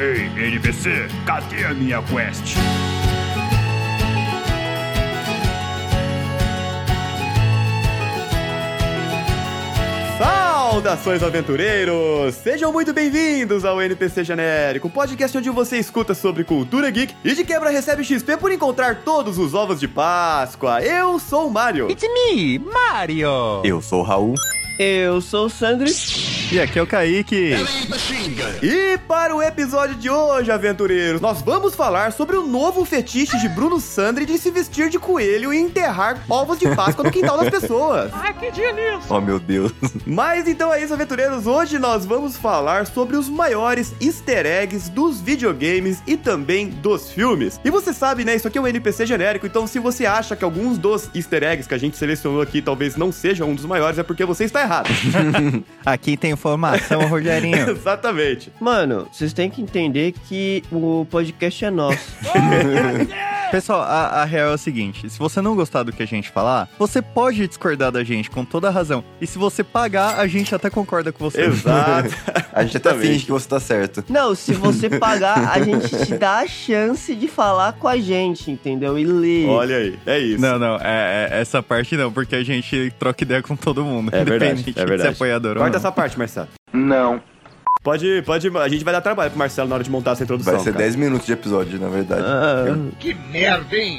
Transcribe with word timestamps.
Ei, 0.00 0.30
NPC, 0.46 1.08
cadê 1.26 1.62
a 1.66 1.74
minha 1.74 2.02
quest? 2.04 2.56
Saudações 10.16 11.22
aventureiros! 11.22 12.34
Sejam 12.36 12.72
muito 12.72 12.94
bem-vindos 12.94 13.66
ao 13.66 13.82
NPC 13.82 14.24
Genérico, 14.24 14.88
podcast 14.88 15.36
onde 15.36 15.50
você 15.50 15.76
escuta 15.76 16.14
sobre 16.14 16.44
cultura 16.44 16.88
geek 16.90 17.14
e 17.22 17.34
de 17.34 17.44
quebra 17.44 17.68
recebe 17.68 18.02
XP 18.02 18.38
por 18.38 18.50
encontrar 18.50 19.02
todos 19.04 19.36
os 19.36 19.52
ovos 19.52 19.78
de 19.78 19.86
Páscoa. 19.86 20.80
Eu 20.80 21.18
sou 21.18 21.48
o 21.48 21.50
Mario. 21.50 21.90
It's 21.90 22.02
me, 22.02 22.58
Mario! 22.58 23.60
Eu 23.62 23.82
sou 23.82 24.00
o 24.00 24.02
Raul. 24.02 24.34
Eu 24.78 25.20
sou 25.20 25.44
o 25.44 25.50
Sandri. 25.50 25.92
E 26.52 26.58
aqui 26.58 26.80
é 26.80 26.82
o 26.82 26.86
Kaique. 26.86 27.54
E 28.60 28.98
para 29.06 29.36
o 29.36 29.40
episódio 29.40 29.94
de 29.94 30.10
hoje, 30.10 30.50
aventureiros, 30.50 31.20
nós 31.20 31.40
vamos 31.40 31.76
falar 31.76 32.12
sobre 32.12 32.36
o 32.36 32.44
novo 32.44 32.84
fetiche 32.84 33.38
de 33.38 33.48
Bruno 33.48 33.78
Sandri 33.78 34.26
de 34.26 34.36
se 34.36 34.50
vestir 34.50 34.90
de 34.90 34.98
coelho 34.98 35.54
e 35.54 35.58
enterrar 35.58 36.20
ovos 36.28 36.58
de 36.58 36.74
Páscoa 36.74 37.04
no 37.04 37.12
quintal 37.12 37.38
das 37.38 37.50
pessoas. 37.60 38.10
Ai, 38.12 38.34
que 38.34 38.50
dia 38.50 38.72
lindo! 38.72 39.04
Oh, 39.08 39.20
meu 39.20 39.38
Deus. 39.38 39.72
Mas 40.04 40.48
então 40.48 40.74
é 40.74 40.82
isso, 40.82 40.92
aventureiros. 40.92 41.46
Hoje 41.46 41.78
nós 41.78 42.04
vamos 42.04 42.36
falar 42.36 42.84
sobre 42.88 43.16
os 43.16 43.28
maiores 43.28 43.94
easter 44.00 44.44
eggs 44.44 44.90
dos 44.90 45.20
videogames 45.20 46.02
e 46.04 46.16
também 46.16 46.68
dos 46.68 47.12
filmes. 47.12 47.60
E 47.64 47.70
você 47.70 47.92
sabe, 47.92 48.24
né? 48.24 48.34
Isso 48.34 48.48
aqui 48.48 48.58
é 48.58 48.60
um 48.60 48.66
NPC 48.66 49.06
genérico, 49.06 49.46
então 49.46 49.68
se 49.68 49.78
você 49.78 50.04
acha 50.04 50.34
que 50.34 50.42
alguns 50.42 50.78
dos 50.78 51.08
easter 51.14 51.44
eggs 51.44 51.68
que 51.68 51.74
a 51.74 51.78
gente 51.78 51.96
selecionou 51.96 52.42
aqui 52.42 52.60
talvez 52.60 52.96
não 52.96 53.12
sejam 53.12 53.50
um 53.50 53.54
dos 53.54 53.64
maiores, 53.64 54.00
é 54.00 54.02
porque 54.02 54.24
você 54.24 54.44
está 54.44 54.62
errado. 54.62 54.90
Aqui 55.86 56.16
tem 56.16 56.32
informação, 56.40 57.06
Rogerinho. 57.06 57.68
Exatamente. 57.70 58.50
Mano, 58.58 59.06
vocês 59.12 59.32
têm 59.34 59.50
que 59.50 59.60
entender 59.60 60.14
que 60.26 60.62
o 60.72 61.06
podcast 61.10 61.64
é 61.64 61.70
nosso. 61.70 62.00
Pessoal, 63.50 63.80
a, 63.82 64.22
a 64.22 64.24
real 64.24 64.50
é 64.52 64.54
o 64.54 64.58
seguinte: 64.58 65.10
se 65.10 65.18
você 65.18 65.40
não 65.40 65.56
gostar 65.56 65.82
do 65.82 65.92
que 65.92 66.02
a 66.02 66.06
gente 66.06 66.30
falar, 66.30 66.68
você 66.78 67.02
pode 67.02 67.46
discordar 67.48 67.90
da 67.90 68.04
gente 68.04 68.30
com 68.30 68.44
toda 68.44 68.68
a 68.68 68.70
razão. 68.70 69.02
E 69.20 69.26
se 69.26 69.38
você 69.38 69.64
pagar, 69.64 70.20
a 70.20 70.26
gente 70.28 70.54
até 70.54 70.70
concorda 70.70 71.10
com 71.12 71.28
você. 71.28 71.42
Exato. 71.42 72.10
A 72.52 72.64
gente 72.64 72.78
até 72.78 72.92
finge 72.94 73.24
que 73.24 73.30
você 73.30 73.48
tá 73.48 73.60
certo. 73.60 74.04
Não, 74.08 74.34
se 74.34 74.52
você 74.52 74.90
pagar, 74.90 75.52
a 75.52 75.62
gente 75.62 75.88
te 76.04 76.14
dá 76.18 76.40
a 76.40 76.48
chance 76.48 77.14
de 77.14 77.28
falar 77.28 77.74
com 77.74 77.86
a 77.86 77.96
gente, 77.96 78.50
entendeu? 78.50 78.98
E 78.98 79.04
ler. 79.04 79.46
Olha 79.46 79.76
aí, 79.76 79.98
é 80.04 80.18
isso. 80.18 80.40
Não, 80.40 80.58
não, 80.58 80.74
é, 80.76 81.28
é- 81.30 81.40
essa 81.40 81.62
parte 81.62 81.96
não, 81.96 82.12
porque 82.12 82.34
a 82.34 82.42
gente 82.42 82.92
troca 82.98 83.22
ideia 83.22 83.40
com 83.40 83.54
todo 83.54 83.84
mundo. 83.84 84.10
É 84.12 84.24
verdade, 84.24 84.34
independente 84.62 84.70
é 84.70 84.82
de 84.82 84.88
verdade. 84.88 85.02
ser 85.02 85.14
apoiador 85.14 85.52
ou 85.52 85.56
Corta 85.58 85.70
não. 85.70 85.76
essa 85.78 85.92
parte, 85.92 86.18
Marcelo. 86.30 86.48
Não. 86.72 87.20
Pode, 87.82 88.22
pode, 88.26 88.46
a 88.58 88.68
gente 88.68 88.84
vai 88.84 88.92
dar 88.92 89.00
trabalho 89.00 89.30
pro 89.30 89.38
Marcelo 89.38 89.66
na 89.66 89.76
hora 89.76 89.82
de 89.82 89.90
montar 89.90 90.10
essa 90.10 90.22
introdução. 90.22 90.52
Vai 90.52 90.62
ser 90.62 90.72
cara. 90.72 90.84
10 90.84 90.96
minutos 90.96 91.26
de 91.26 91.32
episódio, 91.32 91.80
na 91.80 91.88
verdade. 91.88 92.22
Ah, 92.22 92.64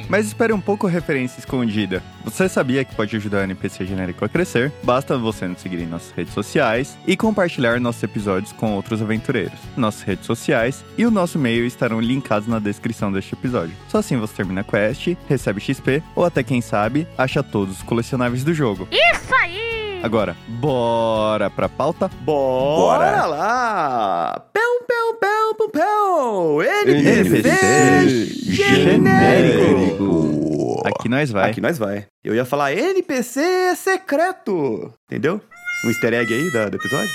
Mas 0.08 0.28
espere 0.28 0.54
um 0.54 0.62
pouco 0.62 0.86
a 0.86 0.90
referência 0.90 1.40
escondida. 1.40 2.04
Você 2.24 2.48
sabia 2.48 2.86
que 2.86 2.94
pode 2.94 3.16
ajudar 3.16 3.40
o 3.40 3.42
NPC 3.42 3.84
genérico 3.88 4.24
a 4.24 4.30
crescer? 4.30 4.72
Basta 4.84 5.18
você 5.18 5.48
nos 5.48 5.62
seguir 5.62 5.82
em 5.82 5.88
nossas 5.88 6.12
redes 6.12 6.32
sociais 6.32 6.96
e 7.08 7.18
compartilhar 7.18 7.80
nossos 7.80 8.04
episódios 8.04 8.52
com 8.54 8.74
outros 8.74 9.02
aventureiros. 9.02 9.60
Nossas 9.76 10.04
redes 10.04 10.28
sociais 10.28 10.86
e 10.96 11.04
o 11.04 11.10
nosso 11.10 11.40
e-mail 11.40 11.66
estarão 11.66 12.00
linkados 12.00 12.48
na 12.48 12.60
descrição 12.60 13.12
deste 13.12 13.34
episódio. 13.34 13.76
Só 13.90 13.98
assim 13.98 14.16
você 14.16 14.36
termina 14.36 14.62
a 14.62 14.64
quest, 14.64 15.16
recebe 15.28 15.60
XP 15.60 16.04
ou 16.16 16.24
até 16.24 16.44
quem 16.44 16.62
sabe, 16.62 17.08
acha 17.18 17.42
todos 17.42 17.78
os 17.78 17.82
colecionáveis 17.82 18.44
do 18.44 18.54
jogo. 18.54 18.88
Isso 18.92 19.34
aí! 19.34 19.91
Agora, 20.04 20.36
bora 20.60 21.50
pra 21.50 21.70
pauta? 21.70 22.10
Bora, 22.24 23.12
Bora. 23.12 23.26
lá! 23.28 24.46
Pão, 24.52 24.80
pão, 24.88 25.16
pão, 25.20 25.56
pão, 25.56 25.70
pão! 25.70 26.62
NPC 26.64 27.38
NPC 27.38 28.26
genérico! 28.54 30.02
Aqui 30.86 31.08
nós 31.08 31.30
vai. 31.32 31.52
Aqui 31.52 31.62
nós 31.62 31.78
vai. 31.78 32.08
Eu 32.24 32.34
ia 32.34 32.44
falar 32.46 32.74
NPC 32.74 33.76
secreto, 33.76 34.92
entendeu? 35.08 35.40
Um 35.86 35.90
easter 35.90 36.14
egg 36.14 36.34
aí 36.34 36.52
da- 36.52 36.70
do 36.70 36.78
episódio? 36.78 37.10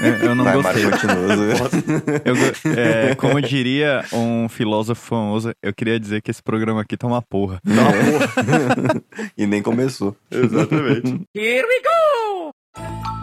É, 0.00 0.26
Eu 0.26 0.34
não 0.34 0.42
Vai, 0.44 0.54
gostei. 0.54 0.82
Eu 2.24 2.34
é, 2.76 3.14
como 3.14 3.40
diria 3.40 4.04
um 4.12 4.48
filósofo 4.48 5.00
famoso, 5.06 5.52
eu 5.62 5.72
queria 5.72 6.00
dizer 6.00 6.20
que 6.20 6.32
esse 6.32 6.42
programa 6.42 6.80
aqui 6.80 6.96
tá 6.96 7.06
uma 7.06 7.22
porra. 7.22 7.60
Não, 7.64 7.84
porra. 7.86 9.00
e 9.38 9.46
nem 9.46 9.62
começou. 9.62 10.16
Exatamente. 10.32 11.20
Here 11.32 11.64
we 11.64 11.80
go! 11.80 12.03
Thank 12.74 13.06
you 13.06 13.13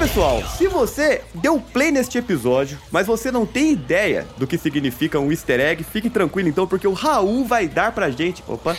pessoal, 0.00 0.42
se 0.56 0.66
você 0.66 1.20
deu 1.34 1.60
play 1.60 1.90
neste 1.90 2.16
episódio, 2.16 2.78
mas 2.90 3.06
você 3.06 3.30
não 3.30 3.44
tem 3.44 3.72
ideia 3.72 4.26
do 4.38 4.46
que 4.46 4.56
significa 4.56 5.20
um 5.20 5.30
easter 5.30 5.60
egg, 5.60 5.84
fique 5.84 6.08
tranquilo 6.08 6.48
então, 6.48 6.66
porque 6.66 6.88
o 6.88 6.94
Raul 6.94 7.44
vai 7.44 7.68
dar 7.68 7.92
pra 7.92 8.10
gente. 8.10 8.42
Opa! 8.48 8.74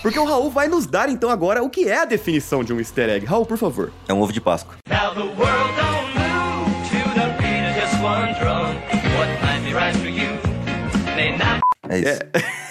Porque 0.00 0.16
o 0.16 0.24
Raul 0.24 0.48
vai 0.48 0.68
nos 0.68 0.86
dar 0.86 1.08
então 1.08 1.28
agora 1.28 1.60
o 1.60 1.68
que 1.68 1.88
é 1.88 1.98
a 1.98 2.04
definição 2.04 2.62
de 2.62 2.72
um 2.72 2.78
easter 2.78 3.08
egg. 3.08 3.26
Raul, 3.26 3.44
por 3.44 3.58
favor. 3.58 3.92
É 4.06 4.14
um 4.14 4.20
ovo 4.20 4.32
de 4.32 4.40
Páscoa. 4.40 4.76
É 11.88 11.98
isso. 11.98 12.20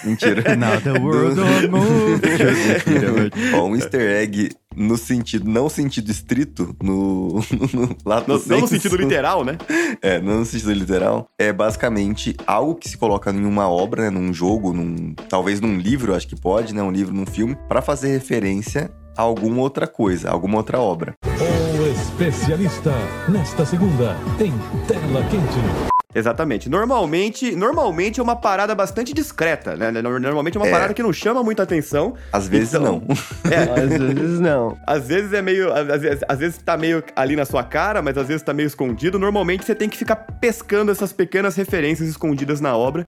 Mentira. 0.04 0.56
Now 0.56 0.80
the 0.80 0.98
world 0.98 1.36
don't 1.36 1.68
move. 1.68 2.20
Mentira, 2.22 3.30
Ó, 3.56 3.66
um 3.66 3.76
easter 3.76 4.00
egg 4.00 4.50
no 4.76 4.96
sentido, 4.96 5.48
não 5.48 5.68
sentido 5.68 6.10
estrito, 6.10 6.74
no, 6.82 7.40
no 7.72 7.96
lato 8.04 8.32
No- 8.32 8.42
não 8.46 8.60
no 8.60 8.66
sentido 8.68 8.96
literal, 8.96 9.44
né? 9.44 9.56
É, 10.02 10.20
não 10.20 10.38
no 10.40 10.44
sentido 10.44 10.72
literal. 10.72 11.26
É 11.38 11.52
basicamente 11.52 12.36
algo 12.46 12.74
que 12.74 12.88
se 12.88 12.96
coloca 12.96 13.30
em 13.30 13.44
uma 13.44 13.68
obra, 13.68 14.02
né, 14.02 14.10
num 14.10 14.32
jogo, 14.32 14.72
num, 14.72 15.14
talvez 15.28 15.60
num 15.60 15.76
livro, 15.76 16.14
acho 16.14 16.26
que 16.28 16.36
pode, 16.36 16.74
né, 16.74 16.82
um 16.82 16.90
livro, 16.90 17.14
num 17.14 17.26
filme, 17.26 17.56
pra 17.68 17.80
fazer 17.82 18.08
referência 18.08 18.90
a 19.16 19.22
alguma 19.22 19.60
outra 19.62 19.86
coisa, 19.86 20.30
alguma 20.30 20.56
outra 20.58 20.78
obra. 20.80 21.14
O 21.24 21.86
especialista 21.92 22.92
nesta 23.28 23.64
segunda 23.64 24.16
em 24.40 24.52
Tela 24.86 25.22
Quente. 25.30 25.93
Exatamente. 26.14 26.68
Normalmente, 26.68 27.56
normalmente 27.56 28.20
é 28.20 28.22
uma 28.22 28.36
parada 28.36 28.74
bastante 28.74 29.12
discreta, 29.12 29.74
né? 29.76 29.90
Normalmente 29.90 30.56
é 30.56 30.60
uma 30.60 30.68
É. 30.68 30.70
parada 30.70 30.94
que 30.94 31.02
não 31.02 31.12
chama 31.12 31.42
muita 31.42 31.62
atenção. 31.64 32.14
Às 32.32 32.46
vezes 32.48 32.74
Então, 32.74 33.02
não. 33.06 33.16
É, 33.50 33.82
às 33.82 34.14
vezes 34.14 34.40
não. 34.40 34.78
Às 34.86 35.08
vezes 35.08 35.32
é 35.32 35.42
meio. 35.42 35.72
Às 35.72 36.00
vezes, 36.00 36.20
às 36.28 36.38
vezes 36.38 36.58
tá 36.58 36.76
meio 36.76 37.02
ali 37.16 37.34
na 37.36 37.44
sua 37.44 37.64
cara, 37.64 38.00
mas 38.00 38.16
às 38.16 38.28
vezes 38.28 38.42
tá 38.42 38.52
meio 38.54 38.66
escondido. 38.66 39.18
Normalmente 39.18 39.64
você 39.64 39.74
tem 39.74 39.88
que 39.88 39.96
ficar 39.96 40.16
pescando 40.16 40.92
essas 40.92 41.12
pequenas 41.12 41.56
referências 41.56 42.08
escondidas 42.08 42.60
na 42.60 42.76
obra. 42.76 43.04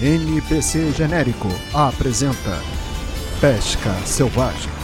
NPC 0.00 0.92
Genérico 0.92 1.48
apresenta 1.74 2.58
Pesca 3.40 3.92
Selvagem. 4.04 4.77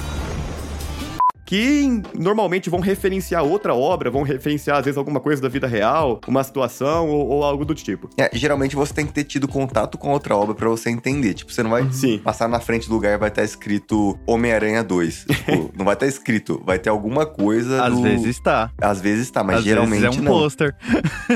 Que 1.44 2.02
normalmente 2.18 2.70
vão 2.70 2.80
referenciar 2.80 3.44
outra 3.44 3.74
obra, 3.74 4.10
vão 4.10 4.22
referenciar 4.22 4.78
às 4.78 4.84
vezes 4.84 4.98
alguma 4.98 5.20
coisa 5.20 5.42
da 5.42 5.48
vida 5.48 5.66
real, 5.66 6.20
uma 6.26 6.42
situação 6.42 7.08
ou, 7.08 7.28
ou 7.28 7.44
algo 7.44 7.64
do 7.64 7.74
tipo. 7.74 8.08
É, 8.18 8.30
geralmente 8.32 8.74
você 8.74 8.92
tem 8.94 9.06
que 9.06 9.12
ter 9.12 9.24
tido 9.24 9.46
contato 9.46 9.98
com 9.98 10.10
outra 10.10 10.36
obra 10.36 10.54
pra 10.54 10.68
você 10.68 10.90
entender. 10.90 11.34
Tipo, 11.34 11.52
você 11.52 11.62
não 11.62 11.70
vai 11.70 11.90
Sim. 11.92 12.18
passar 12.18 12.48
na 12.48 12.60
frente 12.60 12.88
do 12.88 12.94
lugar 12.94 13.14
e 13.14 13.18
vai 13.18 13.28
estar 13.28 13.44
escrito 13.44 14.18
Homem-Aranha 14.26 14.82
2. 14.82 15.26
Tipo, 15.44 15.70
não 15.76 15.84
vai 15.84 15.94
estar 15.94 16.06
escrito, 16.06 16.62
vai 16.64 16.78
ter 16.78 16.88
alguma 16.88 17.26
coisa 17.26 17.84
Às 17.84 17.94
do... 17.94 18.02
vezes 18.02 18.40
tá. 18.40 18.70
Às 18.80 19.00
vezes 19.00 19.30
tá, 19.30 19.42
mas 19.44 19.58
Às 19.58 19.64
geralmente 19.64 20.00
vezes 20.00 20.16
é 20.16 20.20
um 20.20 20.24
não. 20.24 20.32
pôster. 20.32 20.74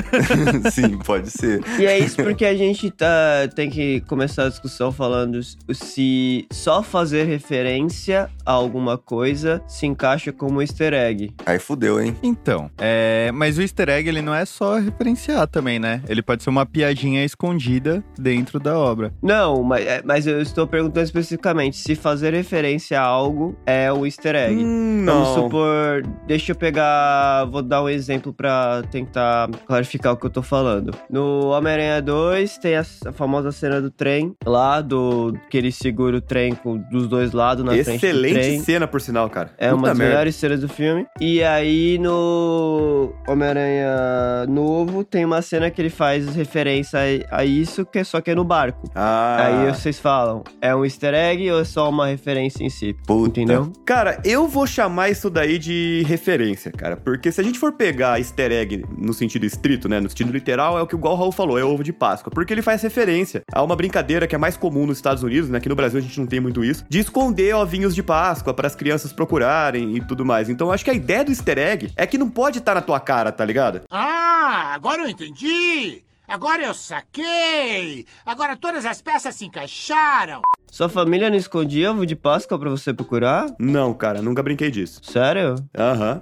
Sim, 0.71 0.97
pode 0.97 1.29
ser. 1.29 1.61
E 1.79 1.85
é 1.85 1.99
isso 1.99 2.17
porque 2.17 2.45
a 2.45 2.55
gente 2.55 2.89
tá, 2.89 3.47
tem 3.55 3.69
que 3.69 4.01
começar 4.01 4.45
a 4.45 4.49
discussão 4.49 4.91
falando 4.91 5.39
se 5.71 6.47
só 6.51 6.81
fazer 6.81 7.25
referência 7.25 8.29
a 8.45 8.51
alguma 8.51 8.97
coisa 8.97 9.61
se 9.67 9.85
encaixa 9.99 10.31
como 10.31 10.61
easter 10.61 10.93
egg. 10.93 11.33
Aí 11.45 11.59
fudeu, 11.59 12.01
hein? 12.01 12.15
Então, 12.23 12.71
é... 12.77 13.29
mas 13.33 13.57
o 13.57 13.61
easter 13.61 13.89
egg 13.89 14.07
ele 14.07 14.21
não 14.21 14.33
é 14.33 14.45
só 14.45 14.77
referenciar 14.77 15.45
também, 15.47 15.77
né? 15.77 16.01
Ele 16.07 16.21
pode 16.21 16.41
ser 16.41 16.49
uma 16.49 16.65
piadinha 16.65 17.25
escondida 17.25 18.01
dentro 18.17 18.59
da 18.59 18.77
obra. 18.79 19.13
Não, 19.21 19.61
mas, 19.61 19.85
é, 19.85 20.01
mas 20.05 20.25
eu 20.25 20.41
estou 20.41 20.65
perguntando 20.65 21.03
especificamente 21.03 21.75
se 21.77 21.95
fazer 21.95 22.33
referência 22.33 22.99
a 22.99 23.03
algo 23.03 23.57
é 23.65 23.91
o 23.91 24.05
easter 24.05 24.35
egg. 24.35 24.55
Hum, 24.55 25.03
Vamos 25.05 25.35
não. 25.35 25.43
supor, 25.43 26.03
deixa 26.25 26.53
eu 26.53 26.55
pegar, 26.55 27.45
vou 27.45 27.61
dar 27.61 27.83
um 27.83 27.89
exemplo 27.89 28.31
pra 28.31 28.83
tentar 28.89 29.49
clarificar 29.67 30.13
o 30.13 30.17
que 30.17 30.25
eu 30.25 30.29
tô 30.29 30.41
falando. 30.41 30.95
No 31.09 31.47
Homem-Aranha 31.49 32.01
2 32.01 32.57
tem 32.59 32.75
a, 32.75 32.85
a 33.05 33.11
famosa 33.11 33.51
cena 33.51 33.81
do 33.81 33.91
trem, 33.91 34.33
lá 34.45 34.79
do 34.79 35.33
que 35.49 35.57
ele 35.57 35.71
segura 35.71 36.17
o 36.17 36.21
trem 36.21 36.55
com, 36.55 36.77
dos 36.77 37.07
dois 37.07 37.33
lados 37.33 37.65
na 37.65 37.71
frente 37.71 37.99
do 37.99 38.05
Excelente 38.05 38.59
cena, 38.61 38.87
por 38.87 39.01
sinal, 39.01 39.29
cara. 39.29 39.51
É 39.57 39.69
Puta 39.71 39.88
uma 39.88 39.88
das 39.89 39.97
merda. 39.97 40.13
melhores 40.13 40.35
cenas 40.35 40.61
do 40.61 40.69
filme. 40.69 41.05
E 41.19 41.43
aí, 41.43 41.97
no 41.99 43.13
Homem-Aranha 43.27 44.45
novo, 44.47 45.03
tem 45.03 45.25
uma 45.25 45.41
cena 45.41 45.69
que 45.69 45.81
ele 45.81 45.89
faz 45.89 46.35
referência 46.35 46.99
a, 47.31 47.45
isso, 47.45 47.85
que 47.85 47.99
é 47.99 48.03
só 48.03 48.21
que 48.21 48.31
é 48.31 48.35
no 48.35 48.43
barco. 48.43 48.89
Ah. 48.95 49.37
Aí 49.39 49.73
vocês 49.73 49.99
falam, 49.99 50.43
é 50.61 50.75
um 50.75 50.83
easter 50.83 51.13
egg 51.13 51.51
ou 51.51 51.59
é 51.59 51.63
só 51.63 51.89
uma 51.89 52.07
referência 52.07 52.63
em 52.63 52.69
si? 52.69 52.95
Puta. 53.05 53.29
Entendeu? 53.39 53.71
Cara, 53.85 54.21
eu 54.23 54.47
vou 54.47 54.65
chamar 54.67 55.09
isso 55.09 55.29
daí 55.29 55.57
de 55.57 56.03
referência, 56.07 56.71
cara. 56.71 56.97
Porque 56.97 57.31
se 57.31 57.39
a 57.39 57.43
gente 57.43 57.59
for 57.59 57.73
pegar 57.73 58.19
easter 58.19 58.51
egg 58.51 58.83
no 58.97 59.13
sentido 59.13 59.45
estrito, 59.45 59.87
né? 59.87 59.99
No 59.99 60.09
sentido 60.09 60.31
literal, 60.31 60.77
é 60.77 60.81
o 60.81 60.87
que 60.87 60.95
o 60.95 60.97
Gal 60.97 61.15
Raul 61.15 61.31
falou, 61.31 61.57
é 61.57 61.63
ovo 61.63 61.83
de 61.83 61.93
Páscoa. 61.93 62.31
Porque 62.33 62.53
ele 62.53 62.61
faz 62.61 62.81
referência 62.81 63.41
a 63.51 63.63
uma 63.63 63.75
brincadeira 63.75 64.27
que 64.27 64.35
é 64.35 64.37
mais 64.37 64.57
comum 64.57 64.85
nos 64.85 64.97
Estados 64.97 65.23
Unidos, 65.23 65.49
né? 65.49 65.57
Aqui 65.57 65.69
no 65.69 65.75
Brasil 65.75 65.99
a 65.99 66.01
gente 66.01 66.19
não 66.19 66.27
tem 66.27 66.39
muito 66.39 66.63
isso, 66.63 66.85
de 66.89 66.99
esconder 66.99 67.55
ovinhos 67.55 67.95
de 67.95 68.03
Páscoa 68.03 68.53
para 68.53 68.67
as 68.67 68.75
crianças 68.75 69.13
procurarem 69.13 69.78
e 69.95 70.01
tudo 70.01 70.25
mais. 70.25 70.49
Então 70.49 70.71
acho 70.71 70.83
que 70.83 70.91
a 70.91 70.93
ideia 70.93 71.23
do 71.23 71.31
easter 71.31 71.57
egg 71.57 71.91
é 71.95 72.05
que 72.07 72.17
não 72.17 72.29
pode 72.29 72.59
estar 72.59 72.75
na 72.75 72.81
tua 72.81 72.99
cara, 72.99 73.31
tá 73.31 73.45
ligado? 73.45 73.81
Ah, 73.89 74.71
agora 74.73 75.03
eu 75.03 75.09
entendi! 75.09 76.03
Agora 76.27 76.63
eu 76.63 76.75
saquei! 76.75 78.05
Agora 78.23 78.55
todas 78.55 78.85
as 78.85 79.01
peças 79.01 79.33
se 79.35 79.45
encaixaram! 79.45 80.41
Sua 80.71 80.87
família 80.87 81.29
não 81.29 81.37
escondia 81.37 81.91
ovo 81.91 82.05
de 82.05 82.15
Páscoa 82.15 82.59
pra 82.59 82.69
você 82.69 82.93
procurar? 82.93 83.47
Não, 83.57 83.93
cara, 83.95 84.21
nunca 84.21 84.43
brinquei 84.43 84.69
disso. 84.69 85.01
Sério? 85.03 85.55
Aham. 85.75 86.21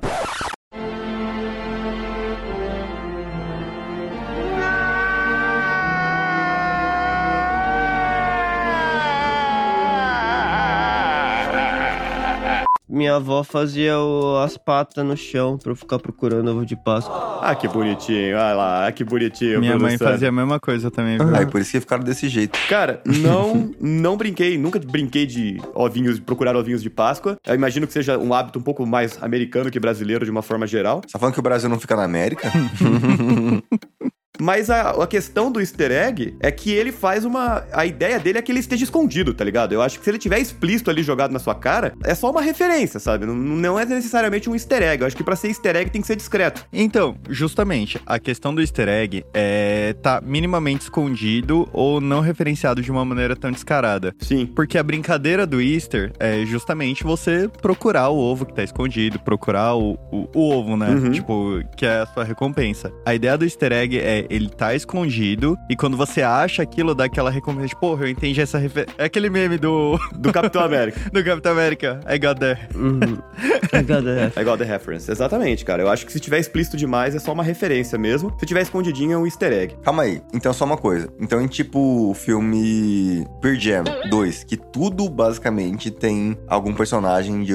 Minha 12.97 13.17
avó 13.17 13.43
fazia 13.43 13.99
o- 13.99 14.37
as 14.43 14.57
patas 14.57 15.05
no 15.05 15.15
chão 15.15 15.55
pra 15.55 15.71
eu 15.71 15.75
ficar 15.75 15.99
procurando 15.99 16.47
ovo 16.49 16.65
de 16.65 16.75
Páscoa. 16.75 17.37
Ah, 17.43 17.53
que 17.53 17.67
bonitinho. 17.67 18.35
Olha 18.35 18.53
lá, 18.55 18.91
que 18.91 19.03
bonitinho. 19.03 19.59
Minha 19.59 19.77
mãe 19.77 19.99
fazia 19.99 20.29
a 20.29 20.31
mesma 20.31 20.59
coisa 20.59 20.89
também, 20.89 21.15
viu? 21.19 21.35
Aí 21.35 21.45
por 21.45 21.61
isso 21.61 21.71
que 21.73 21.79
ficaram 21.79 22.03
desse 22.03 22.27
jeito. 22.27 22.57
Cara, 22.67 22.99
não, 23.05 23.71
não 23.79 24.17
brinquei, 24.17 24.57
nunca 24.57 24.79
brinquei 24.79 25.27
de 25.27 25.61
ovinhos, 25.75 26.19
procurar 26.19 26.55
ovinhos 26.55 26.81
de 26.81 26.89
Páscoa. 26.89 27.37
Eu 27.45 27.53
imagino 27.53 27.85
que 27.85 27.93
seja 27.93 28.17
um 28.17 28.33
hábito 28.33 28.57
um 28.57 28.63
pouco 28.63 28.83
mais 28.83 29.21
americano 29.21 29.69
que 29.69 29.79
brasileiro 29.79 30.25
de 30.25 30.31
uma 30.31 30.41
forma 30.41 30.65
geral. 30.65 31.01
Você 31.05 31.13
tá 31.13 31.19
falando 31.19 31.35
que 31.35 31.39
o 31.39 31.43
Brasil 31.43 31.69
não 31.69 31.79
fica 31.79 31.95
na 31.95 32.03
América? 32.03 32.51
Mas 34.39 34.69
a, 34.69 34.91
a 34.91 35.07
questão 35.07 35.51
do 35.51 35.59
easter 35.59 35.91
egg 35.91 36.35
é 36.39 36.51
que 36.51 36.71
ele 36.71 36.91
faz 36.91 37.25
uma. 37.25 37.63
A 37.71 37.85
ideia 37.85 38.19
dele 38.19 38.37
é 38.37 38.41
que 38.41 38.51
ele 38.51 38.59
esteja 38.59 38.83
escondido, 38.83 39.33
tá 39.33 39.43
ligado? 39.43 39.73
Eu 39.73 39.81
acho 39.81 39.99
que 39.99 40.03
se 40.03 40.11
ele 40.11 40.17
tiver 40.17 40.39
explícito 40.39 40.89
ali 40.89 41.03
jogado 41.03 41.31
na 41.31 41.39
sua 41.39 41.55
cara, 41.55 41.93
é 42.03 42.13
só 42.13 42.29
uma 42.29 42.41
referência, 42.41 42.99
sabe? 42.99 43.25
Não, 43.25 43.35
não 43.35 43.79
é 43.79 43.85
necessariamente 43.85 44.49
um 44.49 44.53
easter 44.53 44.81
egg. 44.81 45.01
Eu 45.01 45.07
acho 45.07 45.15
que 45.15 45.23
pra 45.23 45.35
ser 45.35 45.47
easter 45.47 45.75
egg 45.75 45.89
tem 45.89 46.01
que 46.01 46.07
ser 46.07 46.15
discreto. 46.15 46.65
Então, 46.71 47.15
justamente, 47.29 47.99
a 48.05 48.19
questão 48.19 48.53
do 48.53 48.61
easter 48.61 48.87
egg 48.87 49.23
é 49.33 49.95
tá 50.01 50.21
minimamente 50.21 50.83
escondido 50.83 51.67
ou 51.73 51.99
não 51.99 52.19
referenciado 52.19 52.81
de 52.81 52.91
uma 52.91 53.03
maneira 53.03 53.35
tão 53.35 53.51
descarada. 53.51 54.13
Sim. 54.19 54.45
Porque 54.45 54.77
a 54.77 54.83
brincadeira 54.83 55.45
do 55.45 55.61
Easter 55.61 56.11
é 56.19 56.45
justamente 56.45 57.03
você 57.03 57.49
procurar 57.61 58.09
o 58.09 58.17
ovo 58.17 58.45
que 58.45 58.53
tá 58.53 58.63
escondido, 58.63 59.19
procurar 59.19 59.75
o, 59.75 59.93
o, 60.11 60.29
o 60.33 60.49
ovo, 60.49 60.77
né? 60.77 60.89
Uhum. 60.89 61.11
Tipo, 61.11 61.61
que 61.75 61.85
é 61.85 61.99
a 61.99 62.05
sua 62.05 62.23
recompensa. 62.23 62.91
A 63.05 63.15
ideia 63.15 63.37
do 63.37 63.45
Easter 63.45 63.71
egg 63.71 63.97
é 63.97 64.26
ele 64.29 64.49
tá 64.49 64.75
escondido 64.75 65.57
e 65.69 65.75
quando 65.75 65.97
você 65.97 66.21
acha 66.21 66.61
aquilo, 66.63 66.93
dá 66.95 67.05
aquela 67.05 67.29
recompensa. 67.29 67.69
Tipo, 67.69 67.81
Porra, 67.87 68.05
eu 68.05 68.09
entendi 68.09 68.41
essa 68.41 68.57
referência. 68.57 68.95
É 68.97 69.05
aquele 69.05 69.29
meme 69.29 69.57
do, 69.57 69.97
Do 70.17 70.33
Capitão 70.33 70.61
América. 70.61 70.99
do 71.11 71.23
Capitão 71.23 71.51
América. 71.51 71.99
I 72.07 72.17
got 72.17 72.39
there. 72.39 72.59
Uhum. 72.75 73.17
I 73.71 73.83
got 73.83 74.03
that. 74.03 74.37
É 74.37 74.41
igual 74.41 74.57
The 74.57 74.65
Reference. 74.65 75.09
Exatamente, 75.11 75.63
cara. 75.63 75.83
Eu 75.83 75.89
acho 75.89 76.05
que 76.05 76.11
se 76.11 76.19
tiver 76.19 76.39
explícito 76.39 76.75
demais 76.75 77.15
é 77.15 77.19
só 77.19 77.31
uma 77.31 77.43
referência 77.43 77.97
mesmo. 77.97 78.35
Se 78.39 78.45
tiver 78.45 78.61
escondidinho 78.61 79.13
é 79.13 79.17
um 79.17 79.25
easter 79.25 79.53
egg. 79.53 79.75
Calma 79.83 80.03
aí. 80.03 80.21
Então, 80.33 80.51
só 80.51 80.65
uma 80.65 80.77
coisa. 80.77 81.07
Então, 81.19 81.41
em 81.41 81.47
tipo 81.47 82.09
o 82.09 82.13
filme 82.13 83.25
Pearl 83.41 83.55
Jam 83.55 83.83
2, 84.09 84.43
que 84.43 84.57
tudo 84.57 85.09
basicamente 85.09 85.91
tem 85.91 86.37
algum 86.47 86.73
personagem 86.73 87.43
de, 87.43 87.53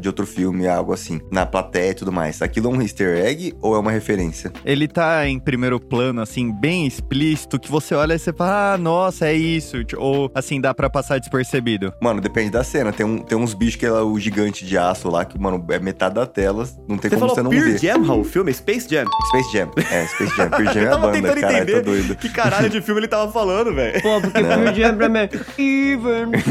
de 0.00 0.08
outro 0.08 0.26
filme, 0.26 0.68
algo 0.68 0.92
assim, 0.92 1.20
na 1.30 1.46
plateia 1.46 1.90
e 1.90 1.94
tudo 1.94 2.12
mais. 2.12 2.42
Aquilo 2.42 2.70
é 2.70 2.76
um 2.76 2.82
easter 2.82 3.16
egg 3.24 3.54
ou 3.60 3.74
é 3.74 3.78
uma 3.78 3.90
referência? 3.90 4.52
Ele 4.64 4.86
tá 4.86 5.26
em 5.26 5.38
primeiro 5.38 5.80
plano, 5.80 6.11
assim, 6.20 6.52
bem 6.52 6.86
explícito, 6.86 7.58
que 7.58 7.70
você 7.70 7.94
olha 7.94 8.14
e 8.14 8.18
você 8.18 8.32
fala, 8.32 8.74
ah, 8.74 8.78
nossa, 8.78 9.26
é 9.26 9.34
isso. 9.34 9.76
Ou, 9.96 10.30
assim, 10.34 10.60
dá 10.60 10.74
pra 10.74 10.90
passar 10.90 11.18
despercebido. 11.18 11.92
Mano, 12.00 12.20
depende 12.20 12.50
da 12.50 12.62
cena. 12.64 12.92
Tem, 12.92 13.04
um, 13.06 13.18
tem 13.18 13.36
uns 13.38 13.54
bichos 13.54 13.76
que 13.76 13.86
é 13.86 13.92
o 13.92 14.18
gigante 14.18 14.64
de 14.66 14.76
aço 14.76 15.08
lá, 15.08 15.24
que, 15.24 15.38
mano, 15.38 15.64
é 15.70 15.78
metade 15.78 16.14
da 16.14 16.26
tela. 16.26 16.66
Não 16.88 16.98
tem 16.98 17.10
Você 17.10 17.16
como 17.16 17.20
falou 17.20 17.34
você 17.34 17.42
não 17.42 17.50
Pearl 17.50 17.64
ver. 17.70 17.78
Jam, 17.78 18.02
Raul? 18.02 18.20
O 18.20 18.24
filme 18.24 18.50
é 18.50 18.54
Space 18.54 18.88
Jam. 18.88 19.04
Space 19.28 19.52
Jam. 19.52 19.70
É, 19.90 20.06
Space 20.06 20.36
Jam. 20.36 20.50
Pearl 20.50 20.64
Jam 20.72 20.82
é 20.82 20.84
Eu 20.84 20.88
a 20.88 20.90
tava 20.90 21.06
banda, 21.06 21.12
tentando 21.22 21.40
caralho, 21.40 21.56
entender 21.62 21.80
tô 21.82 21.90
doido. 21.90 22.16
que 22.16 22.28
caralho 22.28 22.68
de 22.70 22.80
filme 22.82 23.00
ele 23.00 23.08
tava 23.08 23.30
falando, 23.32 23.74
velho. 23.74 24.02
Pô, 24.02 24.20
porque 24.20 24.42
Pearl 24.42 24.74
Jam 24.74 24.96
pra 24.96 25.08
mim 25.08 25.18
é 25.18 25.28
Even. 25.58 26.32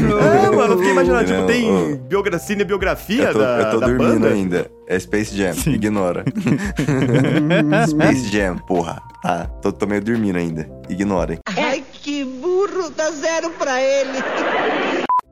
É, 0.42 0.50
mano, 0.54 0.74
eu 0.74 0.76
fiquei 0.78 0.92
imaginando, 0.92 1.24
tipo, 1.26 1.46
tem 1.46 1.70
ô. 1.70 1.96
biogra 1.96 2.38
cinebiografia 2.38 3.24
Eu 3.24 3.32
tô, 3.32 3.38
da, 3.38 3.58
eu 3.58 3.70
tô 3.72 3.80
da 3.80 3.86
dormindo 3.86 4.20
banda. 4.20 4.28
ainda. 4.28 4.70
É 4.86 4.98
Space 4.98 5.34
Jam, 5.36 5.54
ignora. 5.66 6.24
Space 7.88 8.28
Jam, 8.30 8.58
porra. 8.58 9.00
Tá, 9.22 9.46
tô, 9.62 9.72
tô 9.72 9.86
meio 9.86 10.02
dormindo 10.02 10.36
ainda. 10.36 10.68
Ignorem. 10.88 11.38
Ai, 11.56 11.84
que 11.92 12.24
burro, 12.24 12.90
dá 12.90 13.10
zero 13.12 13.50
pra 13.50 13.80
ele. 13.80 14.18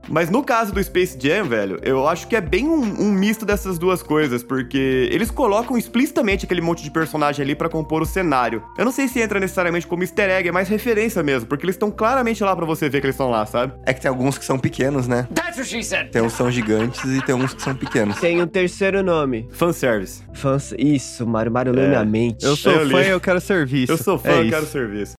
Mas 0.08 0.28
no 0.30 0.42
caso 0.42 0.72
do 0.72 0.82
Space 0.82 1.16
Jam, 1.20 1.44
velho, 1.44 1.78
eu 1.82 2.08
acho 2.08 2.26
que 2.26 2.34
é 2.34 2.40
bem 2.40 2.66
um, 2.68 2.80
um 3.02 3.12
misto 3.12 3.44
dessas 3.44 3.78
duas 3.78 4.02
coisas, 4.02 4.42
porque 4.42 5.08
eles 5.12 5.30
colocam 5.30 5.76
explicitamente 5.76 6.44
aquele 6.44 6.60
monte 6.60 6.82
de 6.82 6.90
personagem 6.90 7.42
ali 7.44 7.54
pra 7.54 7.68
compor 7.68 8.02
o 8.02 8.06
cenário. 8.06 8.62
Eu 8.78 8.84
não 8.84 8.92
sei 8.92 9.06
se 9.08 9.20
entra 9.20 9.38
necessariamente 9.38 9.86
como 9.86 10.02
easter 10.02 10.28
egg, 10.30 10.48
é 10.48 10.52
mais 10.52 10.68
referência 10.68 11.22
mesmo, 11.22 11.48
porque 11.48 11.64
eles 11.64 11.74
estão 11.76 11.90
claramente 11.90 12.42
lá 12.42 12.54
pra 12.56 12.66
você 12.66 12.88
ver 12.88 13.00
que 13.00 13.06
eles 13.06 13.14
estão 13.14 13.30
lá, 13.30 13.46
sabe? 13.46 13.72
É 13.86 13.92
que 13.92 14.00
tem 14.00 14.08
alguns 14.08 14.36
que 14.38 14.44
são 14.44 14.58
pequenos, 14.58 15.06
né? 15.06 15.28
That's 15.34 15.58
what 15.58 15.68
she 15.68 15.82
said! 15.84 16.10
Tem 16.10 16.22
uns 16.22 16.32
que 16.32 16.38
são 16.38 16.50
gigantes 16.50 17.04
e 17.04 17.22
tem 17.22 17.34
uns 17.34 17.54
que 17.54 17.62
são 17.62 17.74
pequenos. 17.74 18.18
Tem 18.18 18.40
um 18.42 18.46
terceiro 18.46 19.02
nome. 19.02 19.48
Fanservice. 19.52 20.22
Fãs... 20.32 20.74
Isso, 20.78 21.26
Mário 21.26 21.52
Mário 21.52 21.72
leu 21.72 21.84
É. 21.84 21.88
minha 21.88 22.04
mente. 22.04 22.44
Eu 22.44 22.56
sou 22.56 22.72
Eu 22.72 22.90
fã 22.90 23.00
li. 23.00 23.06
e 23.06 23.10
eu 23.10 23.20
quero 23.20 23.40
serviço. 23.40 23.92
Eu 23.92 23.98
sou 23.98 24.18
fã, 24.18 24.30
É 24.30 24.38
eu 24.38 24.42
isso. 24.42 24.50
quero 24.50 24.66
serviço. 24.66 25.12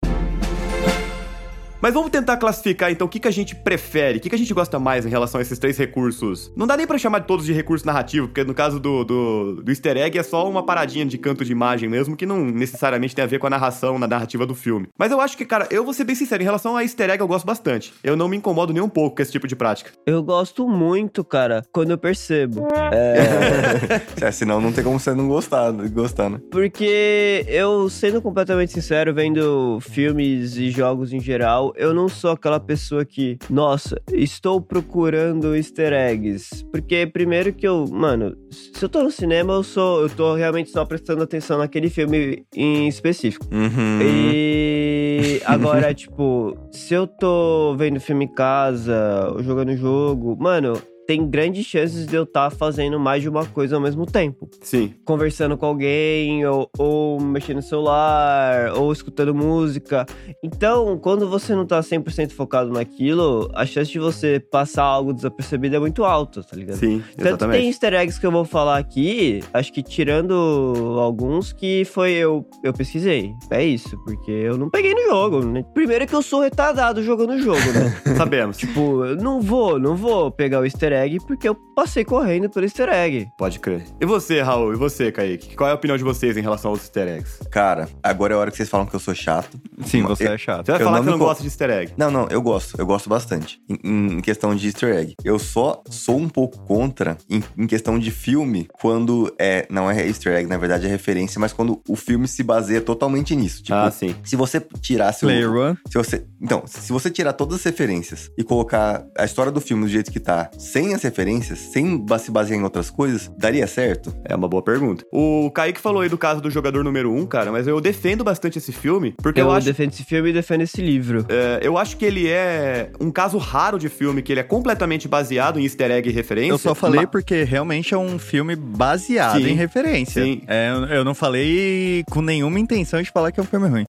Mas 1.82 1.94
vamos 1.94 2.12
tentar 2.12 2.38
classificar 2.38 2.92
então 2.92 3.08
o 3.08 3.10
que, 3.10 3.20
que 3.20 3.28
a 3.28 3.32
gente 3.32 3.56
prefere, 3.56 4.20
o 4.20 4.22
que, 4.22 4.30
que 4.30 4.36
a 4.36 4.38
gente 4.38 4.54
gosta 4.54 4.78
mais 4.78 5.06
em 5.06 5.10
relação 5.10 5.40
a 5.40 5.42
esses 5.42 5.58
três 5.58 5.78
recursos. 5.78 6.52
Não 6.56 6.68
dá 6.68 6.78
nem 6.78 6.86
pra 6.86 6.98
chamar 6.98 7.20
de 7.20 7.28
todos 7.28 7.46
de 7.46 7.54
recurso 7.54 7.86
narrativo, 7.86 8.28
porque 8.28 8.44
no 8.44 8.54
caso 8.54 8.80
do, 8.80 9.04
do, 9.04 9.62
do 9.64 9.72
easter 9.72 9.98
egg 9.98 10.18
é 10.18 10.24
só 10.24 10.48
uma 10.48 10.64
paradinha 10.64 11.06
de 11.06 11.18
canto 11.18 11.44
de 11.44 11.52
imagem 11.52 11.90
mesmo, 11.90 12.16
que 12.16 12.26
não 12.26 12.46
necessariamente 12.46 13.16
tem 13.16 13.24
a 13.24 13.28
ver 13.28 13.40
com 13.40 13.48
a 13.48 13.50
narração, 13.50 13.98
na 13.98 14.08
narrativa 14.08 14.46
do 14.46 14.54
filme. 14.54 14.90
Mas 14.98 15.12
eu 15.12 15.20
acho 15.20 15.36
que, 15.36 15.44
cara, 15.46 15.68
eu 15.72 15.84
vou 15.84 15.94
ser 15.94 16.04
bem 16.04 16.16
sincero, 16.16 16.44
em 16.44 16.46
relação 16.46 16.78
a 16.78 16.84
easter 16.84 17.10
egg 17.10 17.20
eu 17.22 17.28
gosto 17.28 17.46
bastante. 17.46 17.94
Eu 18.04 18.16
não 18.16 18.28
me 18.28 18.38
incomodo 18.38 18.72
nem 18.72 18.82
um 18.82 18.90
pouco 18.90 19.16
com 19.16 19.22
esse 19.22 19.32
tipo 19.32 19.48
de 19.48 19.56
prática. 19.56 19.92
Eu 20.06 20.22
gosto 20.22 20.68
muito, 20.68 21.24
cara, 21.24 21.66
quando 21.72 21.92
eu 21.92 21.98
percebo. 21.98 22.68
É. 22.92 24.12
É, 24.22 24.32
senão 24.32 24.62
não 24.62 24.72
tem 24.72 24.84
como 24.84 25.00
você 25.00 25.14
não 25.16 25.28
gostar, 25.28 25.72
gostar, 25.72 26.30
né? 26.30 26.40
Porque 26.52 27.44
eu, 27.48 27.90
sendo 27.90 28.22
completamente 28.22 28.72
sincero, 28.72 29.14
vendo 29.14 29.80
filmes 29.82 30.58
e 30.58 30.70
jogos 30.70 31.12
em 31.12 31.20
geral, 31.20 31.71
eu 31.76 31.94
não 31.94 32.08
sou 32.08 32.32
aquela 32.32 32.60
pessoa 32.60 33.06
que, 33.06 33.38
nossa, 33.50 34.02
estou 34.12 34.62
procurando 34.62 35.56
easter 35.56 35.94
eggs. 35.94 36.66
Porque 36.72 37.06
primeiro 37.06 37.54
que 37.54 37.68
eu, 37.68 37.86
mano, 37.90 38.36
se 38.50 38.84
eu 38.84 38.90
tô 38.90 39.04
no 39.04 39.12
cinema, 39.12 39.54
eu 39.54 39.64
sou, 39.64 40.02
eu 40.02 40.10
tô 40.10 40.36
realmente 40.36 40.70
só 40.70 40.86
prestando 40.86 41.24
atenção 41.24 41.58
naquele 41.58 41.90
filme 41.90 42.46
em 42.56 42.88
específico. 42.88 43.48
Uhum. 43.52 44.00
E 44.02 45.42
agora, 45.46 45.94
tipo, 45.96 46.58
se 46.72 46.94
eu 46.94 47.08
tô 47.08 47.76
vendo 47.78 48.00
filme 48.00 48.26
em 48.26 48.34
casa, 48.34 49.30
ou 49.34 49.44
jogando 49.44 49.76
jogo, 49.76 50.38
mano, 50.40 50.74
tem 51.12 51.28
grandes 51.28 51.66
chances 51.66 52.08
de 52.08 52.16
eu 52.16 52.24
estar 52.24 52.50
fazendo 52.50 52.98
mais 52.98 53.22
de 53.22 53.28
uma 53.28 53.46
coisa 53.46 53.76
ao 53.76 53.82
mesmo 53.82 54.06
tempo. 54.06 54.50
Sim. 54.62 54.94
Conversando 55.04 55.58
com 55.58 55.66
alguém, 55.66 56.46
ou, 56.46 56.70
ou 56.78 57.20
mexendo 57.20 57.58
no 57.58 57.62
celular, 57.62 58.72
ou 58.78 58.94
escutando 58.94 59.36
música. 59.36 60.06
Então, 60.42 60.98
quando 60.98 61.28
você 61.28 61.54
não 61.54 61.66
tá 61.66 61.82
100% 61.82 62.32
focado 62.32 62.72
naquilo, 62.72 63.52
a 63.54 63.66
chance 63.66 63.92
de 63.92 64.00
você 64.00 64.40
passar 64.40 64.84
algo 64.84 65.12
desapercebido 65.12 65.76
é 65.76 65.80
muito 65.80 66.06
alta, 66.06 66.42
tá 66.44 66.56
ligado? 66.56 66.78
Sim, 66.78 67.04
Tanto 67.10 67.18
tem 67.18 67.28
exatamente. 67.28 67.68
easter 67.68 67.94
eggs 67.94 68.18
que 68.18 68.26
eu 68.26 68.32
vou 68.32 68.46
falar 68.46 68.78
aqui, 68.78 69.44
acho 69.54 69.74
que 69.74 69.84
tirando 69.84 70.98
alguns 70.98 71.52
que 71.52 71.84
foi 71.84 72.12
eu, 72.12 72.46
eu 72.64 72.72
pesquisei. 72.72 73.34
É 73.50 73.62
isso, 73.62 73.98
porque 74.06 74.32
eu 74.32 74.58
não 74.58 74.70
peguei 74.70 74.94
no 74.94 75.10
jogo. 75.10 75.46
Né? 75.46 75.66
Primeiro 75.74 76.08
que 76.08 76.16
eu 76.16 76.22
sou 76.22 76.40
retardado 76.40 77.04
jogando 77.04 77.32
o 77.32 77.40
jogo, 77.42 77.60
né? 77.74 78.02
Sabemos. 78.16 78.56
tipo, 78.56 79.04
eu 79.04 79.18
não 79.18 79.42
vou, 79.42 79.78
não 79.78 79.98
vou 79.98 80.32
pegar 80.32 80.62
o 80.62 80.64
easter 80.64 80.94
egg 80.94 81.01
porque 81.20 81.48
eu 81.48 81.56
passei 81.76 82.04
correndo 82.06 82.50
pelo 82.50 82.66
easter 82.66 82.90
egg. 82.90 83.28
Pode 83.38 83.60
crer. 83.60 83.84
E 84.00 84.06
você, 84.06 84.42
Raul? 84.42 84.74
E 84.74 84.76
você, 84.76 85.12
Kaique? 85.12 85.56
Qual 85.56 85.68
é 85.68 85.72
a 85.72 85.76
opinião 85.76 85.98
de 85.98 86.04
vocês 86.04 86.36
em 86.38 86.42
relação 86.42 86.72
aos 86.72 86.82
easter 86.82 87.08
eggs? 87.08 87.40
Cara, 87.50 87.88
agora 88.04 88.34
é 88.34 88.36
a 88.36 88.40
hora 88.40 88.52
que 88.52 88.58
vocês 88.58 88.70
falam 88.70 88.86
que 88.86 88.96
eu 88.96 89.00
sou 89.00 89.14
chato. 89.16 89.60
Sim, 89.86 90.04
você 90.04 90.28
Eu- 90.28 90.34
é 90.34 90.38
chato. 90.38 90.66
Você 90.66 90.72
vai 90.74 90.82
Eu 90.82 90.86
falar 90.86 90.98
não 90.98 91.04
que 91.04 91.12
me 91.12 91.18
não 91.18 91.26
gosta 91.26 91.42
de 91.44 91.48
easter 91.50 91.70
egg. 91.70 91.94
Não, 91.98 92.12
não, 92.12 92.28
eu 92.30 92.42
gosto. 92.42 92.76
Eu 92.80 92.86
gosto 92.86 93.10
bastante. 93.10 93.60
Em, 93.70 94.14
em 94.18 94.22
questão 94.22 94.56
de 94.56 94.68
easter 94.68 94.96
egg. 94.96 95.16
Eu 95.24 95.40
só 95.40 95.82
sou 95.90 96.18
um 96.18 96.30
pouco 96.30 96.60
contra 96.66 97.18
em, 97.30 97.44
em 97.58 97.68
questão 97.68 97.98
de 97.98 98.12
filme, 98.12 98.68
quando 98.74 99.34
é. 99.40 99.66
Não 99.70 99.90
é 99.90 100.06
easter 100.08 100.34
egg, 100.36 100.48
na 100.50 100.58
verdade 100.58 100.86
é 100.86 100.90
referência, 100.90 101.40
mas 101.40 101.54
quando 101.54 101.82
o 101.88 101.96
filme 101.96 102.28
se 102.28 102.44
baseia 102.44 102.82
totalmente 102.82 103.36
nisso. 103.36 103.64
Tipo, 103.64 103.76
Ah, 103.78 103.92
sim. 103.92 104.16
se 104.24 104.36
você 104.36 104.60
tirasse 104.60 105.22
Player 105.22 105.50
o. 105.52 105.78
Se 105.88 105.98
você, 105.98 106.26
então, 106.42 106.64
se 106.66 106.92
você 106.92 107.10
tirar 107.10 107.34
todas 107.34 107.56
as 107.60 107.64
referências 107.64 108.30
e 108.38 108.44
colocar 108.44 109.06
a 109.18 109.26
história 109.26 109.52
do 109.52 109.62
filme 109.62 109.84
do 109.84 109.90
jeito 109.90 110.12
que 110.12 110.20
tá, 110.20 110.50
sem 110.58 110.91
as 110.94 111.02
referências, 111.04 111.60
sem 111.60 112.04
se 112.20 112.32
basear 112.32 112.60
em 112.60 112.64
outras 112.64 112.90
coisas, 112.90 113.32
daria 113.38 113.66
certo? 113.68 114.16
É 114.26 114.36
uma 114.36 114.48
boa 114.48 114.62
pergunta. 114.64 115.06
O 115.12 115.50
Kaique 115.52 115.80
falou 115.80 116.02
aí 116.02 116.10
do 116.10 116.18
caso 116.18 116.42
do 116.42 116.50
jogador 116.50 116.84
número 116.84 117.12
1, 117.12 117.18
um, 117.20 117.26
cara, 117.26 117.52
mas 117.52 117.68
eu 117.68 117.80
defendo 117.82 118.24
bastante 118.24 118.58
esse 118.58 118.72
filme, 118.72 119.14
porque 119.22 119.40
eu 119.42 119.46
eu, 119.46 119.52
acho. 119.52 119.66
defendo 119.66 119.92
esse 119.92 120.04
filme 120.04 120.30
e 120.30 120.34
defendo 120.34 120.62
esse 120.62 120.82
livro. 120.82 121.26
é, 121.30 121.60
eu 121.62 121.78
acho 121.78 121.98
que 121.98 122.06
ele 122.06 122.28
é 122.28 122.92
um 123.00 123.12
caso 123.12 123.38
raro 123.38 123.78
de 123.80 123.90
filme, 123.90 124.22
que 124.22 124.32
ele 124.34 124.40
é 124.40 124.44
completamente 124.44 125.08
baseado 125.08 125.60
em 125.60 125.64
easter 125.64 125.92
egg 125.92 126.10
e 126.10 126.12
referência. 126.12 126.52
Eu 126.54 126.58
só 126.58 126.76
falei 126.76 127.02
Ma- 127.02 127.08
porque 127.08 127.44
realmente 127.44 127.94
é 127.94 127.98
um 127.98 128.18
filme 128.20 128.56
baseado 128.56 129.38
Sim, 129.42 129.50
em 129.52 129.56
referência. 129.56 130.24
sim. 130.24 130.42
É, 130.48 130.72
eu- 130.92 131.04
não 131.06 131.14
falei 131.16 132.04
com 132.12 132.22
nenhuma 132.22 132.60
intenção 132.60 133.02
de 133.02 133.10
falar 133.12 133.32
que 133.32 133.40
é 133.40 133.44
um 133.44 133.46
filme 133.46 133.68
ruim. 133.68 133.86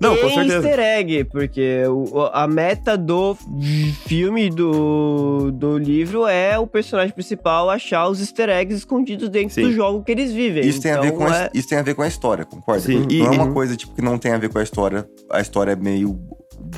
Não, 0.00 0.16
com 0.16 0.30
certeza. 0.30 0.54
easter 0.66 0.78
egg, 0.80 1.24
porque 1.24 1.82
o- 1.86 2.30
a 2.32 2.48
meta 2.48 2.96
do 2.96 3.36
filme 4.06 4.48
do, 4.50 5.50
do 5.52 5.76
livro 5.76 6.26
é 6.26 6.58
o 6.58 6.66
personagem 6.66 7.12
principal 7.12 7.68
achar 7.68 8.08
os 8.08 8.20
easter 8.20 8.48
eggs 8.48 8.78
escondidos 8.78 9.28
dentro 9.28 9.54
Sim. 9.54 9.62
do 9.62 9.72
jogo 9.72 10.02
que 10.02 10.10
eles 10.12 10.32
vivem. 10.32 10.66
Isso, 10.66 10.80
tem 10.80 10.92
a 10.92 11.00
ver 11.00 11.08
Então, 11.08 11.18
com 11.18 11.24
a, 11.26 11.42
é- 11.44 11.50
isso 11.52 11.68
tem 11.68 11.78
a 11.78 11.82
ver 11.82 11.94
com 11.94 12.02
a 12.02 12.08
história, 12.08 12.44
concorda? 12.44 12.80
Sim, 12.80 13.00
Não 13.00 13.10
e- 13.10 13.20
é 13.20 13.28
uma 13.30 13.50
e- 13.50 13.52
coisa 13.52 13.76
tipo 13.76 13.94
que 13.94 14.02
não 14.02 14.16
tem 14.18 14.32
a 14.32 14.38
ver 14.38 14.48
com 14.48 14.58
a 14.58 14.62
história. 14.62 15.06
A 15.30 15.40
história 15.40 15.72
é 15.72 15.76
meio 15.76 16.18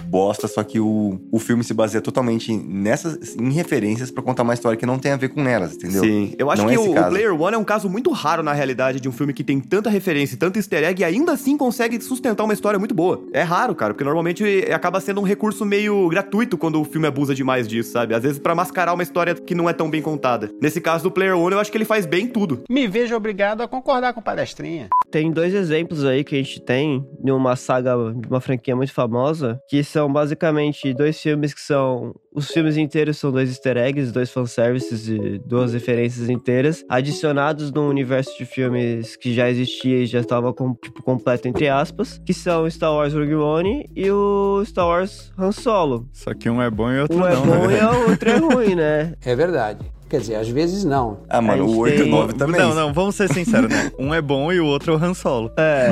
bosta, 0.06 0.46
só 0.46 0.62
que 0.62 0.78
o, 0.78 1.20
o 1.30 1.38
filme 1.38 1.64
se 1.64 1.74
baseia 1.74 2.00
totalmente 2.00 2.52
nessas 2.52 3.36
em 3.36 3.50
referências 3.50 4.10
pra 4.10 4.22
contar 4.22 4.42
uma 4.42 4.54
história 4.54 4.76
que 4.76 4.86
não 4.86 4.98
tem 4.98 5.12
a 5.12 5.16
ver 5.16 5.28
com 5.30 5.46
elas, 5.46 5.74
entendeu? 5.74 6.02
Sim, 6.02 6.34
eu 6.38 6.50
acho 6.50 6.62
Não 6.62 6.68
que 6.68 6.74
é 6.74 6.78
o, 6.78 6.90
o. 6.90 7.08
Player 7.08 7.40
One 7.40 7.54
é 7.54 7.58
um 7.58 7.64
caso 7.64 7.88
muito 7.88 8.10
raro 8.10 8.42
na 8.42 8.52
realidade 8.52 9.00
de 9.00 9.08
um 9.08 9.12
filme 9.12 9.32
que 9.32 9.42
tem 9.42 9.60
tanta 9.60 9.90
referência 9.90 10.34
e 10.34 10.38
tanto 10.38 10.58
easter 10.58 10.84
egg 10.84 11.00
e 11.00 11.04
ainda 11.04 11.32
assim 11.32 11.56
consegue 11.56 12.00
sustentar 12.00 12.44
uma 12.44 12.52
história 12.52 12.78
muito 12.78 12.94
boa. 12.94 13.22
É 13.32 13.42
raro, 13.42 13.74
cara, 13.74 13.94
porque 13.94 14.04
normalmente 14.04 14.44
acaba 14.72 15.00
sendo 15.00 15.20
um 15.20 15.24
recurso 15.24 15.64
meio 15.64 16.08
gratuito 16.08 16.58
quando 16.58 16.80
o 16.80 16.84
filme 16.84 17.06
abusa 17.06 17.34
demais 17.34 17.66
disso, 17.66 17.92
sabe? 17.92 18.14
Às 18.14 18.22
vezes 18.22 18.38
pra 18.38 18.54
mascarar 18.54 18.94
uma 18.94 19.02
história 19.02 19.34
que 19.34 19.54
não 19.54 19.68
é 19.68 19.72
tão 19.72 19.90
bem 19.90 20.02
contada. 20.02 20.50
Nesse 20.60 20.80
caso 20.80 21.04
do 21.04 21.10
Player 21.10 21.36
One, 21.36 21.54
eu 21.54 21.60
acho 21.60 21.70
que 21.70 21.78
ele 21.78 21.84
faz 21.84 22.06
bem 22.06 22.26
tudo. 22.26 22.62
Me 22.68 22.86
vejo 22.86 23.14
obrigado 23.14 23.62
a 23.62 23.68
concordar 23.68 24.12
com 24.12 24.20
o 24.20 24.22
palestrinha. 24.22 24.88
Tem 25.10 25.30
dois 25.30 25.54
exemplos 25.54 26.04
aí 26.04 26.24
que 26.24 26.34
a 26.34 26.38
gente 26.38 26.60
tem 26.60 27.06
de 27.22 27.32
uma 27.32 27.56
saga, 27.56 27.94
de 28.14 28.28
uma 28.28 28.40
franquia 28.40 28.74
muito 28.74 28.92
famosa, 28.92 29.60
que 29.72 29.82
são 29.82 30.12
basicamente 30.12 30.92
dois 30.92 31.18
filmes 31.18 31.54
que 31.54 31.60
são. 31.62 32.14
Os 32.30 32.50
filmes 32.50 32.76
inteiros 32.76 33.16
são 33.16 33.32
dois 33.32 33.48
easter 33.48 33.78
eggs, 33.78 34.12
dois 34.12 34.30
fanservices 34.30 35.08
e 35.08 35.38
duas 35.46 35.72
referências 35.72 36.28
inteiras, 36.28 36.84
adicionados 36.90 37.72
num 37.72 37.88
universo 37.88 38.36
de 38.36 38.44
filmes 38.44 39.16
que 39.16 39.32
já 39.32 39.48
existia 39.48 40.02
e 40.02 40.06
já 40.06 40.20
estava 40.20 40.52
com, 40.52 40.74
tipo, 40.74 41.02
completo, 41.02 41.48
entre 41.48 41.70
aspas, 41.70 42.18
que 42.18 42.34
são 42.34 42.68
Star 42.68 42.92
Wars 42.92 43.14
Rogue 43.14 43.34
One 43.34 43.88
e 43.96 44.10
o 44.10 44.62
Star 44.66 44.86
Wars 44.86 45.32
Han 45.38 45.52
Solo. 45.52 46.06
Só 46.12 46.34
que 46.34 46.50
um 46.50 46.60
é 46.60 46.68
bom 46.68 46.92
e 46.92 47.00
outro 47.00 47.16
Um 47.16 47.26
é 47.26 47.34
não. 47.34 47.46
bom 47.46 47.66
né? 47.66 47.78
e 47.80 47.82
o 47.82 48.10
outro 48.10 48.28
é 48.28 48.36
ruim, 48.36 48.74
né? 48.74 49.14
É 49.24 49.34
verdade. 49.34 49.90
Quer 50.12 50.20
dizer, 50.20 50.34
às 50.34 50.48
vezes 50.50 50.84
não. 50.84 51.20
Ah, 51.26 51.40
mano, 51.40 51.66
gente 51.66 51.74
o 51.74 51.80
8 51.80 51.94
e 51.94 52.00
o 52.00 52.02
tem- 52.02 52.10
9 52.10 52.32
também. 52.34 52.60
Não, 52.60 52.74
não, 52.74 52.92
vamos 52.92 53.14
ser 53.14 53.32
sinceros, 53.32 53.70
né? 53.70 53.90
Um 53.98 54.12
é 54.12 54.20
bom 54.20 54.52
e 54.52 54.60
o 54.60 54.66
outro 54.66 54.92
é 54.92 54.96
o 54.96 55.02
Han 55.02 55.14
Solo. 55.14 55.50
É. 55.56 55.88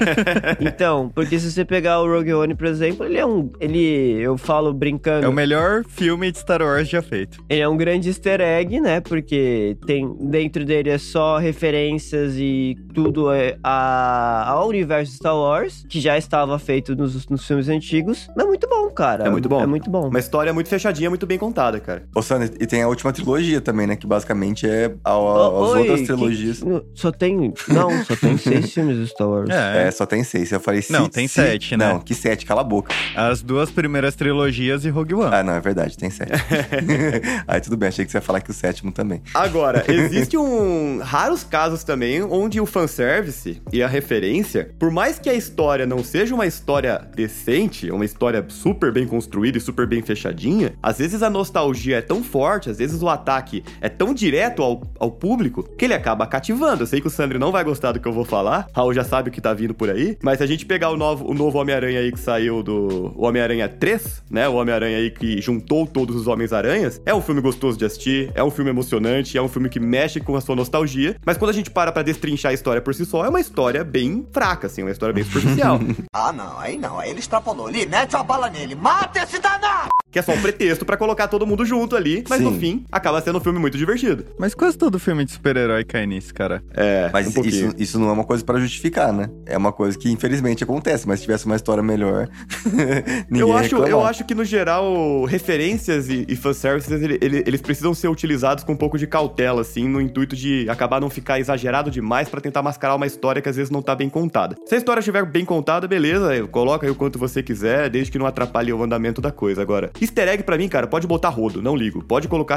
então, 0.64 1.10
porque 1.14 1.38
se 1.38 1.52
você 1.52 1.62
pegar 1.62 2.00
o 2.00 2.10
Rogue 2.10 2.32
One, 2.32 2.54
por 2.54 2.66
exemplo, 2.66 3.04
ele 3.04 3.18
é 3.18 3.26
um. 3.26 3.50
Ele. 3.60 4.18
Eu 4.18 4.38
falo 4.38 4.72
brincando. 4.72 5.26
É 5.26 5.28
o 5.28 5.32
melhor 5.32 5.84
filme 5.84 6.32
de 6.32 6.38
Star 6.38 6.62
Wars 6.62 6.88
já 6.88 7.02
feito. 7.02 7.44
Ele 7.50 7.60
é 7.60 7.68
um 7.68 7.76
grande 7.76 8.08
easter 8.08 8.40
egg, 8.40 8.80
né? 8.80 8.98
Porque 9.02 9.76
tem 9.84 10.10
dentro 10.18 10.64
dele 10.64 10.88
é 10.88 10.96
só 10.96 11.36
referências 11.36 12.36
e 12.38 12.78
tudo 12.94 13.30
é 13.30 13.58
a, 13.62 14.52
ao 14.52 14.68
universo 14.68 15.12
Star 15.12 15.36
Wars, 15.36 15.84
que 15.86 16.00
já 16.00 16.16
estava 16.16 16.58
feito 16.58 16.96
nos, 16.96 17.28
nos 17.28 17.46
filmes 17.46 17.68
antigos. 17.68 18.26
Mas 18.34 18.46
é 18.46 18.48
muito 18.48 18.66
bom, 18.66 18.88
cara. 18.88 19.26
É 19.26 19.30
muito 19.30 19.50
bom. 19.50 19.60
É 19.60 19.66
muito 19.66 19.90
bom. 19.90 20.08
Uma 20.08 20.18
história 20.18 20.50
muito 20.54 20.70
fechadinha, 20.70 21.10
muito 21.10 21.26
bem 21.26 21.36
contada, 21.36 21.78
cara. 21.78 22.04
Ô, 22.14 22.22
Sandra, 22.22 22.48
e 22.58 22.66
tem 22.66 22.82
a 22.82 22.88
última 22.88 23.12
trilogia 23.12 23.49
também, 23.58 23.86
né? 23.86 23.96
Que 23.96 24.06
basicamente 24.06 24.68
é 24.68 24.92
a, 25.02 25.16
Ô, 25.16 25.64
as 25.64 25.70
oi, 25.70 25.78
outras 25.80 26.02
trilogias. 26.02 26.62
que- 26.62 26.82
só 26.94 27.10
tem. 27.10 27.54
Não, 27.68 28.04
só 28.04 28.14
tem 28.14 28.36
seis 28.36 28.70
filmes 28.74 28.98
do 28.98 29.06
Star 29.06 29.26
Wars. 29.28 29.48
É. 29.48 29.86
É, 29.86 29.90
só 29.90 30.04
tem 30.04 30.22
seis. 30.22 30.52
Eu 30.52 30.60
falei 30.60 30.84
Não, 30.90 31.04
se- 31.06 31.10
tem 31.10 31.26
se- 31.26 31.34
sete, 31.36 31.74
né? 31.78 31.94
Não, 31.94 32.00
que 32.00 32.14
sete, 32.14 32.44
cala 32.44 32.60
a 32.60 32.64
boca. 32.64 32.94
As 33.16 33.40
duas 33.40 33.70
primeiras 33.70 34.14
trilogias 34.14 34.84
e 34.84 34.90
Rogue 34.90 35.14
One. 35.14 35.34
Ah, 35.34 35.42
não, 35.42 35.54
é 35.54 35.60
verdade, 35.60 35.96
tem 35.96 36.10
sete. 36.10 36.32
Aí 37.48 37.60
tudo 37.60 37.76
bem, 37.76 37.88
achei 37.88 38.04
que 38.04 38.10
você 38.10 38.18
ia 38.18 38.22
falar 38.22 38.40
que 38.40 38.50
o 38.50 38.54
sétimo 38.54 38.92
também. 38.92 39.22
Agora, 39.32 39.84
existe 39.88 40.36
um 40.36 40.98
raros 41.02 41.44
casos 41.44 41.84
também 41.84 42.22
onde 42.22 42.60
o 42.60 42.66
fanservice 42.66 43.62
e 43.72 43.82
a 43.82 43.88
referência, 43.88 44.70
por 44.78 44.90
mais 44.90 45.18
que 45.18 45.30
a 45.30 45.34
história 45.34 45.86
não 45.86 46.02
seja 46.04 46.34
uma 46.34 46.46
história 46.46 47.00
decente, 47.14 47.90
uma 47.90 48.04
história 48.04 48.44
super 48.48 48.92
bem 48.92 49.06
construída 49.06 49.58
e 49.58 49.60
super 49.60 49.86
bem 49.86 50.02
fechadinha, 50.02 50.74
às 50.82 50.98
vezes 50.98 51.22
a 51.22 51.30
nostalgia 51.30 51.98
é 51.98 52.02
tão 52.02 52.22
forte, 52.22 52.68
às 52.68 52.78
vezes 52.78 53.00
o 53.02 53.08
ataque 53.08 53.39
é 53.80 53.88
tão 53.88 54.14
direto 54.14 54.62
ao, 54.62 54.82
ao 54.98 55.10
público, 55.10 55.62
que 55.62 55.84
ele 55.84 55.94
acaba 55.94 56.26
cativando. 56.26 56.82
Eu 56.82 56.86
sei 56.86 57.00
que 57.00 57.06
o 57.06 57.10
Sandro 57.10 57.38
não 57.38 57.52
vai 57.52 57.64
gostar 57.64 57.92
do 57.92 58.00
que 58.00 58.08
eu 58.08 58.12
vou 58.12 58.24
falar, 58.24 58.66
Raul 58.74 58.94
já 58.94 59.04
sabe 59.04 59.28
o 59.28 59.32
que 59.32 59.40
tá 59.40 59.52
vindo 59.52 59.74
por 59.74 59.90
aí, 59.90 60.16
mas 60.22 60.38
se 60.38 60.44
a 60.44 60.46
gente 60.46 60.66
pegar 60.66 60.90
o 60.90 60.96
novo, 60.96 61.30
o 61.30 61.34
novo 61.34 61.58
Homem-Aranha 61.58 62.00
aí 62.00 62.12
que 62.12 62.20
saiu 62.20 62.62
do 62.62 63.12
o 63.16 63.24
Homem-Aranha 63.24 63.68
3, 63.68 64.22
né? 64.30 64.48
O 64.48 64.54
Homem-Aranha 64.54 64.98
aí 64.98 65.10
que 65.10 65.40
juntou 65.40 65.86
todos 65.86 66.16
os 66.16 66.26
Homens-Aranhas, 66.26 67.00
é 67.04 67.14
um 67.14 67.20
filme 67.20 67.40
gostoso 67.40 67.78
de 67.78 67.84
assistir, 67.84 68.30
é 68.34 68.42
um 68.42 68.50
filme 68.50 68.70
emocionante, 68.70 69.36
é 69.36 69.42
um 69.42 69.48
filme 69.48 69.68
que 69.68 69.80
mexe 69.80 70.20
com 70.20 70.36
a 70.36 70.40
sua 70.40 70.56
nostalgia, 70.56 71.16
mas 71.24 71.36
quando 71.36 71.50
a 71.50 71.54
gente 71.54 71.70
para 71.70 71.92
pra 71.92 72.02
destrinchar 72.02 72.50
a 72.50 72.54
história 72.54 72.80
por 72.80 72.94
si 72.94 73.04
só, 73.04 73.24
é 73.24 73.28
uma 73.28 73.40
história 73.40 73.84
bem 73.84 74.26
fraca, 74.32 74.66
assim, 74.66 74.82
uma 74.82 74.90
história 74.90 75.14
bem 75.14 75.24
superficial. 75.24 75.80
Ah, 76.12 76.32
não, 76.32 76.58
aí 76.58 76.76
não, 76.76 76.98
aí 76.98 77.10
ele 77.10 77.20
extrapolou. 77.20 77.66
Ali, 77.66 77.86
mete 77.86 78.14
uma 78.14 78.24
bala 78.24 78.50
nele, 78.50 78.74
mata 78.74 79.22
esse 79.22 79.38
danado! 79.38 79.90
que 80.10 80.18
é 80.18 80.22
só 80.22 80.32
um 80.32 80.40
pretexto 80.42 80.84
pra 80.84 80.96
colocar 80.96 81.28
todo 81.28 81.46
mundo 81.46 81.64
junto 81.64 81.94
ali, 81.94 82.24
mas 82.28 82.40
no 82.40 82.50
Sim. 82.52 82.58
fim 82.58 82.84
acaba 82.90 83.20
sendo 83.20 83.29
um 83.38 83.40
filme 83.40 83.58
muito 83.58 83.76
divertido. 83.78 84.24
Mas 84.38 84.54
quase 84.54 84.76
todo 84.78 84.98
filme 84.98 85.24
de 85.24 85.32
super-herói 85.32 85.84
cai 85.84 86.06
nisso, 86.06 86.32
cara. 86.34 86.62
É, 86.74 87.10
Mas 87.12 87.26
um 87.36 87.42
isso, 87.44 87.70
isso 87.78 87.98
não 87.98 88.08
é 88.08 88.12
uma 88.12 88.24
coisa 88.24 88.44
pra 88.44 88.58
justificar, 88.58 89.12
né? 89.12 89.28
É 89.46 89.56
uma 89.56 89.72
coisa 89.72 89.98
que 89.98 90.10
infelizmente 90.10 90.64
acontece, 90.64 91.06
mas 91.06 91.18
se 91.20 91.24
tivesse 91.26 91.46
uma 91.46 91.56
história 91.56 91.82
melhor, 91.82 92.28
ninguém 93.30 93.40
eu 93.40 93.48
ia 93.48 93.54
acho, 93.56 93.76
eu 93.76 94.04
acho 94.04 94.24
que, 94.24 94.34
no 94.34 94.44
geral, 94.44 95.24
referências 95.24 96.08
e, 96.08 96.24
e 96.28 96.36
fanservices, 96.36 96.90
ele- 97.02 97.18
ele- 97.20 97.42
eles 97.46 97.60
precisam 97.60 97.94
ser 97.94 98.08
utilizados 98.08 98.64
com 98.64 98.72
um 98.72 98.76
pouco 98.76 98.98
de 98.98 99.06
cautela, 99.06 99.60
assim, 99.60 99.88
no 99.88 100.00
intuito 100.00 100.34
de 100.36 100.68
acabar 100.68 101.00
não 101.00 101.10
ficar 101.10 101.38
exagerado 101.40 101.90
demais 101.90 102.28
pra 102.28 102.40
tentar 102.40 102.62
mascarar 102.62 102.94
uma 102.94 103.06
história 103.06 103.40
que 103.42 103.48
às 103.48 103.56
vezes 103.56 103.70
não 103.70 103.82
tá 103.82 103.94
bem 103.94 104.08
contada. 104.08 104.56
Se 104.66 104.74
a 104.74 104.78
história 104.78 105.00
estiver 105.00 105.24
bem 105.24 105.44
contada, 105.44 105.86
beleza, 105.88 106.46
coloca 106.48 106.86
aí 106.86 106.90
o 106.90 106.94
quanto 106.94 107.18
você 107.18 107.42
quiser, 107.42 107.88
desde 107.90 108.10
que 108.12 108.18
não 108.18 108.26
atrapalhe 108.26 108.72
o 108.72 108.82
andamento 108.82 109.20
da 109.20 109.30
coisa. 109.30 109.62
Agora, 109.62 109.90
easter 110.00 110.28
egg 110.28 110.42
pra 110.42 110.56
mim, 110.56 110.68
cara, 110.68 110.86
pode 110.86 111.06
botar 111.06 111.28
rodo, 111.28 111.62
não 111.62 111.76
ligo. 111.76 112.02
Pode 112.04 112.28
colocar 112.28 112.56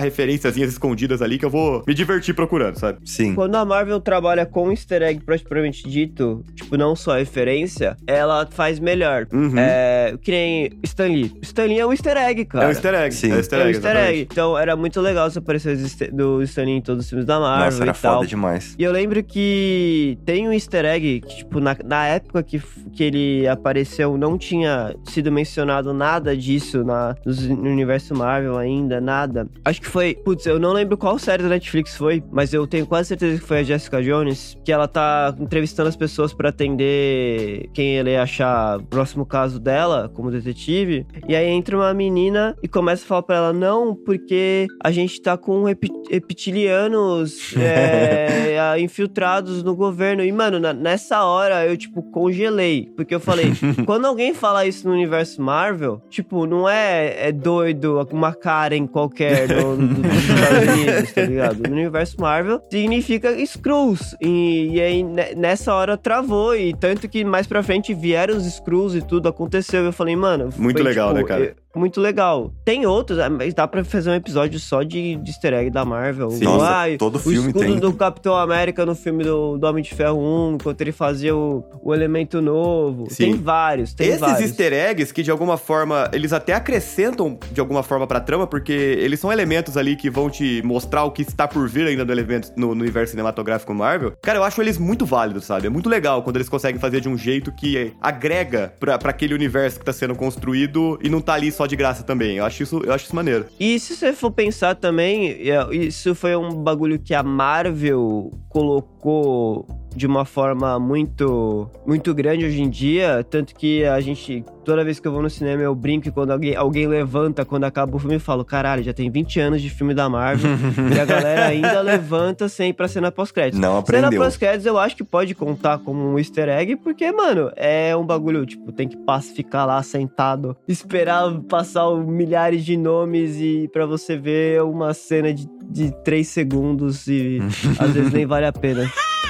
referenciazinhas 0.54 0.72
escondidas 0.72 1.22
ali 1.22 1.38
que 1.38 1.46
eu 1.46 1.50
vou 1.50 1.84
me 1.88 1.94
divertir 1.94 2.34
procurando, 2.34 2.78
sabe? 2.78 3.00
Sim. 3.06 3.36
Quando 3.36 3.56
a 3.56 3.66
Marvel 3.66 4.00
trabalha 4.00 4.46
com 4.46 4.72
easter 4.72 5.02
egg 5.02 5.22
propriamente 5.22 5.88
dito, 5.90 6.44
tipo, 6.56 6.78
não 6.78 6.96
só 6.96 7.16
referência, 7.16 7.98
ela 8.08 8.48
faz 8.50 8.80
melhor. 8.80 9.28
Uhum. 9.32 9.54
É, 9.58 10.16
que 10.22 10.32
nem 10.32 10.72
Stan 10.84 11.08
Lee. 11.08 11.32
Stan 11.42 11.66
Lee 11.66 11.80
é 11.80 11.86
um 11.86 11.92
easter 11.92 12.18
egg, 12.18 12.46
cara. 12.46 12.66
É 12.66 12.68
um 12.68 12.72
easter 12.72 12.94
egg. 12.94 13.16
Sim. 13.16 13.32
É 13.32 13.36
um 13.36 13.38
easter 13.38 13.60
É 13.60 13.64
um 13.64 13.68
egg, 13.68 13.76
easter 13.78 13.98
egg. 13.98 14.28
Então 14.32 14.58
era 14.58 14.76
muito 14.76 15.02
legal 15.02 15.28
essa 15.28 15.40
aparição 15.40 15.74
do 16.12 16.42
Stan 16.44 16.64
Lee 16.64 16.78
em 16.78 16.82
todos 16.82 17.04
os 17.06 17.10
filmes 17.10 17.26
da 17.26 17.40
Marvel 17.40 17.66
Nossa, 17.66 17.84
era 17.84 17.92
e 17.92 18.02
tal. 18.02 18.16
foda 18.16 18.28
demais. 18.28 18.76
E 18.78 18.84
eu 18.84 18.92
lembro 18.92 19.24
que 19.24 20.18
tem 20.26 20.48
um 20.48 20.54
easter 20.54 20.86
egg 20.86 21.22
que, 21.22 21.38
tipo, 21.38 21.60
na, 21.60 21.76
na 21.84 22.08
época 22.08 22.44
que, 22.44 22.62
que 22.94 23.04
ele 23.04 23.48
apareceu, 23.48 24.18
não 24.18 24.38
tinha 24.38 24.96
sido 25.06 25.32
mencionado 25.32 25.94
nada 25.94 26.36
disso 26.36 26.84
na, 26.84 27.16
no 27.26 27.70
universo 27.70 28.16
Marvel 28.16 28.58
ainda, 28.58 29.00
nada. 29.00 29.48
Acho 29.66 29.82
que 29.82 29.88
foi, 29.88 30.16
putz, 30.16 30.43
eu 30.46 30.60
não 30.60 30.74
lembro 30.74 30.98
qual 30.98 31.18
série 31.20 31.44
da 31.44 31.50
Netflix 31.50 31.96
foi, 31.96 32.24
mas 32.32 32.54
eu 32.54 32.66
tenho 32.68 32.86
quase 32.86 33.10
certeza 33.10 33.40
que 33.40 33.46
foi 33.48 33.60
a 33.60 33.64
Jessica 33.64 34.02
Jones, 34.02 34.58
que 34.64 34.72
ela 34.72 34.88
tá 34.88 35.34
entrevistando 35.40 35.90
as 35.90 35.96
pessoas 35.96 36.34
pra 36.34 36.50
atender 36.50 37.70
quem 37.74 37.96
ele 37.98 38.16
achar 38.16 38.80
o 38.80 38.84
próximo 38.84 39.26
caso 39.26 39.60
dela 39.60 40.10
como 40.14 40.32
detetive. 40.32 41.06
E 41.28 41.36
aí 41.36 41.48
entra 41.48 41.76
uma 41.78 41.94
menina 41.94 42.56
e 42.62 42.68
começa 42.68 43.04
a 43.04 43.08
falar 43.08 43.24
pra 43.24 43.36
ela: 43.38 43.54
não, 43.54 43.96
porque 43.96 44.68
a 44.84 44.92
gente 44.92 45.22
tá 45.22 45.38
com 45.38 45.64
reptilianos 46.10 47.54
é, 47.58 48.58
a- 48.60 48.80
infiltrados 48.80 49.64
no 49.64 49.76
governo. 49.76 50.24
E, 50.24 50.32
mano, 50.32 50.60
na- 50.60 50.74
nessa 50.74 51.24
hora 51.24 51.66
eu, 51.66 51.78
tipo, 51.78 52.04
congelei. 52.12 52.92
Porque 52.96 53.14
eu 53.16 53.20
falei: 53.20 53.52
quando 53.86 54.06
alguém 54.06 54.34
fala 54.34 54.66
isso 54.66 54.88
no 54.88 54.94
universo 54.94 55.42
Marvel, 55.42 56.02
tipo, 56.10 56.46
não 56.46 56.68
é, 56.68 57.28
é 57.30 57.32
doido, 57.32 58.06
uma 58.12 58.34
Karen 58.34 58.86
qualquer 58.88 59.48
no, 59.50 59.76
no- 59.78 59.94
dos 60.04 60.28
Estados 60.34 60.74
Unidos, 60.74 61.12
tá 61.14 61.22
ligado? 61.22 61.64
No 61.64 61.72
universo 61.76 62.20
Marvel 62.20 62.62
significa 62.72 63.32
Skrulls. 63.42 64.16
E, 64.22 64.70
e 64.74 64.82
aí 64.82 65.04
ne- 65.04 65.36
nessa 65.36 65.74
hora 65.74 65.98
travou. 65.98 66.56
E 66.56 66.74
tanto 66.74 67.08
que 67.08 67.24
mais 67.24 67.48
pra 67.48 67.64
frente 67.64 67.94
vieram 67.94 68.36
os 68.38 68.46
Skrulls 68.46 68.96
e 68.96 69.02
tudo 69.02 69.28
aconteceu. 69.30 69.84
Eu 69.84 69.94
falei, 69.94 70.16
mano. 70.16 70.50
Muito 70.58 70.78
foi, 70.78 70.84
legal, 70.86 71.10
tipo, 71.10 71.22
né, 71.22 71.28
cara? 71.28 71.56
Muito 71.76 72.00
legal. 72.00 72.54
Tem 72.64 72.86
outros, 72.86 73.20
ah, 73.20 73.30
mas 73.30 73.54
dá 73.54 73.68
pra 73.68 73.84
fazer 73.84 74.10
um 74.10 74.16
episódio 74.16 74.60
só 74.60 74.84
de, 74.84 75.16
de 75.16 75.30
easter 75.32 75.54
egg 75.54 75.70
da 75.70 75.84
Marvel. 75.84 76.32
Sim. 76.32 76.46
Nossa, 76.46 76.98
todo 76.98 77.16
o 77.16 77.20
filme 77.20 77.48
escudo 77.48 77.66
tem. 77.66 77.80
do 77.80 77.94
Capitão 77.94 78.36
América 78.36 78.86
no 78.86 78.96
filme 78.96 79.24
do, 79.24 79.58
do 79.58 79.68
Homem 79.68 79.84
de 79.84 79.94
Ferro 79.94 80.20
1, 80.20 80.56
enquanto 80.56 80.82
ele 80.82 80.92
fazia 80.92 81.36
o, 81.36 81.64
o 81.82 81.94
elemento 81.94 82.42
novo. 82.42 83.08
Sim. 83.10 83.24
Tem 83.24 83.34
vários, 83.36 83.94
tem 83.94 84.08
Esses 84.08 84.20
vários. 84.20 84.42
easter 84.42 84.74
eggs 84.74 85.14
que 85.14 85.24
de 85.24 85.32
alguma 85.32 85.58
forma 85.58 86.10
eles 86.14 86.34
até 86.34 86.54
acrescentam 86.54 87.38
de 87.52 87.60
alguma 87.60 87.84
forma 87.84 88.06
pra 88.08 88.20
trama, 88.20 88.46
porque 88.48 88.72
eles 88.72 89.20
são 89.20 89.32
elementos 89.32 89.78
ali 89.78 89.96
que 89.96 90.10
vão 90.10 90.30
te 90.30 90.62
mostrar 90.64 91.04
o 91.04 91.12
que 91.12 91.22
está 91.22 91.48
por 91.48 91.68
vir 91.68 91.88
ainda 91.88 92.06
no, 92.06 92.12
elemento, 92.12 92.52
no, 92.56 92.76
no 92.76 92.82
universo 92.82 93.12
cinematográfico 93.12 93.74
Marvel. 93.74 94.14
Cara, 94.22 94.40
eu 94.40 94.44
acho 94.44 94.62
eles 94.62 94.78
muito 94.78 95.06
válidos, 95.06 95.46
sabe? 95.46 95.68
É 95.68 95.70
muito 95.70 95.90
legal 95.90 96.22
quando 96.24 96.38
eles 96.38 96.50
conseguem 96.50 96.80
fazer 96.80 97.02
de 97.02 97.10
um 97.10 97.18
jeito 97.18 97.52
que 97.52 97.94
agrega 98.02 98.74
pra, 98.80 98.98
pra 98.98 99.10
aquele 99.10 99.34
universo 99.34 99.80
que 99.80 99.86
tá 99.86 99.94
sendo 99.94 100.16
construído 100.16 101.00
e 101.02 101.10
não 101.10 101.22
tá 101.22 101.34
ali 101.34 101.52
só 101.52 101.63
de 101.68 101.76
graça 101.76 102.04
também. 102.04 102.38
Eu 102.38 102.46
acho 102.46 102.64
isso, 102.64 102.82
eu 102.84 102.94
acho 102.94 103.06
isso 103.06 103.16
maneiro. 103.16 103.46
E 103.60 103.80
se 103.80 103.96
você 103.96 104.14
for 104.14 104.32
pensar 104.32 104.76
também, 104.76 105.32
é, 105.50 105.76
isso 105.76 106.14
foi 106.16 106.36
um 106.36 106.64
bagulho 106.64 107.00
que 107.00 107.14
a 107.14 107.24
Marvel 107.24 108.32
colocou 108.50 109.66
de 109.96 110.08
uma 110.08 110.26
forma 110.26 110.80
muito 110.80 111.70
muito 111.86 112.14
grande 112.14 112.46
hoje 112.46 112.62
em 112.62 112.70
dia, 112.70 113.26
tanto 113.30 113.54
que 113.56 113.84
a 113.86 114.00
gente 114.00 114.44
toda 114.64 114.84
vez 114.84 115.00
que 115.00 115.08
eu 115.08 115.12
vou 115.12 115.22
no 115.22 115.30
cinema 115.30 115.62
eu 115.62 115.76
brinco 115.76 116.08
e 116.08 116.12
quando 116.12 116.32
alguém, 116.32 116.56
alguém 116.56 116.88
levanta 116.88 117.44
quando 117.44 117.66
acaba 117.66 117.96
o 117.96 118.00
filme 118.00 118.16
eu 118.16 118.20
falo, 118.20 118.46
caralho, 118.46 118.82
já 118.84 118.94
tem 118.94 119.10
20 119.12 119.40
anos 119.40 119.62
de 119.62 119.70
filme 119.70 119.94
da 119.94 120.08
Marvel 120.10 120.50
e 120.96 121.00
a 121.00 121.06
galera 121.06 121.46
ainda 121.46 121.82
levanta 121.82 122.48
sem 122.48 122.70
ir 122.70 122.74
pra 122.74 122.88
cena 122.88 123.12
pós-créditos. 123.12 123.60
Não 123.60 123.84
Cena 123.86 124.08
aprendeu. 124.08 124.22
pós-créditos 124.22 124.66
eu 124.66 124.78
acho 124.78 124.96
que 124.96 125.04
pode 125.04 125.36
contar 125.36 125.80
como 125.80 126.00
um 126.00 126.18
easter 126.18 126.48
egg, 126.50 126.78
porque, 126.78 127.12
mano, 127.12 127.52
é 127.56 127.96
um 127.96 128.06
bagulho, 128.06 128.46
tipo, 128.46 128.72
tem 128.72 128.88
que 128.88 128.98
ficar 129.36 129.66
lá 129.66 129.82
sentado, 129.84 130.56
esperar 130.68 131.32
passar 131.50 131.90
milhares 131.96 132.64
de 132.64 132.78
nomes 132.78 133.40
e 133.40 133.70
pra 133.72 133.86
você 133.86 134.18
ver 134.18 134.64
uma 134.64 134.94
cena 134.94 135.34
de, 135.34 135.48
de 135.70 135.92
3 136.04 136.28
segundos 136.28 137.08
e 137.08 137.40
às 137.80 137.92
vezes 137.92 138.12
nem 138.12 138.26
vale 138.26 138.46
a 138.46 138.54
pena. 138.54 138.90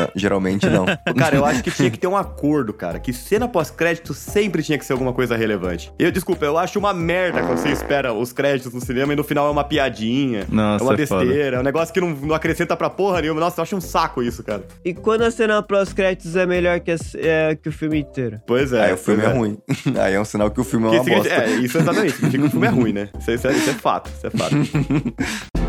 Não, 0.00 0.08
geralmente 0.14 0.66
não. 0.68 0.86
Cara, 1.16 1.36
eu 1.36 1.44
acho 1.44 1.62
que 1.62 1.70
tinha 1.70 1.90
que 1.90 1.98
ter 1.98 2.06
um 2.06 2.16
acordo, 2.16 2.72
cara. 2.72 2.98
Que 2.98 3.12
cena 3.12 3.46
pós-crédito 3.48 4.12
sempre 4.14 4.62
tinha 4.62 4.78
que 4.78 4.84
ser 4.84 4.92
alguma 4.92 5.12
coisa 5.12 5.36
relevante. 5.36 5.92
Eu, 5.98 6.10
desculpa, 6.10 6.44
eu 6.44 6.56
acho 6.58 6.78
uma 6.78 6.92
merda 6.92 7.42
quando 7.42 7.58
você 7.58 7.68
espera 7.70 8.12
os 8.12 8.32
créditos 8.32 8.72
no 8.72 8.80
cinema 8.80 9.12
e 9.12 9.16
no 9.16 9.24
final 9.24 9.46
é 9.46 9.50
uma 9.50 9.64
piadinha. 9.64 10.46
Nossa, 10.48 10.84
é 10.84 10.86
uma 10.88 10.94
é 10.94 11.06
foda. 11.06 11.24
besteira, 11.24 11.56
é 11.56 11.60
um 11.60 11.62
negócio 11.62 11.92
que 11.92 12.00
não, 12.00 12.10
não 12.10 12.34
acrescenta 12.34 12.76
pra 12.76 12.88
porra 12.90 13.20
nenhuma. 13.22 13.40
Nossa, 13.40 13.60
eu 13.60 13.62
acho 13.62 13.76
um 13.76 13.80
saco 13.80 14.22
isso, 14.22 14.42
cara. 14.42 14.62
E 14.84 14.94
quando 14.94 15.22
a 15.22 15.30
cena 15.30 15.62
pós-créditos 15.62 16.36
é 16.36 16.46
melhor 16.46 16.80
que, 16.80 16.90
as- 16.90 17.14
é, 17.14 17.54
que 17.54 17.68
o 17.68 17.72
filme 17.72 17.98
inteiro? 18.00 18.40
Pois 18.46 18.72
é. 18.72 18.86
Aí 18.86 18.92
o 18.92 18.96
filme 18.96 19.22
é 19.22 19.26
pois 19.26 19.36
ruim. 19.38 19.58
Aí 20.00 20.14
é 20.14 20.20
um 20.20 20.24
sinal 20.24 20.50
que 20.50 20.60
o 20.60 20.64
filme 20.64 20.86
é 20.88 20.90
Que 20.90 21.10
uma 21.10 21.16
bosta. 21.16 21.34
é, 21.34 21.50
isso 21.50 21.78
exatamente. 21.78 22.12
Significa 22.12 22.42
que 22.42 22.48
o 22.48 22.50
filme 22.50 22.66
é 22.66 22.70
ruim, 22.70 22.92
né? 22.92 23.08
Isso, 23.18 23.30
é- 23.30 23.34
isso 23.34 23.48
é, 23.48 23.52
isso 23.52 23.70
é 23.70 23.74
fato, 23.74 24.10
isso 24.16 24.26
é 24.26 24.30
fato. 24.30 24.54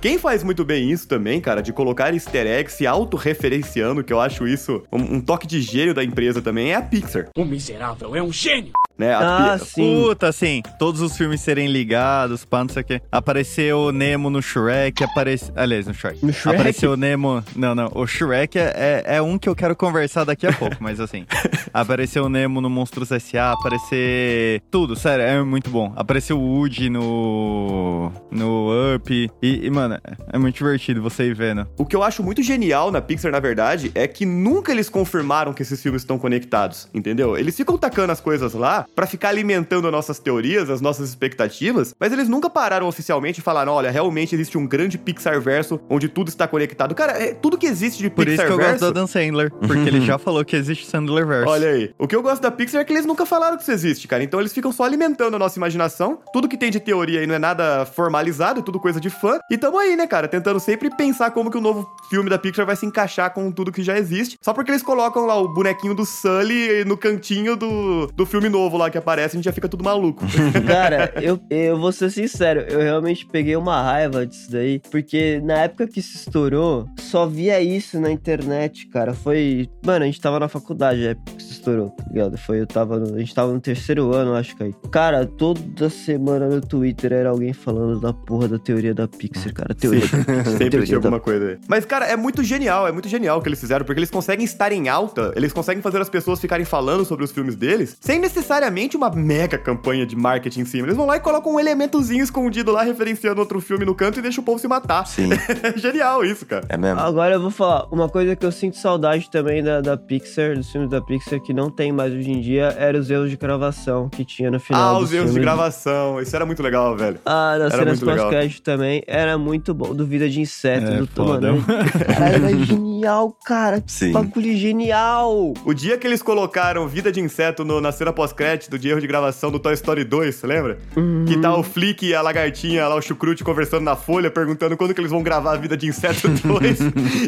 Quem 0.00 0.16
faz 0.16 0.42
muito 0.42 0.64
bem 0.64 0.90
isso 0.90 1.06
também, 1.06 1.42
cara, 1.42 1.60
de 1.60 1.74
colocar 1.74 2.14
easter 2.14 2.46
eggs 2.46 2.74
se 2.74 2.86
autorreferenciando, 2.86 4.02
que 4.02 4.10
eu 4.10 4.18
acho 4.18 4.48
isso 4.48 4.82
um, 4.90 5.16
um 5.16 5.20
toque 5.20 5.46
de 5.46 5.60
gênio 5.60 5.92
da 5.92 6.02
empresa 6.02 6.40
também, 6.40 6.72
é 6.72 6.76
a 6.76 6.80
Pixar. 6.80 7.28
O 7.36 7.44
miserável 7.44 8.16
é 8.16 8.22
um 8.22 8.32
gênio. 8.32 8.72
Né? 9.00 9.14
A 9.14 9.54
Ah, 9.54 9.58
Pi- 9.58 9.64
sim. 9.64 9.94
Puta, 10.02 10.28
assim, 10.28 10.62
todos 10.78 11.00
os 11.00 11.16
filmes 11.16 11.40
serem 11.40 11.68
ligados, 11.68 12.44
pá, 12.44 12.62
não 12.62 12.68
sei 12.68 12.82
o 12.82 12.84
quê. 12.84 13.00
Apareceu 13.10 13.78
o 13.78 13.92
Nemo 13.92 14.28
no 14.28 14.42
Shrek, 14.42 15.02
apareceu... 15.02 15.54
Aliás, 15.56 15.86
no 15.86 15.94
Shrek. 15.94 16.22
No 16.24 16.32
Shrek? 16.34 16.56
Apareceu 16.56 16.92
o 16.92 16.96
Nemo... 16.98 17.42
Não, 17.56 17.74
não, 17.74 17.90
o 17.94 18.06
Shrek 18.06 18.58
é, 18.58 19.02
é, 19.06 19.16
é 19.16 19.22
um 19.22 19.38
que 19.38 19.48
eu 19.48 19.56
quero 19.56 19.74
conversar 19.74 20.24
daqui 20.24 20.46
a 20.46 20.52
pouco, 20.52 20.76
mas 20.80 21.00
assim... 21.00 21.24
apareceu 21.72 22.24
o 22.24 22.28
Nemo 22.28 22.60
no 22.60 22.68
Monstros 22.68 23.10
S.A., 23.10 23.52
aparecer... 23.52 24.60
Tudo, 24.70 24.94
sério, 24.94 25.24
é 25.24 25.42
muito 25.42 25.70
bom. 25.70 25.92
Apareceu 25.96 26.38
o 26.38 26.42
Woody 26.58 26.90
no... 26.90 28.12
no 28.30 28.94
Up. 28.94 29.30
E, 29.42 29.66
e, 29.66 29.70
mano, 29.70 29.98
é 30.32 30.38
muito 30.38 30.56
divertido 30.56 31.00
você 31.02 31.24
ir 31.24 31.34
vendo. 31.34 31.66
O 31.78 31.86
que 31.86 31.96
eu 31.96 32.02
acho 32.02 32.22
muito 32.22 32.42
genial 32.42 32.90
na 32.90 33.00
Pixar, 33.00 33.32
na 33.32 33.40
verdade, 33.40 33.90
é 33.94 34.06
que 34.06 34.26
nunca 34.26 34.72
eles 34.72 34.88
confirmaram 34.90 35.52
que 35.54 35.62
esses 35.62 35.82
filmes 35.82 36.02
estão 36.02 36.18
conectados, 36.18 36.88
entendeu? 36.92 37.36
Eles 37.38 37.56
ficam 37.56 37.78
tacando 37.78 38.12
as 38.12 38.20
coisas 38.20 38.52
lá 38.54 38.86
pra 38.94 39.06
ficar 39.06 39.28
alimentando 39.28 39.86
as 39.86 39.92
nossas 39.92 40.18
teorias, 40.18 40.70
as 40.70 40.80
nossas 40.80 41.08
expectativas, 41.08 41.94
mas 41.98 42.12
eles 42.12 42.28
nunca 42.28 42.50
pararam 42.50 42.86
oficialmente 42.86 43.40
e 43.40 43.42
falaram, 43.42 43.72
olha, 43.72 43.90
realmente 43.90 44.34
existe 44.34 44.58
um 44.58 44.66
grande 44.66 44.98
Pixar 44.98 45.40
verso 45.40 45.80
onde 45.88 46.08
tudo 46.08 46.28
está 46.28 46.46
conectado. 46.46 46.94
Cara, 46.94 47.12
é, 47.12 47.34
tudo 47.34 47.56
que 47.56 47.66
existe 47.66 48.02
de 48.02 48.10
Por 48.10 48.26
isso 48.26 48.32
Pixar 48.32 48.46
que 48.46 48.52
eu 48.52 48.56
gosto 48.56 48.70
verso... 48.70 48.84
do 48.84 48.88
Adam 48.88 49.06
Sandler, 49.06 49.50
porque 49.50 49.88
ele 49.88 50.00
já 50.06 50.18
falou 50.18 50.44
que 50.44 50.56
existe 50.56 50.86
Sandler 50.86 51.26
Verse. 51.26 51.48
Olha 51.48 51.70
aí. 51.70 51.94
O 51.98 52.06
que 52.06 52.14
eu 52.14 52.22
gosto 52.22 52.42
da 52.42 52.50
Pixar 52.50 52.80
é 52.80 52.84
que 52.84 52.92
eles 52.92 53.06
nunca 53.06 53.24
falaram 53.24 53.56
que 53.56 53.62
isso 53.62 53.72
existe, 53.72 54.08
cara. 54.08 54.22
Então 54.22 54.40
eles 54.40 54.52
ficam 54.52 54.72
só 54.72 54.84
alimentando 54.84 55.36
a 55.36 55.38
nossa 55.38 55.58
imaginação. 55.58 56.18
Tudo 56.32 56.48
que 56.48 56.56
tem 56.56 56.70
de 56.70 56.80
teoria 56.80 57.20
aí 57.20 57.26
não 57.26 57.34
é 57.34 57.38
nada 57.38 57.86
formalizado, 57.86 58.60
é 58.60 58.62
tudo 58.62 58.80
coisa 58.80 59.00
de 59.00 59.10
fã. 59.10 59.38
E 59.50 59.56
tamo 59.56 59.78
aí, 59.78 59.96
né, 59.96 60.06
cara? 60.06 60.28
Tentando 60.28 60.60
sempre 60.60 60.90
pensar 60.96 61.30
como 61.30 61.50
que 61.50 61.58
o 61.58 61.60
novo 61.60 61.88
filme 62.08 62.28
da 62.28 62.38
Pixar 62.38 62.66
vai 62.66 62.76
se 62.76 62.86
encaixar 62.86 63.32
com 63.32 63.50
tudo 63.50 63.72
que 63.72 63.82
já 63.82 63.98
existe. 63.98 64.36
Só 64.42 64.52
porque 64.52 64.70
eles 64.70 64.82
colocam 64.82 65.26
lá 65.26 65.36
o 65.36 65.48
bonequinho 65.48 65.94
do 65.94 66.04
Sully 66.04 66.84
no 66.84 66.96
cantinho 66.96 67.56
do, 67.56 68.06
do 68.08 68.26
filme 68.26 68.48
novo 68.48 68.76
lá 68.80 68.90
que 68.90 68.98
aparece, 68.98 69.36
a 69.36 69.38
gente 69.38 69.44
já 69.44 69.52
fica 69.52 69.68
tudo 69.68 69.84
maluco. 69.84 70.24
Cara, 70.66 71.12
eu, 71.22 71.38
eu 71.50 71.78
vou 71.78 71.92
ser 71.92 72.10
sincero, 72.10 72.60
eu 72.60 72.80
realmente 72.80 73.26
peguei 73.26 73.56
uma 73.56 73.80
raiva 73.82 74.26
disso 74.26 74.50
daí, 74.50 74.80
porque 74.90 75.40
na 75.44 75.58
época 75.58 75.86
que 75.86 76.02
se 76.02 76.16
estourou, 76.16 76.86
só 76.98 77.26
via 77.26 77.60
isso 77.60 78.00
na 78.00 78.10
internet, 78.10 78.86
cara. 78.88 79.12
Foi. 79.14 79.68
Mano, 79.84 80.04
a 80.04 80.06
gente 80.06 80.20
tava 80.20 80.38
na 80.40 80.48
faculdade 80.48 81.00
na 81.02 81.08
época 81.10 81.32
que 81.36 81.42
se 81.42 81.52
estourou, 81.52 81.90
tá 81.90 82.04
ligado? 82.08 82.38
Foi, 82.38 82.60
eu 82.60 82.66
tava 82.66 82.98
no, 82.98 83.14
a 83.14 83.18
gente 83.18 83.34
tava 83.34 83.52
no 83.52 83.60
terceiro 83.60 84.12
ano, 84.14 84.34
acho 84.34 84.56
que 84.56 84.62
aí. 84.62 84.74
Cara, 84.90 85.26
toda 85.26 85.88
semana 85.90 86.48
no 86.48 86.60
Twitter 86.60 87.12
era 87.12 87.30
alguém 87.30 87.52
falando 87.52 88.00
da 88.00 88.12
porra 88.12 88.48
da 88.48 88.58
teoria 88.58 88.94
da 88.94 89.06
Pixar, 89.06 89.52
cara. 89.52 89.74
Teoria 89.74 90.00
da 90.00 90.06
Pixar. 90.24 90.44
Sempre 90.46 90.70
teoria 90.70 90.86
tinha 90.86 91.00
da- 91.00 91.06
alguma 91.08 91.20
coisa 91.20 91.46
aí. 91.50 91.58
Mas, 91.68 91.84
cara, 91.84 92.06
é 92.06 92.16
muito 92.16 92.42
genial, 92.42 92.86
é 92.88 92.92
muito 92.92 93.08
genial 93.08 93.38
o 93.38 93.42
que 93.42 93.48
eles 93.48 93.60
fizeram, 93.60 93.84
porque 93.84 93.98
eles 93.98 94.10
conseguem 94.10 94.44
estar 94.44 94.72
em 94.72 94.88
alta, 94.88 95.32
eles 95.36 95.52
conseguem 95.52 95.82
fazer 95.82 96.00
as 96.00 96.08
pessoas 96.08 96.40
ficarem 96.40 96.64
falando 96.64 97.04
sobre 97.04 97.24
os 97.24 97.32
filmes 97.32 97.56
deles, 97.56 97.96
sem 98.00 98.18
necessariamente 98.18 98.59
uma 98.96 99.10
mega 99.10 99.56
campanha 99.56 100.04
de 100.06 100.14
marketing 100.16 100.60
em 100.60 100.64
cima. 100.64 100.86
Eles 100.86 100.96
vão 100.96 101.06
lá 101.06 101.16
e 101.16 101.20
colocam 101.20 101.54
um 101.54 101.60
elementozinho 101.60 102.22
escondido 102.22 102.70
lá, 102.72 102.82
referenciando 102.82 103.40
outro 103.40 103.60
filme 103.60 103.84
no 103.84 103.94
canto 103.94 104.18
e 104.18 104.22
deixa 104.22 104.40
o 104.40 104.44
povo 104.44 104.58
se 104.58 104.68
matar. 104.68 105.06
Sim, 105.06 105.30
É 105.62 105.78
genial 105.78 106.24
isso, 106.24 106.44
cara. 106.46 106.64
é 106.68 106.76
mesmo. 106.76 107.00
Agora 107.00 107.34
eu 107.34 107.40
vou 107.40 107.50
falar, 107.50 107.86
uma 107.90 108.08
coisa 108.08 108.34
que 108.36 108.44
eu 108.44 108.52
sinto 108.52 108.76
saudade 108.76 109.30
também 109.30 109.62
da, 109.62 109.80
da 109.80 109.96
Pixar, 109.96 110.54
dos 110.56 110.70
filmes 110.70 110.90
da 110.90 111.00
Pixar, 111.00 111.40
que 111.40 111.52
não 111.52 111.70
tem 111.70 111.92
mais 111.92 112.12
hoje 112.12 112.30
em 112.30 112.40
dia, 112.40 112.74
era 112.78 112.98
os 112.98 113.10
erros 113.10 113.30
de 113.30 113.36
gravação 113.36 114.08
que 114.08 114.24
tinha 114.24 114.50
no 114.50 114.58
final 114.60 114.96
Ah, 114.96 114.98
os 114.98 115.12
erros 115.12 115.32
de 115.32 115.40
gravação. 115.40 116.20
Isso 116.20 116.34
era 116.36 116.44
muito 116.46 116.62
legal, 116.62 116.96
velho. 116.96 117.18
Ah, 117.24 117.56
nas 117.58 117.72
Era 117.74 117.94
cenas 117.94 118.00
pós-crédito 118.00 118.62
também, 118.62 119.02
era 119.06 119.36
muito 119.38 119.72
bom. 119.74 119.94
Do 119.94 120.06
Vida 120.06 120.28
de 120.28 120.40
Inseto, 120.40 120.86
É, 120.86 120.96
do. 120.98 121.06
Tomando. 121.06 121.64
Caralho, 122.06 122.46
era 122.46 122.58
genial, 122.64 123.36
cara. 123.44 123.80
Que 123.80 123.90
Sim. 123.92 124.12
bagulho 124.12 124.56
genial. 124.56 125.52
O 125.64 125.74
dia 125.74 125.96
que 125.98 126.06
eles 126.06 126.22
colocaram 126.22 126.86
Vida 126.88 127.10
de 127.12 127.20
Inseto 127.20 127.64
no- 127.64 127.80
na 127.80 127.92
cena 127.92 128.12
pós-crédito 128.12 128.49
de 128.58 128.88
erro 128.88 129.00
de 129.00 129.06
gravação 129.06 129.50
do 129.50 129.58
Toy 129.58 129.74
Story 129.74 130.04
2, 130.04 130.34
você 130.34 130.46
lembra? 130.46 130.78
Uhum. 130.96 131.24
Que 131.26 131.38
tá 131.38 131.54
o 131.56 131.62
Flick 131.62 132.06
e 132.06 132.14
a 132.14 132.20
lagartinha 132.22 132.86
lá, 132.88 132.94
o 132.96 133.02
chucrute, 133.02 133.44
conversando 133.44 133.82
na 133.82 133.96
folha, 133.96 134.30
perguntando 134.30 134.76
quando 134.76 134.94
que 134.94 135.00
eles 135.00 135.10
vão 135.10 135.22
gravar 135.22 135.52
a 135.52 135.56
Vida 135.56 135.76
de 135.76 135.86
Inseto 135.86 136.28
2. 136.44 136.80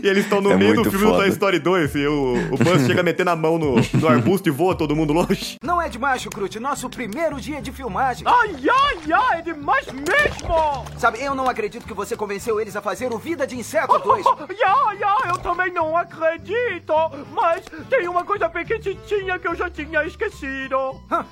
e 0.03 0.07
eles 0.07 0.25
estão 0.25 0.41
no 0.41 0.51
É 0.53 0.57
meio 0.57 0.75
do 0.75 0.85
filme 0.91 0.99
do 0.99 1.11
foda. 1.11 1.19
Toy 1.25 1.29
Story 1.29 1.59
2. 1.59 1.95
E 1.95 2.07
o, 2.07 2.35
o 2.53 2.57
Buzz 2.57 2.87
chega 2.87 3.03
metendo 3.03 3.31
a 3.31 3.37
mão 3.37 3.59
no, 3.59 3.75
no 3.95 4.09
arbusto 4.09 4.49
e 4.49 4.53
voa 4.53 4.75
todo 4.75 4.95
mundo 4.97 5.13
longe. 5.13 5.57
Não 5.63 5.81
é 5.81 5.89
demais, 5.89 6.23
Chucrute. 6.23 6.59
Nosso 6.59 6.89
primeiro 6.89 7.41
dia 7.41 7.61
de 7.61 7.71
filmagem. 7.73 8.27
Ai, 8.27 8.51
ai, 8.69 9.13
ai, 9.13 9.39
é 9.39 9.43
demais 9.43 9.87
mesmo! 9.87 10.85
Sabe, 10.99 11.23
eu 11.23 11.35
não 11.35 11.49
acredito 11.49 11.87
que 11.87 11.95
você 11.95 12.17
convenceu 12.17 12.61
eles 12.61 12.77
a 12.77 12.83
fazer 12.83 13.13
o 13.13 13.19
Vida 13.19 13.47
de 13.47 13.57
Inseto 13.57 13.99
2. 13.99 14.25
Ya, 14.59 14.93
ya, 14.99 15.17
eu 15.29 15.39
também 15.39 15.73
não 15.73 15.97
acredito! 15.97 16.93
Mas 17.33 17.65
tem 17.89 18.09
uma 18.09 18.25
coisa 18.25 18.49
pequitinha 18.49 19.39
que 19.39 19.49
eu 19.49 19.55
já 19.55 19.69
tinha 19.71 20.05
esquecido. 20.05 20.77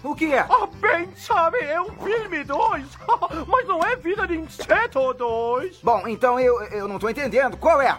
O 0.02 0.14
que 0.14 0.32
é? 0.32 0.40
Ah, 0.40 0.68
bem, 0.80 1.08
sabe, 1.16 1.58
é 1.58 1.80
um 1.80 1.90
filme 1.90 2.44
2, 2.44 2.84
mas 3.48 3.66
não 3.66 3.82
é 3.82 3.96
Vida 3.96 4.26
de 4.26 4.36
Inseto 4.36 5.12
2. 5.14 5.80
Bom, 5.82 6.06
então 6.06 6.38
eu, 6.38 6.60
eu 6.64 6.86
não 6.88 6.98
tô 6.98 7.08
entendendo. 7.08 7.56
Qual 7.56 7.80
é? 7.80 7.96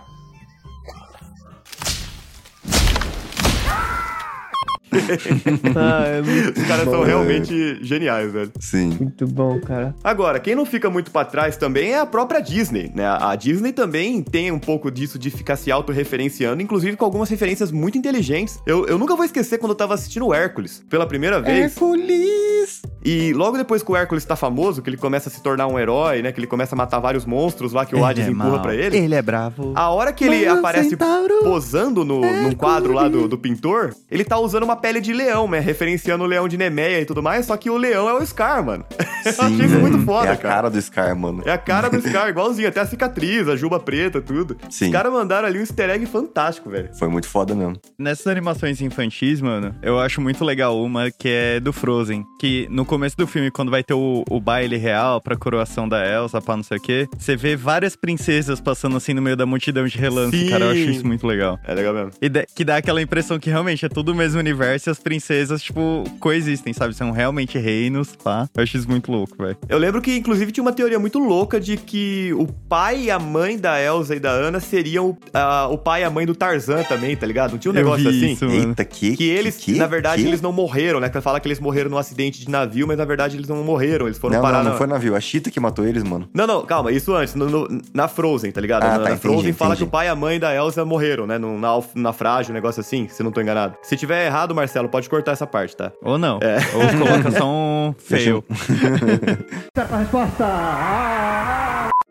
Ah, 5.75 6.03
é 6.07 6.21
muito 6.21 6.59
Os 6.59 6.67
caras 6.67 6.85
bom. 6.85 6.91
são 6.91 7.03
realmente 7.03 7.79
geniais, 7.83 8.31
velho. 8.31 8.51
Sim. 8.59 8.97
Muito 8.99 9.25
bom, 9.27 9.59
cara. 9.61 9.95
Agora, 10.03 10.39
quem 10.39 10.55
não 10.55 10.65
fica 10.65 10.89
muito 10.89 11.11
pra 11.11 11.25
trás 11.25 11.57
também 11.57 11.91
é 11.93 11.99
a 11.99 12.05
própria 12.05 12.39
Disney, 12.41 12.91
né? 12.93 13.05
A 13.07 13.35
Disney 13.35 13.71
também 13.71 14.21
tem 14.21 14.51
um 14.51 14.59
pouco 14.59 14.91
disso 14.91 15.17
de 15.17 15.29
ficar 15.29 15.55
se 15.55 15.71
autorreferenciando, 15.71 16.61
inclusive 16.61 16.97
com 16.97 17.05
algumas 17.05 17.29
referências 17.29 17.71
muito 17.71 17.97
inteligentes. 17.97 18.59
Eu, 18.65 18.85
eu 18.87 18.97
nunca 18.97 19.15
vou 19.15 19.25
esquecer 19.25 19.57
quando 19.57 19.71
eu 19.71 19.75
tava 19.77 19.93
assistindo 19.93 20.27
o 20.27 20.33
Hércules 20.33 20.83
pela 20.89 21.05
primeira 21.05 21.39
vez. 21.41 21.65
Hércules! 21.77 22.81
E 23.03 23.33
logo 23.33 23.57
depois 23.57 23.81
que 23.81 23.91
o 23.91 23.95
Hércules 23.95 24.23
tá 24.25 24.35
famoso, 24.35 24.81
que 24.81 24.89
ele 24.89 24.97
começa 24.97 25.29
a 25.29 25.31
se 25.31 25.41
tornar 25.41 25.67
um 25.67 25.79
herói, 25.79 26.21
né? 26.21 26.31
Que 26.31 26.39
ele 26.39 26.47
começa 26.47 26.75
a 26.75 26.77
matar 26.77 26.99
vários 26.99 27.25
monstros 27.25 27.73
lá 27.73 27.85
que 27.85 27.95
o 27.95 28.05
Hades 28.05 28.27
é 28.27 28.29
empurra 28.29 28.49
mau. 28.49 28.61
pra 28.61 28.75
ele. 28.75 28.97
Ele 28.97 29.15
é 29.15 29.21
bravo. 29.21 29.73
A 29.75 29.89
hora 29.89 30.13
que 30.13 30.23
ele 30.23 30.45
Mas 30.45 30.59
aparece 30.59 30.89
Centauro, 30.91 31.39
posando 31.43 32.05
no, 32.05 32.21
num 32.21 32.51
quadro 32.53 32.93
lá 32.93 33.07
do, 33.07 33.27
do 33.27 33.37
pintor, 33.37 33.93
ele 34.09 34.23
tá 34.23 34.37
usando 34.37 34.63
uma 34.63 34.75
pele 34.75 35.00
de 35.01 35.13
leão, 35.13 35.47
né? 35.49 35.59
Referenciando 35.59 36.23
o 36.23 36.27
leão 36.27 36.47
de 36.47 36.57
Nemeia 36.57 37.01
e 37.01 37.05
tudo 37.05 37.21
mais, 37.23 37.45
só 37.45 37.57
que 37.57 37.69
o 37.69 37.77
leão 37.77 38.07
é 38.09 38.13
o 38.13 38.25
Scar, 38.25 38.63
mano. 38.63 38.85
Eu 39.25 39.45
achei 39.45 39.65
isso 39.65 39.77
muito 39.79 39.99
foda, 40.03 40.29
é 40.29 40.31
a 40.31 40.35
cara. 40.37 40.55
cara 40.55 40.69
do 40.69 40.81
Scar, 40.81 41.15
mano. 41.15 41.43
É 41.45 41.51
a 41.51 41.57
cara 41.57 41.89
do 41.89 42.01
Scar, 42.01 42.29
igualzinho, 42.29 42.67
até 42.67 42.79
a 42.79 42.85
cicatriz, 42.85 43.47
a 43.47 43.55
juba 43.55 43.79
preta, 43.79 44.19
tudo. 44.21 44.57
Sim. 44.69 44.85
Os 44.85 44.91
caras 44.91 45.11
mandaram 45.13 45.47
ali 45.47 45.57
um 45.59 45.61
easter 45.61 45.89
egg 45.91 46.05
fantástico, 46.07 46.69
velho. 46.69 46.89
Foi 46.97 47.07
muito 47.07 47.27
foda 47.27 47.53
mesmo. 47.53 47.75
Nessas 47.99 48.25
animações 48.27 48.81
infantis, 48.81 49.39
mano, 49.41 49.75
eu 49.83 49.99
acho 49.99 50.19
muito 50.21 50.43
legal 50.43 50.81
uma 50.81 51.11
que 51.11 51.29
é 51.29 51.59
do 51.59 51.71
Frozen. 51.71 52.25
Que 52.39 52.67
no 52.71 52.83
começo 52.83 53.15
do 53.15 53.27
filme, 53.27 53.51
quando 53.51 53.69
vai 53.69 53.83
ter 53.83 53.93
o, 53.93 54.23
o 54.29 54.39
baile 54.39 54.77
real 54.77 55.21
pra 55.21 55.35
coroação 55.35 55.87
da 55.87 56.03
Elsa, 56.05 56.41
pra 56.41 56.55
não 56.55 56.63
sei 56.63 56.77
o 56.77 56.81
quê, 56.81 57.07
você 57.17 57.35
vê 57.35 57.55
várias 57.55 57.95
princesas 57.95 58.59
passando 58.59 58.97
assim 58.97 59.13
no 59.13 59.21
meio 59.21 59.35
da 59.37 59.45
multidão 59.45 59.85
de 59.85 59.97
relance, 59.97 60.35
Sim. 60.37 60.49
cara. 60.49 60.65
Eu 60.65 60.71
acho 60.71 60.79
isso 60.89 61.05
muito 61.05 61.27
legal. 61.27 61.59
É 61.63 61.73
legal 61.75 61.93
mesmo. 61.93 62.11
E 62.21 62.27
da- 62.27 62.45
que 62.45 62.65
dá 62.65 62.77
aquela 62.77 63.01
impressão 63.01 63.37
que 63.39 63.49
realmente 63.51 63.85
é 63.85 63.89
tudo 63.89 64.11
o 64.11 64.15
mesmo 64.15 64.39
universo 64.39 64.80
e 64.85 64.89
as 64.91 64.99
princesas, 64.99 65.61
tipo, 65.61 66.03
coexistem, 66.19 66.73
sabe? 66.73 66.93
São 66.93 67.11
realmente 67.11 67.57
reinos, 67.57 68.09
tá? 68.23 68.47
Eu 68.55 68.63
acho 68.63 68.77
isso 68.77 68.89
muito 68.89 69.11
louco, 69.11 69.35
velho. 69.37 69.57
Eu 69.69 69.77
lembro 69.77 70.01
que, 70.01 70.15
inclusive, 70.17 70.51
tinha 70.51 70.63
uma 70.63 70.73
teoria 70.73 70.99
muito 70.99 71.19
louca 71.19 71.59
de 71.59 71.77
que 71.77 72.33
o 72.37 72.47
pai 72.47 73.03
e 73.03 73.11
a 73.11 73.19
mãe 73.19 73.57
da 73.57 73.81
Elsa 73.81 74.15
e 74.15 74.19
da 74.19 74.31
Anna 74.31 74.59
seriam 74.59 75.17
ah, 75.33 75.67
o 75.69 75.77
pai 75.77 76.01
e 76.01 76.03
a 76.03 76.09
mãe 76.09 76.25
do 76.25 76.35
Tarzan 76.35 76.83
também, 76.83 77.15
tá 77.15 77.25
ligado? 77.25 77.51
Não 77.51 77.57
tinha 77.57 77.71
um 77.71 77.75
Eu 77.75 77.83
negócio 77.83 78.09
vi 78.09 78.17
assim? 78.23 78.33
isso, 78.33 78.45
mano. 78.45 78.69
Eita, 78.69 78.85
que? 78.85 79.15
Que 79.15 79.29
eles, 79.29 79.57
que, 79.57 79.73
na 79.77 79.87
verdade, 79.87 80.21
que? 80.21 80.27
eles 80.27 80.41
não 80.41 80.51
morreram, 80.51 80.99
né? 80.99 81.09
Que 81.09 81.21
fala 81.21 81.39
que 81.39 81.47
eles 81.47 81.59
morreram 81.59 81.89
num 81.89 81.97
acidente 81.97 82.39
de 82.39 82.49
navio, 82.49 82.87
mas 82.87 82.97
na 82.97 83.05
verdade 83.05 83.37
eles 83.37 83.47
não 83.47 83.63
morreram, 83.63 84.05
eles 84.07 84.17
foram 84.17 84.35
Não, 84.35 84.41
parar 84.41 84.57
não, 84.59 84.63
não 84.65 84.71
na... 84.71 84.77
foi 84.77 84.87
navio. 84.87 85.15
A 85.15 85.19
Cheetah 85.21 85.51
que 85.51 85.59
matou 85.59 85.85
eles, 85.85 86.03
mano. 86.03 86.27
Não, 86.33 86.47
não, 86.47 86.65
calma, 86.65 86.91
isso 86.91 87.13
antes, 87.13 87.35
no- 87.35 87.49
no- 87.49 87.81
na 87.93 88.07
Frozen, 88.07 88.51
tá 88.51 88.61
ligado? 88.61 88.83
Ah, 88.83 88.87
na, 88.87 88.93
tá, 88.93 88.99
na 88.99 89.09
entendi, 89.11 89.21
Frozen 89.21 89.53
fala 89.53 89.71
entendi. 89.73 89.83
que 89.85 89.87
o 89.87 89.91
pai 89.91 90.07
e 90.07 90.09
a 90.09 90.15
mãe 90.15 90.39
da 90.39 90.53
Elsa 90.55 90.83
morreram, 90.85 91.27
né? 91.27 91.37
No, 91.37 91.57
na, 91.59 91.69
na 91.95 92.13
frágil, 92.13 92.51
um 92.51 92.55
negócio 92.55 92.79
assim, 92.81 93.07
se 93.09 93.21
não 93.23 93.31
tô 93.31 93.41
enganado. 93.41 93.75
Se 93.83 93.95
tiver 93.97 94.25
errado, 94.25 94.53
Marcelo, 94.55 94.70
pode 94.89 95.09
cortar 95.09 95.31
essa 95.31 95.47
parte, 95.47 95.75
tá? 95.75 95.91
Ou 96.01 96.17
não. 96.17 96.39
É. 96.41 96.57
Ou 96.75 96.81
coloca 97.05 97.31
só 97.31 97.47
um 97.47 97.95
fail. 97.99 98.43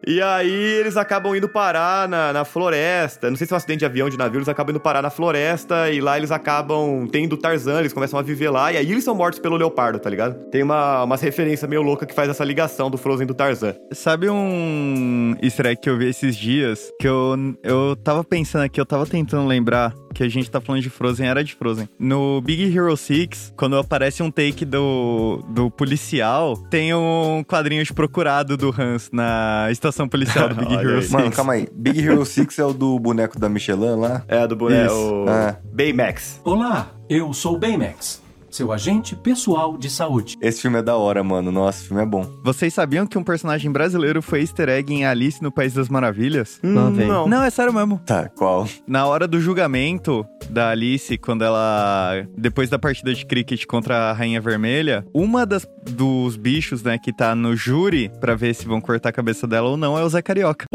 E 0.07 0.21
aí 0.23 0.51
eles 0.51 0.97
acabam 0.97 1.37
indo 1.37 1.49
parar 1.49 2.09
na, 2.09 2.33
na 2.33 2.45
floresta. 2.45 3.29
Não 3.29 3.37
sei 3.37 3.47
se 3.47 3.53
é 3.53 3.55
um 3.55 3.59
acidente 3.59 3.81
de 3.81 3.85
avião, 3.85 4.09
de 4.09 4.17
navio, 4.17 4.39
eles 4.39 4.49
acabam 4.49 4.71
indo 4.71 4.81
parar 4.81 5.03
na 5.03 5.11
floresta 5.11 5.91
e 5.91 6.01
lá 6.01 6.17
eles 6.17 6.31
acabam 6.31 7.07
tendo 7.07 7.37
Tarzan, 7.37 7.81
eles 7.81 7.93
começam 7.93 8.19
a 8.19 8.23
viver 8.23 8.49
lá. 8.49 8.73
E 8.73 8.79
aí 8.79 8.91
eles 8.91 9.05
são 9.05 9.15
mortos 9.15 9.39
pelo 9.39 9.57
leopardo, 9.57 9.99
tá 9.99 10.09
ligado? 10.09 10.35
Tem 10.51 10.63
uma, 10.63 11.05
umas 11.05 11.21
referências 11.21 11.69
meio 11.69 11.83
louca 11.83 12.07
que 12.07 12.15
faz 12.15 12.31
essa 12.31 12.45
ligação 12.45 12.91
do 12.91 12.97
Frozen 12.97 13.27
do 13.27 13.35
Tarzan. 13.35 13.75
Sabe 13.93 14.31
um 14.31 15.37
easter 15.43 15.67
egg 15.67 15.81
que 15.81 15.91
eu 15.91 15.99
vi 15.99 16.09
esses 16.09 16.35
dias? 16.35 16.91
Que 16.99 17.07
eu, 17.07 17.37
eu 17.63 17.95
tava 18.03 18.25
pensando 18.25 18.65
aqui, 18.65 18.81
eu 18.81 18.87
tava 18.87 19.07
tentando 19.07 19.47
lembrar 19.47 19.93
que 20.13 20.23
a 20.23 20.29
gente 20.29 20.51
tá 20.51 20.61
falando 20.61 20.83
de 20.83 20.91
Frozen, 20.91 21.27
era 21.29 21.43
de 21.45 21.55
Frozen. 21.55 21.89
No 21.99 22.41
Big 22.41 22.65
Hero 22.77 22.97
6, 22.97 23.53
quando 23.57 23.77
aparece 23.77 24.23
um 24.23 24.31
take 24.31 24.65
do, 24.65 25.43
do 25.49 25.71
policial, 25.71 26.57
tem 26.71 26.93
um 26.95 27.43
quadrinho 27.47 27.85
de 27.85 27.93
procurado 27.93 28.57
do 28.57 28.75
Hans 28.77 29.09
na 29.13 29.69
estação 29.71 30.09
policial 30.09 30.49
do 30.49 30.55
Big 30.67 30.75
Hero 30.75 30.97
aí. 30.97 31.03
6. 31.03 31.11
Mano, 31.13 31.31
calma 31.31 31.53
aí. 31.55 31.69
Big 31.73 32.01
Hero 32.01 32.25
6 32.25 32.59
é 32.59 32.65
o 32.65 32.73
do 32.73 32.99
boneco 32.99 33.39
da 33.39 33.49
Michelin 33.49 33.97
lá? 33.97 34.23
É, 34.29 34.47
do 34.47 34.57
boneco. 34.57 34.93
Isso. 34.93 35.25
o 35.25 35.29
Ah. 35.29 35.57
Baymax. 35.73 36.41
Olá, 36.45 36.91
eu 37.09 37.33
sou 37.33 37.55
o 37.55 37.59
Baymax, 37.59 38.23
seu 38.51 38.73
agente 38.73 39.15
pessoal 39.17 39.77
de 39.77 39.89
saúde. 39.89 40.37
Esse 40.41 40.63
filme 40.63 40.79
é 40.79 40.83
da 40.83 40.97
hora, 40.97 41.23
mano. 41.23 41.53
Nossa, 41.53 41.79
esse 41.79 41.89
filme 41.89 42.03
é 42.03 42.07
bom. 42.07 42.29
Vocês 42.43 42.75
sabiam 42.75 43.07
que 43.07 43.17
um 43.17 43.23
personagem 43.25 43.71
brasileiro 43.71 44.21
foi 44.21 44.41
easter 44.41 44.69
egg 44.69 44.93
em 44.93 45.05
Alice 45.05 45.43
no 45.43 45.53
País 45.53 45.73
das 45.75 45.89
Maravilhas? 45.89 46.59
Não, 46.63 46.93
velho. 46.93 47.09
não. 47.09 47.29
Não, 47.29 47.43
é 47.43 47.51
sério 47.51 47.73
mesmo. 47.73 48.01
Tá, 48.05 48.29
qual? 48.29 48.67
Na 48.87 49.07
hora 49.07 49.27
do 49.29 49.41
julgamento 49.41 50.27
da 50.49 50.71
Alice, 50.71 51.17
quando 51.19 51.45
ela. 51.45 52.27
Depois 52.37 52.69
da 52.69 52.79
partida 52.79 53.15
de 53.15 53.25
cricket 53.25 53.65
contra 53.67 54.11
a 54.11 54.13
Rainha 54.13 54.41
Vermelha, 54.41 55.05
uma 55.15 55.47
das, 55.47 55.67
dos 55.85 56.37
bichos, 56.37 56.83
né, 56.83 56.99
que 56.99 57.13
tá 57.13 57.35
no 57.35 57.55
júri 57.57 58.11
pra 58.21 58.35
ver 58.35 58.55
se 58.55 58.67
vão 58.67 58.81
cortar 58.81 59.11
a 59.11 59.13
cabeça 59.13 59.47
dela 59.47 59.69
ou 59.69 59.77
não 59.77 59.97
é 59.99 60.03
o 60.03 60.09
Zé 60.09 60.23
Carioca. 60.23 60.67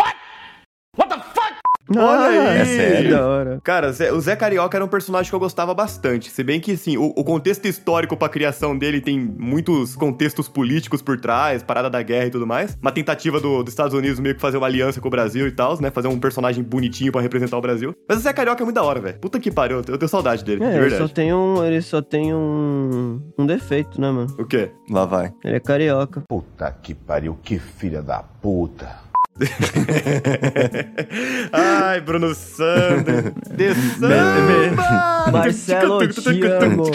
Olha 1.96 2.50
aí! 2.52 2.58
É 2.62 2.66
sério? 2.66 3.04
Que 3.10 3.10
da 3.16 3.28
hora. 3.28 3.60
Cara, 3.64 3.90
o 4.14 4.20
Zé 4.22 4.36
Carioca 4.36 4.78
era 4.78 4.84
um 4.84 4.88
personagem 4.88 5.30
que 5.30 5.36
eu 5.36 5.40
gostava 5.40 5.74
bastante. 5.74 6.32
Se 6.32 6.44
bem 6.44 6.60
que, 6.60 6.72
assim, 6.72 6.98
o, 6.98 7.14
o 7.16 7.24
contexto 7.24 7.66
histórico 7.68 8.18
pra 8.18 8.28
criação 8.30 8.78
dele 8.78 9.00
tem 9.02 9.20
muitos 9.20 9.96
contextos 9.96 10.48
políticos 10.48 11.02
por 11.02 11.20
trás, 11.20 11.62
parada 11.62 11.90
da 11.90 12.02
guerra 12.02 12.26
e 12.28 12.30
tudo 12.32 12.48
mais. 12.48 12.78
Uma 12.82 12.92
tentativa 12.92 13.40
do- 13.40 13.62
dos 13.64 13.72
Estados 13.74 13.94
Unidos 13.94 14.20
meio 14.20 14.34
que 14.36 14.42
fazer 14.42 14.58
uma 14.58 14.68
aliança 14.68 15.00
com 15.00 15.08
o 15.08 15.12
Brasil 15.12 15.48
e 15.48 15.52
tal, 15.52 15.80
né? 15.80 15.92
Fazer 15.92 16.08
um 16.08 16.20
personagem 16.20 16.64
bonitinho 16.64 17.12
pra 17.12 17.22
representar 17.22 17.58
o 17.58 17.62
Brasil. 17.62 17.94
Mas 18.10 18.18
o 18.18 18.22
Zé 18.22 18.34
Carioca 18.34 18.64
é 18.64 18.66
muito 18.66 18.76
da 18.76 18.84
hora, 18.84 19.00
velho. 19.00 19.20
Puta 19.20 19.40
que 19.40 19.52
pariu, 19.52 19.78
eu 19.88 19.98
tenho 19.98 20.10
saudade 20.10 20.44
dele, 20.44 20.60
de 20.62 20.66
É, 20.66 20.70
ele 20.72 20.80
verdade. 20.82 21.02
só 21.04 21.08
tem 21.08 21.34
um. 21.34 21.64
Ele 21.64 21.82
só 21.82 22.02
tem 22.02 22.34
um. 22.34 23.22
um 23.38 23.46
defeito, 23.46 24.00
né, 24.02 24.10
mano? 24.12 24.34
O 24.40 24.46
quê? 24.46 24.72
Lá 24.90 25.06
vai. 25.06 25.32
Ele 25.44 25.56
é 25.56 25.60
carioca. 25.60 26.24
Puta 26.28 26.76
que 26.82 26.94
pariu, 26.94 27.38
que 27.44 27.60
filha 27.60 28.02
da 28.02 28.20
puta. 28.24 29.05
Ai, 31.52 32.00
Bruno 32.02 32.34
Sander. 32.34 33.34
De 33.54 33.74
samba! 34.00 35.32
Marcelo, 35.32 36.02
eu 36.04 36.10
te 36.14 36.44
amo. 36.46 36.86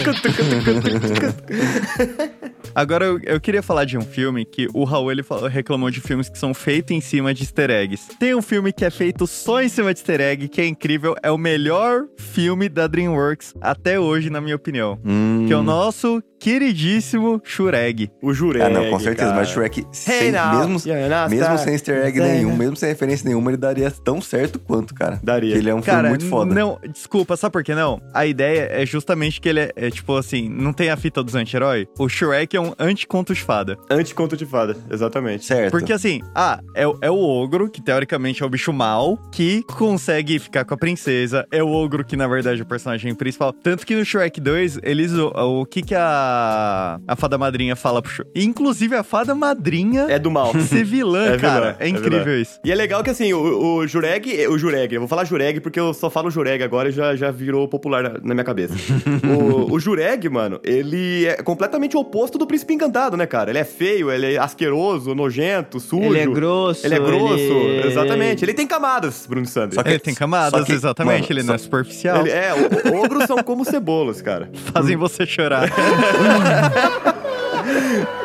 Agora, 2.73 3.05
eu, 3.05 3.19
eu 3.23 3.39
queria 3.41 3.61
falar 3.61 3.83
de 3.85 3.97
um 3.97 4.01
filme 4.01 4.45
que 4.45 4.67
o 4.73 4.83
Raul 4.85 5.11
ele 5.11 5.23
falou- 5.23 5.47
reclamou 5.49 5.91
de 5.91 5.99
filmes 5.99 6.29
que 6.29 6.37
são 6.39 6.53
feitos 6.53 6.95
em 6.95 7.01
cima 7.01 7.33
de 7.33 7.43
easter 7.43 7.69
eggs. 7.69 8.07
Tem 8.17 8.33
um 8.33 8.41
filme 8.41 8.71
que 8.71 8.85
é 8.85 8.89
feito 8.89 9.27
só 9.27 9.61
em 9.61 9.67
cima 9.69 9.93
de 9.93 9.99
easter 9.99 10.21
egg, 10.21 10.47
que 10.47 10.61
é 10.61 10.65
incrível, 10.65 11.13
é 11.21 11.29
o 11.29 11.37
melhor 11.37 12.05
filme 12.17 12.69
da 12.69 12.87
DreamWorks 12.87 13.53
até 13.61 13.99
hoje, 13.99 14.29
na 14.29 14.39
minha 14.41 14.55
opinião. 14.55 14.97
Hum. 15.05 15.43
Que 15.47 15.53
é 15.53 15.57
o 15.57 15.63
nosso 15.63 16.23
queridíssimo 16.39 17.39
Shureg. 17.43 18.09
O 18.21 18.33
Jureg, 18.33 18.63
Ah, 18.65 18.69
não, 18.69 18.89
com 18.89 18.99
certeza. 18.99 19.27
cara. 19.27 19.39
Mas 19.41 19.49
Shrek, 19.49 19.85
sem, 19.91 20.27
Hey 20.27 20.31
mesmo, 20.31 20.79
not 21.09 21.29
mesmo 21.29 21.57
sem 21.59 21.73
easter 21.73 22.05
egg 22.05 22.17
Say 22.17 22.30
nenhum, 22.33 22.55
mesmo 22.55 22.75
sem 22.75 22.89
referência 22.89 23.27
nenhuma, 23.27 23.51
ele 23.51 23.57
daria 23.57 23.89
tão 23.91 24.21
certo 24.21 24.59
quanto, 24.59 24.93
cara. 24.93 25.19
Daria. 25.23 25.55
Ele 25.55 25.69
é 25.69 25.75
um 25.75 25.81
Cara, 25.81 26.09
filme 26.09 26.09
muito 26.09 26.25
foda. 26.25 26.53
não, 26.53 26.79
desculpa, 26.91 27.35
sabe 27.37 27.53
por 27.53 27.63
que 27.63 27.73
não? 27.75 28.01
A 28.13 28.25
ideia 28.25 28.67
é 28.71 28.85
justamente 28.85 29.39
que 29.41 29.49
ele 29.49 29.59
é, 29.61 29.71
é, 29.75 29.89
tipo 29.89 30.15
assim, 30.15 30.49
não 30.49 30.73
tem 30.73 30.89
a 30.89 30.97
fita 30.97 31.23
dos 31.23 31.35
anti-herói? 31.35 31.87
O 31.99 32.07
Shrek 32.09 32.55
é 32.55 32.61
um 32.61 32.73
anti-conto 32.79 33.33
de 33.33 33.41
fada. 33.41 33.77
Anticonto 33.89 34.35
de 34.37 34.45
fada, 34.45 34.75
exatamente. 34.89 35.45
Certo. 35.45 35.71
Porque 35.71 35.93
assim, 35.93 36.21
ah, 36.35 36.59
é, 36.75 36.87
o- 36.87 36.97
é 37.01 37.09
o 37.11 37.17
ogro, 37.19 37.69
que 37.69 37.81
teoricamente 37.81 38.41
é 38.43 38.45
o 38.45 38.49
bicho 38.49 38.71
mau, 38.73 39.17
que 39.31 39.63
consegue 39.63 40.39
ficar 40.39 40.65
com 40.65 40.73
a 40.73 40.77
princesa. 40.77 41.45
É 41.51 41.61
o 41.63 41.69
ogro 41.71 42.03
que, 42.03 42.15
na 42.15 42.27
verdade, 42.27 42.59
é 42.61 42.63
o 42.63 42.67
personagem 42.67 43.13
principal. 43.15 43.51
Tanto 43.53 43.85
que 43.85 43.95
no 43.95 44.03
Shrek 44.05 44.39
2, 44.39 44.79
eles. 44.83 45.11
O, 45.13 45.61
o 45.61 45.65
que 45.65 45.81
que 45.81 45.95
a, 45.95 46.99
a 47.07 47.15
fada 47.15 47.37
madrinha 47.37 47.75
fala 47.75 48.01
pro 48.01 48.11
Shrek? 48.11 48.31
Inclusive, 48.35 48.95
a 48.95 49.03
fada 49.03 49.33
madrinha 49.35 50.05
É 50.09 50.17
do 50.19 50.29
mal. 50.31 50.53
ser 50.61 50.83
vilã, 50.83 51.25
É 51.33 51.37
cara. 51.37 51.61
vilã, 51.61 51.75
é 51.79 51.85
é 51.85 51.89
incrível 52.21 52.41
isso. 52.41 52.59
E 52.63 52.71
é 52.71 52.75
legal 52.75 53.03
que 53.03 53.09
assim, 53.09 53.33
o, 53.33 53.75
o 53.77 53.87
Jureg, 53.87 54.47
o 54.47 54.57
Jureg, 54.57 54.93
eu 54.95 55.01
vou 55.01 55.07
falar 55.07 55.25
Jureg 55.25 55.59
porque 55.59 55.79
eu 55.79 55.93
só 55.93 56.09
falo 56.09 56.29
Jureg 56.31 56.63
agora 56.63 56.89
e 56.89 56.91
já, 56.91 57.15
já 57.15 57.31
virou 57.31 57.67
popular 57.67 58.03
na, 58.03 58.09
na 58.23 58.33
minha 58.33 58.43
cabeça. 58.43 58.73
o, 59.27 59.73
o 59.73 59.79
Jureg, 59.79 60.27
mano, 60.29 60.59
ele 60.63 61.25
é 61.25 61.41
completamente 61.43 61.97
o 61.97 61.99
oposto 61.99 62.37
do 62.37 62.45
príncipe 62.47 62.73
encantado, 62.73 63.17
né, 63.17 63.25
cara? 63.25 63.49
Ele 63.49 63.59
é 63.59 63.63
feio, 63.63 64.11
ele 64.11 64.35
é 64.35 64.37
asqueroso, 64.37 65.13
nojento, 65.15 65.79
sujo. 65.79 66.03
Ele 66.05 66.19
é 66.19 66.25
grosso, 66.27 66.85
Ele 66.85 66.95
é 66.95 66.99
grosso, 66.99 67.35
ele- 67.37 67.87
exatamente. 67.87 68.45
Ele 68.45 68.53
tem 68.53 68.67
camadas, 68.67 69.25
Bruno 69.27 69.45
Sanders. 69.45 69.83
Ele 69.85 69.99
tem 69.99 70.13
camadas, 70.13 70.59
só 70.59 70.65
que- 70.65 70.71
exatamente. 70.73 71.21
mano, 71.21 71.31
ele 71.31 71.43
não 71.43 71.55
é 71.55 71.57
só- 71.57 71.63
superficial. 71.63 72.21
Ele 72.21 72.29
é, 72.31 72.51
o- 72.53 73.03
ogros 73.03 73.25
são 73.25 73.37
como 73.43 73.65
cebolas, 73.65 74.21
cara. 74.21 74.49
Fazem 74.73 74.95
você 74.95 75.25
chorar. 75.25 75.69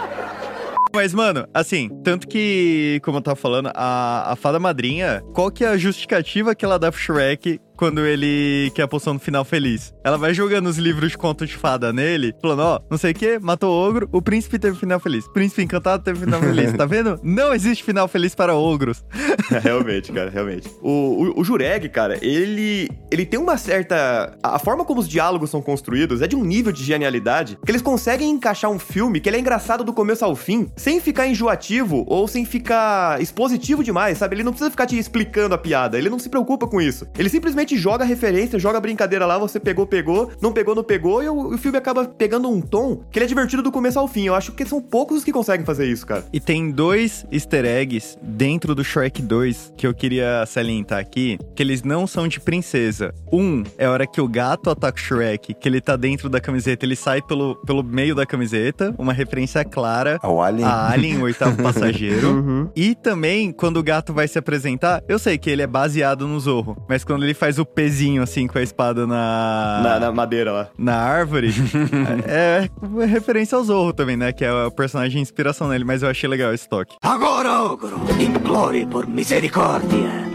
Mas, 0.97 1.13
mano, 1.13 1.47
assim, 1.53 1.91
tanto 2.03 2.27
que, 2.27 3.03
como 3.05 3.19
eu 3.19 3.23
tava 3.23 3.37
falando, 3.37 3.71
a, 3.75 4.33
a 4.33 4.35
fada 4.35 4.59
madrinha, 4.59 5.23
qual 5.35 5.51
que 5.51 5.63
é 5.63 5.69
a 5.69 5.77
justificativa 5.77 6.55
que 6.55 6.65
ela 6.65 6.79
dá 6.79 6.91
pro 6.91 6.99
Shrek 6.99 7.61
quando 7.77 8.05
ele 8.07 8.71
quer 8.75 8.83
a 8.83 8.89
poção 8.89 9.15
do 9.15 9.21
final 9.21 9.45
feliz? 9.45 9.95
Ela 10.05 10.17
vai 10.17 10.33
jogando 10.33 10.67
os 10.67 10.79
livros 10.79 11.11
de 11.11 11.19
conto 11.19 11.47
de 11.47 11.55
fada 11.55 11.93
nele, 11.93 12.35
falando, 12.41 12.61
ó, 12.61 12.81
não 12.91 12.99
sei 12.99 13.13
o 13.13 13.15
que, 13.15 13.39
matou 13.39 13.71
o 13.71 13.89
ogro, 13.89 14.09
o 14.13 14.23
príncipe 14.23 14.59
teve 14.59 14.77
final 14.77 14.99
feliz. 14.99 15.27
O 15.27 15.33
príncipe 15.33 15.63
encantado 15.63 16.03
teve 16.03 16.21
final 16.21 16.41
feliz, 16.41 16.73
tá 16.73 16.87
vendo? 16.87 17.21
Não 17.23 17.53
existe 17.53 17.85
final 17.85 18.09
feliz 18.09 18.35
para 18.35 18.55
ogros. 18.55 19.05
realmente, 19.63 20.13
cara, 20.13 20.31
realmente. 20.31 20.69
O, 20.81 20.91
o, 21.37 21.41
o 21.41 21.45
Jureg, 21.45 21.89
cara, 21.89 22.19
ele, 22.23 22.89
ele 23.11 23.27
tem 23.27 23.39
uma 23.39 23.57
certa. 23.57 24.37
A 24.43 24.59
forma 24.59 24.85
como 24.85 25.01
os 25.01 25.09
diálogos 25.09 25.51
são 25.51 25.61
construídos 25.61 26.23
é 26.23 26.27
de 26.27 26.37
um 26.37 26.45
nível 26.45 26.73
de 26.73 26.83
genialidade 26.83 27.59
que 27.65 27.71
eles 27.71 27.83
conseguem 27.83 28.31
encaixar 28.31 28.71
um 28.71 28.79
filme 28.79 29.21
que 29.21 29.29
ele 29.29 29.37
é 29.37 29.41
engraçado 29.41 29.85
do 29.85 29.93
começo 29.93 30.25
ao 30.25 30.35
fim, 30.37 30.71
sem 30.77 31.01
ficar 31.01 31.27
enjoativo 31.27 32.05
ou 32.07 32.29
sem 32.29 32.45
ficar 32.45 33.21
expositivo 33.21 33.83
demais, 33.83 34.19
sabe? 34.19 34.37
Ele 34.37 34.45
não 34.45 34.53
precisa 34.53 34.71
ficar 34.71 34.87
te 34.87 34.99
explicando 34.99 35.55
a 35.55 35.59
piada, 35.59 35.99
ele 35.99 36.11
não 36.11 36.19
se 36.19 36.29
preocupa 36.29 36.67
com 36.67 36.81
isso. 36.81 37.07
Ele 37.19 37.29
simplesmente 37.29 37.66
joga 37.75 38.05
a 38.05 38.07
referência, 38.07 38.59
joga 38.59 38.79
a 38.79 38.81
brincadeira 38.81 39.25
lá, 39.25 39.39
você 39.39 39.59
pegou, 39.59 39.87
pegou, 39.87 40.31
não 40.41 40.53
pegou, 40.53 40.75
não 40.75 40.85
pegou, 40.85 41.23
e 41.23 41.29
o, 41.29 41.55
o 41.55 41.59
filme 41.59 41.79
acaba 41.79 42.05
pegando 42.05 42.49
um 42.49 42.61
tom 42.61 43.01
que 43.11 43.19
ele 43.19 43.25
é 43.25 43.29
divertido 43.29 43.63
do 43.63 43.73
começo 43.73 43.99
ao 43.99 44.07
fim. 44.07 44.27
Eu 44.27 44.35
acho 44.35 44.53
que 44.53 44.65
são 44.67 44.81
poucos 44.81 45.17
os 45.17 45.25
que 45.25 45.33
conseguem 45.33 45.65
fazer 45.65 45.87
isso, 45.87 46.07
cara. 46.07 46.25
E 46.33 46.39
tem 46.39 46.71
dois 46.71 47.25
easter 47.33 47.65
eggs 47.65 48.17
dentro 48.23 48.75
do 48.75 48.85
Shrek 48.85 49.23
2 49.23 49.73
que 49.77 49.87
eu 49.87 49.95
queria 49.95 50.45
salientar 50.47 50.99
aqui, 50.99 51.39
que 51.55 51.63
eles 51.63 51.83
não 51.83 52.07
são 52.07 52.29
de 52.29 52.39
princesa. 52.39 53.15
Um 53.33 53.65
é 53.79 53.87
a 53.87 53.91
hora 53.91 54.07
que 54.07 54.21
o 54.21 54.29
gato 54.29 54.71
ataca 54.71 54.99
o 54.99 55.03
Shrek, 55.03 55.55
que 55.55 55.69
ele 55.69 55.81
tá 55.81 55.97
dentro 55.97 56.29
da 56.29 56.41
camiseta, 56.41 56.85
ele 56.85 56.97
sai 56.97 57.23
pelo, 57.23 57.57
pelo 57.57 57.83
meio 57.83 58.15
da 58.15 58.27
camiseta, 58.27 58.95
uma 58.99 59.13
referência 59.13 59.65
clara 59.65 60.19
Ao 60.23 60.43
Alien. 60.43 60.67
a 60.67 60.91
Alien, 60.91 61.19
o 61.19 61.23
oitavo 61.23 61.57
passageiro. 61.63 62.29
Uhum. 62.29 62.69
E 62.77 62.95
também, 62.95 63.53
quando 63.53 63.79
o 63.79 63.83
gato 63.83 64.13
vai 64.13 64.29
se 64.29 64.39
apresentar, 64.39 65.03
eu 65.09 65.19
sei 65.19 65.39
que 65.39 65.49
ele 65.49 65.63
é 65.63 65.67
baseado 65.67 66.27
no 66.29 66.39
Zorro, 66.39 66.77
mas 66.89 67.05
quando 67.05 67.25
ele 67.25 67.35
faz 67.35 67.56
o 67.59 67.65
pezinho 67.65 68.23
assim 68.23 68.47
com 68.47 68.59
a 68.59 68.63
espada 68.63 69.07
na... 69.07 69.81
Na, 69.83 70.01
na 70.01 70.13
madeira 70.13 70.53
lá. 70.53 70.69
na 70.79 70.97
árvore, 70.97 71.51
é, 72.27 72.69
é 73.03 73.05
referência 73.07 73.57
ao 73.57 73.65
Zorro 73.65 73.93
também, 73.93 74.17
né? 74.17 74.33
Que 74.33 74.45
é 74.45 74.53
o 74.53 74.71
personagem 74.71 75.17
de 75.17 75.19
inspiração 75.21 75.69
nele, 75.69 75.85
mas 75.85 76.03
eu 76.03 76.09
achei 76.09 76.29
legal 76.29 76.53
esse 76.53 76.69
toque. 76.69 76.97
Agora, 77.03 77.63
ogro, 77.63 77.99
implore 78.21 78.87
por 78.87 79.07
misericórdia. 79.07 80.27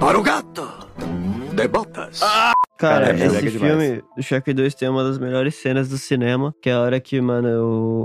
Para 0.00 0.18
o 0.18 0.22
gato 0.22 0.68
de 1.52 1.68
botas. 1.68 2.20
Cara, 2.78 3.06
Cara, 3.06 3.18
é 3.18 3.24
esse 3.26 3.36
mega 3.36 3.50
demais. 3.50 3.72
filme 3.72 4.02
do 4.16 4.22
Shrek 4.22 4.52
2 4.52 4.74
tem 4.74 4.88
uma 4.88 5.02
das 5.02 5.18
melhores 5.18 5.54
cenas 5.54 5.88
do 5.88 5.96
cinema, 5.96 6.54
que 6.60 6.68
é 6.68 6.74
a 6.74 6.80
hora 6.80 7.00
que, 7.00 7.18
mano, 7.22 7.48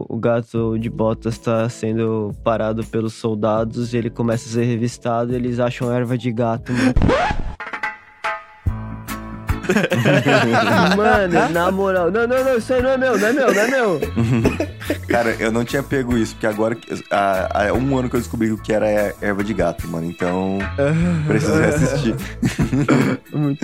o, 0.09 0.15
o 0.15 0.17
gato 0.17 0.77
de 0.79 0.89
botas 0.89 1.37
tá 1.37 1.67
sendo 1.67 2.31
parado 2.41 2.81
pelos 2.85 3.13
soldados 3.13 3.93
e 3.93 3.97
ele 3.97 4.09
começa 4.09 4.47
a 4.47 4.51
ser 4.53 4.63
revistado 4.63 5.33
e 5.33 5.35
eles 5.35 5.59
acham 5.59 5.91
erva 5.91 6.17
de 6.17 6.31
gato, 6.31 6.71
mano. 6.71 6.93
mano, 10.95 11.49
na 11.51 11.71
moral. 11.71 12.09
Não, 12.11 12.27
não, 12.27 12.43
não, 12.43 12.57
isso 12.57 12.73
aí 12.73 12.81
não 12.81 12.91
é 12.91 12.97
meu, 12.97 13.17
não 13.17 13.27
é 13.27 13.33
meu, 13.33 13.53
não 13.53 13.61
é 13.61 13.67
meu. 13.67 13.99
Cara, 15.07 15.35
eu 15.39 15.51
não 15.51 15.63
tinha 15.65 15.81
pego 15.83 16.17
isso, 16.17 16.33
porque 16.33 16.47
agora, 16.47 16.77
há, 17.09 17.67
há 17.69 17.73
um 17.73 17.97
ano 17.97 18.09
que 18.09 18.15
eu 18.15 18.19
descobri 18.19 18.51
o 18.51 18.57
que 18.57 18.71
era 18.73 19.13
erva 19.21 19.43
de 19.43 19.53
gato, 19.53 19.87
mano. 19.87 20.05
Então, 20.05 20.59
preciso 21.27 21.53
reassistir. 21.55 22.15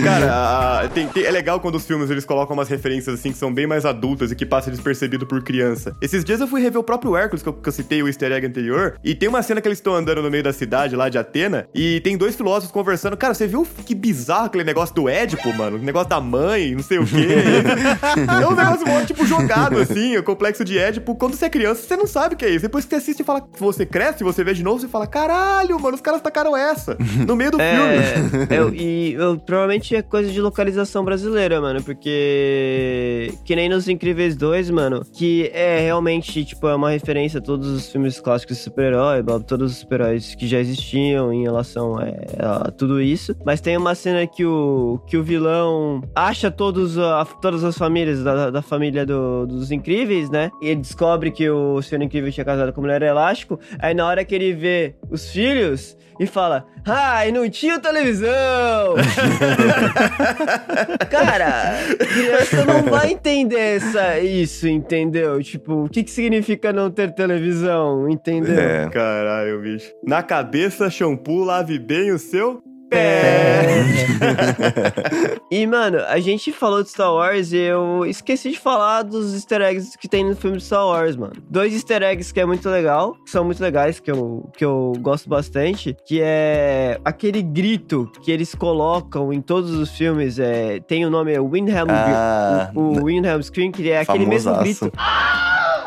Cara, 0.04 0.82
a- 0.84 0.88
tem- 0.90 1.08
tem- 1.08 1.24
é 1.26 1.32
legal 1.32 1.60
quando 1.60 1.76
os 1.76 1.86
filmes 1.86 2.10
eles 2.10 2.26
colocam 2.26 2.54
umas 2.56 2.68
referências 2.70 3.20
assim 3.20 3.32
que 3.32 3.38
são 3.38 3.54
bem 3.54 3.68
mais 3.68 3.86
adultas 3.86 4.32
e 4.32 4.36
que 4.36 4.46
passa 4.46 4.70
despercebido 4.72 5.26
por 5.26 5.44
criança. 5.44 5.96
Esses 6.02 6.24
dias 6.24 6.40
eu 6.40 6.48
fui 6.48 6.62
rever 6.62 6.80
o 6.80 6.84
próprio 6.84 7.16
Hércules, 7.16 7.44
que 7.44 7.50
eu, 7.50 7.54
que 7.54 7.68
eu 7.70 7.74
citei 7.74 8.02
o 8.02 8.08
easter 8.08 8.32
egg 8.32 8.46
anterior, 8.46 8.96
e 9.04 9.16
tem 9.16 9.28
uma 9.30 9.42
cena 9.42 9.62
que 9.62 9.68
eles 9.68 9.78
estão 9.78 9.94
andando 9.96 10.22
no 10.22 10.30
meio 10.32 10.44
da 10.44 10.54
cidade 10.54 10.96
lá 10.96 11.10
de 11.10 11.18
Atena, 11.18 11.68
e 11.74 12.00
tem 12.02 12.18
dois 12.18 12.36
filósofos 12.36 12.72
conversando. 12.72 13.18
Cara, 13.18 13.34
você 13.34 13.48
viu 13.48 13.66
que 13.86 13.96
bizarro 13.96 14.46
aquele 14.46 14.64
negócio 14.64 14.94
do 14.96 15.08
Édipo, 15.10 15.54
mano? 15.54 15.78
O 15.78 15.80
negócio 15.80 16.10
da 16.10 16.20
mãe, 16.22 16.74
não 16.76 16.84
sei 16.84 17.00
o 17.00 17.06
quê. 17.06 17.28
é 18.42 18.48
um 18.48 18.56
negócio 18.56 18.88
mó, 18.88 19.02
tipo 19.06 19.26
jogado 19.26 19.78
assim, 19.80 20.18
o 20.18 20.24
complexo 20.24 20.64
de 20.64 20.78
Édipo. 20.78 21.16
Quando 21.18 21.36
você 21.36 21.46
é 21.46 21.50
criança, 21.50 21.82
você 21.84 21.96
não 21.98 22.08
sabe 22.08 22.36
o 22.36 22.38
que 22.38 22.46
é 22.46 22.50
isso. 22.50 22.62
Depois 22.62 22.86
que 22.86 22.90
você 22.90 22.96
assiste 22.98 23.20
e 23.22 23.24
fala, 23.24 23.46
você 23.60 23.86
cresce, 23.86 24.24
você 24.24 24.44
vê 24.44 24.54
de 24.54 24.64
novo, 24.64 24.80
você 24.80 24.88
fala, 24.88 25.08
caralho, 25.08 25.80
mano, 25.80 25.96
os 25.96 26.02
caras 26.02 26.22
tacaram 26.22 26.56
essa 26.56 26.98
no 27.28 27.36
meio 27.36 27.52
do 27.52 27.58
filme. 27.60 28.48
É, 28.50 28.58
eu, 28.60 28.74
e 28.74 29.14
eu, 29.14 29.38
provavelmente 29.40 29.96
é 29.96 30.02
coisa 30.02 30.32
de 30.32 30.40
localização 30.42 31.04
brasileira, 31.04 31.60
mano, 31.62 31.82
porque 31.84 33.34
que 33.46 33.56
nem 33.56 33.70
nos 33.70 33.88
Incríveis 33.88 34.36
2, 34.36 34.70
mano, 34.70 35.02
que 35.14 35.50
é 35.54 35.80
realmente, 35.80 36.44
tipo, 36.46 36.68
é 36.68 36.76
uma 36.76 36.90
referência 36.92 37.40
a 37.40 37.42
todos 37.42 37.68
os 37.68 37.92
filmes 37.92 38.20
clássicos 38.20 38.58
de 38.58 38.64
super-herói, 38.64 39.24
todos 39.48 39.72
os 39.74 39.78
super-heróis 39.80 40.36
que 40.36 40.48
já 40.48 40.60
existiam 40.60 41.32
em 41.34 41.44
relação 41.44 42.00
é, 42.02 42.26
a, 42.40 42.72
tudo 42.72 43.02
isso, 43.02 43.36
mas 43.46 43.62
tem 43.62 43.78
uma 43.78 43.96
cena 43.96 44.26
que 44.28 44.46
o, 44.46 45.00
que 45.08 45.18
o 45.18 45.24
vilão 45.24 46.02
acha 46.16 46.50
todos 46.52 46.98
a- 46.98 47.26
todas 47.42 47.64
as 47.64 47.78
famílias 47.78 48.24
da, 48.24 48.50
da 48.50 48.62
família 48.62 49.06
do- 49.06 49.46
dos 49.48 49.72
Incríveis, 49.72 50.30
né, 50.30 50.50
e 50.62 50.68
ele 50.70 50.82
descobre 50.98 51.30
que 51.30 51.48
o 51.48 51.80
Senhor 51.80 52.02
Incrível 52.02 52.32
tinha 52.32 52.44
casado 52.44 52.74
com 52.74 52.82
a 52.82 52.84
Mulher 52.84 53.04
Elástico, 53.04 53.60
aí 53.78 53.94
na 53.94 54.08
hora 54.08 54.26
que 54.26 54.34
ele 54.34 54.52
vê 54.52 54.96
os 55.12 55.30
filhos 55.30 55.96
e 56.20 56.26
fala, 56.26 56.66
ai, 56.84 57.32
não 57.32 57.48
tinha 57.48 57.80
televisão! 57.80 58.96
Cara, 61.08 61.76
criança 62.00 62.66
não 62.66 62.82
vai 62.86 63.12
entender 63.12 63.76
essa, 63.76 64.18
isso, 64.18 64.68
entendeu? 64.68 65.40
Tipo, 65.44 65.86
o 65.86 65.90
que, 65.90 66.04
que 66.04 66.10
significa 66.10 66.74
não 66.74 66.90
ter 66.90 67.14
televisão, 67.14 68.10
entendeu? 68.10 68.60
É. 68.60 68.90
Caralho, 68.90 69.62
bicho. 69.62 69.94
Na 70.04 70.24
cabeça, 70.24 70.90
shampoo, 70.90 71.44
lave 71.44 71.78
bem 71.78 72.12
o 72.12 72.18
seu 72.18 72.64
pé. 72.90 73.86
E, 75.50 75.66
mano, 75.66 76.00
a 76.10 76.20
gente 76.20 76.52
falou 76.52 76.84
de 76.84 76.90
Star 76.90 77.14
Wars 77.14 77.54
e 77.54 77.58
eu 77.58 78.06
esqueci 78.06 78.52
de 78.52 78.60
falar 78.60 79.04
dos 79.04 79.34
easter 79.34 79.62
eggs 79.62 79.98
que 79.98 80.08
tem 80.08 80.26
no 80.26 80.36
filme 80.36 80.58
de 80.58 80.64
Star 80.64 80.86
Wars, 80.86 81.16
mano. 81.16 81.34
Dois 81.50 81.74
easter 81.74 82.04
eggs 82.04 82.34
que 82.34 82.40
é 82.42 82.46
muito 82.46 82.68
legal, 82.70 83.16
que 83.24 83.32
são 83.32 83.46
muito 83.46 83.62
legais, 83.64 83.98
que 84.00 84.12
eu, 84.12 84.50
que 84.58 84.66
eu 84.66 84.92
gosto 85.00 85.30
bastante, 85.30 85.96
que 86.06 86.20
é 86.22 87.00
aquele 87.06 87.42
grito 87.42 88.12
que 88.22 88.30
eles 88.30 88.54
colocam 88.54 89.32
em 89.32 89.40
todos 89.42 89.72
os 89.72 89.90
filmes, 89.92 90.38
é, 90.38 90.82
tem 90.82 91.06
o 91.06 91.10
nome 91.10 91.32
é 91.34 91.40
Windham, 91.40 91.86
Ah, 91.90 92.70
o, 92.76 93.00
o 93.00 93.06
Windham 93.06 93.42
Scream, 93.42 93.72
que 93.72 93.90
é 93.90 94.02
aquele 94.02 94.26
mesmo 94.26 94.54
grito. 94.60 94.92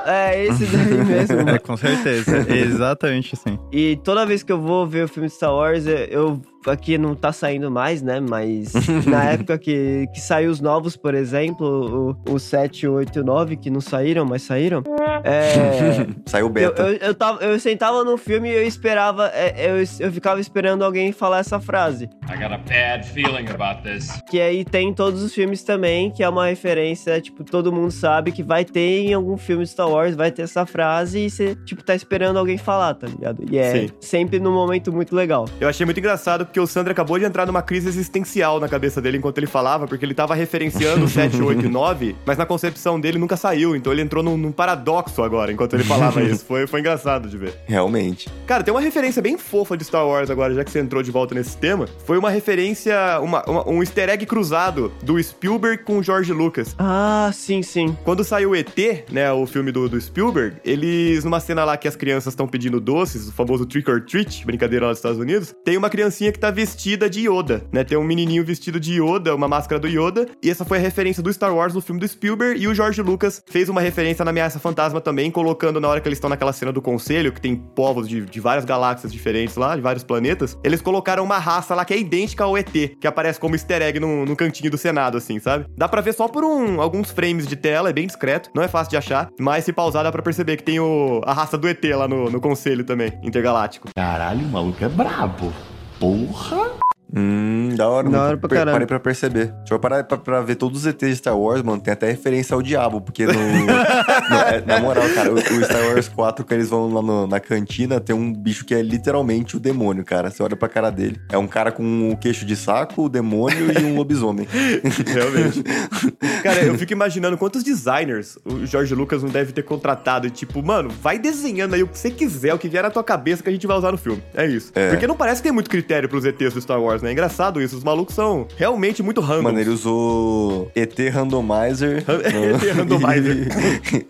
É, 0.06 0.46
esse 0.46 0.64
daí 0.64 0.94
mesmo, 1.04 1.50
É, 1.50 1.58
com 1.58 1.76
certeza. 1.76 2.46
Exatamente 2.50 3.34
assim. 3.34 3.58
E 3.70 3.96
toda 4.02 4.24
vez 4.24 4.42
que 4.42 4.50
eu 4.50 4.58
vou 4.58 4.86
ver 4.86 5.04
o 5.04 5.08
filme 5.08 5.28
de 5.28 5.34
Star 5.34 5.54
Wars, 5.54 5.84
eu 5.86 6.40
aqui 6.66 6.98
não 6.98 7.14
tá 7.14 7.32
saindo 7.32 7.70
mais, 7.70 8.02
né? 8.02 8.20
Mas 8.20 8.72
na 9.06 9.24
época 9.24 9.58
que, 9.58 10.06
que 10.12 10.20
saiu 10.20 10.50
os 10.50 10.60
novos, 10.60 10.96
por 10.96 11.14
exemplo, 11.14 12.16
o, 12.26 12.34
o 12.34 12.38
7, 12.38 12.86
8 12.86 13.18
e 13.18 13.22
9, 13.22 13.56
que 13.56 13.70
não 13.70 13.80
saíram, 13.80 14.24
mas 14.24 14.42
saíram. 14.42 14.82
É. 15.24 16.06
Saiu 16.26 16.46
Eu, 16.46 16.50
beta. 16.50 16.82
eu, 16.82 16.94
eu, 16.94 17.14
tava, 17.14 17.44
eu 17.44 17.58
sentava 17.60 18.02
no 18.04 18.16
filme 18.16 18.48
e 18.48 18.54
eu 18.54 18.66
esperava, 18.66 19.30
é, 19.34 19.70
eu, 19.70 19.84
eu 19.98 20.12
ficava 20.12 20.40
esperando 20.40 20.84
alguém 20.84 21.12
falar 21.12 21.38
essa 21.38 21.60
frase. 21.60 22.08
I 22.28 22.36
got 22.36 22.52
a 22.52 22.58
bad 22.58 23.06
feeling 23.06 23.46
about 23.48 23.82
this. 23.82 24.20
Que 24.30 24.40
aí 24.40 24.64
tem 24.64 24.88
em 24.88 24.94
todos 24.94 25.22
os 25.22 25.34
filmes 25.34 25.62
também, 25.62 26.10
que 26.10 26.22
é 26.22 26.28
uma 26.28 26.46
referência, 26.46 27.20
tipo, 27.20 27.44
todo 27.44 27.72
mundo 27.72 27.90
sabe 27.90 28.32
que 28.32 28.42
vai 28.42 28.64
ter 28.64 29.06
em 29.08 29.12
algum 29.14 29.36
filme 29.36 29.64
de 29.64 29.70
Star 29.70 29.88
Wars, 29.88 30.14
vai 30.14 30.30
ter 30.30 30.42
essa 30.42 30.64
frase 30.64 31.26
e 31.26 31.30
você, 31.30 31.54
tipo, 31.64 31.84
tá 31.84 31.94
esperando 31.94 32.38
alguém 32.38 32.56
falar, 32.56 32.94
tá 32.94 33.06
ligado? 33.06 33.44
E 33.50 33.58
é 33.58 33.72
Sim. 33.72 33.88
sempre 34.00 34.40
num 34.40 34.52
momento 34.52 34.92
muito 34.92 35.14
legal. 35.14 35.46
Eu 35.60 35.68
achei 35.68 35.84
muito 35.84 35.98
engraçado 35.98 36.46
porque 36.50 36.58
o 36.60 36.66
Sandro 36.66 36.90
acabou 36.90 37.16
de 37.16 37.24
entrar 37.24 37.46
numa 37.46 37.62
crise 37.62 37.88
existencial 37.88 38.58
na 38.58 38.68
cabeça 38.68 39.00
dele 39.00 39.18
enquanto 39.18 39.38
ele 39.38 39.46
falava, 39.46 39.86
porque 39.86 40.04
ele 40.04 40.12
tava 40.14 40.34
referenciando 40.34 41.04
o 41.04 41.08
7, 41.08 41.40
8 41.40 41.64
e 41.66 41.68
9, 41.68 42.16
mas 42.26 42.36
na 42.36 42.44
concepção 42.44 42.98
dele 43.00 43.18
nunca 43.18 43.36
saiu, 43.36 43.76
então 43.76 43.92
ele 43.92 44.02
entrou 44.02 44.20
num, 44.22 44.36
num 44.36 44.50
paradoxo 44.50 45.22
agora 45.22 45.52
enquanto 45.52 45.74
ele 45.74 45.84
falava 45.84 46.20
isso. 46.22 46.44
Foi, 46.44 46.66
foi 46.66 46.80
engraçado 46.80 47.28
de 47.28 47.38
ver. 47.38 47.54
Realmente. 47.66 48.28
Cara, 48.48 48.64
tem 48.64 48.74
uma 48.74 48.80
referência 48.80 49.22
bem 49.22 49.38
fofa 49.38 49.76
de 49.76 49.84
Star 49.84 50.04
Wars 50.06 50.28
agora, 50.28 50.52
já 50.52 50.64
que 50.64 50.70
você 50.72 50.80
entrou 50.80 51.02
de 51.02 51.10
volta 51.12 51.34
nesse 51.36 51.56
tema. 51.56 51.86
Foi 52.04 52.18
uma 52.18 52.30
referência, 52.30 52.96
uma, 53.22 53.44
uma- 53.48 53.68
um 53.70 53.80
easter 53.80 54.08
egg 54.08 54.26
cruzado 54.26 54.92
do 55.04 55.22
Spielberg 55.22 55.84
com 55.84 55.98
o 55.98 56.02
George 56.02 56.32
Lucas. 56.32 56.74
Ah, 56.78 57.30
sim, 57.32 57.62
sim. 57.62 57.96
Quando 58.02 58.24
saiu 58.24 58.56
ET, 58.56 58.76
né, 59.12 59.30
o 59.32 59.46
filme 59.46 59.70
do, 59.70 59.88
do 59.88 60.00
Spielberg, 60.00 60.56
eles, 60.64 61.22
numa 61.24 61.38
cena 61.38 61.64
lá 61.64 61.76
que 61.76 61.86
as 61.86 61.94
crianças 61.94 62.32
estão 62.32 62.48
pedindo 62.48 62.80
doces, 62.80 63.28
o 63.28 63.32
famoso 63.32 63.64
trick 63.64 63.88
or 63.88 64.00
treat, 64.00 64.44
brincadeira 64.44 64.86
lá 64.86 64.90
dos 64.92 64.98
Estados 64.98 65.18
Unidos, 65.20 65.54
tem 65.64 65.76
uma 65.76 65.88
criancinha 65.88 66.32
que 66.32 66.39
tá 66.40 66.50
vestida 66.50 67.08
de 67.08 67.28
Yoda, 67.28 67.62
né? 67.70 67.84
Tem 67.84 67.98
um 67.98 68.02
menininho 68.02 68.44
vestido 68.44 68.80
de 68.80 69.00
Yoda, 69.00 69.34
uma 69.34 69.46
máscara 69.46 69.78
do 69.78 69.86
Yoda, 69.86 70.26
e 70.42 70.50
essa 70.50 70.64
foi 70.64 70.78
a 70.78 70.80
referência 70.80 71.22
do 71.22 71.32
Star 71.32 71.54
Wars 71.54 71.74
no 71.74 71.80
filme 71.82 72.00
do 72.00 72.08
Spielberg, 72.08 72.60
e 72.60 72.66
o 72.66 72.74
George 72.74 73.02
Lucas 73.02 73.42
fez 73.48 73.68
uma 73.68 73.80
referência 73.80 74.24
na 74.24 74.30
Ameaça 74.30 74.58
Fantasma 74.58 75.00
também, 75.00 75.30
colocando 75.30 75.78
na 75.80 75.86
hora 75.86 76.00
que 76.00 76.08
eles 76.08 76.16
estão 76.16 76.30
naquela 76.30 76.52
cena 76.52 76.72
do 76.72 76.80
conselho, 76.80 77.32
que 77.32 77.40
tem 77.40 77.54
povos 77.54 78.08
de, 78.08 78.22
de 78.22 78.40
várias 78.40 78.64
galáxias 78.64 79.12
diferentes 79.12 79.56
lá, 79.56 79.76
de 79.76 79.82
vários 79.82 80.02
planetas, 80.02 80.58
eles 80.64 80.80
colocaram 80.80 81.22
uma 81.22 81.38
raça 81.38 81.74
lá 81.74 81.84
que 81.84 81.92
é 81.92 81.98
idêntica 81.98 82.42
ao 82.42 82.56
ET, 82.56 82.72
que 82.72 83.06
aparece 83.06 83.38
como 83.38 83.54
easter 83.54 83.82
egg 83.82 84.00
no, 84.00 84.24
no 84.24 84.34
cantinho 84.34 84.70
do 84.70 84.78
Senado, 84.78 85.18
assim, 85.18 85.38
sabe? 85.38 85.66
Dá 85.76 85.88
pra 85.88 86.00
ver 86.00 86.14
só 86.14 86.26
por 86.26 86.42
um, 86.42 86.80
alguns 86.80 87.10
frames 87.10 87.46
de 87.46 87.56
tela, 87.56 87.90
é 87.90 87.92
bem 87.92 88.06
discreto, 88.06 88.50
não 88.54 88.62
é 88.62 88.68
fácil 88.68 88.90
de 88.90 88.96
achar, 88.96 89.28
mas 89.38 89.64
se 89.64 89.72
pausar 89.72 90.04
dá 90.04 90.10
pra 90.10 90.22
perceber 90.22 90.56
que 90.56 90.62
tem 90.62 90.80
o, 90.80 91.20
a 91.24 91.34
raça 91.34 91.58
do 91.58 91.68
ET 91.68 91.84
lá 91.84 92.08
no, 92.08 92.30
no 92.30 92.40
conselho 92.40 92.82
também, 92.84 93.12
intergaláctico. 93.22 93.88
Caralho, 93.94 94.46
o 94.46 94.48
maluco 94.48 94.82
é 94.82 94.88
brabo. 94.88 95.52
Porra! 96.00 96.80
Hum, 97.14 97.70
da 97.76 97.88
hora, 97.88 98.04
Da 98.04 98.10
mano. 98.10 98.24
hora 98.28 98.36
pra 98.36 98.48
caralho. 98.48 98.72
Parei 98.72 98.86
pra 98.86 99.00
perceber. 99.00 99.46
Deixa 99.58 99.74
eu 99.74 99.78
parar 99.78 100.04
pra, 100.04 100.16
pra 100.16 100.40
ver 100.42 100.54
todos 100.54 100.80
os 100.80 100.86
ETs 100.86 101.08
de 101.08 101.16
Star 101.16 101.36
Wars, 101.36 101.62
mano. 101.62 101.80
Tem 101.80 101.92
até 101.92 102.06
referência 102.10 102.54
ao 102.54 102.62
diabo, 102.62 103.00
porque 103.00 103.26
no. 103.26 103.32
no- 103.34 104.36
é, 104.36 104.62
na 104.66 104.80
moral, 104.80 105.08
cara, 105.14 105.30
o, 105.32 105.34
o 105.34 105.64
Star 105.64 105.82
Wars 105.88 106.08
4, 106.08 106.44
que 106.44 106.54
eles 106.54 106.68
vão 106.70 106.92
lá 106.92 107.02
no- 107.02 107.26
na 107.26 107.40
cantina, 107.40 107.98
tem 108.00 108.14
um 108.14 108.32
bicho 108.32 108.64
que 108.64 108.74
é 108.74 108.82
literalmente 108.82 109.56
o 109.56 109.60
demônio, 109.60 110.04
cara. 110.04 110.30
Você 110.30 110.42
olha 110.42 110.54
pra 110.56 110.68
cara 110.68 110.90
dele. 110.90 111.20
É 111.30 111.38
um 111.38 111.46
cara 111.46 111.72
com 111.72 111.82
um 111.82 112.14
queixo 112.16 112.44
de 112.44 112.54
saco, 112.56 113.04
o 113.04 113.08
demônio 113.08 113.72
e 113.72 113.84
um 113.84 113.96
lobisomem. 113.96 114.46
Realmente. 115.06 115.62
Cara, 116.42 116.62
eu 116.62 116.76
fico 116.78 116.92
imaginando 116.92 117.36
quantos 117.36 117.62
designers 117.62 118.38
o 118.44 118.64
George 118.66 118.94
Lucas 118.94 119.22
não 119.22 119.28
deve 119.30 119.52
ter 119.52 119.62
contratado. 119.62 120.26
E 120.26 120.30
tipo, 120.30 120.62
mano, 120.62 120.88
vai 121.02 121.18
desenhando 121.18 121.74
aí 121.74 121.82
o 121.82 121.86
que 121.88 121.98
você 121.98 122.10
quiser, 122.10 122.54
o 122.54 122.58
que 122.58 122.68
vier 122.68 122.82
na 122.82 122.90
tua 122.90 123.04
cabeça 123.04 123.42
que 123.42 123.48
a 123.48 123.52
gente 123.52 123.66
vai 123.66 123.76
usar 123.76 123.92
no 123.92 123.98
filme. 123.98 124.22
É 124.34 124.46
isso. 124.46 124.72
É. 124.74 124.88
Porque 124.90 125.06
não 125.06 125.16
parece 125.16 125.36
que 125.42 125.48
tem 125.48 125.52
muito 125.52 125.68
critério 125.68 126.08
pros 126.08 126.24
ETs 126.24 126.54
do 126.54 126.60
Star 126.60 126.80
Wars, 126.80 126.99
né? 127.02 127.10
É 127.10 127.12
engraçado 127.12 127.60
isso. 127.60 127.76
Os 127.76 127.84
malucos 127.84 128.14
são 128.14 128.46
realmente 128.56 129.02
muito 129.02 129.20
random. 129.20 129.42
Mano, 129.42 129.60
ele 129.60 129.70
usou 129.70 130.70
ET 130.74 130.98
Randomizer. 131.12 132.04
ET 132.08 132.76
Randomizer. 132.76 133.48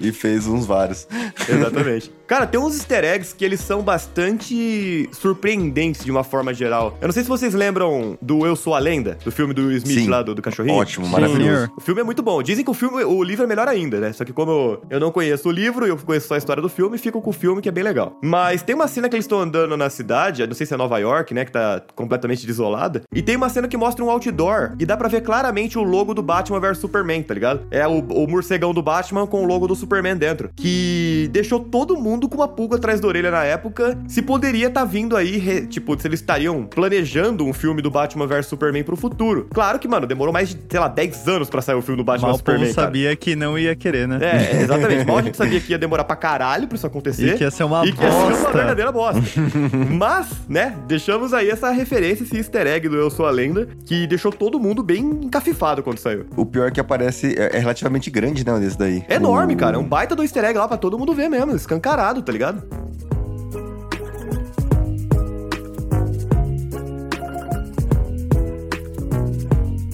e, 0.01 0.09
e 0.09 0.13
fez 0.13 0.47
uns 0.47 0.67
vários. 0.67 1.07
Exatamente. 1.49 2.13
Cara, 2.31 2.47
tem 2.47 2.61
uns 2.61 2.77
easter 2.77 3.03
eggs 3.03 3.35
que 3.35 3.45
eles 3.45 3.59
são 3.59 3.83
bastante 3.83 5.11
surpreendentes 5.11 6.05
de 6.05 6.13
uma 6.13 6.23
forma 6.23 6.55
geral. 6.55 6.97
Eu 7.01 7.09
não 7.09 7.13
sei 7.13 7.25
se 7.25 7.29
vocês 7.29 7.55
lembram 7.55 8.17
do 8.23 8.47
Eu 8.47 8.55
Sou 8.55 8.73
a 8.73 8.79
Lenda, 8.79 9.19
do 9.25 9.33
filme 9.33 9.53
do 9.53 9.63
Will 9.63 9.79
Smith 9.79 10.05
Sim. 10.05 10.09
lá, 10.09 10.23
do, 10.23 10.33
do 10.33 10.41
cachorrinho. 10.41 10.77
Ótimo, 10.77 11.09
maravilhoso. 11.09 11.73
O 11.77 11.81
filme 11.81 12.03
é 12.03 12.05
muito 12.05 12.23
bom. 12.23 12.41
Dizem 12.41 12.65
que 12.65 12.71
o 12.71 12.75
filme, 12.75 13.03
o 13.03 13.25
livro 13.25 13.43
é 13.43 13.49
melhor 13.49 13.67
ainda, 13.67 13.99
né? 13.99 14.13
Só 14.13 14.25
que 14.25 14.33
como 14.33 14.53
eu, 14.53 14.83
eu 14.91 15.01
não 15.01 15.11
conheço 15.11 15.49
o 15.49 15.51
livro, 15.51 15.85
eu 15.85 15.97
conheço 15.97 16.29
só 16.29 16.37
a 16.37 16.39
história 16.39 16.63
do 16.63 16.69
filme, 16.69 16.97
fico 16.99 17.21
com 17.21 17.31
o 17.31 17.33
filme 17.33 17.61
que 17.61 17.69
é 17.69 17.73
bem 17.73 17.83
legal. 17.83 18.17
Mas 18.23 18.63
tem 18.63 18.77
uma 18.77 18.87
cena 18.87 19.09
que 19.09 19.17
eles 19.17 19.25
estão 19.25 19.41
andando 19.41 19.77
na 19.77 19.91
cidade, 19.91 20.47
não 20.47 20.55
sei 20.55 20.67
se 20.67 20.73
é 20.73 20.77
Nova 20.77 20.99
York, 20.99 21.35
né? 21.35 21.45
Que 21.45 21.51
tá 21.51 21.83
completamente 21.97 22.47
desolada. 22.47 23.03
E 23.13 23.23
tem 23.23 23.35
uma 23.35 23.49
cena 23.49 23.67
que 23.67 23.77
mostra 23.77 24.05
um 24.05 24.09
outdoor 24.09 24.77
e 24.79 24.87
dá 24.87 24.97
pra 24.97 25.09
ver 25.09 25.23
claramente 25.23 25.77
o 25.77 25.83
logo 25.83 26.15
do 26.15 26.23
Batman 26.23 26.61
vs 26.61 26.79
Superman, 26.79 27.25
tá 27.25 27.35
ligado? 27.35 27.67
É 27.73 27.89
o, 27.89 27.99
o 27.99 28.29
morcegão 28.29 28.73
do 28.73 28.83
Batman 28.85 29.27
com 29.27 29.43
o 29.43 29.47
logo 29.49 29.67
do 29.67 29.75
Superman 29.75 30.17
dentro. 30.17 30.49
Que 30.55 31.29
deixou 31.33 31.59
todo 31.59 31.97
mundo 31.97 32.20
com 32.29 32.37
uma 32.37 32.49
pulga 32.49 32.77
atrás 32.77 33.01
da 33.01 33.09
orelha 33.09 33.31
na 33.31 33.45
época. 33.45 33.99
Se 34.09 34.23
poderia 34.23 34.69
estar 34.69 34.85
vindo 34.85 35.17
aí, 35.17 35.39
re- 35.39 35.67
tipo, 35.67 35.99
se 36.01 36.07
eles 36.07 36.21
estariam 36.21 36.65
planejando 36.65 37.45
um 37.45 37.53
filme 37.53 37.81
do 37.83 37.91
Batman 37.91 38.27
vs 38.27 38.47
Superman 38.47 38.83
pro 38.85 38.97
futuro. 38.97 39.47
Claro 39.53 39.79
que, 39.79 39.89
mano, 39.89 40.07
demorou 40.07 40.33
mais 40.33 40.49
de, 40.51 40.59
sei 40.69 40.81
lá, 40.81 40.89
10 40.89 41.29
anos 41.29 41.51
pra 41.51 41.61
sair 41.63 41.75
o 41.77 41.83
filme 41.83 41.97
do 41.97 42.05
Batman 42.05 42.29
Mal 42.29 42.33
vs 42.37 42.39
Superman. 42.39 42.75
cara. 42.75 42.87
sabia 42.87 43.17
que 43.17 43.37
não 43.37 43.59
ia 43.59 43.75
querer, 43.77 44.07
né? 44.09 44.19
É, 44.21 44.61
exatamente. 44.63 45.05
Mal 45.07 45.19
a 45.19 45.23
gente 45.23 45.37
sabia 45.37 45.61
que 45.61 45.73
ia 45.73 45.79
demorar 45.79 46.05
pra 46.05 46.17
caralho 46.17 46.67
pra 46.67 46.77
isso 46.77 46.87
acontecer. 46.87 47.35
E 47.35 47.39
que 47.39 47.45
ia 47.45 47.51
ser 47.51 47.65
uma 47.65 47.85
E 47.87 47.93
que 47.93 48.03
ia 48.03 48.11
ser 48.11 48.17
uma 48.17 48.31
bosta. 48.31 48.53
verdadeira 48.53 48.93
bosta. 48.93 49.21
Mas, 49.91 50.29
né, 50.49 50.75
deixamos 50.87 51.33
aí 51.33 51.49
essa 51.51 51.71
referência, 51.71 52.23
esse 52.25 52.37
easter 52.37 52.67
egg 52.67 52.89
do 52.89 52.97
Eu 52.97 53.11
Sou 53.11 53.27
a 53.27 53.31
Lenda, 53.31 53.69
que 53.85 54.07
deixou 54.07 54.33
todo 54.33 54.59
mundo 54.59 54.83
bem 54.83 55.01
encafifado 55.25 55.83
quando 55.83 55.99
saiu. 55.99 56.27
O 56.37 56.45
pior 56.47 56.69
é 56.69 56.71
que 56.71 56.81
aparece 56.81 57.35
é, 57.39 57.57
é 57.57 57.59
relativamente 57.59 58.11
grande, 58.11 58.45
né? 58.45 58.59
Desse 58.59 58.79
daí. 58.79 59.05
É 59.09 59.15
enorme, 59.15 59.55
O- 59.55 59.57
cara. 59.57 59.77
É 59.77 59.79
um 59.79 59.85
baita 59.85 60.17
do 60.17 60.23
easter 60.23 60.45
egg 60.45 60.59
lá 60.59 60.67
pra 60.67 60.77
todo 60.77 60.99
mundo 60.99 61.15
ver 61.15 61.29
mesmo. 61.29 61.55
Escancarado, 61.55 62.10
tá 62.19 62.33
ligado? 62.33 62.81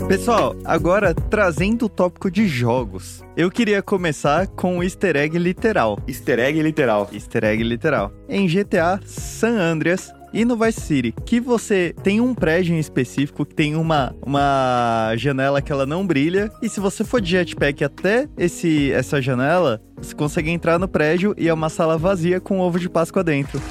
Pessoal, 0.08 0.54
agora 0.64 1.12
trazendo 1.12 1.86
o 1.86 1.88
tópico 1.88 2.30
de 2.30 2.46
jogos. 2.46 3.24
Eu 3.36 3.50
queria 3.50 3.82
começar 3.82 4.46
com 4.46 4.78
o 4.78 4.82
easter 4.84 5.16
egg 5.16 5.36
literal. 5.36 5.98
Easter 6.06 6.38
egg 6.38 6.62
literal. 6.62 7.08
Easter 7.12 7.42
egg 7.42 7.62
literal. 7.64 8.12
Em 8.28 8.46
GTA 8.46 9.00
San 9.04 9.58
Andreas 9.58 10.12
e 10.36 10.44
no 10.44 10.54
Vice 10.54 10.82
City, 10.82 11.14
que 11.24 11.40
você 11.40 11.94
tem 12.02 12.20
um 12.20 12.34
prédio 12.34 12.74
em 12.74 12.78
específico 12.78 13.46
que 13.46 13.54
tem 13.54 13.74
uma, 13.74 14.14
uma 14.20 15.14
janela 15.16 15.62
que 15.62 15.72
ela 15.72 15.86
não 15.86 16.06
brilha, 16.06 16.52
e 16.60 16.68
se 16.68 16.78
você 16.78 17.02
for 17.02 17.22
de 17.22 17.30
jetpack 17.30 17.82
até 17.82 18.28
esse, 18.36 18.92
essa 18.92 19.22
janela, 19.22 19.80
você 19.96 20.14
consegue 20.14 20.50
entrar 20.50 20.78
no 20.78 20.86
prédio 20.86 21.34
e 21.38 21.48
é 21.48 21.54
uma 21.54 21.70
sala 21.70 21.96
vazia 21.96 22.38
com 22.38 22.60
ovo 22.60 22.78
de 22.78 22.86
Páscoa 22.86 23.24
dentro. 23.24 23.62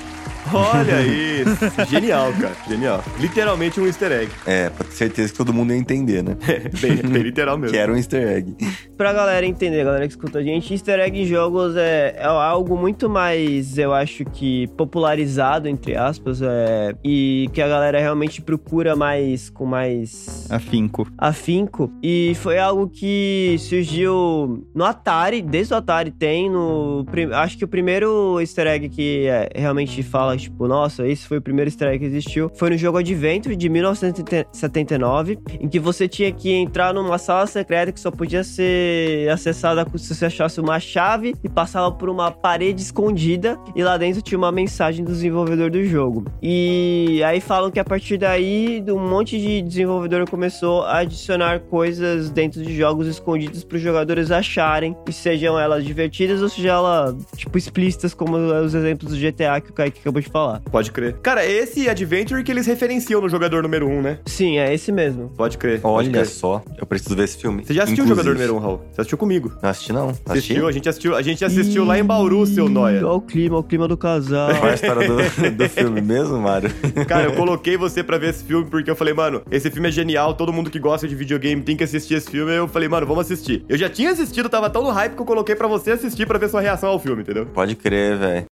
Olha 0.53 1.01
isso. 1.05 1.89
Genial, 1.89 2.31
cara. 2.33 2.55
Genial. 2.67 3.03
Literalmente 3.19 3.79
um 3.79 3.85
easter 3.85 4.11
egg. 4.11 4.31
É, 4.45 4.69
pra 4.69 4.85
ter 4.85 4.93
certeza 4.93 5.31
que 5.31 5.37
todo 5.37 5.53
mundo 5.53 5.71
ia 5.73 5.77
entender, 5.77 6.23
né? 6.23 6.37
bem, 6.81 6.97
bem 6.97 7.23
literal 7.23 7.57
mesmo. 7.57 7.73
Que 7.73 7.77
era 7.79 7.91
um 7.91 7.95
easter 7.95 8.27
egg. 8.27 8.55
Pra 8.97 9.11
galera 9.13 9.45
entender, 9.45 9.83
galera 9.83 10.05
que 10.07 10.13
escuta 10.13 10.39
a 10.39 10.43
gente, 10.43 10.73
easter 10.73 10.99
egg 10.99 11.21
em 11.21 11.25
jogos 11.25 11.75
é, 11.75 12.15
é 12.17 12.25
algo 12.25 12.77
muito 12.77 13.09
mais, 13.09 13.77
eu 13.77 13.93
acho 13.93 14.23
que, 14.25 14.67
popularizado, 14.77 15.67
entre 15.67 15.95
aspas, 15.95 16.41
é, 16.41 16.95
e 17.03 17.49
que 17.53 17.61
a 17.61 17.67
galera 17.67 17.99
realmente 17.99 18.41
procura 18.41 18.95
mais, 18.95 19.49
com 19.49 19.65
mais 19.65 20.47
Afinco. 20.49 21.07
afinco. 21.17 21.91
E 22.01 22.33
foi 22.35 22.57
algo 22.57 22.87
que 22.87 23.55
surgiu 23.59 24.65
no 24.73 24.85
Atari, 24.85 25.41
desde 25.41 25.73
o 25.73 25.77
Atari 25.77 26.11
tem 26.11 26.49
no. 26.49 27.05
Acho 27.33 27.57
que 27.57 27.65
o 27.65 27.67
primeiro 27.67 28.39
easter 28.39 28.67
egg 28.67 28.89
que 28.89 29.27
é, 29.27 29.49
realmente 29.55 30.01
fala, 30.03 30.34
tipo, 30.37 30.67
nossa, 30.67 31.07
esse 31.07 31.27
foi 31.27 31.37
o 31.37 31.41
primeiro 31.41 31.69
egg 31.69 31.99
que 31.99 32.05
existiu. 32.05 32.51
Foi 32.55 32.69
no 32.69 32.77
jogo 32.77 32.97
Adventure 32.97 33.55
de 33.55 33.69
1979, 33.69 35.39
em 35.59 35.67
que 35.67 35.79
você 35.79 36.07
tinha 36.07 36.31
que 36.31 36.51
entrar 36.51 36.93
numa 36.93 37.17
sala 37.17 37.47
secreta 37.47 37.91
que 37.91 37.99
só 37.99 38.11
podia 38.11 38.43
ser 38.43 39.29
acessada 39.29 39.85
se 39.97 40.13
você 40.13 40.25
achasse 40.25 40.59
uma 40.59 40.79
chave 40.79 41.35
e 41.43 41.49
passava 41.49 41.91
por 41.91 42.09
uma 42.09 42.31
parede 42.31 42.81
escondida. 42.81 43.57
E 43.75 43.83
lá 43.83 43.97
dentro 43.97 44.21
tinha 44.21 44.37
uma 44.37 44.51
mensagem 44.51 45.03
do 45.03 45.11
desenvolvedor 45.11 45.69
do 45.71 45.83
jogo. 45.83 46.25
E 46.41 47.21
aí 47.25 47.39
falam 47.39 47.71
que 47.71 47.79
a 47.79 47.85
partir 47.85 48.17
daí, 48.17 48.83
um 48.87 48.99
monte 48.99 49.39
de 49.39 49.61
desenvolvedor 49.61 50.29
começou 50.29 50.83
a 50.83 50.99
adicionar 50.99 51.59
coisas 51.61 52.29
dentro 52.29 52.61
de 52.61 52.75
jogos 52.75 53.07
escondidos 53.07 53.63
para 53.63 53.77
os 53.77 53.81
jogadores 53.81 54.31
acharem, 54.31 54.95
e 55.07 55.13
sejam 55.13 55.59
elas 55.59 55.85
divertidas 55.85 56.41
ou 56.41 56.49
sejam 56.49 56.75
elas, 56.75 57.15
tipo, 57.35 57.57
explícitas, 57.57 58.13
como 58.13 58.37
os 58.37 58.73
exemplos 58.73 59.11
do 59.11 59.17
GTA 59.17 59.61
que 59.61 59.71
o 59.71 59.73
Kaique 59.73 59.99
acabou 59.99 60.21
de 60.21 60.24
falar. 60.29 60.61
Pode 60.71 60.91
crer. 60.91 61.15
Cara, 61.21 61.45
é 61.45 61.51
esse 61.51 61.89
Adventure 61.89 62.43
que 62.43 62.51
eles 62.51 62.65
referenciam 62.65 63.21
no 63.21 63.29
jogador 63.29 63.63
número 63.63 63.87
1, 63.87 63.91
um, 63.91 64.01
né? 64.01 64.19
Sim, 64.25 64.57
é 64.57 64.73
esse 64.73 64.91
mesmo. 64.91 65.29
Pode 65.35 65.57
crer. 65.57 65.81
pode 65.81 66.07
Olha 66.07 66.11
crer. 66.11 66.25
só, 66.27 66.63
eu 66.77 66.85
preciso 66.85 67.15
ver 67.15 67.23
esse 67.23 67.37
filme. 67.37 67.63
Você 67.65 67.73
já 67.73 67.83
assistiu 67.83 68.03
o 68.03 68.07
Inclusive. 68.07 68.27
jogador 68.27 68.39
número 68.39 68.53
1, 68.53 68.57
um, 68.57 68.59
Raul? 68.59 68.81
Você 68.91 69.01
assistiu 69.01 69.17
comigo. 69.17 69.51
Não 69.61 69.69
assisti, 69.69 69.93
não. 69.93 70.09
Assisti? 70.09 70.31
Assistiu? 70.31 70.67
A 70.67 70.71
gente 70.71 70.89
assistiu, 70.89 71.15
a 71.15 71.21
gente 71.21 71.45
assistiu 71.45 71.85
lá 71.85 71.97
em 71.97 72.03
Bauru, 72.03 72.45
seu 72.45 72.69
Noia. 72.69 72.97
Olha 72.97 73.13
o 73.13 73.21
clima, 73.21 73.57
o 73.57 73.63
clima 73.63 73.87
do 73.87 73.97
casal. 73.97 74.49
Qual 74.55 74.67
é 74.67 74.71
a 74.71 74.75
história 74.75 75.07
do, 75.07 75.17
do 75.51 75.69
filme 75.69 76.01
mesmo, 76.01 76.39
Mário? 76.39 76.69
Cara, 77.07 77.25
eu 77.25 77.33
coloquei 77.33 77.77
você 77.77 78.03
pra 78.03 78.17
ver 78.17 78.29
esse 78.29 78.43
filme 78.43 78.65
porque 78.69 78.89
eu 78.89 78.95
falei, 78.95 79.13
mano, 79.13 79.41
esse 79.51 79.69
filme 79.69 79.87
é 79.87 79.91
genial, 79.91 80.33
todo 80.33 80.51
mundo 80.51 80.69
que 80.69 80.79
gosta 80.79 81.07
de 81.07 81.15
videogame 81.15 81.61
tem 81.61 81.75
que 81.75 81.83
assistir 81.83 82.15
esse 82.15 82.29
filme. 82.29 82.51
Eu 82.53 82.67
falei, 82.67 82.87
mano, 82.89 83.05
vamos 83.05 83.25
assistir. 83.25 83.63
Eu 83.67 83.77
já 83.77 83.89
tinha 83.89 84.11
assistido, 84.11 84.49
tava 84.49 84.69
tão 84.69 84.83
no 84.83 84.89
hype 84.89 85.15
que 85.15 85.21
eu 85.21 85.25
coloquei 85.25 85.55
pra 85.55 85.67
você 85.67 85.91
assistir 85.91 86.25
pra 86.27 86.37
ver 86.37 86.49
sua 86.49 86.61
reação 86.61 86.89
ao 86.89 86.99
filme, 86.99 87.21
entendeu? 87.21 87.45
Pode 87.47 87.75
crer, 87.75 88.17
velho. 88.17 88.45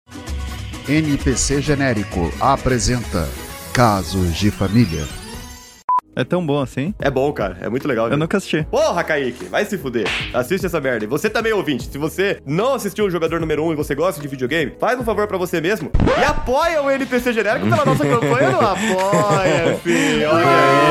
NPC 0.88 1.62
Genérico 1.62 2.32
apresenta 2.42 3.30
Casos 3.74 4.36
de 4.36 4.52
Família. 4.52 5.06
É 6.16 6.24
tão 6.24 6.46
bom 6.46 6.62
assim? 6.62 6.94
É 7.00 7.10
bom, 7.10 7.32
cara, 7.32 7.58
é 7.62 7.70
muito 7.70 7.88
legal. 7.88 8.10
Eu 8.10 8.18
nunca 8.18 8.38
assisti. 8.38 8.68
Porra, 8.70 9.04
Kaique, 9.04 9.46
vai 9.46 9.66
se 9.66 9.78
fuder. 9.78 10.06
Assiste 10.34 10.66
essa 10.66 10.80
merda. 10.80 11.06
E 11.06 11.08
você 11.08 11.30
também, 11.30 11.54
ouvinte, 11.54 11.90
se 11.90 11.98
você 11.98 12.40
não 12.46 12.74
assistiu 12.74 13.06
o 13.06 13.10
jogador 13.10 13.40
número 13.40 13.64
1 13.64 13.68
um 13.68 13.74
e 13.74 13.76
você 13.76 13.96
gosta 13.96 14.22
de 14.22 14.28
videogame, 14.28 14.74
faz 14.80 15.00
um 15.00 15.04
favor 15.04 15.26
pra 15.26 15.38
você 15.38 15.60
mesmo 15.60 15.90
e 16.20 16.24
apoia 16.24 16.84
o 16.84 16.92
NPC 16.92 17.34
genérico 17.34 17.68
pela 17.68 17.86
nossa 17.86 18.06
campanha. 18.06 18.52
Não 18.52 18.62
apoia, 18.70 19.80
filho. 19.82 20.30
Olha 20.30 20.46
aí. 20.46 20.84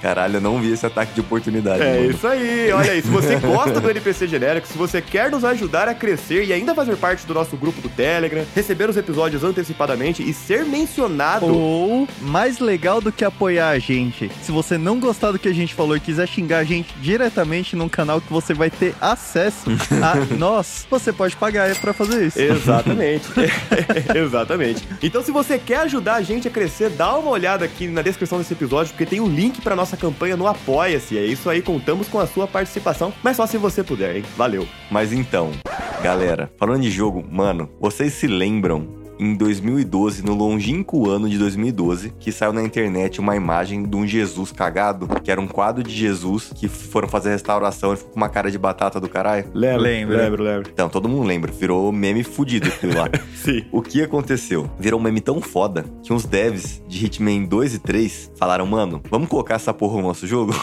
Caralho, 0.00 0.36
eu 0.36 0.40
não 0.40 0.60
vi 0.60 0.72
esse 0.72 0.84
ataque 0.84 1.14
de 1.14 1.20
oportunidade. 1.20 1.82
É 1.82 2.00
mano. 2.00 2.10
isso 2.10 2.26
aí, 2.26 2.72
olha 2.72 2.92
aí. 2.92 3.02
Se 3.02 3.08
você 3.08 3.36
gosta 3.40 3.80
do 3.80 3.90
NPC 3.90 4.26
genérico, 4.26 4.66
se 4.66 4.76
você 4.76 5.00
quer 5.00 5.30
nos 5.30 5.44
ajudar 5.44 5.88
a 5.88 5.94
crescer 5.94 6.44
e 6.44 6.52
ainda 6.52 6.74
fazer 6.74 6.96
parte 6.96 7.26
do 7.26 7.34
nosso 7.34 7.56
grupo 7.56 7.80
do 7.80 7.88
Telegram, 7.88 8.44
receber 8.54 8.88
os 8.88 8.96
episódios 8.96 9.44
antecipadamente 9.44 10.22
e 10.22 10.32
ser 10.32 10.64
mencionado. 10.64 11.46
Ou, 11.46 12.08
mais 12.20 12.58
legal 12.58 13.00
do 13.00 13.12
que 13.12 13.24
apoiar 13.24 13.70
a 13.70 13.78
gente, 13.78 14.30
se 14.42 14.52
você 14.52 14.78
não 14.78 14.98
gostar 14.98 15.32
do 15.32 15.38
que 15.38 15.48
a 15.48 15.54
gente 15.54 15.74
falou 15.74 15.96
e 15.96 16.00
quiser 16.00 16.26
xingar 16.26 16.58
a 16.58 16.64
gente 16.64 16.94
diretamente 17.00 17.76
num 17.76 17.88
canal 17.88 18.20
que 18.20 18.32
você 18.32 18.54
vai 18.54 18.70
ter 18.70 18.94
acesso 19.00 19.70
a 20.02 20.16
nós, 20.36 20.86
você 20.90 21.12
pode 21.12 21.36
pagar 21.36 21.74
pra 21.76 21.92
fazer 21.92 22.26
isso. 22.26 22.40
Exatamente. 22.40 23.26
Exatamente. 24.14 24.86
Então, 25.02 25.22
se 25.22 25.30
você 25.30 25.58
quer 25.58 25.80
ajudar 25.80 26.14
a 26.14 26.22
gente 26.22 26.48
a 26.48 26.50
crescer, 26.50 26.90
dá 26.90 27.16
uma 27.16 27.30
olhada 27.30 27.64
aqui 27.64 27.86
na 27.86 28.02
descrição 28.02 28.38
desse 28.38 28.52
episódio, 28.52 28.92
porque 28.92 29.06
tem 29.06 29.20
o 29.20 29.26
link 29.26 29.60
pra 29.60 29.76
nossa 29.76 29.85
campanha 29.94 30.38
no 30.38 30.46
Apoia-se. 30.46 31.18
É 31.18 31.26
isso 31.26 31.50
aí, 31.50 31.60
contamos 31.60 32.08
com 32.08 32.18
a 32.18 32.26
sua 32.26 32.46
participação, 32.46 33.12
mas 33.22 33.36
só 33.36 33.46
se 33.46 33.58
você 33.58 33.84
puder, 33.84 34.16
hein? 34.16 34.24
Valeu. 34.38 34.66
Mas 34.90 35.12
então, 35.12 35.50
galera, 36.02 36.50
falando 36.58 36.80
de 36.80 36.90
jogo, 36.90 37.22
mano, 37.30 37.68
vocês 37.78 38.14
se 38.14 38.26
lembram 38.26 38.95
em 39.18 39.34
2012, 39.34 40.24
no 40.24 40.34
longínquo 40.34 41.08
ano 41.08 41.28
de 41.28 41.38
2012, 41.38 42.12
que 42.18 42.30
saiu 42.32 42.52
na 42.52 42.62
internet 42.62 43.20
uma 43.20 43.36
imagem 43.36 43.82
de 43.84 43.96
um 43.96 44.06
Jesus 44.06 44.52
cagado, 44.52 45.08
que 45.22 45.30
era 45.30 45.40
um 45.40 45.46
quadro 45.46 45.82
de 45.82 45.94
Jesus 45.94 46.52
que 46.54 46.68
foram 46.68 47.08
fazer 47.08 47.30
restauração 47.30 47.92
e 47.92 47.96
ficou 47.96 48.12
com 48.12 48.16
uma 48.20 48.28
cara 48.28 48.50
de 48.50 48.58
batata 48.58 49.00
do 49.00 49.08
caralho? 49.08 49.46
Lembro, 49.54 49.82
Lembro. 49.82 50.16
lembro, 50.16 50.42
lembro. 50.42 50.70
Então, 50.72 50.88
todo 50.88 51.08
mundo 51.08 51.26
lembra, 51.26 51.50
virou 51.52 51.90
meme 51.92 52.22
fudido 52.22 52.68
aquilo 52.68 52.94
lá. 52.96 53.08
Sim. 53.36 53.64
O 53.72 53.82
que 53.82 54.02
aconteceu? 54.02 54.70
Virou 54.78 54.98
um 55.00 55.02
meme 55.02 55.20
tão 55.20 55.40
foda 55.40 55.84
que 56.02 56.12
uns 56.12 56.24
devs 56.24 56.82
de 56.88 57.04
Hitman 57.04 57.44
2 57.44 57.74
e 57.74 57.78
3 57.78 58.32
falaram, 58.36 58.66
mano, 58.66 59.00
vamos 59.10 59.28
colocar 59.28 59.54
essa 59.54 59.72
porra 59.72 59.96
no 59.96 60.08
nosso 60.08 60.26
jogo? 60.26 60.52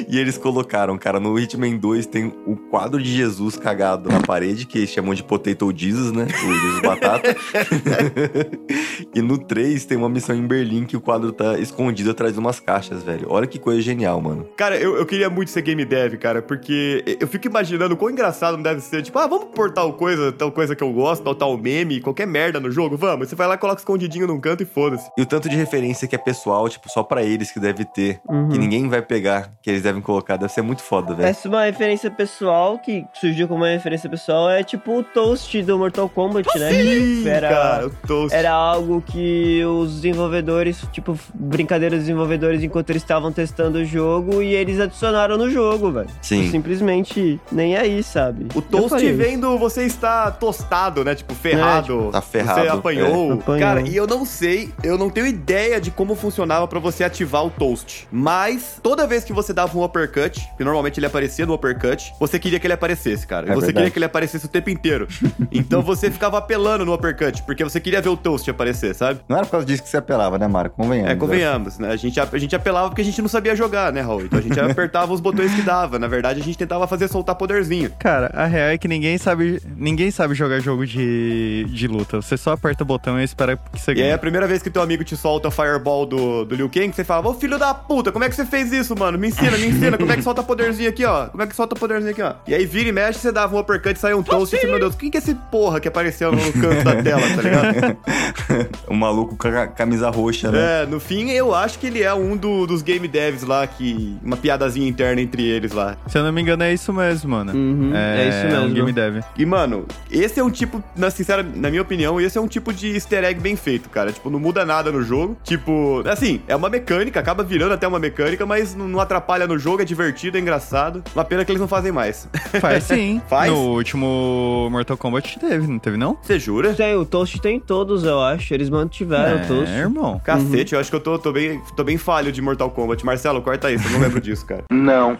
e 0.08 0.18
eles 0.18 0.36
colocaram, 0.38 0.96
cara, 0.98 1.20
no 1.20 1.38
Hitman 1.38 1.76
2 1.76 2.06
tem 2.06 2.32
o 2.46 2.56
quadro 2.56 3.02
de 3.02 3.14
Jesus 3.14 3.56
cagado 3.56 4.10
na 4.10 4.20
parede, 4.20 4.66
que 4.66 4.78
eles 4.78 4.90
chamam 4.90 5.14
de 5.14 5.22
Potato 5.22 5.72
Jesus, 5.74 6.12
né? 6.12 6.26
O 6.26 6.54
Jesus 6.54 6.82
Batata. 6.82 7.34
e 9.14 9.20
no 9.22 9.38
3 9.38 9.84
tem 9.84 9.96
uma 9.96 10.08
missão 10.08 10.34
em 10.34 10.46
Berlim 10.46 10.84
que 10.84 10.96
o 10.96 11.00
quadro 11.00 11.32
tá 11.32 11.58
escondido 11.58 12.10
atrás 12.10 12.32
de 12.32 12.38
umas 12.38 12.60
caixas, 12.60 13.02
velho. 13.02 13.26
Olha 13.30 13.46
que 13.46 13.58
coisa 13.58 13.80
genial, 13.80 14.20
mano. 14.20 14.46
Cara, 14.56 14.76
eu, 14.76 14.96
eu 14.96 15.06
queria 15.06 15.28
muito 15.30 15.50
ser 15.50 15.62
game 15.62 15.84
dev, 15.84 16.14
cara, 16.16 16.42
porque 16.42 17.04
eu 17.20 17.26
fico 17.26 17.46
imaginando 17.46 17.96
quão 17.96 18.10
engraçado 18.10 18.56
não 18.56 18.62
deve 18.62 18.80
ser. 18.80 19.02
Tipo, 19.02 19.18
ah, 19.18 19.26
vamos 19.26 19.46
pôr 19.54 19.72
tal 19.72 19.92
coisa, 19.94 20.32
tal 20.32 20.50
coisa 20.52 20.74
que 20.76 20.82
eu 20.82 20.92
gosto, 20.92 21.22
tal, 21.24 21.34
tal 21.34 21.56
meme, 21.56 22.00
qualquer 22.00 22.26
merda 22.26 22.58
no 22.60 22.70
jogo, 22.70 22.96
vamos. 22.96 23.28
Você 23.28 23.34
vai 23.34 23.46
lá, 23.46 23.56
coloca 23.56 23.80
escondidinho 23.80 24.26
num 24.26 24.40
canto 24.40 24.62
e 24.62 24.66
foda-se. 24.66 25.08
E 25.16 25.22
o 25.22 25.26
tanto 25.26 25.48
de 25.48 25.56
referência 25.56 26.06
que 26.08 26.14
é 26.14 26.18
pessoal, 26.18 26.68
tipo, 26.68 26.88
só 26.90 27.02
pra 27.02 27.22
eles 27.22 27.50
que 27.50 27.60
deve 27.60 27.84
ter, 27.84 28.20
Uhum. 28.28 28.48
que 28.48 28.58
ninguém 28.58 28.88
vai 28.88 29.02
pegar, 29.02 29.52
que 29.62 29.70
eles 29.70 29.82
devem 29.82 30.00
colocar, 30.02 30.36
deve 30.36 30.52
ser 30.52 30.62
muito 30.62 30.82
foda, 30.82 31.14
velho. 31.14 31.28
Essa 31.28 31.46
é 31.46 31.50
uma 31.50 31.64
referência 31.64 32.10
pessoal 32.10 32.78
que 32.78 33.04
surgiu 33.14 33.46
como 33.48 33.60
uma 33.62 33.70
referência 33.70 34.08
pessoal 34.08 34.50
é 34.50 34.62
tipo 34.62 34.98
o 34.98 35.02
Toast 35.02 35.62
do 35.62 35.78
Mortal 35.78 36.08
Kombat, 36.08 36.48
né? 36.58 36.70
Sim, 36.72 37.22
Que 37.22 37.28
era, 37.28 37.48
cara, 37.48 37.86
o 37.86 37.90
Toast. 38.06 38.34
era 38.36 38.50
algo 38.52 38.83
que 39.06 39.62
os 39.64 39.96
desenvolvedores, 39.96 40.82
tipo, 40.92 41.18
brincadeiras 41.34 41.98
dos 42.00 42.06
desenvolvedores 42.06 42.62
enquanto 42.62 42.90
eles 42.90 43.02
estavam 43.02 43.32
testando 43.32 43.78
o 43.78 43.84
jogo 43.84 44.42
e 44.42 44.54
eles 44.54 44.80
adicionaram 44.80 45.36
no 45.36 45.50
jogo, 45.50 45.90
velho. 45.90 46.08
Sim. 46.22 46.50
Simplesmente 46.50 47.40
nem 47.50 47.76
aí, 47.76 48.02
sabe? 48.02 48.46
O 48.54 48.62
toast 48.62 49.12
vendo 49.12 49.56
você 49.58 49.84
está 49.84 50.30
tostado, 50.30 51.04
né? 51.04 51.14
Tipo, 51.14 51.34
ferrado. 51.34 52.10
tá 52.12 52.20
ferrado, 52.20 52.60
Você 52.62 52.68
apanhou. 52.68 53.30
é. 53.30 53.34
Apanhou. 53.34 53.60
Cara, 53.60 53.80
e 53.82 53.96
eu 53.96 54.06
não 54.06 54.24
sei, 54.24 54.70
eu 54.82 54.98
não 54.98 55.08
tenho 55.10 55.26
ideia 55.26 55.80
de 55.80 55.90
como 55.90 56.14
funcionava 56.14 56.66
pra 56.68 56.78
você 56.78 57.04
ativar 57.04 57.44
o 57.44 57.50
toast. 57.50 58.06
Mas 58.10 58.78
toda 58.82 59.06
vez 59.06 59.24
que 59.24 59.32
você 59.32 59.52
dava 59.52 59.76
um 59.78 59.84
uppercut, 59.84 60.40
que 60.56 60.64
normalmente 60.64 60.98
ele 60.98 61.06
aparecia 61.06 61.46
no 61.46 61.54
uppercut, 61.54 62.12
você 62.18 62.38
queria 62.38 62.58
que 62.58 62.66
ele 62.66 62.74
aparecesse, 62.74 63.26
cara. 63.26 63.46
É 63.46 63.54
você 63.54 63.66
verdade. 63.66 63.74
queria 63.74 63.90
que 63.90 63.98
ele 63.98 64.04
aparecesse 64.06 64.44
o 64.46 64.48
tempo 64.48 64.70
inteiro. 64.70 65.06
então 65.50 65.82
você 65.82 66.10
ficava 66.10 66.38
apelando 66.38 66.84
no 66.84 66.94
uppercut, 66.94 67.42
porque 67.42 67.62
você 67.64 67.80
queria 67.80 68.00
ver 68.00 68.08
o 68.08 68.16
toast 68.16 68.48
aparecer, 68.50 68.73
sabe? 68.74 69.20
Não 69.28 69.36
era 69.36 69.46
por 69.46 69.52
causa 69.52 69.66
disso 69.66 69.82
que 69.82 69.88
você 69.88 69.96
apelava, 69.96 70.38
né, 70.38 70.46
Mário? 70.46 70.70
Convenhamos. 70.70 71.10
É, 71.10 71.14
convenhamos, 71.16 71.78
né? 71.78 71.90
A 71.90 71.96
gente, 71.96 72.18
a 72.20 72.38
gente 72.38 72.54
apelava 72.56 72.88
porque 72.88 73.02
a 73.02 73.04
gente 73.04 73.20
não 73.20 73.28
sabia 73.28 73.54
jogar, 73.56 73.92
né, 73.92 74.00
Raul? 74.00 74.22
Então 74.22 74.38
a 74.38 74.42
gente 74.42 74.58
apertava 74.60 75.12
os 75.12 75.20
botões 75.20 75.52
que 75.54 75.62
dava. 75.62 75.98
Na 75.98 76.06
verdade, 76.06 76.40
a 76.40 76.44
gente 76.44 76.58
tentava 76.58 76.86
fazer 76.86 77.08
soltar 77.08 77.34
poderzinho. 77.34 77.90
Cara, 77.98 78.30
a 78.34 78.46
real 78.46 78.68
é 78.70 78.78
que 78.78 78.88
ninguém 78.88 79.16
sabe, 79.18 79.60
ninguém 79.76 80.10
sabe 80.10 80.34
jogar 80.34 80.60
jogo 80.60 80.86
de, 80.86 81.64
de 81.68 81.86
luta. 81.88 82.20
Você 82.20 82.36
só 82.36 82.52
aperta 82.52 82.82
o 82.82 82.86
botão 82.86 83.20
e 83.20 83.24
espera 83.24 83.56
que 83.56 83.80
você 83.80 83.92
E 83.92 83.94
aí, 83.94 84.00
ganhe. 84.02 84.12
a 84.12 84.18
primeira 84.18 84.46
vez 84.46 84.62
que 84.62 84.70
teu 84.70 84.82
amigo 84.82 85.04
te 85.04 85.16
solta 85.16 85.48
o 85.48 85.50
Fireball 85.50 86.06
do, 86.06 86.44
do 86.44 86.54
Liu 86.54 86.68
Kang, 86.68 86.92
você 86.92 87.04
fala, 87.04 87.28
ô 87.28 87.34
filho 87.34 87.58
da 87.58 87.72
puta, 87.74 88.10
como 88.12 88.24
é 88.24 88.28
que 88.28 88.34
você 88.34 88.44
fez 88.44 88.72
isso, 88.72 88.96
mano? 88.98 89.18
Me 89.18 89.28
ensina, 89.28 89.56
me 89.56 89.66
ensina, 89.66 89.96
como 89.98 90.10
é 90.12 90.16
que 90.16 90.22
solta 90.22 90.42
poderzinho 90.42 90.88
aqui, 90.90 91.04
ó? 91.04 91.26
Como 91.26 91.42
é 91.42 91.46
que 91.46 91.54
solta 91.54 91.74
poderzinho 91.76 92.12
aqui, 92.12 92.22
ó? 92.22 92.34
E 92.46 92.54
aí 92.54 92.66
vira 92.66 92.88
e 92.88 92.92
mexe, 92.92 93.18
você 93.18 93.32
dava 93.32 93.54
um 93.54 93.58
uppercut 93.58 93.96
e 93.96 93.98
saiu 93.98 94.18
um 94.18 94.22
toast, 94.22 94.54
e 94.54 94.58
você, 94.60 94.66
meu 94.66 94.78
Deus, 94.78 94.94
quem 94.94 95.10
que 95.10 95.16
é 95.18 95.20
esse 95.20 95.34
porra 95.34 95.80
que 95.80 95.88
apareceu 95.88 96.32
no 96.32 96.52
canto 96.52 96.84
da 96.84 97.02
tela, 97.02 97.22
tá 97.34 97.42
ligado? 97.42 97.96
o 98.86 98.94
maluco 98.94 99.36
com 99.36 99.48
a 99.48 99.66
camisa 99.66 100.10
roxa, 100.10 100.50
né? 100.50 100.82
É, 100.82 100.86
no 100.86 100.98
fim, 101.00 101.30
eu 101.30 101.54
acho 101.54 101.78
que 101.78 101.86
ele 101.86 102.02
é 102.02 102.12
um 102.14 102.36
do- 102.36 102.66
dos 102.66 102.82
game 102.82 103.06
devs 103.08 103.42
lá, 103.42 103.66
que... 103.66 104.16
Uma 104.24 104.36
piadazinha 104.36 104.88
interna 104.88 105.20
entre 105.20 105.42
eles 105.44 105.72
lá. 105.72 105.96
Se 106.06 106.18
eu 106.18 106.22
não 106.24 106.32
me 106.32 106.40
engano, 106.40 106.62
é 106.62 106.72
isso 106.72 106.92
mesmo, 106.92 107.30
mano. 107.30 107.52
Uhum, 107.52 107.92
é 107.94 108.28
isso 108.28 108.46
um 108.46 108.60
mesmo. 108.62 108.74
game 108.74 108.92
dev. 108.92 109.22
E, 109.36 109.44
mano, 109.46 109.86
esse 110.10 110.40
é 110.40 110.44
um 110.44 110.50
tipo, 110.50 110.82
na 110.96 111.10
sincera, 111.10 111.42
na 111.42 111.70
minha 111.70 111.82
opinião, 111.82 112.20
esse 112.20 112.36
é 112.38 112.40
um 112.40 112.48
tipo 112.48 112.72
de 112.72 112.92
easter 112.94 113.24
egg 113.24 113.40
bem 113.40 113.56
feito, 113.56 113.88
cara. 113.90 114.12
Tipo, 114.12 114.30
não 114.30 114.38
muda 114.40 114.64
nada 114.64 114.90
no 114.92 115.02
jogo. 115.02 115.36
Tipo, 115.44 116.02
assim, 116.06 116.40
é 116.48 116.54
uma 116.56 116.68
mecânica, 116.68 117.20
acaba 117.20 117.42
virando 117.42 117.74
até 117.74 117.86
uma 117.86 117.98
mecânica, 117.98 118.44
mas 118.46 118.74
não, 118.74 118.88
não 118.88 119.00
atrapalha 119.00 119.46
no 119.46 119.58
jogo, 119.58 119.82
é 119.82 119.84
divertido, 119.84 120.36
é 120.36 120.40
engraçado. 120.40 121.02
Uma 121.14 121.24
pena 121.24 121.44
que 121.44 121.50
eles 121.52 121.60
não 121.60 121.68
fazem 121.68 121.92
mais. 121.92 122.28
Faz 122.60 122.84
sim. 122.84 123.20
Faz? 123.28 123.50
No 123.50 123.58
último 123.74 124.68
Mortal 124.70 124.96
Kombat 124.96 125.38
teve, 125.38 125.66
não 125.66 125.78
teve 125.78 125.96
não? 125.96 126.16
Você 126.22 126.38
jura? 126.38 126.72
Tem, 126.74 126.94
o 126.96 127.04
Toast 127.04 127.40
tem 127.40 127.58
todos, 127.60 128.04
eu 128.04 128.20
acho. 128.20 128.53
Eles 128.54 128.70
mantiveram 128.70 129.42
o 129.42 129.46
Toast. 129.46 129.72
É, 129.72 129.78
irmão. 129.78 130.20
Cacete, 130.24 130.74
eu 130.74 130.80
acho 130.80 130.90
que 130.90 130.96
eu 130.96 131.00
tô, 131.00 131.18
tô, 131.18 131.32
bem, 131.32 131.60
tô 131.76 131.84
bem 131.84 131.98
falho 131.98 132.30
de 132.30 132.40
Mortal 132.40 132.70
Kombat. 132.70 133.04
Marcelo, 133.04 133.42
corta 133.42 133.70
isso, 133.70 133.86
eu 133.86 133.92
não 133.92 134.00
lembro 134.00 134.20
disso, 134.20 134.46
cara. 134.46 134.64
Não. 134.70 135.18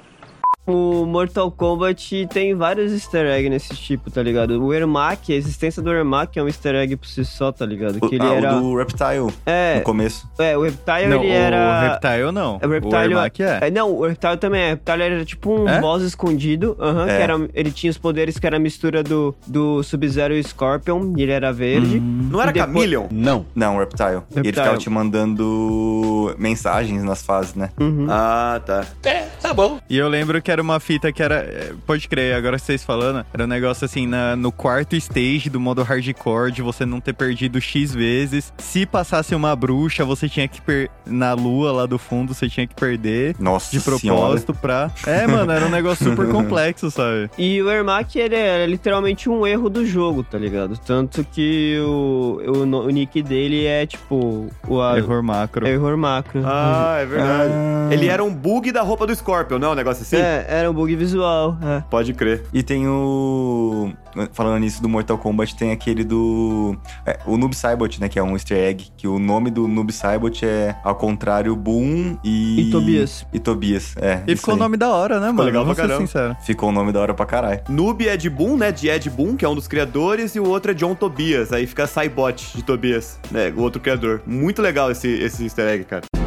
O 0.67 1.05
Mortal 1.05 1.51
Kombat 1.51 2.27
tem 2.33 2.55
vários 2.55 2.91
easter 2.93 3.27
eggs 3.27 3.51
nesse 3.51 3.75
tipo, 3.75 4.11
tá 4.11 4.23
ligado? 4.23 4.63
O 4.65 4.73
Ermac, 4.73 5.31
a 5.31 5.37
existência 5.37 5.83
do 5.83 5.93
Ermac 5.93 6.39
é 6.39 6.43
um 6.43 6.47
easter 6.47 6.75
egg 6.77 6.97
por 6.97 7.07
si 7.07 7.23
só, 7.25 7.53
tá 7.53 7.67
ligado? 7.67 8.01
Que 8.09 8.15
ele 8.15 8.25
ah, 8.25 8.35
era... 8.35 8.57
o 8.57 8.61
do 8.61 8.77
Reptile, 8.79 9.31
É, 9.45 9.77
no 9.77 9.83
começo. 9.83 10.27
é, 10.39 10.57
o 10.57 10.63
Reptile 10.63 11.07
não, 11.09 11.23
ele 11.23 11.33
era... 11.33 11.57
o 11.59 11.91
Reptile 11.93 12.33
não. 12.33 12.57
O 12.57 12.67
Reptile, 12.69 13.13
Ermac 13.13 13.43
é. 13.43 13.71
Não, 13.71 13.91
o 13.93 14.07
Reptile 14.07 14.37
também 14.39 14.61
é. 14.63 14.67
O 14.69 14.71
Reptile 14.71 15.03
era 15.03 15.25
tipo 15.25 15.53
um 15.53 15.69
É? 15.69 15.81
boss 15.81 16.03
escondido. 16.03 16.77
aham, 16.81 17.09
É. 17.09 17.17
que 17.17 17.23
era, 17.23 17.49
ele 17.53 17.71
tinha 17.71 17.91
os 17.91 17.99
poderes 17.99 18.39
que 18.39 18.47
era 18.47 18.57
a 18.57 18.61
mistura 18.61 19.03
do, 19.03 19.35
do 19.47 19.83
Sub-Zero 19.83 20.33
e 20.33 20.43
Scorpion. 20.43 21.13
E 21.19 21.23
ele 21.23 21.33
era 21.33 21.53
verde. 21.53 22.01
Não 22.01 22.41
era 22.41 22.51
depois- 22.53 22.73
Chameleon? 22.73 23.07
Não. 23.11 23.45
Não, 23.55 23.77
o 23.77 23.81
Reptile. 23.81 24.09
E 24.09 24.15
ele 24.15 24.21
Reptile. 24.37 24.53
ficava 24.53 24.79
te 24.79 24.89
mandando 24.89 26.35
mensagens 26.39 27.03
nas 27.05 27.23
fases, 27.23 27.55
né? 27.55 27.69
Uhum. 27.79 28.07
Ah, 28.09 28.61
tá. 28.65 28.85
É, 29.05 29.27
tá 29.41 29.53
bom. 29.53 29.79
E 29.91 29.97
eu 29.99 30.09
lembro 30.09 30.41
que 30.41 30.54
era 30.55 30.63
uma 30.63 30.81
fita 30.81 31.13
que 31.13 31.23
era. 31.23 31.35
é, 31.37 31.73
Pode 31.87 32.09
crer, 32.09 32.35
agora 32.35 32.59
vocês 32.59 32.83
falando, 32.83 33.25
era 33.35 33.45
um 33.45 33.47
negócio 33.47 33.85
assim, 33.85 34.07
na- 34.07 34.35
no 34.37 34.51
quarto 34.51 34.97
stage 34.97 35.51
do 35.51 35.61
modo 35.61 35.83
hardcore, 35.83 36.51
de 36.53 36.63
você 36.63 36.87
não 36.87 37.01
ter 37.01 37.13
perdido 37.13 37.61
X 37.61 37.93
vezes. 37.95 38.53
Se 38.59 38.87
passasse 38.87 39.35
uma 39.35 39.55
bruxa, 39.55 40.05
você 40.05 40.29
tinha 40.29 40.49
que 40.49 40.61
per... 40.63 40.89
Na 41.07 41.35
lua 41.35 41.71
lá 41.73 41.87
do 41.87 41.99
fundo, 41.99 42.33
você 42.33 42.49
tinha 42.49 42.67
que 42.67 42.75
perder. 42.75 43.37
Nossa 43.39 43.71
De 43.77 43.81
propósito 43.85 44.55
pra. 44.55 44.91
É, 45.07 45.27
mano, 45.27 45.53
era 45.53 45.67
um 45.67 45.71
negócio 45.71 46.05
super 46.09 46.29
complexo, 46.33 46.91
sabe? 46.91 47.29
E 47.37 47.61
o 47.61 47.71
Ermac, 47.71 48.17
ele 48.19 48.35
é 48.37 48.65
literalmente 48.67 49.29
um 49.29 49.47
erro 49.47 49.69
do 49.69 49.85
jogo, 49.85 50.23
tá 50.23 50.39
ligado? 50.39 50.79
Tanto 50.79 51.23
que 51.25 51.79
o, 51.81 52.41
o, 52.47 52.63
o 52.63 52.91
nick 52.91 53.23
dele 53.23 53.67
é 53.67 53.85
tipo. 53.87 54.49
O 54.67 54.81
a- 54.81 54.97
Error 54.97 55.23
macro. 55.23 55.67
error 55.67 55.97
macro. 55.97 56.41
Ah, 56.45 56.99
é 57.01 57.07
verdade. 57.07 57.53
Ah. 57.53 57.89
Ele 57.93 58.07
era 58.09 58.23
um 58.25 58.33
bug 58.33 58.73
da 58.73 58.83
roupa 58.83 59.07
do 59.07 59.15
Scorpion, 59.15 59.59
não 59.59 59.69
é 59.69 59.71
um 59.73 59.75
negócio 59.75 60.03
assim? 60.03 60.17
É, 60.17 60.44
era 60.49 60.71
um 60.71 60.75
bug 60.75 60.95
visual. 60.97 61.57
É. 61.63 61.83
Pode 61.91 62.13
crer. 62.15 62.45
E 62.53 62.63
tem 62.63 62.87
o. 62.89 63.93
Falando 64.33 64.61
nisso 64.61 64.81
do 64.81 64.89
Mortal 64.89 65.19
Kombat, 65.19 65.57
tem 65.57 65.73
aquele 65.73 66.05
do. 66.05 66.77
é, 67.05 67.19
o 67.27 67.37
Noob 67.37 67.55
Saibot, 67.55 68.01
né? 68.01 68.09
Que 68.09 68.19
é 68.19 68.23
um 68.23 68.33
easter 68.33 68.57
egg. 68.57 68.87
Que 68.97 69.09
o 69.09 69.19
nome 69.19 69.51
do 69.51 69.67
Noob 69.67 69.93
Saibot 69.93 70.45
é, 70.45 70.77
ao 70.85 70.95
contrário, 70.95 71.55
Boom 71.57 72.17
e. 72.23 72.69
E 72.69 72.71
Tobias. 72.71 73.27
E 73.33 73.39
Tobias, 73.39 73.95
é. 73.97 74.23
E 74.27 74.37
ficou 74.37 74.55
o 74.55 74.57
nome 74.57 74.77
da 74.77 74.91
hora, 74.91 75.19
né, 75.19 75.27
mano? 75.27 75.43
legal 75.43 75.65
pra 75.65 75.75
caramba. 75.75 76.01
sincero. 76.01 76.37
Ficou 76.43 76.69
o 76.69 76.73
nome 76.73 76.93
da 76.93 77.01
hora 77.01 77.15
pra 77.15 77.27
caralho. 77.27 77.61
Noob 77.69 78.07
é 78.07 78.17
de 78.17 78.31
Boom, 78.31 78.57
né? 78.57 78.71
De 78.71 78.89
Ed 78.89 79.11
Boon, 79.11 79.37
que 79.37 79.45
é 79.45 79.49
um 79.49 79.55
dos 79.55 79.67
criadores, 79.69 80.35
e 80.35 80.41
o 80.41 80.49
outro 80.49 80.71
é 80.71 80.75
John 80.75 80.95
Tobias. 80.95 81.53
Aí 81.53 81.67
fica 81.67 81.87
Saibot 81.87 82.57
de 82.57 82.63
Tobias, 82.63 83.19
né? 83.31 83.53
O 83.57 83.61
outro 83.61 83.81
criador. 83.81 84.23
Muito 84.27 84.63
legal 84.63 84.91
esse, 84.91 85.09
esse 85.09 85.45
easter 85.45 85.69
egg, 85.69 85.85
cara. 85.85 86.24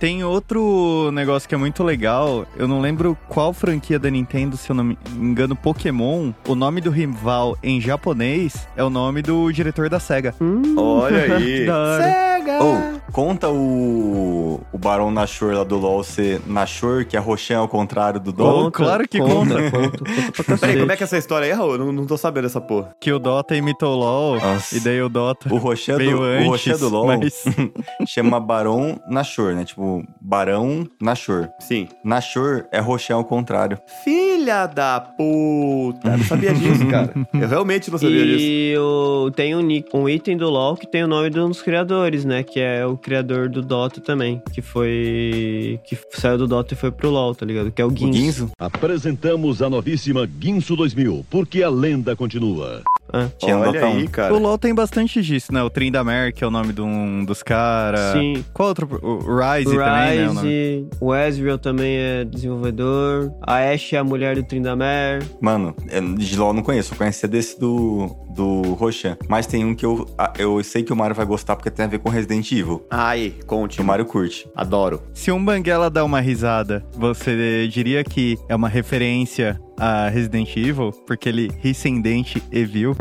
Tem 0.00 0.24
outro 0.24 1.10
negócio 1.12 1.46
que 1.46 1.54
é 1.54 1.58
muito 1.58 1.84
legal. 1.84 2.46
Eu 2.56 2.66
não 2.66 2.80
lembro 2.80 3.16
qual 3.28 3.52
franquia 3.52 3.98
da 3.98 4.08
Nintendo, 4.08 4.56
se 4.56 4.70
eu 4.70 4.74
não 4.74 4.82
me 4.82 4.98
engano, 5.14 5.54
Pokémon. 5.54 6.32
O 6.48 6.54
nome 6.54 6.80
do 6.80 6.90
rival 6.90 7.54
em 7.62 7.78
japonês 7.82 8.66
é 8.74 8.82
o 8.82 8.88
nome 8.88 9.20
do 9.20 9.52
diretor 9.52 9.90
da 9.90 10.00
SEGA. 10.00 10.34
Hum, 10.40 10.74
Olha 10.78 11.36
aí. 11.36 11.66
da 11.68 11.76
hora. 11.76 12.02
SEGA! 12.02 12.99
Conta 13.12 13.48
o, 13.48 14.60
o 14.72 14.78
Barão 14.78 15.10
Nashor 15.10 15.54
lá 15.54 15.64
do 15.64 15.76
LoL 15.76 16.04
ser 16.04 16.40
Nashor, 16.46 17.04
que 17.04 17.16
é 17.16 17.20
Roshan 17.20 17.58
ao 17.58 17.68
contrário 17.68 18.20
do 18.20 18.32
Dota? 18.32 18.66
Oh, 18.66 18.70
claro 18.70 19.08
que 19.08 19.18
conta. 19.18 19.70
conta, 19.70 19.98
conta 19.98 20.44
pra 20.44 20.58
Peraí, 20.58 20.78
como 20.78 20.92
é 20.92 20.96
que 20.96 21.02
é 21.02 21.04
essa 21.04 21.18
história 21.18 21.46
aí, 21.46 21.52
Raul? 21.52 21.78
Não, 21.78 21.92
não 21.92 22.06
tô 22.06 22.16
sabendo 22.16 22.44
dessa 22.44 22.60
porra. 22.60 22.94
Que 23.00 23.12
o 23.12 23.18
Dota 23.18 23.56
imitou 23.56 23.94
o 23.94 23.98
LoL, 23.98 24.40
Nossa. 24.40 24.76
e 24.76 24.80
daí 24.80 25.02
o 25.02 25.08
Dota 25.08 25.52
O 25.52 25.58
Roshan 25.58 25.96
veio 25.96 26.18
do, 26.18 26.22
antes, 26.22 26.46
o 26.46 26.50
Roshan 26.50 26.76
do 26.76 26.88
LoL 26.88 27.06
mas... 27.06 27.44
chama 28.06 28.38
Barão 28.38 29.00
Nashor, 29.08 29.54
né? 29.54 29.64
Tipo, 29.64 30.04
Barão 30.20 30.86
Nashor. 31.00 31.48
Sim. 31.58 31.88
Nashor 32.04 32.66
é 32.70 32.80
Roshan 32.80 33.16
ao 33.16 33.24
contrário. 33.24 33.78
Filha 34.04 34.66
da 34.66 35.00
puta. 35.00 36.08
Eu 36.08 36.18
não 36.18 36.24
sabia 36.24 36.52
disso, 36.54 36.86
cara. 36.88 37.12
Eu 37.34 37.48
realmente 37.48 37.90
não 37.90 37.98
sabia 37.98 38.24
disso. 38.24 38.44
E 38.44 38.76
o, 38.78 39.30
tem 39.34 39.56
um, 39.56 39.66
um 39.94 40.08
item 40.08 40.36
do 40.36 40.48
LoL 40.48 40.76
que 40.76 40.86
tem 40.86 41.02
o 41.02 41.08
nome 41.08 41.30
de 41.30 41.40
um 41.40 41.48
dos 41.48 41.62
criadores, 41.62 42.24
né? 42.24 42.42
Que 42.42 42.60
é 42.60 42.86
o 42.92 42.96
criador 42.98 43.48
do 43.48 43.62
Dota 43.62 44.00
também. 44.00 44.42
Que 44.52 44.60
foi. 44.62 45.80
Que 45.84 45.98
saiu 46.12 46.38
do 46.38 46.46
Dota 46.46 46.74
e 46.74 46.76
foi 46.76 46.90
pro 46.90 47.10
LoL, 47.10 47.34
tá 47.34 47.44
ligado? 47.46 47.70
Que 47.70 47.80
é 47.82 47.84
o 47.84 47.88
O 47.88 47.96
Ginzo. 47.96 48.12
Guinzo? 48.12 48.50
Apresentamos 48.58 49.62
a 49.62 49.70
novíssima 49.70 50.26
Guinso 50.26 50.74
2000, 50.76 51.24
porque 51.30 51.62
a 51.62 51.68
lenda 51.70 52.14
continua. 52.16 52.82
Ah, 53.12 53.28
Tinha 53.38 53.58
Olha 53.58 53.72
Dota 53.72 53.86
1. 53.86 53.90
aí, 53.98 54.08
cara. 54.08 54.34
O 54.34 54.38
LoL 54.38 54.56
tem 54.56 54.72
bastante 54.74 55.20
disso, 55.20 55.52
né? 55.52 55.60
O 55.62 55.68
Tryndamere, 55.70 56.32
que 56.32 56.44
é 56.44 56.46
o 56.46 56.50
nome 56.50 56.72
de 56.72 56.80
um 56.80 57.24
dos 57.24 57.42
caras. 57.42 58.12
Sim. 58.12 58.44
Qual 58.52 58.68
outro? 58.68 58.88
O 59.02 59.20
o 59.30 59.36
Ryze 59.38 59.76
O 59.76 59.78
também, 59.80 60.18
né? 60.18 60.28
o 60.28 60.34
nome. 60.34 60.48
Ryze, 60.48 60.88
o 61.00 61.14
Ezreal 61.14 61.58
também 61.58 61.96
é 61.96 62.24
desenvolvedor. 62.24 63.32
A 63.42 63.56
Ashe 63.70 63.96
é 63.96 63.98
a 63.98 64.04
mulher 64.04 64.36
do 64.36 64.42
Tryndamere. 64.44 65.24
Mano, 65.40 65.74
de 66.18 66.36
LoL 66.36 66.50
eu 66.50 66.54
não 66.54 66.62
conheço. 66.62 66.94
Eu 66.94 66.98
conhecia 66.98 67.28
desse 67.28 67.58
do, 67.58 68.16
do 68.34 68.62
Roshan. 68.74 69.16
Mas 69.28 69.46
tem 69.46 69.64
um 69.64 69.74
que 69.74 69.84
eu, 69.84 70.06
eu 70.38 70.62
sei 70.64 70.82
que 70.82 70.92
o 70.92 70.96
Mario 70.96 71.14
vai 71.16 71.26
gostar 71.26 71.56
porque 71.56 71.70
tem 71.70 71.84
a 71.84 71.88
ver 71.88 71.98
com 71.98 72.08
Resident 72.08 72.50
Evil. 72.52 72.84
Aí, 72.90 73.30
Que 73.32 73.44
conte. 73.44 73.80
o 73.80 73.84
Mario 73.84 74.04
curte. 74.06 74.48
Adoro. 74.54 75.02
Se 75.14 75.30
um 75.30 75.44
Banguela 75.44 75.90
dá 75.90 76.04
uma 76.04 76.20
risada, 76.20 76.84
você 76.96 77.66
diria 77.68 78.02
que 78.04 78.38
é 78.48 78.54
uma 78.54 78.68
referência 78.68 79.60
a 79.78 80.08
Resident 80.08 80.56
Evil? 80.56 80.92
Porque 81.06 81.28
ele 81.28 81.50
ri 81.62 81.72
sem 81.74 82.00
dente 82.00 82.42
e 82.52 82.64
viu. 82.64 82.94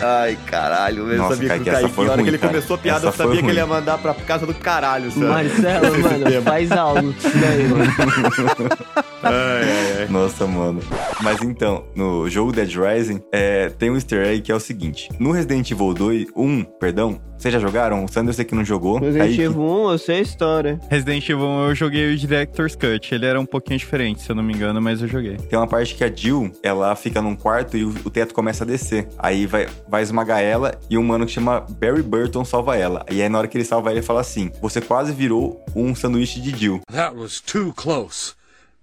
Ai, 0.00 0.38
caralho. 0.46 1.10
Eu 1.10 1.18
Nossa, 1.18 1.34
sabia 1.34 1.48
Kaique, 1.48 1.64
que 1.64 1.70
o 1.70 1.72
Kaique, 1.72 1.90
foi 1.90 2.04
na 2.04 2.10
hora 2.12 2.16
ruim, 2.20 2.24
que 2.24 2.30
ele 2.30 2.38
cara. 2.38 2.52
começou 2.52 2.74
a 2.76 2.78
piada, 2.78 2.98
Essa 2.98 3.22
eu 3.22 3.26
sabia 3.26 3.42
que 3.42 3.48
ele 3.48 3.58
ia 3.58 3.66
mandar 3.66 3.98
pra 3.98 4.14
casa 4.14 4.46
do 4.46 4.54
caralho, 4.54 5.10
sabe? 5.10 5.26
Marcelo, 5.26 5.98
mano, 6.02 6.24
tema. 6.24 6.42
faz 6.42 6.72
algo 6.72 7.14
daí, 7.40 7.68
mano. 7.68 7.84
Ai, 9.20 9.32
ai, 9.32 10.02
ai. 10.02 10.06
Nossa, 10.08 10.46
mano. 10.46 10.80
Mas 11.22 11.42
então, 11.42 11.84
no 11.94 12.28
jogo 12.30 12.52
Dead 12.52 12.70
Rising, 12.70 13.20
é, 13.32 13.68
tem 13.68 13.90
um 13.90 13.94
easter 13.96 14.24
egg 14.24 14.42
que 14.42 14.52
é 14.52 14.54
o 14.54 14.60
seguinte. 14.60 15.08
No 15.18 15.32
Resident 15.32 15.68
Evil 15.70 15.92
2, 15.92 16.26
1, 16.36 16.64
perdão, 16.78 17.20
vocês 17.36 17.52
já 17.52 17.58
jogaram? 17.58 18.04
O 18.04 18.08
Sandro 18.08 18.30
eu 18.30 18.34
sei 18.34 18.44
que 18.44 18.54
não 18.54 18.64
jogou. 18.64 19.00
Resident 19.00 19.34
que- 19.34 19.42
Evil 19.42 19.60
1, 19.60 19.90
eu 19.90 19.98
sei 19.98 20.18
a 20.18 20.20
história. 20.20 20.80
Resident 20.88 21.28
Evil 21.28 21.44
1 21.46 21.68
eu 21.68 21.74
joguei 21.74 22.14
o 22.14 22.16
Director's 22.16 22.76
Cut. 22.76 23.12
Ele 23.12 23.26
era 23.26 23.40
um 23.40 23.44
pouquinho 23.46 23.76
diferente, 23.78 24.22
se 24.22 24.30
eu 24.30 24.36
não 24.36 24.42
me 24.42 24.54
engano, 24.54 24.80
mas 24.80 25.02
eu 25.02 25.08
joguei. 25.08 25.36
Tem 25.36 25.58
uma 25.58 25.66
parte 25.66 25.96
que 25.96 26.04
a 26.04 26.12
Jill, 26.14 26.52
ela 26.62 26.94
fica 26.94 27.20
num 27.20 27.34
quarto 27.34 27.76
e 27.76 27.84
o, 27.84 27.88
o 28.04 28.10
teto 28.10 28.32
começa 28.32 28.62
a 28.62 28.66
descer. 28.66 29.08
Aí 29.18 29.46
vai, 29.46 29.66
vai 29.88 30.02
esmagar 30.02 30.40
ela 30.40 30.78
e 30.90 30.98
um 30.98 31.02
mano 31.02 31.26
que 31.26 31.32
chama 31.32 31.60
Barry 31.60 32.02
Burton 32.02 32.44
salva 32.44 32.76
ela. 32.76 33.04
E 33.10 33.22
aí 33.22 33.28
na 33.28 33.38
hora 33.38 33.48
que 33.48 33.56
ele 33.56 33.64
salva 33.64 33.90
ela, 33.90 33.98
ele 33.98 34.06
fala 34.06 34.20
assim: 34.20 34.50
Você 34.60 34.80
quase 34.80 35.12
virou 35.12 35.64
um 35.74 35.94
sanduíche 35.94 36.40
de 36.40 36.56
Jill. 36.56 36.80
That 36.92 37.16
was 37.16 37.40
too 37.40 37.72
close. 37.74 38.34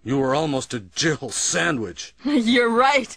You 0.03 0.19
were 0.19 0.35
almost 0.35 0.75
a 0.75 0.81
Jill 0.95 1.29
sandwich. 1.31 2.13
You're 2.25 2.69
right. 2.75 3.15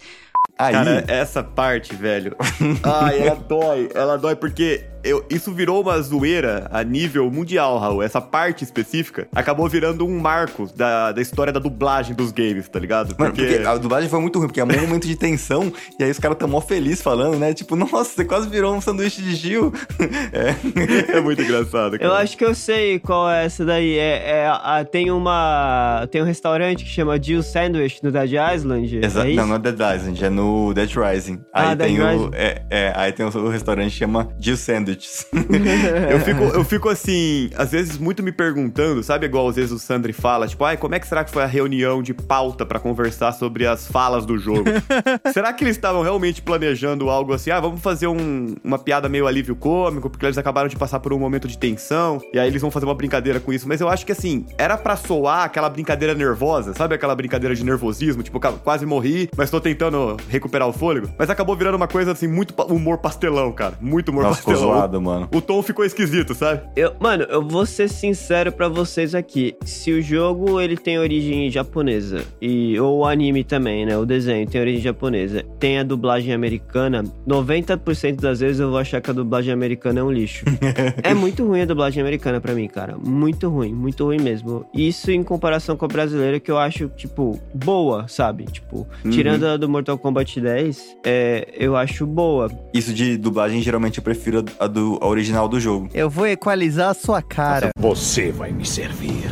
Aí, 0.58 0.72
Cara, 0.72 1.04
essa 1.06 1.42
parte, 1.42 1.94
velho. 1.94 2.34
Ai, 2.82 3.20
ela 3.20 3.36
dói. 3.36 3.90
Ela 3.94 4.16
dói 4.16 4.34
porque 4.34 4.84
eu- 5.04 5.24
isso 5.30 5.52
virou 5.52 5.82
uma 5.82 6.00
zoeira 6.00 6.68
a 6.70 6.82
nível 6.82 7.30
mundial, 7.30 7.78
Raul. 7.78 8.02
Essa 8.02 8.20
parte 8.20 8.64
específica 8.64 9.26
acabou 9.34 9.68
virando 9.68 10.06
um 10.06 10.18
marco 10.18 10.68
da, 10.74 11.12
da 11.12 11.20
história 11.20 11.52
da 11.52 11.60
dublagem 11.60 12.14
dos 12.14 12.32
games, 12.32 12.68
tá 12.68 12.78
ligado? 12.78 13.14
Mano, 13.18 13.32
porque 13.34 13.62
a 13.66 13.76
dublagem 13.76 14.08
foi 14.08 14.20
muito 14.20 14.38
ruim, 14.38 14.48
porque 14.48 14.60
é 14.60 14.64
um 14.64 14.66
momento 14.88 15.06
de 15.06 15.16
tensão, 15.16 15.72
e 15.98 16.04
aí 16.04 16.10
os 16.10 16.18
caras 16.18 16.36
tão 16.38 16.48
mó 16.48 16.60
felizes 16.60 17.02
falando, 17.02 17.36
né? 17.38 17.52
Tipo, 17.54 17.76
nossa, 17.76 18.04
você 18.14 18.24
quase 18.24 18.48
virou 18.48 18.74
um 18.74 18.80
sanduíche 18.80 19.22
de 19.22 19.34
Gil. 19.34 19.72
É, 20.32 20.54
é 21.18 21.20
muito 21.20 21.42
engraçado, 21.42 21.92
cara. 21.92 22.04
Eu 22.04 22.12
acho 22.14 22.36
que 22.36 22.44
eu 22.44 22.54
sei 22.54 22.98
qual 22.98 23.30
é 23.30 23.44
essa 23.44 23.64
daí. 23.64 23.98
É, 23.98 24.30
é 24.42 24.46
a- 24.48 24.84
tem 24.90 25.10
uma. 25.10 26.06
Tem 26.10 26.22
um 26.22 26.24
restaurante 26.24 26.84
que 26.84 26.90
chama 26.90 27.20
Jill 27.20 27.42
Sandwich 27.42 28.02
no 28.02 28.10
Dead 28.12 28.32
Island. 28.54 28.98
Exa 29.02 29.24
é 29.26 29.28
isso? 29.30 29.36
não, 29.40 29.46
não 29.48 29.54
é 29.56 29.58
Dead 29.58 29.74
Island, 29.96 30.24
é 30.24 30.30
no 30.30 30.72
Dead 30.74 30.90
Rising. 30.94 31.40
Ah, 31.52 31.70
Aí 31.70 31.76
Dead 31.76 31.88
tem 31.88 32.00
o. 32.00 32.06
Rising. 32.10 32.30
É, 32.34 32.62
é, 32.70 32.92
aí 32.96 33.12
tem 33.12 33.26
o, 33.26 33.28
o 33.28 33.48
restaurante 33.48 33.92
que 33.92 33.98
chama 33.98 34.28
Jill 34.38 34.56
Sandwiches. 34.88 35.26
Eu 36.10 36.20
fico, 36.20 36.42
eu 36.44 36.64
fico 36.64 36.88
assim, 36.88 37.50
às 37.56 37.70
vezes 37.70 37.98
muito 37.98 38.22
me 38.22 38.32
perguntando, 38.32 39.02
sabe? 39.02 39.26
Igual 39.26 39.48
às 39.48 39.56
vezes 39.56 39.70
o 39.72 39.78
Sandri 39.78 40.12
fala, 40.12 40.46
tipo, 40.46 40.64
ai, 40.64 40.76
como 40.76 40.94
é 40.94 40.98
que 41.00 41.06
será 41.06 41.24
que 41.24 41.30
foi 41.30 41.42
a 41.42 41.46
reunião 41.46 42.02
de 42.02 42.14
pauta 42.14 42.64
pra 42.64 42.78
conversar 42.78 43.32
sobre 43.32 43.66
as 43.66 43.86
falas 43.86 44.24
do 44.24 44.38
jogo? 44.38 44.64
será 45.32 45.52
que 45.52 45.64
eles 45.64 45.76
estavam 45.76 46.02
realmente 46.02 46.40
planejando 46.42 47.08
algo 47.10 47.32
assim? 47.32 47.50
Ah, 47.50 47.60
vamos 47.60 47.80
fazer 47.80 48.06
um- 48.06 48.54
uma 48.64 48.78
piada 48.78 49.08
meio 49.08 49.26
alívio 49.26 49.54
cômico, 49.56 50.08
porque 50.08 50.24
eles 50.24 50.38
acabaram 50.38 50.68
de 50.68 50.76
passar 50.76 51.00
por 51.00 51.12
um 51.12 51.18
momento 51.18 51.46
de 51.48 51.58
tensão, 51.58 52.20
e 52.32 52.38
aí 52.38 52.48
eles 52.48 52.60
vão 52.62 52.70
fazer 52.70 52.86
uma 52.86 52.94
brincadeira 52.94 53.40
com 53.40 53.52
isso. 53.52 53.66
Mas 53.68 53.80
eu 53.80 53.88
acho 53.88 54.04
que 54.06 54.12
assim, 54.12 54.46
era 54.56 54.76
pra 54.76 54.96
soar 54.96 55.44
aquela 55.44 55.68
brincadeira 55.68 56.14
nervosa, 56.14 56.74
sabe? 56.74 56.94
Aquela 56.94 57.14
brincadeira 57.14 57.54
de 57.54 57.64
nervosismo, 57.64 58.22
tipo, 58.22 58.38
quase 58.40 58.86
morri, 58.86 59.28
mas 59.36 59.50
tô 59.50 59.60
tentando 59.60 60.16
recuperar 60.28 60.68
o 60.68 60.72
fôlego. 60.72 61.08
Mas 61.18 61.28
acabou 61.30 61.56
virando 61.56 61.76
uma 61.76 61.88
coisa 61.88 62.12
assim, 62.12 62.26
muito 62.26 62.54
humor 62.62 62.98
pastelão, 62.98 63.52
cara. 63.52 63.74
Muito 63.80 64.10
humor 64.10 64.24
Nossa, 64.24 64.42
pastelão. 64.42 64.58
Zoado, 64.78 65.00
mano. 65.00 65.28
O 65.34 65.40
tom 65.40 65.62
ficou 65.62 65.84
esquisito, 65.84 66.34
sabe? 66.34 66.62
Eu, 66.76 66.92
mano, 67.00 67.24
eu 67.24 67.42
vou 67.46 67.66
ser 67.66 67.88
sincero 67.88 68.52
pra 68.52 68.68
vocês 68.68 69.14
aqui. 69.14 69.54
Se 69.64 69.92
o 69.92 70.00
jogo 70.02 70.60
ele 70.60 70.76
tem 70.76 70.98
origem 70.98 71.50
japonesa 71.50 72.24
e 72.40 72.78
ou 72.78 72.98
o 72.98 73.04
anime 73.06 73.44
também, 73.44 73.84
né? 73.86 73.96
O 73.96 74.04
desenho 74.06 74.46
tem 74.46 74.60
origem 74.60 74.80
japonesa, 74.80 75.44
tem 75.58 75.78
a 75.78 75.82
dublagem 75.82 76.32
americana, 76.32 77.04
90% 77.26 78.20
das 78.20 78.40
vezes 78.40 78.60
eu 78.60 78.70
vou 78.70 78.78
achar 78.78 79.00
que 79.00 79.10
a 79.10 79.12
dublagem 79.12 79.52
americana 79.52 80.00
é 80.00 80.02
um 80.02 80.10
lixo. 80.10 80.44
é 81.02 81.14
muito 81.14 81.44
ruim 81.46 81.62
a 81.62 81.64
dublagem 81.64 82.00
americana 82.00 82.40
pra 82.40 82.54
mim, 82.54 82.68
cara. 82.68 82.96
Muito 82.96 83.48
ruim, 83.48 83.72
muito 83.72 84.04
ruim 84.04 84.20
mesmo. 84.20 84.64
Isso 84.74 85.10
em 85.10 85.22
comparação 85.22 85.76
com 85.76 85.84
a 85.84 85.88
brasileira 85.88 86.38
que 86.40 86.50
eu 86.50 86.58
acho 86.58 86.88
tipo 86.96 87.38
boa, 87.54 88.06
sabe? 88.08 88.44
Tipo, 88.44 88.86
Uhum. 89.04 89.10
tirando 89.10 89.44
a 89.44 89.56
do 89.56 89.68
Mortal 89.68 89.98
Kombat 89.98 90.40
10, 90.40 90.96
é, 91.04 91.48
eu 91.56 91.76
acho 91.76 92.06
boa. 92.06 92.50
Isso 92.72 92.92
de 92.92 93.16
dublagem, 93.16 93.60
geralmente 93.60 93.98
eu 93.98 94.04
prefiro 94.04 94.44
a, 94.58 94.66
do, 94.68 94.98
a 95.00 95.06
original 95.06 95.48
do 95.48 95.58
jogo. 95.58 95.88
Eu 95.94 96.08
vou 96.08 96.26
equalizar 96.26 96.90
a 96.90 96.94
sua 96.94 97.22
cara. 97.22 97.70
Você 97.76 98.30
vai 98.30 98.52
me 98.52 98.64
servir. 98.64 99.30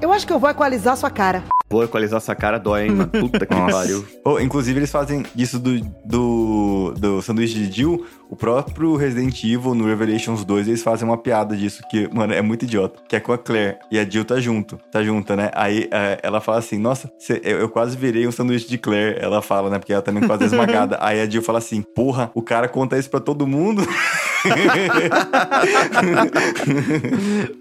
Eu 0.00 0.12
acho 0.12 0.26
que 0.26 0.32
eu 0.32 0.38
vou 0.38 0.48
equalizar 0.48 0.96
sua 0.96 1.10
cara. 1.10 1.42
Vou 1.70 1.84
equalizar 1.84 2.16
essa 2.16 2.34
cara, 2.34 2.56
dói, 2.58 2.84
hein, 2.86 2.90
mano. 2.92 3.08
Puta 3.10 3.40
que 3.44 3.54
pariu. 3.54 4.02
Oh, 4.24 4.38
inclusive, 4.40 4.78
eles 4.78 4.90
fazem 4.90 5.22
isso 5.36 5.58
do, 5.58 5.78
do, 6.04 6.94
do 6.96 7.20
sanduíche 7.22 7.54
de 7.66 7.70
Jill. 7.70 8.06
O 8.30 8.36
próprio 8.36 8.94
Resident 8.96 9.42
Evil, 9.44 9.74
no 9.74 9.84
Revelations 9.86 10.44
2, 10.44 10.68
eles 10.68 10.82
fazem 10.82 11.06
uma 11.08 11.16
piada 11.18 11.54
disso, 11.56 11.82
que, 11.90 12.08
mano, 12.14 12.32
é 12.32 12.40
muito 12.42 12.64
idiota. 12.64 13.00
Que 13.08 13.16
é 13.16 13.20
com 13.20 13.32
a 13.32 13.38
Claire. 13.38 13.76
E 13.90 13.98
a 13.98 14.04
Jill 14.08 14.24
tá 14.24 14.38
junto. 14.40 14.78
Tá 14.90 15.02
junta, 15.02 15.34
né? 15.36 15.50
Aí 15.54 15.88
é, 15.90 16.18
ela 16.22 16.40
fala 16.40 16.58
assim: 16.58 16.78
Nossa, 16.78 17.10
cê- 17.18 17.40
eu, 17.44 17.58
eu 17.58 17.68
quase 17.68 17.96
virei 17.96 18.26
um 18.26 18.32
sanduíche 18.32 18.68
de 18.68 18.78
Claire. 18.78 19.18
Ela 19.20 19.40
fala, 19.42 19.68
né? 19.70 19.78
Porque 19.78 19.92
ela 19.92 20.02
também 20.02 20.26
quase 20.26 20.44
é 20.44 20.46
esmagada. 20.46 20.98
Aí 21.02 21.20
a 21.20 21.28
Jill 21.28 21.42
fala 21.42 21.58
assim: 21.58 21.82
Porra, 21.94 22.30
o 22.34 22.42
cara 22.42 22.66
conta 22.68 22.98
isso 22.98 23.10
pra 23.10 23.20
todo 23.20 23.46
mundo. 23.46 23.82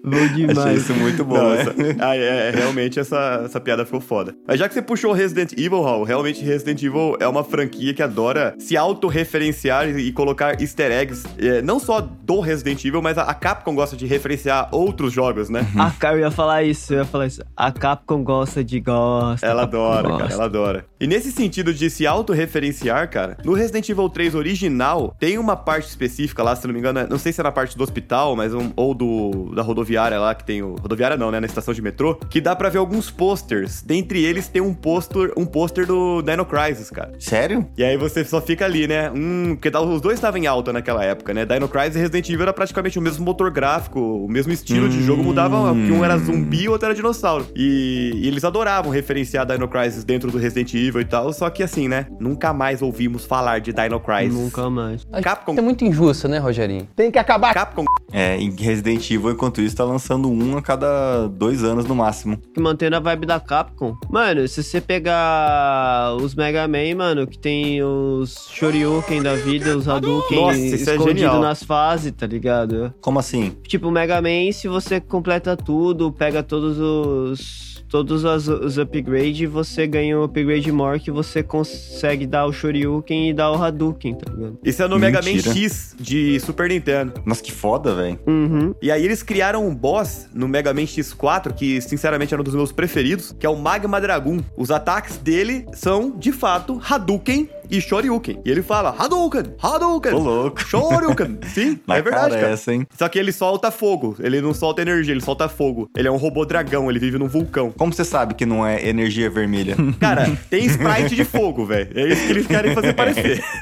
Bom 0.03 0.27
demais. 0.35 0.57
Achei 0.59 0.73
isso 0.75 0.93
muito 0.93 1.23
bom, 1.25 1.35
Não, 1.37 1.49
né? 1.51 1.61
essa- 1.61 1.75
ah, 1.99 2.15
é, 2.15 2.47
é, 2.49 2.51
realmente 2.51 2.99
essa, 2.99 3.41
essa 3.45 3.59
piada 3.59 3.85
ficou 3.85 3.96
foda. 4.01 4.35
Mas 4.47 4.59
já 4.59 4.67
que 4.67 4.73
você 4.73 4.81
puxou 4.81 5.11
Resident 5.13 5.53
Evil, 5.53 5.81
Raul, 5.81 6.03
realmente 6.03 6.43
Resident 6.43 6.81
Evil 6.83 7.17
é 7.19 7.27
uma 7.27 7.43
franquia 7.43 7.93
que 7.93 8.01
adora 8.03 8.55
se 8.59 8.75
autorreferenciar 8.77 9.89
e 9.89 10.11
colocar 10.11 10.61
easter 10.61 10.91
eggs, 10.91 11.23
é, 11.37 11.61
não 11.61 11.79
só 11.79 12.01
do 12.01 12.39
Resident 12.39 12.83
Evil, 12.85 13.01
mas 13.01 13.17
a, 13.17 13.33
Capcom 13.33 13.73
gosta 13.75 13.95
de 13.95 14.05
referenciar 14.05 14.69
outros 14.71 15.13
jogos, 15.13 15.49
né? 15.49 15.65
A 15.77 15.91
cara 15.91 16.15
eu 16.17 16.21
ia 16.21 16.31
falar 16.31 16.63
isso, 16.63 16.93
eu 16.93 16.99
ia 16.99 17.05
falar 17.05 17.27
isso. 17.27 17.41
A 17.55 17.71
Capcom 17.71 18.23
gosta 18.23 18.63
de 18.63 18.79
gosta. 18.79 19.45
Ela 19.45 19.63
adora, 19.63 20.07
cara, 20.07 20.17
gosta. 20.19 20.33
ela 20.33 20.45
adora. 20.45 20.85
E 20.99 21.07
nesse 21.07 21.31
sentido 21.31 21.73
de 21.73 21.89
se 21.89 22.05
autorreferenciar, 22.07 23.09
cara, 23.09 23.37
no 23.43 23.53
Resident 23.53 23.87
Evil 23.89 24.09
3 24.09 24.35
original, 24.35 25.15
tem 25.19 25.37
uma 25.37 25.55
parte 25.55 25.87
específica 25.87 26.43
lá, 26.43 26.55
se 26.55 26.65
não 26.67 26.73
me 26.73 26.79
engano, 26.79 26.99
é- 26.99 27.07
não 27.07 27.17
sei 27.17 27.31
se 27.31 27.39
é 27.39 27.43
na 27.43 27.51
parte 27.51 27.77
do 27.77 27.83
hospital, 27.83 28.35
mas 28.35 28.53
um- 28.53 28.71
ou 28.75 28.93
do 28.93 29.51
da 29.55 29.61
rodoviária 29.61 30.19
lá, 30.19 30.33
que 30.35 30.43
tem 30.43 30.61
o... 30.61 30.75
Rodoviária 30.75 31.15
não, 31.17 31.31
né? 31.31 31.39
Na 31.39 31.45
estação 31.45 31.73
de 31.73 31.81
metrô, 31.81 32.15
que 32.15 32.41
dá 32.41 32.55
pra 32.55 32.69
ver 32.69 32.77
alguns 32.79 33.09
posters. 33.11 33.81
Dentre 33.87 34.23
eles 34.23 34.49
tem 34.49 34.61
um 34.61 34.73
pôster 34.73 35.31
um 35.37 35.45
pôster 35.45 35.85
do 35.85 36.21
Dino 36.21 36.45
Crisis, 36.45 36.89
cara. 36.89 37.13
Sério? 37.19 37.65
E 37.77 37.83
aí 37.83 37.95
você 37.95 38.25
só 38.25 38.41
fica 38.41 38.65
ali, 38.65 38.87
né? 38.87 39.09
Hum, 39.09 39.55
porque 39.55 39.75
os 39.77 40.01
dois 40.01 40.15
estavam 40.15 40.39
em 40.39 40.45
alta 40.45 40.73
naquela 40.73 41.03
época, 41.03 41.33
né? 41.33 41.45
Dino 41.45 41.69
Crisis 41.69 41.95
e 41.95 41.99
Resident 41.99 42.29
Evil 42.29 42.41
era 42.41 42.53
praticamente 42.53 42.99
o 42.99 43.01
mesmo 43.01 43.23
motor 43.23 43.49
gráfico, 43.49 43.99
o 43.99 44.27
mesmo 44.27 44.51
estilo 44.51 44.89
de 44.89 45.01
jogo, 45.01 45.23
mudava 45.23 45.73
que 45.73 45.91
um 45.91 46.03
era 46.03 46.17
zumbi 46.17 46.63
e 46.63 46.67
o 46.67 46.71
outro 46.71 46.87
era 46.87 46.95
dinossauro. 46.95 47.47
E, 47.55 48.11
e 48.15 48.27
eles 48.27 48.43
adoravam 48.43 48.91
referenciar 48.91 49.45
Dino 49.45 49.69
Crisis 49.69 50.03
dentro 50.03 50.29
do 50.29 50.37
Resident 50.37 50.73
Evil 50.73 50.99
e 50.99 51.05
tal, 51.05 51.31
só 51.31 51.49
que 51.49 51.63
assim, 51.63 51.87
né? 51.87 52.07
Nunca 52.19 52.51
mais 52.53 52.81
ouvimos 52.81 53.25
falar 53.25 53.59
de 53.59 53.71
Dino 53.71 54.01
Crisis. 54.01 54.37
Nunca 54.37 54.69
mais. 54.69 55.07
Capcom 55.23 55.55
É 55.57 55.61
muito 55.61 55.85
injusta, 55.85 56.27
né, 56.27 56.39
Rogério? 56.39 56.57
Rogerinho. 56.57 56.87
Tem 56.95 57.11
que 57.11 57.19
acabar. 57.19 57.53
Capcom. 57.53 57.85
É, 58.11 58.37
em 58.37 58.49
Resident 58.51 59.09
Evil, 59.11 59.31
enquanto 59.31 59.61
isso, 59.61 59.75
tá 59.75 59.83
lançando 59.83 60.29
um 60.29 60.57
a 60.57 60.61
cada 60.61 61.27
dois 61.27 61.63
anos 61.63 61.85
no 61.85 61.95
máximo. 61.95 62.37
Que 62.53 62.59
mantendo 62.59 62.95
a 62.95 62.99
vibe 62.99 63.25
da 63.25 63.39
Capcom. 63.39 63.76
Mano, 64.09 64.47
se 64.47 64.63
você 64.63 64.81
pegar 64.81 66.15
os 66.15 66.33
Mega 66.35 66.67
Man, 66.67 66.95
mano, 66.95 67.27
que 67.27 67.37
tem 67.37 67.83
os 67.83 68.47
Shoryuken 68.51 69.21
da 69.21 69.35
vida, 69.35 69.77
os 69.77 69.87
Hadouken 69.87 70.41
Nossa, 70.41 70.57
isso 70.57 70.89
é 70.89 70.97
nas 71.39 71.63
fases, 71.63 72.11
tá 72.11 72.25
ligado? 72.25 72.93
Como 72.99 73.19
assim? 73.19 73.55
Tipo, 73.67 73.87
o 73.87 73.91
Mega 73.91 74.21
Man, 74.21 74.51
se 74.51 74.67
você 74.67 74.99
completa 74.99 75.55
tudo, 75.55 76.11
pega 76.11 76.41
todos 76.41 76.79
os. 76.79 77.76
Todos 77.89 78.23
os, 78.23 78.47
os 78.47 78.77
upgrades, 78.77 79.49
você 79.49 79.87
ganha 79.87 80.19
um 80.19 80.23
upgrade 80.23 80.71
more 80.71 80.99
que 80.99 81.09
você 81.09 81.41
consegue 81.41 82.25
dar 82.25 82.45
o 82.45 82.51
Shoryuken 82.51 83.29
e 83.29 83.33
dar 83.33 83.51
o 83.51 83.61
Hadouken, 83.61 84.15
tá 84.15 84.31
ligado? 84.31 84.59
Isso 84.63 84.83
é 84.83 84.87
no 84.87 84.99
Mega 84.99 85.21
Man 85.21 85.31
Mentira. 85.31 85.53
X 85.53 85.95
de 85.99 86.39
Super 86.39 86.69
Nintendo. 86.69 87.13
Nossa, 87.25 87.41
que 87.41 87.51
foda, 87.51 87.95
velho. 87.95 88.19
Uhum. 88.27 88.75
E 88.81 88.91
aí 88.91 89.03
eles 89.03 89.23
criaram 89.23 89.67
um 89.67 89.73
boss 89.73 90.27
no 90.33 90.47
Mega 90.47 90.73
Man 90.73 90.81
X4, 90.81 91.53
que 91.53 91.81
sinceramente 91.81 92.33
era 92.33 92.41
um 92.41 92.43
dos 92.43 92.55
meus 92.55 92.71
preferidos, 92.71 93.35
que 93.39 93.45
é 93.45 93.49
o 93.49 93.55
Magma 93.55 94.01
Dragoon. 94.01 94.39
Os 94.55 94.69
ataques 94.71 95.17
dele 95.17 95.65
são, 95.73 96.11
de 96.17 96.31
fato, 96.31 96.81
Hadouken 96.83 97.49
e 97.69 97.79
Shoryuken. 97.81 98.41
E 98.45 98.51
ele 98.51 98.61
fala, 98.61 98.95
Hadouken, 98.97 99.43
Hadouken, 99.61 100.13
Ô, 100.13 100.19
louco. 100.19 100.61
Shoryuken. 100.61 101.39
Sim, 101.53 101.79
Na 101.87 101.97
é 101.97 102.01
verdade, 102.01 102.35
cara 102.35 102.57
cara. 102.57 102.73
hein? 102.75 102.87
Só 102.97 103.07
que 103.09 103.17
ele 103.19 103.31
solta 103.31 103.71
fogo, 103.71 104.15
ele 104.19 104.41
não 104.41 104.53
solta 104.53 104.81
energia, 104.81 105.13
ele 105.13 105.21
solta 105.21 105.47
fogo. 105.49 105.89
Ele 105.95 106.07
é 106.07 106.11
um 106.11 106.17
robô 106.17 106.45
dragão, 106.45 106.89
ele 106.89 106.99
vive 106.99 107.17
num 107.17 107.27
vulcão. 107.27 107.71
Como 107.71 107.93
você 107.93 108.03
sabe 108.03 108.33
que 108.33 108.45
não 108.45 108.65
é 108.65 108.87
energia 108.87 109.29
vermelha? 109.29 109.75
Cara, 109.99 110.25
tem 110.49 110.65
sprite 110.65 111.15
de 111.15 111.23
fogo, 111.23 111.65
velho. 111.65 111.89
É 111.95 112.07
isso 112.07 112.25
que 112.25 112.31
eles 112.31 112.47
querem 112.47 112.73
fazer 112.73 112.93
parecer. 112.93 113.43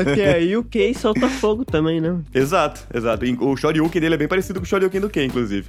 Até 0.00 0.34
aí 0.34 0.56
o 0.56 0.64
Kei 0.64 0.94
solta 0.94 1.28
fogo 1.28 1.64
também, 1.64 2.00
né? 2.00 2.16
exato, 2.34 2.80
exato. 2.94 3.24
E 3.24 3.36
O 3.40 3.56
Shoryuken 3.56 4.00
dele 4.00 4.14
é 4.14 4.18
bem 4.18 4.28
parecido 4.28 4.60
com 4.60 4.64
o 4.64 4.68
Shoryuken 4.68 5.00
do 5.00 5.10
Ken, 5.10 5.24
inclusive. 5.24 5.66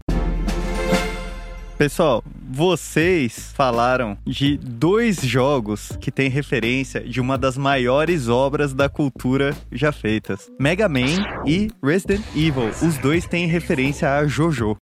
Pessoal, 1.80 2.22
vocês 2.52 3.54
falaram 3.56 4.18
de 4.28 4.58
dois 4.58 5.22
jogos 5.22 5.94
que 6.02 6.12
têm 6.12 6.30
referência 6.30 7.00
de 7.00 7.22
uma 7.22 7.38
das 7.38 7.56
maiores 7.56 8.28
obras 8.28 8.74
da 8.74 8.90
cultura 8.90 9.56
já 9.72 9.90
feitas: 9.90 10.52
Mega 10.60 10.90
Man 10.90 11.24
e 11.48 11.72
Resident 11.82 12.26
Evil. 12.36 12.68
Os 12.86 12.98
dois 12.98 13.26
têm 13.26 13.48
referência 13.48 14.14
a 14.14 14.26
JoJo. 14.26 14.76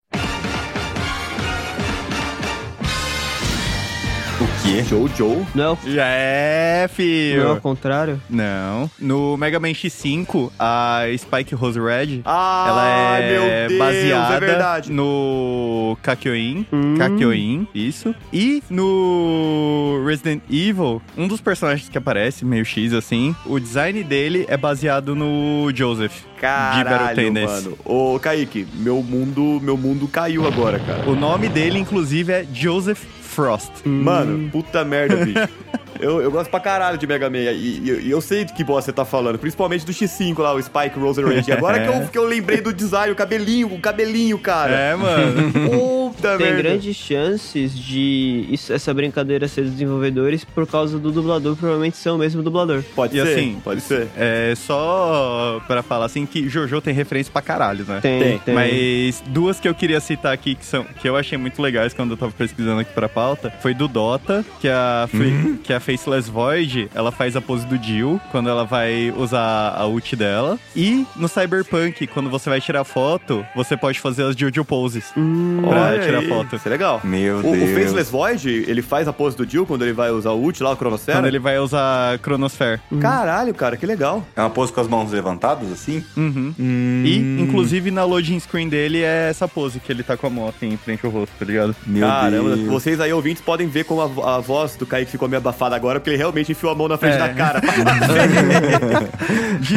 Quê? 4.66 4.82
Jojo? 4.82 5.46
Não 5.54 5.78
é 5.86 5.90
Já 5.90 6.06
é, 6.06 6.88
filho. 6.92 7.44
não 7.44 7.50
é 7.50 7.52
o 7.54 7.60
contrário? 7.60 8.20
Não. 8.28 8.90
No 9.00 9.36
Mega 9.36 9.58
Man 9.60 9.68
X5, 9.70 10.50
a 10.58 11.02
Spike 11.16 11.54
Rose 11.54 11.78
Red, 11.78 12.20
Ah, 12.24 12.66
ela 12.68 13.18
é 13.18 13.30
meu 13.32 13.68
Deus, 13.68 13.78
baseada 13.78 14.34
é 14.34 14.40
verdade. 14.40 14.92
no 14.92 15.96
Kakyoin. 16.02 16.66
Hum. 16.72 16.94
Kakyoin, 16.98 17.68
isso. 17.74 18.14
E 18.32 18.62
no 18.70 20.02
Resident 20.06 20.42
Evil, 20.50 21.00
um 21.16 21.28
dos 21.28 21.40
personagens 21.40 21.88
que 21.88 21.98
aparece, 21.98 22.44
meio 22.44 22.64
X 22.64 22.92
assim, 22.92 23.34
o 23.46 23.58
design 23.60 24.02
dele 24.02 24.44
é 24.48 24.56
baseado 24.56 25.14
no 25.14 25.70
Joseph. 25.74 26.22
Caralho, 26.40 27.32
mano. 27.32 27.78
Ô, 27.84 28.18
Kaique, 28.20 28.66
meu 28.74 29.02
mundo, 29.02 29.58
meu 29.62 29.76
mundo 29.76 30.06
caiu 30.06 30.46
agora, 30.46 30.78
cara. 30.78 31.08
O 31.08 31.14
nome 31.16 31.48
dele, 31.48 31.78
inclusive, 31.78 32.30
é 32.32 32.46
Joseph 32.52 33.02
Frost. 33.36 33.84
Mano, 33.84 34.48
puta 34.50 34.82
merda, 34.82 35.16
bicho. 35.16 35.46
Eu, 36.00 36.20
eu 36.22 36.30
gosto 36.30 36.50
pra 36.50 36.60
caralho 36.60 36.98
de 36.98 37.06
Mega 37.06 37.28
Man 37.30 37.38
e, 37.38 37.78
e- 37.78 38.00
e 38.06 38.10
eu 38.10 38.20
sei 38.20 38.44
de 38.44 38.52
que 38.52 38.62
boss 38.64 38.84
você 38.84 38.92
tá 38.92 39.04
falando, 39.04 39.38
principalmente 39.38 39.84
do 39.84 39.92
X5 39.92 40.38
lá, 40.38 40.54
o 40.54 40.62
Spike 40.62 40.98
Rose 40.98 41.20
Range. 41.22 41.48
E 41.48 41.52
agora 41.52 41.80
que 41.80 41.88
eu, 41.88 42.08
que 42.08 42.18
eu 42.18 42.24
lembrei 42.26 42.60
do 42.60 42.72
design, 42.72 43.12
o 43.12 43.16
cabelinho, 43.16 43.68
o 43.72 43.78
cabelinho, 43.80 44.38
cara. 44.38 44.72
É, 44.72 44.94
mano. 44.94 45.52
Puta 45.52 46.36
Tem 46.36 46.46
merda. 46.46 46.62
grandes 46.62 46.96
chances 46.96 47.76
de 47.78 48.46
isso- 48.50 48.72
essa 48.72 48.92
brincadeira 48.94 49.48
ser 49.48 49.62
dos 49.62 49.72
desenvolvedores 49.72 50.44
por 50.44 50.66
causa 50.66 50.98
do 50.98 51.10
dublador, 51.10 51.56
provavelmente 51.56 51.96
ser 51.96 52.10
o 52.10 52.18
mesmo 52.18 52.42
dublador. 52.42 52.82
Pode 52.94 53.16
E 53.18 53.22
ser, 53.22 53.32
assim, 53.32 53.56
pode 53.62 53.80
ser. 53.80 54.08
É 54.16 54.54
só 54.56 55.60
pra 55.66 55.82
falar 55.82 56.06
assim 56.06 56.26
que 56.26 56.48
Jojo 56.48 56.80
tem 56.80 56.94
referência 56.94 57.32
pra 57.32 57.42
caralho, 57.42 57.84
né? 57.86 58.00
Tem, 58.00 58.20
Tem, 58.22 58.38
tem. 58.38 58.54
Mas 58.54 59.22
duas 59.28 59.58
que 59.58 59.68
eu 59.68 59.74
queria 59.74 60.00
citar 60.00 60.32
aqui 60.32 60.54
que 60.54 60.64
são 60.64 60.84
que 60.84 61.08
eu 61.08 61.16
achei 61.16 61.36
muito 61.38 61.60
legais 61.60 61.92
quando 61.92 62.12
eu 62.12 62.16
tava 62.16 62.32
pesquisando 62.32 62.80
aqui 62.80 62.92
pra 62.92 63.08
pauta 63.08 63.52
foi 63.60 63.74
do 63.74 63.88
Dota, 63.88 64.44
que 64.60 64.68
a 64.68 65.08
Fre- 65.10 65.58
que 65.64 65.72
a 65.72 65.80
Faceless 65.86 66.28
Void, 66.28 66.90
ela 66.92 67.12
faz 67.12 67.36
a 67.36 67.40
pose 67.40 67.64
do 67.64 67.80
Jill 67.80 68.20
quando 68.32 68.48
ela 68.48 68.64
vai 68.64 69.14
usar 69.16 69.72
a 69.76 69.86
ult 69.86 70.16
dela. 70.16 70.58
E 70.74 71.06
no 71.14 71.28
Cyberpunk, 71.28 72.08
quando 72.08 72.28
você 72.28 72.50
vai 72.50 72.60
tirar 72.60 72.82
foto, 72.82 73.46
você 73.54 73.76
pode 73.76 74.00
fazer 74.00 74.24
as 74.24 74.34
Jojo 74.34 74.64
poses 74.64 75.12
pra 75.12 75.22
Olha 75.70 76.00
tirar 76.00 76.18
aí, 76.18 76.28
foto. 76.28 76.56
Isso 76.56 76.66
é 76.66 76.70
legal. 76.70 77.00
Meu 77.04 77.36
o, 77.36 77.38
o 77.38 77.42
Deus. 77.52 77.70
Faceless 77.70 78.10
Void, 78.10 78.64
ele 78.66 78.82
faz 78.82 79.06
a 79.06 79.12
pose 79.12 79.36
do 79.36 79.48
Jill 79.48 79.64
quando 79.64 79.82
ele 79.82 79.92
vai 79.92 80.10
usar 80.10 80.32
o 80.32 80.42
ult 80.42 80.60
lá, 80.60 80.72
o 80.72 80.76
Cronosfera. 80.76 81.18
Quando 81.18 81.26
ele 81.26 81.38
vai 81.38 81.56
usar 81.58 82.18
Chronosphere. 82.18 82.80
Caralho, 83.00 83.54
cara, 83.54 83.76
que 83.76 83.86
legal. 83.86 84.26
É 84.34 84.40
uma 84.40 84.50
pose 84.50 84.72
com 84.72 84.80
as 84.80 84.88
mãos 84.88 85.12
levantadas, 85.12 85.70
assim? 85.70 86.04
Uhum. 86.16 86.52
E, 86.58 87.16
inclusive, 87.40 87.92
na 87.92 88.04
loading 88.04 88.40
screen 88.40 88.68
dele 88.68 89.02
é 89.02 89.28
essa 89.30 89.46
pose 89.46 89.78
que 89.78 89.92
ele 89.92 90.02
tá 90.02 90.16
com 90.16 90.26
a 90.26 90.30
moto 90.30 90.64
em 90.64 90.76
frente 90.76 91.06
ao 91.06 91.12
rosto, 91.12 91.32
tá 91.38 91.44
ligado? 91.44 91.76
Meu 91.86 92.06
Caramba, 92.08 92.56
Deus. 92.56 92.68
vocês 92.68 93.00
aí 93.00 93.12
ouvintes 93.12 93.40
podem 93.40 93.68
ver 93.68 93.84
como 93.84 94.00
a, 94.00 94.36
a 94.36 94.40
voz 94.40 94.74
do 94.74 94.84
Kaique 94.84 95.12
ficou 95.12 95.28
meio 95.28 95.38
abafada 95.38 95.75
agora, 95.76 96.00
porque 96.00 96.10
ele 96.10 96.16
realmente 96.16 96.50
enfiou 96.52 96.72
a 96.72 96.74
mão 96.74 96.88
na 96.88 96.96
frente 96.98 97.14
É. 97.14 97.18
da 97.18 97.28
cara. 97.30 97.60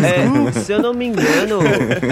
É, 0.03 0.51
se 0.51 0.71
eu 0.71 0.81
não 0.81 0.93
me 0.93 1.05
engano, 1.07 1.59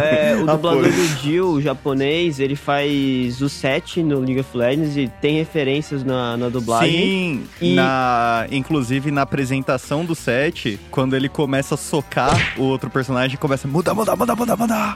é, 0.02 0.36
o 0.36 0.50
Ah, 0.50 0.56
dublador 0.56 0.84
pô. 0.84 0.90
do 0.90 1.06
Jill, 1.22 1.48
o 1.50 1.62
japonês, 1.62 2.40
ele 2.40 2.56
faz 2.56 3.42
o 3.42 3.50
set 3.50 4.02
no 4.02 4.20
League 4.20 4.40
of 4.40 4.56
Legends 4.58 4.96
e 4.98 5.12
tem 5.22 5.38
referências 5.38 6.04
na, 6.04 6.38
na 6.38 6.50
dublagem. 6.50 6.92
Sim, 6.92 7.44
E- 7.62 7.76
na, 7.76 8.46
inclusive 8.52 9.12
na 9.12 9.22
apresentação 9.24 10.06
do 10.06 10.16
set, 10.16 10.80
quando 10.92 11.16
ele 11.16 11.30
começa 11.30 11.76
a 11.76 11.78
socar 11.78 12.54
o 12.58 12.64
outro 12.64 12.90
personagem, 12.90 13.38
começa 13.38 13.68
a 13.68 13.72
mudar, 13.72 13.94
mudar, 13.94 14.16
mudar, 14.16 14.36
mudar, 14.36 14.58
mudar. 14.58 14.96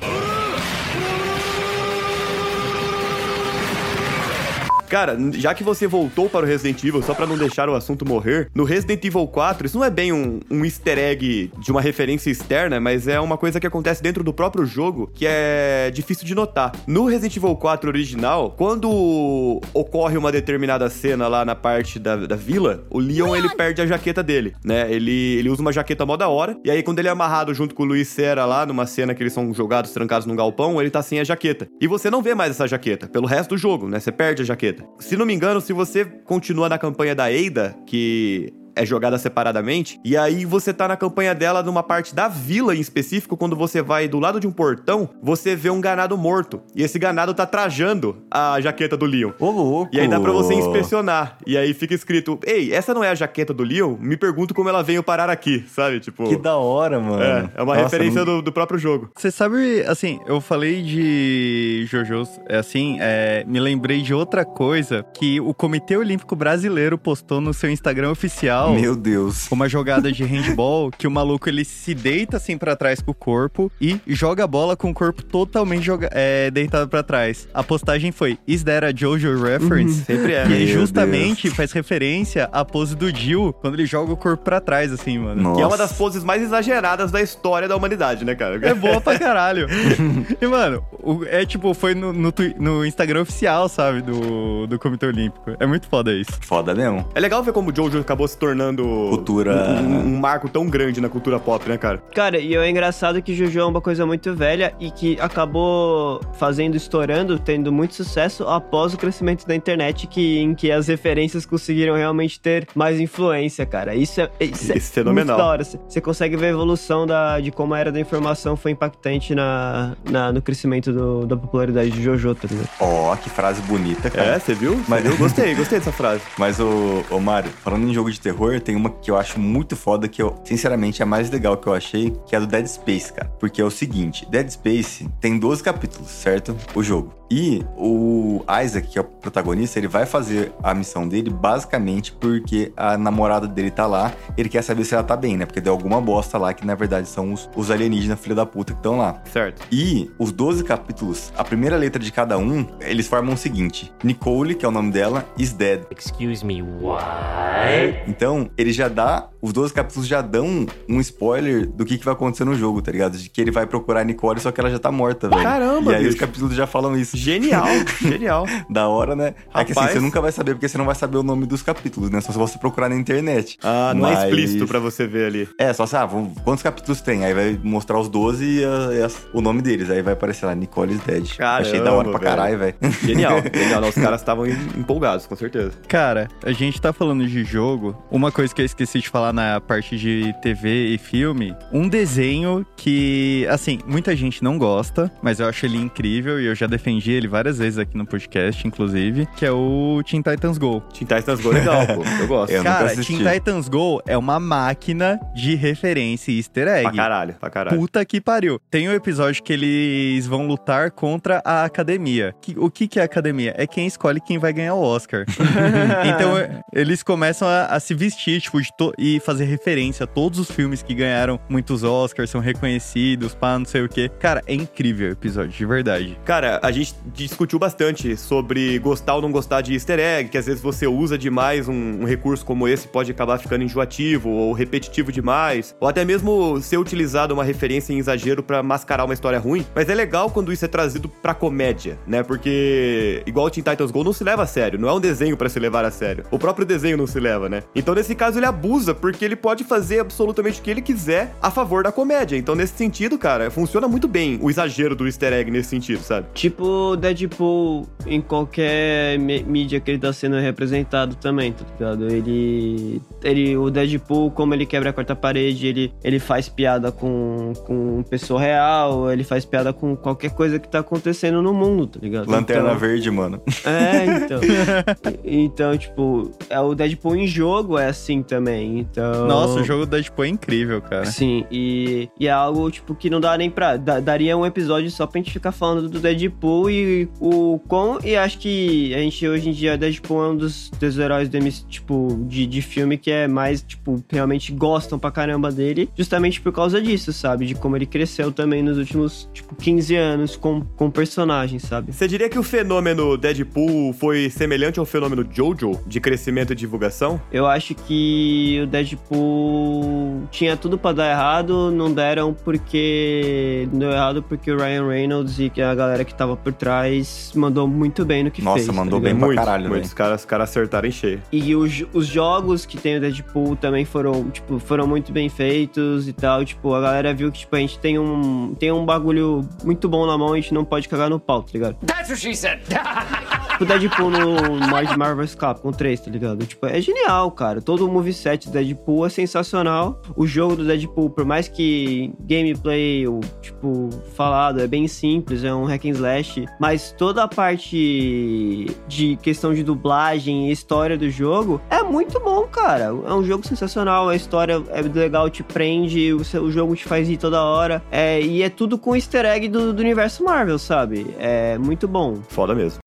Cara, 4.91 5.17
já 5.35 5.53
que 5.53 5.63
você 5.63 5.87
voltou 5.87 6.29
para 6.29 6.45
o 6.45 6.45
Resident 6.45 6.83
Evil, 6.83 7.01
só 7.01 7.13
pra 7.13 7.25
não 7.25 7.37
deixar 7.37 7.69
o 7.69 7.75
assunto 7.75 8.05
morrer, 8.05 8.49
no 8.53 8.65
Resident 8.65 9.01
Evil 9.05 9.25
4, 9.25 9.65
isso 9.65 9.77
não 9.77 9.85
é 9.85 9.89
bem 9.89 10.11
um, 10.11 10.41
um 10.51 10.65
easter 10.65 10.99
egg 10.99 11.49
de 11.57 11.71
uma 11.71 11.79
referência 11.79 12.29
externa, 12.29 12.77
mas 12.77 13.07
é 13.07 13.17
uma 13.17 13.37
coisa 13.37 13.57
que 13.57 13.65
acontece 13.65 14.03
dentro 14.03 14.21
do 14.21 14.33
próprio 14.33 14.65
jogo 14.65 15.09
que 15.15 15.25
é 15.25 15.89
difícil 15.93 16.25
de 16.25 16.35
notar. 16.35 16.73
No 16.85 17.05
Resident 17.05 17.37
Evil 17.37 17.55
4 17.55 17.89
original, 17.89 18.51
quando 18.57 19.61
ocorre 19.73 20.17
uma 20.17 20.29
determinada 20.29 20.89
cena 20.89 21.25
lá 21.29 21.45
na 21.45 21.55
parte 21.55 21.97
da, 21.97 22.17
da 22.17 22.35
vila, 22.35 22.83
o 22.89 22.99
Leon 22.99 23.33
ele 23.33 23.47
perde 23.55 23.81
a 23.81 23.87
jaqueta 23.87 24.21
dele, 24.21 24.53
né? 24.61 24.91
Ele, 24.91 25.37
ele 25.37 25.49
usa 25.49 25.61
uma 25.61 25.71
jaqueta 25.71 26.05
mó 26.05 26.17
da 26.17 26.27
hora, 26.27 26.57
e 26.65 26.69
aí 26.69 26.83
quando 26.83 26.99
ele 26.99 27.07
é 27.07 27.11
amarrado 27.11 27.53
junto 27.53 27.73
com 27.73 27.83
o 27.83 27.85
Luiz 27.85 28.09
Serra 28.09 28.43
lá, 28.43 28.65
numa 28.65 28.85
cena 28.85 29.15
que 29.15 29.23
eles 29.23 29.31
são 29.31 29.53
jogados, 29.53 29.91
trancados 29.91 30.27
num 30.27 30.35
galpão, 30.35 30.81
ele 30.81 30.89
tá 30.89 31.01
sem 31.01 31.17
a 31.17 31.23
jaqueta. 31.23 31.69
E 31.79 31.87
você 31.87 32.09
não 32.09 32.21
vê 32.21 32.35
mais 32.35 32.51
essa 32.51 32.67
jaqueta 32.67 33.07
pelo 33.07 33.25
resto 33.25 33.51
do 33.51 33.57
jogo, 33.57 33.87
né? 33.87 33.97
Você 33.97 34.11
perde 34.11 34.41
a 34.41 34.45
jaqueta. 34.45 34.80
Se 34.99 35.15
não 35.15 35.25
me 35.25 35.33
engano, 35.33 35.61
se 35.61 35.73
você 35.73 36.05
continua 36.05 36.69
na 36.69 36.77
campanha 36.77 37.15
da 37.15 37.25
Ada, 37.25 37.75
que 37.85 38.53
é 38.75 38.85
jogada 38.85 39.17
separadamente, 39.17 39.99
e 40.03 40.15
aí 40.17 40.45
você 40.45 40.73
tá 40.73 40.87
na 40.87 40.95
campanha 40.97 41.33
dela 41.35 41.63
numa 41.63 41.83
parte 41.83 42.13
da 42.13 42.27
vila 42.27 42.75
em 42.75 42.79
específico, 42.79 43.35
quando 43.37 43.55
você 43.55 43.81
vai 43.81 44.07
do 44.07 44.19
lado 44.19 44.39
de 44.39 44.47
um 44.47 44.51
portão, 44.51 45.09
você 45.21 45.55
vê 45.55 45.69
um 45.69 45.81
ganado 45.81 46.17
morto. 46.17 46.61
E 46.75 46.83
esse 46.83 46.97
ganado 46.99 47.33
tá 47.33 47.45
trajando 47.45 48.17
a 48.29 48.59
jaqueta 48.61 48.95
do 48.97 49.05
Leon. 49.05 49.31
Ô, 49.39 49.49
louco. 49.51 49.95
E 49.95 49.99
aí 49.99 50.07
dá 50.07 50.19
pra 50.19 50.31
você 50.31 50.53
inspecionar. 50.53 51.37
E 51.45 51.57
aí 51.57 51.73
fica 51.73 51.93
escrito: 51.93 52.39
Ei, 52.45 52.73
essa 52.73 52.93
não 52.93 53.03
é 53.03 53.09
a 53.09 53.15
jaqueta 53.15 53.53
do 53.53 53.63
Leon? 53.63 53.95
Me 53.99 54.15
pergunto 54.17 54.53
como 54.53 54.69
ela 54.69 54.83
veio 54.83 55.03
parar 55.03 55.29
aqui, 55.29 55.63
sabe? 55.67 55.99
Tipo. 55.99 56.27
Que 56.27 56.35
da 56.37 56.55
hora, 56.55 56.99
mano. 56.99 57.21
É, 57.21 57.49
é 57.55 57.63
uma 57.63 57.73
Nossa, 57.73 57.83
referência 57.85 58.23
não- 58.25 58.37
do, 58.37 58.41
do 58.43 58.51
próprio 58.51 58.79
jogo. 58.79 59.09
Você 59.15 59.31
sabe, 59.31 59.81
assim, 59.87 60.19
eu 60.25 60.39
falei 60.41 60.81
de 60.81 61.85
JoJo's, 61.89 62.39
é 62.47 62.57
assim, 62.57 62.97
é, 62.99 63.43
me 63.47 63.59
lembrei 63.59 64.01
de 64.01 64.13
outra 64.13 64.45
coisa 64.45 65.05
que 65.13 65.39
o 65.41 65.53
Comitê 65.53 65.97
Olímpico 65.97 66.35
Brasileiro 66.35 66.97
postou 66.97 67.41
no 67.41 67.53
seu 67.53 67.69
Instagram 67.69 68.11
oficial. 68.11 68.60
Meu 68.69 68.95
Deus. 68.95 69.49
Uma 69.51 69.67
jogada 69.67 70.11
de 70.11 70.23
handball 70.23 70.91
que 70.91 71.07
o 71.07 71.11
maluco 71.11 71.49
ele 71.49 71.65
se 71.65 71.93
deita 71.93 72.37
assim 72.37 72.57
pra 72.57 72.75
trás 72.75 73.01
com 73.01 73.11
o 73.11 73.13
corpo 73.13 73.71
e 73.81 73.99
joga 74.07 74.43
a 74.43 74.47
bola 74.47 74.75
com 74.77 74.89
o 74.89 74.93
corpo 74.93 75.23
totalmente 75.23 75.83
joga 75.83 76.09
é, 76.11 76.49
deitado 76.51 76.87
pra 76.87 77.01
trás. 77.03 77.47
A 77.53 77.63
postagem 77.63 78.11
foi 78.11 78.37
Is 78.47 78.63
that 78.63 78.85
a 78.85 78.91
JoJo 78.91 79.41
reference? 79.41 80.03
Sempre 80.05 80.33
é. 80.33 80.43
Que 80.43 80.49
Meu 80.49 80.67
justamente 80.67 81.49
faz 81.49 81.71
referência 81.71 82.49
à 82.51 82.63
pose 82.63 82.95
do 82.95 83.09
Jill 83.13 83.53
quando 83.61 83.75
ele 83.75 83.85
joga 83.85 84.11
o 84.13 84.17
corpo 84.17 84.43
pra 84.43 84.59
trás, 84.59 84.91
assim, 84.91 85.17
mano. 85.17 85.41
Nossa. 85.41 85.55
Que 85.57 85.61
é 85.63 85.67
uma 85.67 85.77
das 85.77 85.93
poses 85.93 86.23
mais 86.23 86.41
exageradas 86.41 87.11
da 87.11 87.21
história 87.21 87.67
da 87.67 87.75
humanidade, 87.75 88.23
né, 88.25 88.35
cara? 88.35 88.59
É 88.67 88.73
boa 88.73 88.99
pra 89.01 89.17
caralho. 89.17 89.67
e, 90.41 90.47
mano, 90.47 90.83
o- 91.01 91.23
é 91.25 91.45
tipo, 91.45 91.73
foi 91.73 91.93
no, 91.95 92.11
no, 92.13 92.33
no 92.59 92.85
Instagram 92.85 93.21
oficial, 93.21 93.67
sabe, 93.69 94.01
do, 94.01 94.67
do 94.67 94.77
Comitê 94.79 95.05
Olímpico. 95.05 95.51
É 95.59 95.65
muito 95.65 95.87
foda 95.87 96.11
isso. 96.13 96.31
Foda 96.41 96.73
mesmo. 96.75 97.07
É 97.15 97.19
legal 97.19 97.41
ver 97.43 97.53
como 97.53 97.71
o 97.71 97.75
Jojo 97.75 97.99
acabou 97.99 98.27
se 98.27 98.37
tornando 98.37 98.50
tornando 98.51 98.83
Cultura- 99.09 99.55
um, 99.81 100.13
um 100.15 100.19
marco 100.19 100.49
tão 100.49 100.67
grande 100.67 100.99
na 100.99 101.07
cultura 101.09 101.39
pop, 101.39 101.67
né, 101.69 101.77
cara? 101.77 101.99
Cara, 102.13 102.37
e 102.37 102.55
é 102.55 102.69
engraçado 102.69 103.21
que 103.21 103.33
Jojo 103.33 103.59
é 103.59 103.65
uma 103.65 103.79
coisa 103.81 104.05
muito 104.05 104.35
velha 104.35 104.73
e 104.79 104.91
que 104.91 105.17
acabou 105.19 106.19
fazendo, 106.33 106.75
estourando, 106.75 107.39
tendo 107.39 107.71
muito 107.71 107.95
sucesso 107.95 108.43
após 108.47 108.93
o 108.93 108.97
crescimento 108.97 109.45
da 109.47 109.55
internet, 109.55 110.07
que, 110.07 110.39
em 110.39 110.53
que 110.53 110.71
as 110.71 110.87
referências 110.87 111.45
conseguiram 111.45 111.95
realmente 111.95 112.39
ter 112.39 112.67
mais 112.75 112.99
influência, 112.99 113.65
cara. 113.65 113.95
Isso 113.95 114.19
é, 114.21 114.29
isso 114.41 114.71
é, 114.71 114.77
Isso 114.77 114.91
é 114.91 114.93
fenomenal. 114.95 115.35
muito 115.37 115.37
da 115.37 115.49
hora. 115.51 115.63
Você 115.63 116.01
consegue 116.01 116.35
ver 116.35 116.47
a 116.47 116.49
evolução 116.49 117.05
da, 117.07 117.39
de 117.39 117.51
como 117.51 117.73
a 117.73 117.79
era 117.79 117.91
da 117.91 117.99
informação 117.99 118.55
foi 118.57 118.71
impactante 118.71 119.33
na, 119.33 119.95
na- 120.09 120.31
no 120.31 120.41
crescimento 120.41 120.91
do- 120.91 121.25
da 121.25 121.37
popularidade 121.37 121.91
de 121.91 122.01
Jojo, 122.03 122.35
tá 122.35 122.47
ligado? 122.49 122.69
Ó, 122.79 123.15
que 123.15 123.29
frase 123.29 123.61
bonita, 123.61 124.09
cara. 124.09 124.35
É, 124.35 124.39
você 124.39 124.53
viu? 124.53 124.79
Mas- 124.87 125.05
Eu 125.05 125.15
gostei, 125.17 125.55
gostei 125.55 125.79
dessa 125.79 125.91
frase. 125.91 126.21
Mas, 126.37 126.59
ô, 126.59 127.03
ô 127.09 127.19
Mário, 127.19 127.49
falando 127.63 127.87
em 127.87 127.93
jogo 127.93 128.11
de 128.11 128.19
terror, 128.19 128.40
tem 128.59 128.75
uma 128.75 128.89
que 128.89 129.11
eu 129.11 129.17
acho 129.17 129.39
muito 129.39 129.75
foda, 129.75 130.07
que 130.07 130.21
eu, 130.21 130.35
sinceramente, 130.43 131.01
é 131.01 131.03
a 131.03 131.05
mais 131.05 131.29
legal 131.29 131.57
que 131.57 131.67
eu 131.67 131.73
achei, 131.73 132.11
que 132.25 132.35
é 132.35 132.37
a 132.37 132.41
do 132.41 132.47
Dead 132.47 132.65
Space, 132.65 133.13
cara. 133.13 133.29
Porque 133.39 133.61
é 133.61 133.65
o 133.65 133.71
seguinte, 133.71 134.27
Dead 134.29 134.49
Space 134.49 135.07
tem 135.19 135.37
12 135.37 135.63
capítulos, 135.63 136.09
certo? 136.09 136.55
O 136.73 136.81
jogo. 136.81 137.20
E 137.31 137.63
o 137.77 138.43
Isaac, 138.63 138.89
que 138.89 138.97
é 138.99 139.01
o 139.01 139.05
protagonista, 139.05 139.79
ele 139.79 139.87
vai 139.87 140.05
fazer 140.05 140.51
a 140.61 140.73
missão 140.73 141.07
dele 141.07 141.29
basicamente 141.29 142.11
porque 142.11 142.73
a 142.75 142.97
namorada 142.97 143.47
dele 143.47 143.71
tá 143.71 143.87
lá, 143.87 144.11
ele 144.37 144.49
quer 144.49 144.61
saber 144.61 144.83
se 144.83 144.93
ela 144.93 145.03
tá 145.03 145.15
bem, 145.15 145.37
né? 145.37 145.45
Porque 145.45 145.61
deu 145.61 145.71
alguma 145.71 146.01
bosta 146.01 146.37
lá, 146.37 146.53
que 146.53 146.67
na 146.67 146.75
verdade 146.75 147.07
são 147.07 147.31
os, 147.31 147.49
os 147.55 147.71
alienígenas 147.71 148.19
filha 148.19 148.35
da 148.35 148.45
puta 148.45 148.73
que 148.73 148.79
estão 148.79 148.97
lá. 148.97 149.21
Certo. 149.31 149.65
E 149.71 150.11
os 150.19 150.31
12 150.33 150.65
capítulos, 150.65 151.31
a 151.37 151.43
primeira 151.43 151.77
letra 151.77 152.03
de 152.03 152.11
cada 152.11 152.37
um, 152.37 152.67
eles 152.81 153.07
formam 153.07 153.33
o 153.35 153.37
seguinte: 153.37 153.93
Nicole, 154.03 154.53
que 154.53 154.65
é 154.65 154.67
o 154.67 154.71
nome 154.71 154.91
dela, 154.91 155.25
is 155.37 155.53
dead. 155.53 155.83
Excuse 155.97 156.45
me, 156.45 156.61
what? 156.61 158.03
Então, 158.07 158.49
ele 158.57 158.73
já 158.73 158.87
dá, 158.89 159.29
os 159.41 159.53
12 159.53 159.73
capítulos 159.73 160.05
já 160.07 160.21
dão 160.21 160.65
um 160.89 160.99
spoiler 160.99 161.67
do 161.67 161.85
que, 161.85 161.97
que 161.97 162.03
vai 162.03 162.13
acontecer 162.13 162.43
no 162.43 162.55
jogo, 162.55 162.81
tá 162.81 162.91
ligado? 162.91 163.17
De 163.17 163.29
que 163.29 163.39
ele 163.39 163.51
vai 163.51 163.65
procurar 163.65 164.01
a 164.01 164.03
Nicole, 164.03 164.39
só 164.39 164.51
que 164.51 164.59
ela 164.59 164.69
já 164.69 164.79
tá 164.79 164.91
morta, 164.91 165.29
velho. 165.29 165.41
Caramba, 165.41 165.91
E 165.93 165.95
aí 165.95 166.01
os 166.03 166.13
bicho. 166.15 166.19
capítulos 166.19 166.55
já 166.55 166.67
falam 166.67 166.97
isso. 166.97 167.20
Genial, 167.21 167.65
genial. 168.01 168.45
Da 168.69 168.87
hora, 168.87 169.15
né? 169.15 169.33
É 169.53 169.63
que 169.63 169.71
assim, 169.71 169.79
Rapaz. 169.79 169.93
você 169.93 169.99
nunca 169.99 170.19
vai 170.21 170.31
saber, 170.31 170.53
porque 170.53 170.67
você 170.67 170.77
não 170.77 170.85
vai 170.85 170.95
saber 170.95 171.17
o 171.17 171.23
nome 171.23 171.45
dos 171.45 171.61
capítulos, 171.61 172.09
né? 172.09 172.19
Só 172.21 172.31
se 172.31 172.37
você 172.37 172.57
procurar 172.57 172.89
na 172.89 172.95
internet. 172.95 173.57
Ah, 173.63 173.93
não 173.93 174.01
Mas- 174.01 174.19
é 174.19 174.25
explícito 174.29 174.65
pra 174.67 174.79
você 174.79 175.05
ver 175.05 175.25
ali. 175.27 175.49
É, 175.57 175.71
só 175.73 175.83
assim, 175.83 175.95
ah, 175.97 176.07
quantos 176.43 176.63
capítulos 176.63 177.01
tem? 177.01 177.23
Aí 177.25 177.33
vai 177.33 177.59
mostrar 177.63 177.99
os 177.99 178.09
12 178.09 178.43
e, 178.45 178.63
a- 178.65 178.93
e 178.95 179.01
as- 179.03 179.27
o 179.33 179.41
nome 179.41 179.61
deles. 179.61 179.89
Aí 179.89 180.01
vai 180.01 180.13
aparecer 180.13 180.45
lá, 180.45 180.55
Nicole 180.55 180.93
is 180.93 181.01
Dead. 181.01 181.35
Caramba, 181.37 181.67
Achei 181.69 181.79
da 181.81 181.91
hora 181.93 182.09
pra 182.09 182.19
caralho, 182.19 182.57
velho. 182.57 182.75
Genial, 183.03 183.41
genial. 183.53 183.81
Os 183.83 183.95
caras 183.95 184.21
estavam 184.21 184.45
em- 184.47 184.53
empolgados, 184.77 185.25
com 185.27 185.35
certeza. 185.35 185.73
Cara, 185.87 186.27
a 186.43 186.51
gente 186.51 186.79
tá 186.81 186.91
falando 186.93 187.25
de 187.27 187.43
jogo. 187.43 187.95
Uma 188.09 188.31
coisa 188.31 188.53
que 188.53 188.61
eu 188.61 188.65
esqueci 188.65 188.99
de 188.99 189.09
falar 189.09 189.33
na 189.33 189.59
parte 189.61 189.97
de 189.97 190.33
TV 190.41 190.87
e 190.93 190.97
filme, 190.97 191.53
um 191.71 191.87
desenho 191.87 192.65
que, 192.77 193.45
assim, 193.49 193.79
muita 193.85 194.15
gente 194.15 194.43
não 194.43 194.57
gosta, 194.57 195.11
mas 195.21 195.39
eu 195.39 195.47
acho 195.47 195.65
ele 195.65 195.77
incrível 195.77 196.39
e 196.39 196.45
eu 196.45 196.55
já 196.55 196.67
defendi 196.67 197.10
ele 197.11 197.27
várias 197.27 197.57
vezes 197.57 197.77
aqui 197.79 197.97
no 197.97 198.05
podcast, 198.05 198.67
inclusive, 198.67 199.27
que 199.37 199.45
é 199.45 199.51
o 199.51 200.01
Teen 200.05 200.21
Titans 200.21 200.57
Go. 200.57 200.81
Teen 200.93 201.07
Titans 201.07 201.41
Go 201.41 201.51
é 201.51 201.59
legal, 201.59 201.87
pô. 201.87 202.03
Eu 202.19 202.27
gosto. 202.27 202.51
Eu 202.51 202.63
Cara. 202.63 202.95
Teen 202.95 203.19
Titans 203.19 203.67
Go 203.67 204.01
é 204.05 204.17
uma 204.17 204.39
máquina 204.39 205.19
de 205.33 205.55
referência 205.55 206.31
e 206.31 206.37
easter 206.37 206.67
egg. 206.67 206.83
Pra 206.83 206.93
caralho, 206.93 207.33
pra 207.35 207.49
caralho. 207.49 207.77
Puta 207.77 208.03
que 208.05 208.19
pariu. 208.19 208.59
Tem 208.69 208.89
um 208.89 208.93
episódio 208.93 209.41
que 209.43 209.53
eles 209.53 210.27
vão 210.27 210.47
lutar 210.47 210.91
contra 210.91 211.41
a 211.45 211.63
academia. 211.63 212.35
O 212.57 212.69
que, 212.69 212.87
que 212.87 212.99
é 212.99 213.01
a 213.01 213.05
academia? 213.05 213.53
É 213.57 213.67
quem 213.67 213.87
escolhe 213.87 214.19
quem 214.19 214.37
vai 214.37 214.53
ganhar 214.53 214.73
o 214.73 214.81
Oscar. 214.81 215.25
então, 216.05 216.63
eles 216.73 217.03
começam 217.03 217.47
a, 217.47 217.65
a 217.65 217.79
se 217.79 217.93
vestir, 217.93 218.41
tipo, 218.41 218.59
e 218.97 219.19
fazer 219.19 219.45
referência 219.45 220.03
a 220.03 220.07
todos 220.07 220.39
os 220.39 220.51
filmes 220.51 220.81
que 220.81 220.93
ganharam 220.93 221.39
muitos 221.49 221.83
Oscars, 221.83 222.29
são 222.29 222.41
reconhecidos, 222.41 223.35
pá, 223.35 223.57
não 223.57 223.65
sei 223.65 223.83
o 223.83 223.89
quê. 223.89 224.09
Cara, 224.19 224.41
é 224.45 224.53
incrível 224.53 225.09
o 225.09 225.11
episódio, 225.11 225.51
de 225.51 225.65
verdade. 225.65 226.17
Cara, 226.25 226.59
a 226.61 226.71
gente 226.71 226.95
discutiu 227.05 227.59
bastante 227.59 228.15
sobre 228.15 228.77
gostar 228.79 229.15
ou 229.15 229.21
não 229.21 229.31
gostar 229.31 229.61
de 229.61 229.73
easter 229.73 229.99
egg, 229.99 230.29
que 230.29 230.37
às 230.37 230.45
vezes 230.45 230.61
você 230.61 230.87
usa 230.87 231.17
demais 231.17 231.67
um, 231.67 232.01
um 232.01 232.05
recurso 232.05 232.45
como 232.45 232.67
esse 232.67 232.87
pode 232.87 233.11
acabar 233.11 233.37
ficando 233.37 233.63
enjoativo 233.63 234.29
ou 234.29 234.53
repetitivo 234.53 235.11
demais, 235.11 235.75
ou 235.79 235.87
até 235.87 236.05
mesmo 236.05 236.59
ser 236.61 236.77
utilizado 236.77 237.33
uma 237.33 237.43
referência 237.43 237.93
em 237.93 237.99
exagero 237.99 238.43
pra 238.43 238.61
mascarar 238.63 239.05
uma 239.05 239.13
história 239.13 239.39
ruim. 239.39 239.65
Mas 239.75 239.89
é 239.89 239.95
legal 239.95 240.29
quando 240.29 240.51
isso 240.51 240.65
é 240.65 240.67
trazido 240.67 241.09
pra 241.09 241.33
comédia, 241.33 241.97
né? 242.07 242.23
Porque 242.23 243.23
igual 243.25 243.47
o 243.47 243.49
Teen 243.49 243.63
Titans 243.63 243.91
Go 243.91 244.03
não 244.03 244.13
se 244.13 244.23
leva 244.23 244.43
a 244.43 244.47
sério, 244.47 244.79
não 244.79 244.89
é 244.89 244.93
um 244.93 244.99
desenho 244.99 245.37
pra 245.37 245.49
se 245.49 245.59
levar 245.59 245.85
a 245.85 245.91
sério. 245.91 246.25
O 246.31 246.39
próprio 246.39 246.65
desenho 246.65 246.97
não 246.97 247.07
se 247.07 247.19
leva, 247.19 247.49
né? 247.49 247.63
Então 247.75 247.95
nesse 247.95 248.15
caso 248.15 248.39
ele 248.39 248.45
abusa 248.45 248.93
porque 248.93 249.25
ele 249.25 249.35
pode 249.35 249.63
fazer 249.63 249.99
absolutamente 249.99 250.59
o 250.59 250.63
que 250.63 250.69
ele 250.69 250.81
quiser 250.81 251.33
a 251.41 251.51
favor 251.51 251.83
da 251.83 251.91
comédia. 251.91 252.37
Então 252.37 252.55
nesse 252.55 252.73
sentido, 252.75 253.17
cara, 253.17 253.49
funciona 253.51 253.87
muito 253.87 254.07
bem 254.07 254.39
o 254.41 254.49
exagero 254.49 254.95
do 254.95 255.05
easter 255.05 255.33
egg 255.33 255.51
nesse 255.51 255.69
sentido, 255.69 256.03
sabe? 256.03 256.27
Tipo 256.33 256.80
Deadpool 256.95 257.87
em 258.05 258.19
qualquer 258.21 259.17
mí- 259.19 259.43
mídia 259.43 259.79
que 259.79 259.91
ele 259.91 259.99
tá 259.99 260.11
sendo 260.11 260.37
representado 260.37 261.15
também, 261.15 261.51
tá 261.53 261.63
ligado? 261.73 262.07
Ele. 262.09 263.01
ele 263.23 263.55
o 263.57 263.69
Deadpool, 263.69 264.31
como 264.31 264.53
ele 264.53 264.65
quebra 264.65 264.89
a 264.89 264.93
quarta 264.93 265.15
parede, 265.15 265.67
ele, 265.67 265.93
ele 266.03 266.19
faz 266.19 266.49
piada 266.49 266.91
com, 266.91 267.53
com 267.65 268.03
pessoa 268.09 268.39
real, 268.41 269.11
ele 269.11 269.23
faz 269.23 269.45
piada 269.45 269.71
com 269.73 269.95
qualquer 269.95 270.31
coisa 270.31 270.57
que 270.59 270.67
tá 270.67 270.79
acontecendo 270.79 271.41
no 271.41 271.53
mundo, 271.53 271.85
tá 271.87 271.99
ligado? 272.01 272.29
Lanterna 272.29 272.69
Então- 272.69 272.79
Verde, 272.79 273.11
mano. 273.11 273.41
É, 273.65 274.05
então. 274.05 274.39
então, 275.23 275.77
tipo, 275.77 276.31
é 276.49 276.59
o 276.59 276.73
Deadpool 276.73 277.15
em 277.15 277.27
jogo 277.27 277.77
é 277.77 277.87
assim 277.87 278.23
também. 278.23 278.79
Então. 278.79 279.27
Nossa, 279.27 279.59
o 279.59 279.63
jogo 279.63 279.85
do 279.85 279.91
Deadpool 279.91 280.25
é 280.25 280.29
incrível, 280.29 280.81
cara. 280.81 281.05
Sim, 281.05 281.45
e, 281.51 282.09
e 282.19 282.27
é 282.27 282.31
algo, 282.31 282.69
tipo, 282.71 282.95
que 282.95 283.09
não 283.09 283.19
dá 283.19 283.37
nem 283.37 283.49
pra. 283.49 283.77
da- 283.77 283.99
daria 283.99 284.35
um 284.35 284.45
episódio 284.45 284.89
só 284.89 285.05
pra 285.05 285.19
gente 285.19 285.31
ficar 285.31 285.51
falando 285.51 285.89
do 285.89 285.99
Deadpool 285.99 286.69
e 286.71 287.09
o 287.19 287.59
com. 287.67 287.99
E 288.03 288.15
acho 288.15 288.37
que 288.39 288.93
a 288.93 288.99
gente 288.99 289.27
hoje 289.27 289.49
em 289.49 289.51
dia, 289.51 289.77
Deadpool 289.77 290.23
é 290.23 290.29
um 290.29 290.35
dos, 290.35 290.71
dos 290.79 290.97
heróis 290.97 291.29
do 291.29 291.37
MC, 291.37 291.65
tipo, 291.67 292.23
de, 292.27 292.45
de 292.45 292.61
filme 292.61 292.97
que 292.97 293.11
é 293.11 293.27
mais, 293.27 293.61
tipo, 293.61 294.03
realmente 294.09 294.51
gostam 294.51 294.97
pra 294.97 295.11
caramba 295.11 295.51
dele, 295.51 295.89
justamente 295.97 296.41
por 296.41 296.51
causa 296.51 296.81
disso, 296.81 297.11
sabe? 297.13 297.45
De 297.45 297.55
como 297.55 297.75
ele 297.75 297.85
cresceu 297.85 298.31
também 298.31 298.63
nos 298.63 298.77
últimos, 298.77 299.29
tipo, 299.33 299.55
15 299.55 299.95
anos 299.95 300.35
com, 300.35 300.61
com 300.61 300.87
o 300.87 300.91
personagem, 300.91 301.59
sabe? 301.59 301.91
Você 301.91 302.07
diria 302.07 302.29
que 302.29 302.39
o 302.39 302.43
fenômeno 302.43 303.17
Deadpool 303.17 303.93
foi 303.93 304.29
semelhante 304.29 304.79
ao 304.79 304.85
fenômeno 304.85 305.27
Jojo, 305.31 305.79
de 305.85 305.99
crescimento 305.99 306.53
e 306.53 306.55
divulgação? 306.55 307.21
Eu 307.31 307.45
acho 307.45 307.75
que 307.75 308.61
o 308.63 308.67
Deadpool 308.67 310.23
tinha 310.31 310.55
tudo 310.55 310.77
pra 310.77 310.91
dar 310.91 311.09
errado, 311.11 311.71
não 311.71 311.93
deram 311.93 312.33
porque. 312.33 313.67
Não 313.71 313.79
deu 313.79 313.91
errado 313.91 314.23
porque 314.23 314.51
o 314.51 314.57
Ryan 314.57 314.87
Reynolds 314.87 315.39
e 315.39 315.51
a 315.61 315.75
galera 315.75 316.03
que 316.03 316.13
tava 316.13 316.35
por 316.35 316.53
trás 316.61 317.31
mandou 317.35 317.67
muito 317.67 318.05
bem 318.05 318.23
no 318.23 318.29
que 318.29 318.39
Nossa, 318.43 318.57
fez. 318.57 318.67
tá 318.67 318.73
mandou 318.73 318.99
ligado? 318.99 319.11
bem 319.11 319.17
pra 319.19 319.25
muito, 319.27 319.39
caralho, 319.39 319.61
muito. 319.63 319.73
velho. 319.73 319.85
Os 319.85 319.93
caras, 319.95 320.19
os 320.21 320.25
caras 320.25 320.49
acertaram 320.49 320.87
em 320.87 320.91
cheio. 320.91 321.19
E 321.31 321.55
os, 321.55 321.83
os 321.91 322.05
jogos 322.05 322.65
que 322.67 322.77
tem 322.77 322.97
o 322.97 323.01
Deadpool 323.01 323.55
também 323.55 323.83
foram, 323.83 324.29
tipo, 324.29 324.59
foram 324.59 324.85
muito 324.85 325.11
bem 325.11 325.27
feitos 325.27 326.07
e 326.07 326.13
tal. 326.13 326.45
Tipo, 326.45 326.73
a 326.75 326.81
galera 326.81 327.13
viu 327.15 327.31
que, 327.31 327.39
tipo, 327.39 327.55
a 327.55 327.59
gente 327.59 327.79
tem 327.79 327.97
um, 327.97 328.53
tem 328.53 328.71
um 328.71 328.85
bagulho 328.85 329.41
muito 329.63 329.89
bom 329.89 330.05
na 330.05 330.15
mão 330.17 330.35
e 330.35 330.39
a 330.39 330.41
gente 330.41 330.53
não 330.53 330.63
pode 330.63 330.87
cagar 330.87 331.09
no 331.09 331.19
pau, 331.19 331.41
tá 331.41 331.49
ligado? 331.53 331.75
That's 331.85 332.09
what 332.09 332.21
she 332.21 332.35
said. 332.35 332.59
o 333.59 333.65
Deadpool 333.65 334.11
no 334.11 334.59
Mar- 334.69 334.97
Marvel 334.97 335.17
vs 335.25 335.33
Capcom 335.35 335.71
3, 335.71 335.99
tá 335.99 336.11
ligado? 336.11 336.45
Tipo, 336.45 336.67
é 336.67 336.79
genial, 336.79 337.31
cara. 337.31 337.59
Todo 337.61 337.87
o 337.87 337.91
moveset 337.91 338.47
do 338.47 338.53
Deadpool 338.53 339.05
é 339.05 339.09
sensacional. 339.09 339.99
O 340.15 340.27
jogo 340.27 340.55
do 340.57 340.65
Deadpool, 340.65 341.09
por 341.09 341.25
mais 341.25 341.47
que 341.47 342.13
gameplay, 342.21 343.07
o, 343.07 343.19
tipo, 343.41 343.89
falado, 344.15 344.61
é 344.61 344.67
bem 344.67 344.87
simples, 344.87 345.43
é 345.43 345.53
um 345.53 345.65
hack 345.65 345.85
and 345.85 345.89
slash, 345.89 346.45
mas 346.59 346.91
toda 346.97 347.23
a 347.23 347.27
parte 347.27 348.67
de 348.87 349.15
questão 349.17 349.53
de 349.53 349.63
dublagem 349.63 350.49
e 350.49 350.51
história 350.51 350.97
do 350.97 351.09
jogo 351.09 351.61
é 351.69 351.81
muito 351.83 352.19
bom, 352.19 352.43
cara. 352.47 352.85
É 352.85 353.13
um 353.13 353.23
jogo 353.23 353.45
sensacional, 353.47 354.09
a 354.09 354.15
história 354.15 354.61
é 354.69 354.81
legal, 354.81 355.29
te 355.29 355.43
prende, 355.43 356.13
o, 356.13 356.23
seu- 356.23 356.43
o 356.43 356.51
jogo 356.51 356.75
te 356.75 356.85
faz 356.85 357.09
ir 357.09 357.17
toda 357.17 357.41
hora. 357.43 357.81
É, 357.91 358.21
e 358.21 358.43
é 358.43 358.49
tudo 358.49 358.77
com 358.77 358.95
easter 358.95 359.25
egg 359.25 359.47
do, 359.47 359.73
do 359.73 359.79
universo 359.79 360.23
Marvel, 360.23 360.59
sabe? 360.59 361.07
É 361.19 361.57
muito 361.57 361.87
bom. 361.87 362.19
Foda 362.29 362.53
mesmo. 362.53 362.80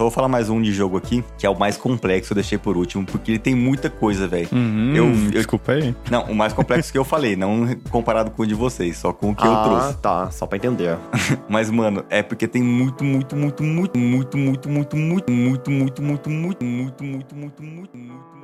Só 0.00 0.04
vou 0.04 0.10
falar 0.10 0.28
mais 0.28 0.48
um 0.48 0.62
de 0.62 0.72
jogo 0.72 0.96
aqui, 0.96 1.22
que 1.36 1.44
é 1.44 1.50
o 1.50 1.58
mais 1.58 1.76
complexo, 1.76 2.32
eu 2.32 2.34
deixei 2.34 2.56
por 2.56 2.74
último, 2.74 3.04
porque 3.04 3.32
ele 3.32 3.38
tem 3.38 3.54
muita 3.54 3.90
coisa, 3.90 4.26
velho. 4.26 4.48
Uhum, 4.50 4.94
Eu- 4.96 5.04
eu- 5.04 5.30
Desculpa 5.30 5.72
aí. 5.72 5.94
Não, 6.10 6.22
o 6.24 6.34
mais 6.34 6.54
complexo 6.54 6.90
que 6.90 6.96
eu 6.96 7.04
falei, 7.04 7.36
não 7.36 7.66
comparado 7.90 8.30
com 8.30 8.42
o 8.42 8.46
de 8.46 8.54
vocês, 8.54 8.96
só 8.96 9.12
com 9.12 9.32
o 9.32 9.34
que 9.36 9.46
eu 9.46 9.52
ah, 9.52 9.62
trouxe. 9.62 9.98
tá. 9.98 10.30
Só 10.30 10.46
pra 10.46 10.56
entender. 10.56 10.96
Mas, 11.50 11.68
mano, 11.68 12.02
é 12.08 12.22
porque 12.22 12.48
tem 12.48 12.62
muito, 12.62 13.04
muito, 13.04 13.36
muito, 13.36 13.62
muito, 13.62 13.98
muito, 13.98 14.38
muito, 14.38 14.38
muito, 14.38 14.70
muito, 14.70 14.96
muito, 14.96 15.30
muito, 15.36 15.70
muito, 15.70 16.00
muito, 16.00 16.30
muito, 16.30 16.64
muito, 16.64 17.04
muito, 17.04 17.34
muito, 17.36 17.62
muito, 17.62 17.98
muito. 17.98 18.39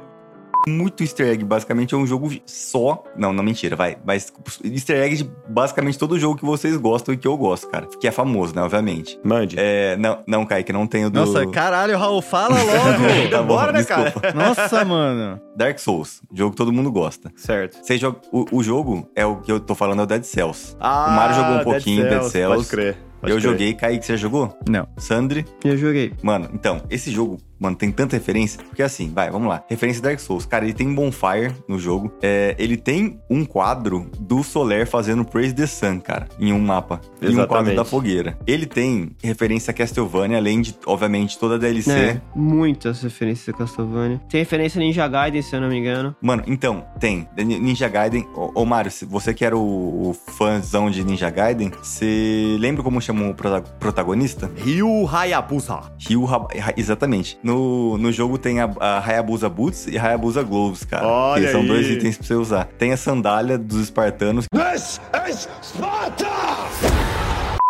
Muito 0.67 1.03
easter 1.03 1.29
egg. 1.29 1.45
Basicamente 1.45 1.95
é 1.95 1.97
um 1.97 2.07
jogo 2.07 2.31
só. 2.45 3.05
Não, 3.17 3.33
não 3.33 3.45
mentira, 3.45 3.77
vai. 3.77 3.97
Mas 4.05 4.33
easter 4.65 5.03
egg 5.03 5.17
de 5.17 5.31
basicamente 5.49 5.99
todo 5.99 6.19
jogo 6.19 6.37
que 6.37 6.45
vocês 6.45 6.77
gostam 6.77 7.15
e 7.15 7.17
que 7.17 7.27
eu 7.29 7.37
gosto, 7.37 7.69
cara. 7.69 7.87
Que 8.01 8.09
é 8.09 8.11
famoso, 8.11 8.55
né? 8.55 8.63
Obviamente. 8.63 9.19
Mande. 9.23 9.57
É, 9.59 9.97
não, 9.97 10.19
não, 10.27 10.45
Kaique, 10.45 10.73
não 10.73 10.87
tenho 10.87 11.09
do. 11.11 11.21
Nossa, 11.21 11.47
caralho, 11.47 11.97
Raul, 11.97 12.21
fala 12.21 12.57
logo! 12.63 13.31
Tá 13.31 13.43
bom, 13.43 13.49
Bora, 13.49 13.73
né, 13.73 13.85
cara? 13.85 14.13
Nossa, 14.35 14.85
mano. 14.85 15.41
Dark 15.57 15.79
Souls, 15.79 16.21
jogo 16.35 16.51
que 16.51 16.57
todo 16.57 16.73
mundo 16.73 16.91
gosta. 16.91 17.33
Certo. 17.37 17.79
Você 17.83 17.97
joga, 17.97 18.19
o, 18.33 18.45
o 18.53 18.63
jogo 18.63 19.09
é 19.15 19.25
o 19.25 19.37
que 19.37 19.51
eu 19.51 19.59
tô 19.61 19.75
falando, 19.75 20.01
é 20.01 20.03
o 20.03 20.07
Dead 20.07 20.25
Cells. 20.25 20.77
Ah, 20.81 21.07
o 21.09 21.11
Mario 21.13 21.37
jogou 21.37 21.57
um 21.57 21.65
pouquinho 21.65 22.03
Dead 22.09 22.23
Cells. 22.25 22.57
Pode 22.57 22.69
crer. 22.69 22.97
pode 23.21 23.33
eu 23.33 23.39
crer. 23.39 23.51
joguei, 23.51 23.75
Kaique, 23.75 24.05
você 24.05 24.13
já 24.13 24.19
jogou? 24.19 24.57
Não. 24.69 24.87
Sandri? 24.99 25.47
Eu 25.65 25.77
joguei. 25.77 26.13
Mano, 26.23 26.51
então, 26.53 26.83
esse 26.91 27.11
jogo, 27.11 27.39
mano, 27.59 27.77
tem 27.77 27.91
tanta 27.91 28.17
referência. 28.17 28.61
Porque 28.63 28.83
assim, 28.83 29.11
vai, 29.13 29.31
vamos 29.31 29.49
lá. 29.49 29.63
Referência 29.69 30.03
Dark 30.03 30.19
Souls. 30.21 30.47
Cara, 30.47 30.65
ele 30.65 30.75
tem 30.75 30.87
um 30.89 30.95
bonfire 30.95 31.53
no 31.69 31.79
jogo. 31.79 32.13
É, 32.23 32.55
ele 32.59 32.77
tem 32.77 33.21
um 33.31 33.45
quadro 33.45 34.11
do 34.19 34.43
Soler 34.43 34.87
fazendo 34.87 35.25
Praise 35.25 35.55
the 35.55 35.67
Sun, 35.67 36.01
cara, 36.01 36.29
em 36.39 36.53
um 36.53 36.59
mapa. 36.59 37.01
Em 37.23 37.29
um 37.29 37.35
quadro 37.37 37.43
Exatamente. 37.43 37.77
da 37.77 37.85
fogueira. 37.85 38.39
Ele 38.47 38.67
tem 38.67 39.11
referência 39.23 39.71
a 39.71 39.75
Castlevania, 39.75 40.37
além 40.39 40.61
de, 40.61 40.75
obviamente, 40.87 41.39
toda 41.39 41.55
a 41.57 41.59
DLC. 41.59 41.91
É, 41.93 42.21
muitas 42.35 43.03
referências 43.03 43.49
a 43.55 43.59
Castlevania. 43.59 44.21
Tem 44.29 44.41
referência 44.41 44.79
a 44.81 44.85
Ninja 44.85 45.09
Gaiden, 45.09 45.43
se 45.43 45.55
eu 45.55 45.61
não 45.61 45.69
me 45.69 45.79
engano. 45.79 46.15
Mano, 46.21 46.43
então, 46.47 46.85
tem. 47.01 47.29
Ninja 47.37 47.89
Gaiden. 47.89 48.27
Ô, 48.35 48.63
ô 48.63 48.65
Mário, 48.65 48.91
se 48.91 49.05
você 49.05 49.33
que 49.35 49.45
era 49.45 49.57
o, 49.57 50.11
o 50.11 50.15
fãzão 50.15 50.91
de 50.91 51.03
Ninja 51.05 51.31
Gaiden, 51.31 51.71
você 51.83 52.57
lembra 52.59 52.83
como 52.83 53.01
chama 53.01 53.29
o 53.29 53.35
prota- 53.35 53.63
protagonista? 53.79 54.51
Ryu 54.57 55.07
Hayabusa. 55.07 55.81
Ryu 56.09 56.25
Ha- 56.27 56.49
Ha- 56.61 56.75
Exatamente. 56.77 57.39
No, 57.51 57.97
no 57.97 58.11
jogo 58.11 58.37
tem 58.39 58.61
a, 58.61 58.69
a 58.81 58.99
Hayabusa 58.99 59.49
Boots 59.49 59.87
e 59.87 59.97
Hayabusa 59.97 60.43
Gloves, 60.43 60.83
cara. 60.85 61.07
Olha 61.07 61.47
que 61.47 61.53
são 61.53 61.61
aí. 61.61 61.69
dois 61.69 61.87
itens 61.89 62.17
pra 62.19 62.27
você 62.27 62.35
usar. 62.35 62.65
Tem 62.77 62.93
a 62.93 62.97
sandália 62.97 63.57
dos 63.57 63.83
espartanos, 63.85 64.47
This 64.53 65.01
is 65.31 65.49
Sparta! 65.63 66.27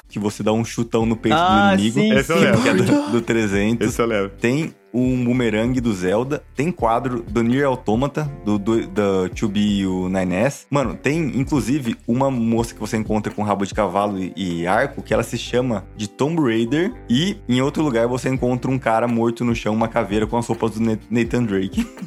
que 0.08 0.18
você 0.18 0.42
dá 0.42 0.50
um 0.50 0.64
chutão 0.64 1.04
no 1.04 1.14
peito 1.14 1.36
Ah, 1.38 1.74
do 1.76 1.82
inimigo. 1.82 2.00
sim, 2.00 2.12
Esse 2.14 2.32
eu 2.32 2.38
lembro. 2.38 2.62
Que 2.62 2.68
é 2.70 2.74
do, 2.74 3.10
do 3.10 3.20
300. 3.20 3.86
Esse 3.86 4.00
eu 4.00 4.06
lembro. 4.06 4.30
Tem 4.40 4.74
um 4.98 5.24
boomerang 5.24 5.80
do 5.80 5.92
Zelda, 5.92 6.42
tem 6.54 6.70
quadro 6.72 7.22
do 7.28 7.42
Nier 7.42 7.66
Automata, 7.66 8.30
do, 8.44 8.58
do, 8.58 8.86
da 8.86 9.28
2B 9.34 9.56
e 9.56 9.86
o 9.86 10.08
9S. 10.08 10.66
Mano, 10.70 10.94
tem 10.94 11.18
inclusive 11.38 11.96
uma 12.06 12.30
moça 12.30 12.74
que 12.74 12.80
você 12.80 12.96
encontra 12.96 13.32
com 13.32 13.42
rabo 13.42 13.66
de 13.66 13.74
cavalo 13.74 14.18
e, 14.18 14.32
e 14.36 14.66
arco, 14.66 15.02
que 15.02 15.12
ela 15.12 15.22
se 15.22 15.36
chama 15.38 15.84
de 15.96 16.08
Tomb 16.08 16.40
Raider, 16.42 16.92
e 17.08 17.36
em 17.48 17.60
outro 17.60 17.82
lugar 17.82 18.06
você 18.06 18.28
encontra 18.28 18.70
um 18.70 18.78
cara 18.78 19.06
morto 19.06 19.44
no 19.44 19.54
chão, 19.54 19.74
uma 19.74 19.88
caveira 19.88 20.26
com 20.26 20.36
as 20.36 20.46
roupas 20.46 20.72
do 20.72 20.80
Na- 20.80 20.98
Nathan 21.10 21.42
Drake. 21.44 21.86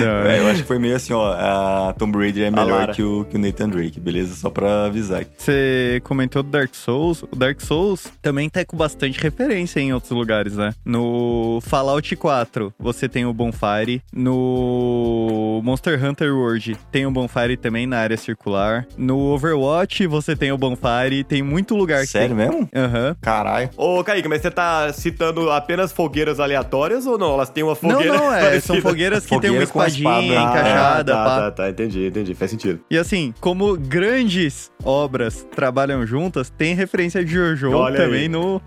Não, 0.00 0.26
É, 0.26 0.38
eu 0.40 0.48
acho 0.48 0.62
que 0.62 0.68
foi 0.68 0.78
meio 0.78 0.96
assim, 0.96 1.12
ó, 1.12 1.32
a 1.32 1.94
Tomb 1.98 2.16
Raider 2.18 2.46
é 2.46 2.50
melhor 2.50 2.92
que 2.94 3.02
o, 3.02 3.24
que 3.24 3.36
o 3.36 3.38
Nathan 3.38 3.68
Drake, 3.68 4.00
beleza? 4.00 4.34
Só 4.34 4.50
pra 4.50 4.86
avisar. 4.86 5.24
Você 5.36 6.00
comentou 6.04 6.42
do 6.42 6.50
Dark 6.50 6.74
Souls. 6.74 7.22
O 7.30 7.36
Dark 7.36 7.60
Souls 7.60 8.06
também 8.20 8.48
tá 8.48 8.64
com 8.64 8.76
bastante 8.76 9.20
referência 9.20 9.80
em 9.80 9.92
outros 9.92 10.12
lugares, 10.12 10.56
né? 10.56 10.72
No 10.84 11.60
Fallout 11.62 12.14
4, 12.16 12.74
você 12.78 13.08
tem 13.08 13.24
o 13.24 13.32
Bonfire. 13.32 14.02
No 14.12 15.60
Monster 15.62 16.02
Hunter 16.04 16.34
World, 16.34 16.76
tem 16.90 17.06
o 17.06 17.10
Bonfire 17.10 17.56
também 17.56 17.86
na 17.86 17.98
área 17.98 18.16
circular. 18.16 18.86
No 18.96 19.18
Overwatch, 19.32 20.06
você 20.06 20.34
tem 20.34 20.50
o 20.52 20.58
Bonfire. 20.58 21.24
Tem 21.24 21.42
muito 21.42 21.74
lugar 21.76 22.00
que 22.02 22.08
Sério 22.08 22.36
tem. 22.36 22.46
mesmo? 22.48 22.68
Aham. 22.74 23.16
Caralho. 23.20 23.70
Ô, 23.76 24.02
Kaique, 24.02 24.28
mas 24.28 24.42
você 24.42 24.50
tá 24.50 24.92
citando 24.92 25.50
apenas 25.50 25.92
fogueiras 25.92 26.40
aleatórias 26.40 27.06
ou 27.06 27.16
não? 27.18 27.34
Elas 27.34 27.50
têm 27.50 27.62
uma 27.62 27.76
Não, 27.80 27.90
fogueira 27.90 28.16
não, 28.18 28.32
é. 28.32 28.40
São 28.40 28.76
parecida? 28.76 28.80
fogueiras 28.80 29.26
que 29.26 29.40
tem 29.40 29.50
uma 29.50 29.66
Fogueira 29.66 29.66
com 29.72 29.80
a 29.80 29.86
espadinha 29.86 30.22
espada. 30.34 30.50
encaixada, 30.50 31.14
ah, 31.14 31.16
pá. 31.24 31.24
tá, 31.36 31.40
tá, 31.42 31.50
tá, 31.50 31.70
entendi, 31.70 32.06
entendi, 32.06 32.34
faz 32.34 32.50
sentido. 32.50 32.80
E 32.90 32.98
assim, 32.98 33.32
como 33.40 33.76
grandes 33.76 34.70
obras 34.84 35.46
trabalham 35.54 36.04
juntas, 36.06 36.50
tem 36.50 36.74
referência 36.74 37.24
de 37.24 37.32
Jojo 37.32 37.70
Olha 37.72 37.96
também 37.96 38.22
aí. 38.22 38.28
no, 38.28 38.60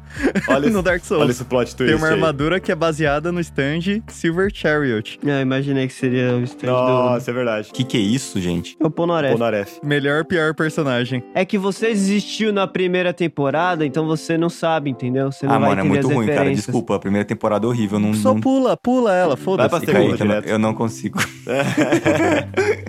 Olha 0.47 0.61
no 0.69 0.75
esse- 0.79 0.81
Dark 0.81 1.03
Souls. 1.03 1.23
Olha 1.23 1.31
esse 1.31 1.43
plot 1.43 1.75
twist 1.75 1.91
Tem 1.91 1.95
uma 1.95 2.04
aí. 2.07 2.13
armadura 2.13 2.59
que 2.59 2.71
é 2.71 2.75
baseada 2.75 3.31
no 3.31 3.39
stand 3.39 4.01
Silver 4.07 4.49
Chariot. 4.53 5.19
Eu 5.23 5.39
imaginei 5.41 5.87
que 5.87 5.93
seria 5.93 6.33
o 6.35 6.43
stand 6.43 6.67
Nossa, 6.71 7.31
é 7.31 7.33
verdade. 7.33 7.69
O 7.69 7.73
que, 7.73 7.83
que 7.83 7.97
é 7.97 7.99
isso, 8.01 8.39
gente? 8.39 8.77
do... 8.77 8.83
É 8.83 8.87
o 8.87 8.91
Polnareff. 8.91 9.33
Polnareff. 9.33 9.79
Melhor 9.83 10.25
pior 10.25 10.53
personagem. 10.53 11.23
É 11.33 11.43
que 11.45 11.57
você 11.57 11.87
existiu 11.87 12.51
na 12.53 12.67
primeira 12.67 13.13
temporada, 13.13 13.85
então 13.85 14.05
você 14.05 14.37
não 14.37 14.49
sabe, 14.49 14.89
entendeu? 14.89 15.31
Você 15.31 15.45
não 15.45 15.55
Ah, 15.55 15.59
vai 15.59 15.69
mano, 15.69 15.81
é 15.81 15.83
muito 15.83 16.07
ruim, 16.07 16.27
cara. 16.27 16.53
Desculpa, 16.53 16.95
a 16.95 16.99
primeira 16.99 17.25
temporada 17.25 17.65
é 17.65 17.69
horrível. 17.69 17.99
Não, 17.99 18.13
Só 18.13 18.33
não... 18.33 18.39
pula, 18.41 18.77
pula 18.77 19.13
ela, 19.13 19.35
Vai 19.35 19.43
foda-se. 19.43 19.69
pra 19.69 19.79
segunda 19.79 20.15
que 20.17 20.23
eu, 20.23 20.25
não, 20.25 20.35
direto. 20.35 20.49
eu 20.49 20.59
não 20.59 20.73
consigo. 20.73 21.19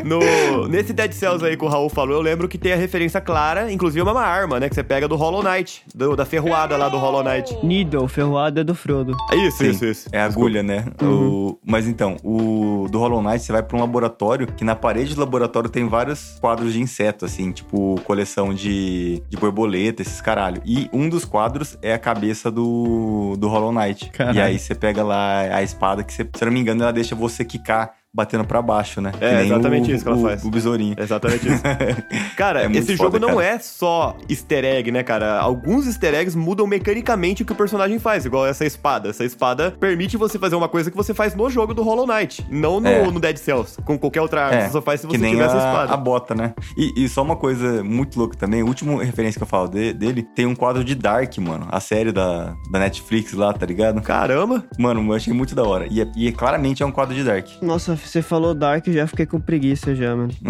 No, 0.04 0.68
nesse 0.68 0.92
Dead 0.92 1.10
Cells 1.12 1.44
aí 1.44 1.56
que 1.56 1.64
o 1.64 1.68
Raul 1.68 1.88
falou, 1.88 2.14
eu 2.16 2.22
lembro 2.22 2.46
que 2.48 2.56
tem 2.56 2.72
a 2.72 2.76
referência 2.76 3.20
clara, 3.20 3.72
inclusive 3.72 4.00
é 4.08 4.12
uma 4.12 4.22
arma, 4.22 4.60
né? 4.60 4.68
Que 4.68 4.74
você 4.74 4.82
pega 4.84 5.08
do 5.08 5.16
Hollow 5.16 5.42
Knight, 5.42 5.82
do- 5.92 6.14
da 6.14 6.24
ferroada 6.24 6.76
lá 6.76 6.88
do 6.88 6.96
Hollow 6.96 7.24
Knight. 7.24 7.56
Needle, 7.64 8.06
ferroada 8.06 8.62
do 8.62 8.72
Frodo. 8.74 8.95
É 9.32 9.36
isso, 9.36 9.58
Sim, 9.58 9.70
isso, 9.70 9.84
isso. 9.84 10.08
É 10.12 10.20
agulha, 10.20 10.62
né? 10.62 10.84
O- 11.02 11.58
Mas 11.64 11.86
então, 11.86 12.16
o 12.22 12.86
do 12.90 12.98
Hollow 12.98 13.22
Knight, 13.22 13.40
você 13.42 13.52
vai 13.52 13.62
pra 13.62 13.76
um 13.76 13.80
laboratório, 13.80 14.46
que 14.46 14.64
na 14.64 14.74
parede 14.76 15.14
do 15.14 15.20
laboratório 15.20 15.68
tem 15.68 15.88
vários 15.88 16.38
quadros 16.40 16.72
de 16.72 16.80
inseto, 16.80 17.24
assim, 17.24 17.50
tipo 17.52 18.00
coleção 18.04 18.52
de, 18.54 19.22
de 19.28 19.36
borboleta, 19.36 20.02
esses 20.02 20.20
caralho. 20.20 20.62
E 20.64 20.88
um 20.92 21.08
dos 21.08 21.24
quadros 21.24 21.76
é 21.82 21.92
a 21.92 21.98
cabeça 21.98 22.50
do, 22.50 23.36
do 23.38 23.48
Hollow 23.48 23.72
Knight. 23.72 24.10
Caralho. 24.10 24.38
E 24.38 24.40
aí 24.40 24.58
você 24.58 24.74
pega 24.74 25.02
lá 25.02 25.40
a 25.40 25.62
espada, 25.62 26.02
que 26.04 26.12
você, 26.12 26.22
se 26.22 26.42
eu 26.42 26.46
não 26.46 26.52
me 26.52 26.60
engano, 26.60 26.82
ela 26.82 26.92
deixa 26.92 27.14
você 27.14 27.44
quicar 27.44 27.92
batendo 28.16 28.44
pra 28.44 28.62
baixo, 28.62 29.00
né? 29.00 29.12
É, 29.20 29.28
Que 29.28 29.34
nem 29.36 29.44
exatamente 29.46 29.92
o- 29.92 29.94
isso 29.94 30.02
que 30.04 30.08
ela 30.10 30.18
o- 30.18 30.22
faz. 30.22 30.42
O 30.44 30.50
besourinho. 30.50 30.96
Exatamente 30.98 31.46
isso. 31.48 31.62
Cara, 32.36 32.62
É 32.64 32.70
esse 32.72 32.96
foda, 32.96 33.10
jogo 33.12 33.18
não 33.18 33.36
cara. 33.36 33.46
é 33.46 33.58
só 33.58 34.16
easter 34.28 34.64
egg, 34.64 34.90
né, 34.90 35.02
cara? 35.02 35.38
Alguns 35.38 35.86
easter 35.86 36.14
eggs 36.14 36.36
mudam 36.36 36.66
mecanicamente 36.66 37.42
o 37.42 37.46
que 37.46 37.52
o 37.52 37.54
personagem 37.54 37.98
faz, 37.98 38.24
igual 38.24 38.46
essa 38.46 38.64
espada. 38.64 39.10
Essa 39.10 39.24
espada 39.24 39.70
permite 39.78 40.16
você 40.16 40.38
fazer 40.38 40.56
uma 40.56 40.68
coisa 40.68 40.90
que 40.90 40.96
você 40.96 41.12
faz 41.12 41.34
no 41.34 41.48
jogo 41.50 41.74
do 41.74 41.82
Hollow 41.82 42.06
Knight, 42.06 42.46
não 42.50 42.80
no, 42.80 42.88
É. 42.88 43.06
no 43.10 43.20
Dead 43.20 43.36
Cells. 43.36 43.76
Com 43.84 43.98
qualquer 43.98 44.22
outra 44.22 44.46
arma, 44.46 44.62
você 44.62 44.70
só 44.70 44.82
faz 44.82 45.00
se 45.00 45.06
que 45.06 45.12
você 45.16 45.22
nem 45.22 45.32
tiver 45.32 45.44
a, 45.44 45.46
essa 45.46 45.56
espada. 45.58 45.92
a 45.92 45.96
bota, 45.96 46.34
né? 46.34 46.54
E, 46.76 47.04
e 47.04 47.08
só 47.08 47.22
uma 47.22 47.36
coisa 47.36 47.82
muito 47.84 48.18
louca 48.18 48.36
também, 48.36 48.62
a 48.62 48.64
última 48.64 49.02
referência 49.04 49.38
que 49.38 49.42
eu 49.42 49.46
falo 49.48 49.68
de- 49.68 49.92
dele, 49.92 50.22
tem 50.22 50.46
um 50.46 50.54
quadro 50.54 50.82
de 50.84 50.94
Dark, 50.94 51.36
mano. 51.38 51.66
A 51.70 51.80
série 51.80 52.12
da, 52.12 52.54
da 52.70 52.78
Netflix 52.78 53.32
lá, 53.32 53.52
tá 53.52 53.66
ligado? 53.66 54.00
Caramba! 54.00 54.64
Mano, 54.78 55.04
eu 55.06 55.14
achei 55.14 55.32
muito 55.32 55.54
da 55.54 55.62
hora. 55.64 55.86
E, 55.90 56.00
é- 56.00 56.10
e 56.16 56.28
é- 56.28 56.32
claramente 56.32 56.82
é 56.82 56.86
um 56.86 56.92
quadro 56.92 57.14
de 57.14 57.22
Dark. 57.24 57.46
Nossa, 57.60 57.96
você 58.08 58.22
falou 58.22 58.54
Dark, 58.54 58.86
eu 58.86 58.92
já 58.92 59.06
fiquei 59.06 59.26
com 59.26 59.40
preguiça 59.40 59.94
já, 59.94 60.14
mano. 60.14 60.30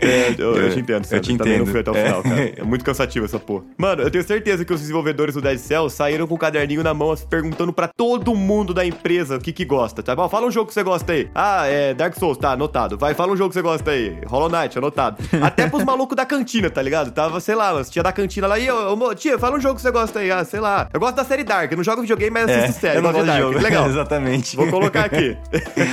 É, 0.00 0.34
eu, 0.38 0.54
eu 0.56 0.62
Eu- 0.68 0.70
te 0.70 0.80
entendo, 0.80 0.98
eu 0.98 1.04
Sandro. 1.04 1.20
te 1.24 1.36
Também 1.36 1.54
não 1.58 1.62
entendo. 1.64 1.70
fui 1.72 1.80
até 1.80 1.90
o 1.90 1.96
É. 1.96 2.04
final, 2.04 2.22
cara. 2.22 2.52
É 2.56 2.62
muito 2.62 2.84
cansativo 2.84 3.24
essa 3.24 3.38
porra. 3.38 3.64
Mano, 3.76 4.02
eu 4.02 4.10
tenho 4.10 4.24
certeza 4.24 4.64
que 4.64 4.72
os 4.72 4.80
desenvolvedores 4.80 5.34
do 5.34 5.40
Dead 5.40 5.58
Cells 5.58 5.94
saíram 5.96 6.26
com 6.26 6.34
o 6.34 6.38
caderninho 6.38 6.82
na 6.82 6.94
mão, 6.94 7.14
perguntando 7.28 7.72
pra 7.72 7.88
todo 7.88 8.34
mundo 8.34 8.72
da 8.74 8.84
empresa 8.84 9.36
o 9.36 9.40
que 9.40 9.52
que 9.52 9.64
gosta, 9.64 10.02
tá? 10.02 10.14
bom? 10.14 10.28
Fala 10.28 10.46
um 10.46 10.50
jogo 10.50 10.68
que 10.68 10.74
você 10.74 10.82
gosta 10.82 11.12
aí. 11.12 11.28
Ah, 11.34 11.66
é 11.66 11.94
Dark 11.94 12.14
Souls, 12.18 12.36
tá, 12.38 12.52
anotado. 12.52 12.96
Vai, 12.98 13.14
fala 13.14 13.32
um 13.32 13.36
jogo 13.36 13.48
que 13.50 13.54
você 13.54 13.62
gosta 13.62 13.90
aí. 13.90 14.18
Hollow 14.26 14.48
Knight, 14.48 14.76
anotado. 14.78 15.16
Até 15.42 15.66
pros 15.68 15.84
malucos 15.84 16.16
da 16.16 16.24
cantina, 16.26 16.68
tá 16.70 16.82
ligado? 16.82 17.10
Tava, 17.12 17.40
sei 17.40 17.54
lá, 17.54 17.82
tia 17.84 18.02
da 18.02 18.12
cantina 18.12 18.46
lá. 18.46 18.58
E, 18.58 18.70
ô, 18.70 18.92
ô, 18.94 19.14
tia, 19.14 19.38
fala 19.38 19.56
um 19.56 19.60
jogo 19.60 19.76
que 19.76 19.82
você 19.82 19.90
gosta 19.90 20.18
aí. 20.20 20.30
Ah, 20.30 20.44
sei 20.44 20.60
lá. 20.60 20.88
Eu 20.92 21.00
gosto 21.00 21.16
da 21.16 21.24
série 21.24 21.44
Dark. 21.44 21.70
Eu 21.70 21.76
não 21.76 21.84
jogo 21.84 22.02
videogame, 22.02 22.30
mas 22.30 22.48
assisto 22.50 22.80
série. 22.80 22.96
É, 22.96 22.98
eu 22.98 23.02
não 23.02 23.12
gosto 23.12 23.24
gosto 23.26 23.34
de 23.36 23.40
Dark. 23.42 23.52
jogo. 23.54 23.64
Legal. 23.64 23.86
Exatamente. 23.88 24.56
Vou 24.56 24.66
colocar 24.68 25.04
aqui. 25.04 25.36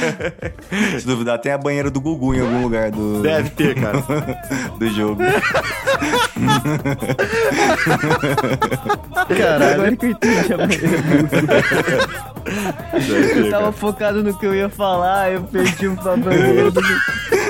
Se 0.99 1.05
duvidar, 1.05 1.39
tem 1.39 1.51
a 1.51 1.57
banheira 1.57 1.89
do 1.89 2.01
Gugu 2.01 2.35
em 2.35 2.41
algum 2.41 2.61
lugar 2.61 2.91
do... 2.91 3.21
Deve 3.21 3.49
ter, 3.51 3.75
cara. 3.75 4.03
do 4.77 4.89
jogo. 4.89 5.21
Caralho. 9.37 9.73
Agora 9.73 9.95
que 9.95 10.05
eu 10.05 10.11
entendi 10.11 10.53
a 10.53 10.57
maneira 10.57 10.87
Deve 12.93 13.33
ter, 13.33 13.45
Eu 13.45 13.49
tava 13.49 13.71
focado 13.71 14.23
no 14.23 14.37
que 14.37 14.45
eu 14.45 14.53
ia 14.53 14.69
falar, 14.69 15.31
eu 15.31 15.43
perdi 15.43 15.87
o 15.87 15.95
banheiro 15.95 16.71
do... 16.71 16.81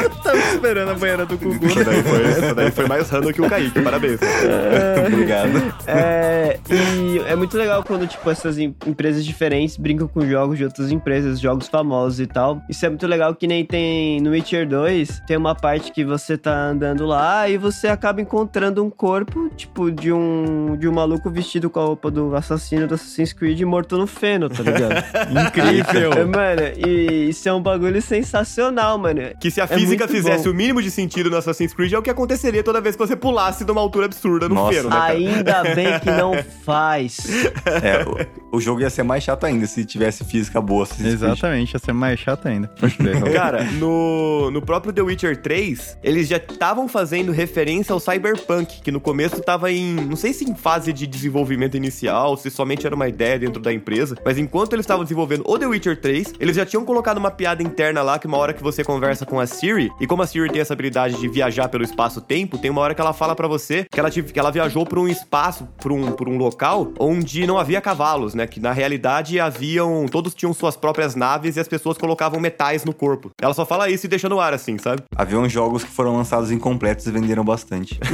Tava 0.24 0.38
esperando 0.38 0.90
a 0.92 0.94
banheira 0.94 1.26
do 1.26 1.38
Gugu. 1.38 1.66
Essa 1.66 1.84
daí 1.84 2.04
foi, 2.04 2.24
essa 2.24 2.56
daí 2.56 2.72
foi 2.72 2.88
mais 2.88 3.10
random 3.10 3.32
que 3.34 3.42
o 3.42 3.50
Kaique. 3.50 3.82
Parabéns. 3.82 4.20
Obrigado. 5.08 5.74
É, 5.88 6.60
e 6.70 7.20
é 7.28 7.36
muito 7.36 7.58
legal 7.58 7.84
quando, 7.84 8.08
tipo, 8.08 8.30
essas 8.30 8.58
em- 8.58 8.76
empresas 8.86 9.26
diferentes 9.26 9.78
brincam 9.78 10.08
com 10.08 10.26
jogos 10.28 10.58
de 10.58 10.64
outras 10.64 10.92
empresas, 10.92 11.40
jogos 11.40 11.68
famosos 11.68 12.20
e 12.20 12.28
tal. 12.28 12.62
Isso 12.70 12.86
é 12.86 12.90
muito 12.90 13.06
legal 13.08 13.34
que 13.36 13.48
nem 13.48 13.66
tem 13.66 14.20
no 14.22 14.32
Witcher 14.32 14.68
2, 14.68 15.22
tem 15.28 15.38
uma 15.38 15.56
parte 15.56 15.92
que 15.92 16.04
você 16.04 16.38
tá 16.38 16.54
andando 16.70 17.06
lá 17.06 17.48
e 17.50 17.58
você 17.58 17.88
acaba 17.88 18.22
encontrando 18.22 18.84
um 18.84 18.90
corpo, 18.90 19.50
tipo, 19.56 19.92
de 19.92 20.12
um, 20.12 20.76
de 20.78 20.88
um 20.88 20.94
maluco 20.94 21.30
vestido 21.30 21.70
com 21.70 21.80
a 21.80 21.86
roupa 21.86 22.10
do 22.12 22.36
assassino 22.36 22.88
do 22.88 22.96
Assassin's 22.96 23.34
Creed 23.34 23.62
morto 23.62 23.98
no 23.98 24.08
feno, 24.08 24.50
tá 24.50 24.64
ligado? 24.64 24.96
Incrível. 25.48 26.14
É, 26.14 26.26
mano, 26.26 26.62
e 26.88 27.30
isso 27.30 27.48
é 27.48 27.54
um 27.54 27.62
bagulho 27.62 28.02
sensacional, 28.02 28.98
mano. 28.98 29.22
Que 29.40 29.50
se 29.52 29.62
a 29.62 29.66
É 29.66 29.68
muito 30.04 30.16
fizesse 30.16 30.44
bom. 30.46 30.52
o 30.52 30.54
mínimo 30.54 30.82
de 30.82 30.92
sentido 30.92 31.30
no 31.30 31.38
Assassin's 31.38 31.74
Creed 31.74 31.94
é 31.94 31.98
o 31.98 32.02
que 32.02 32.10
aconteceria 32.10 32.64
toda 32.64 32.80
vez 32.82 32.96
que 32.96 33.06
você 33.06 33.16
pulasse 33.16 33.64
de 33.64 33.72
uma 33.72 33.82
altura 33.82 34.06
absurda 34.06 34.48
no 34.50 34.56
Nossa. 34.56 34.74
feno, 34.74 34.90
né, 34.90 34.96
cara? 34.96 35.14
Ainda 35.14 35.64
bem 35.76 36.00
que 36.00 36.12
não 36.12 36.34
faz. 36.66 37.18
É, 37.66 38.06
o, 38.56 38.62
jogo 38.62 38.82
ia 38.82 38.90
ser 38.90 39.04
mais 39.04 39.24
chato 39.24 39.46
ainda 39.46 39.66
se 39.68 39.86
tivesse 39.86 40.24
física 40.24 40.60
boa. 40.62 40.84
Assassin's. 40.84 41.14
Exatamente, 41.14 41.74
ia 41.74 41.80
ser 41.80 41.94
mais 41.94 42.20
chato 42.20 42.48
ainda. 42.48 42.70
Cara, 43.34 43.64
no, 43.64 44.50
no 44.52 44.62
próprio 44.62 44.92
The 44.94 45.02
Witcher 45.02 45.42
3, 45.42 46.00
eles 46.04 46.28
já 46.28 46.38
estavam 46.38 46.88
fazendo 46.88 47.32
referência 47.32 47.94
ao 47.94 48.00
Cyberpunk, 48.00 48.82
que 48.82 48.92
no 48.92 49.00
começo 49.00 49.42
tava 49.42 49.72
em, 49.72 49.94
não 49.96 50.16
sei 50.16 50.34
se 50.34 50.44
em 50.50 50.56
fase 50.56 50.92
de 50.94 51.06
desenvolvimento 51.08 51.76
inicial, 51.78 52.38
se 52.38 52.50
somente 52.50 52.86
era 52.86 52.96
uma 52.96 53.08
ideia 53.08 53.38
dentro 53.40 53.62
da 53.62 53.72
empresa, 53.74 54.16
mas 54.26 54.38
enquanto 54.38 54.74
eles 54.74 54.84
estavam 54.84 55.04
desenvolvendo 55.04 55.44
o 55.48 55.58
The 55.58 55.66
Witcher 55.68 56.00
3, 56.00 56.34
eles 56.40 56.56
já 56.56 56.66
tinham 56.66 56.86
colocado 56.86 57.18
uma 57.18 57.32
piada 57.32 57.62
interna 57.64 58.02
lá 58.02 58.20
que 58.20 58.28
uma 58.28 58.38
hora 58.38 58.54
que 58.54 58.64
você 58.64 58.84
conversa 58.84 59.26
com 59.26 59.40
a 59.40 59.46
Siri, 59.48 59.90
e 60.00 60.08
como 60.08 60.22
a 60.22 60.28
Siri 60.28 60.50
tem 60.52 60.62
essa 60.62 60.74
habilidade 60.74 61.20
de 61.20 61.28
viajar 61.28 61.68
pelo 61.70 61.84
espaço-tempo, 61.84 62.58
tem 62.58 62.72
uma 62.72 62.82
hora 62.82 62.94
que 62.94 63.02
ela 63.02 63.14
fala 63.14 63.36
pra 63.36 63.48
você 63.48 63.86
que 63.92 64.00
ela, 64.00 64.10
tive- 64.10 64.32
que 64.32 64.40
ela 64.40 64.52
viajou 64.52 64.86
por 64.86 65.00
um 65.00 65.08
espaço, 65.08 65.68
por 65.78 65.92
um, 65.92 66.12
por 66.12 66.28
um 66.30 66.38
local 66.38 66.92
onde 67.00 67.46
não 67.48 67.58
havia 67.58 67.82
cavalos, 67.82 68.34
né? 68.34 68.45
Que 68.48 68.60
na 68.60 68.72
realidade 68.72 69.40
haviam, 69.40 70.06
todos 70.08 70.34
tinham 70.34 70.54
suas 70.54 70.76
próprias 70.76 71.16
naves 71.16 71.56
e 71.56 71.60
as 71.60 71.68
pessoas 71.68 71.98
colocavam 71.98 72.40
metais 72.40 72.86
no 72.86 72.94
corpo. 72.94 73.32
Ela 73.42 73.54
só 73.54 73.66
fala 73.66 73.90
isso 73.90 74.06
e 74.06 74.10
deixa 74.10 74.30
no 74.30 74.40
ar 74.40 74.54
assim, 74.54 74.78
sabe? 74.78 75.04
Havia 75.16 75.40
uns 75.40 75.52
jogos 75.52 75.84
que 75.84 75.92
foram 75.92 76.16
lançados 76.16 76.52
incompletos 76.52 77.06
e 77.08 77.12
venderam 77.12 77.44
bastante. 77.44 78.00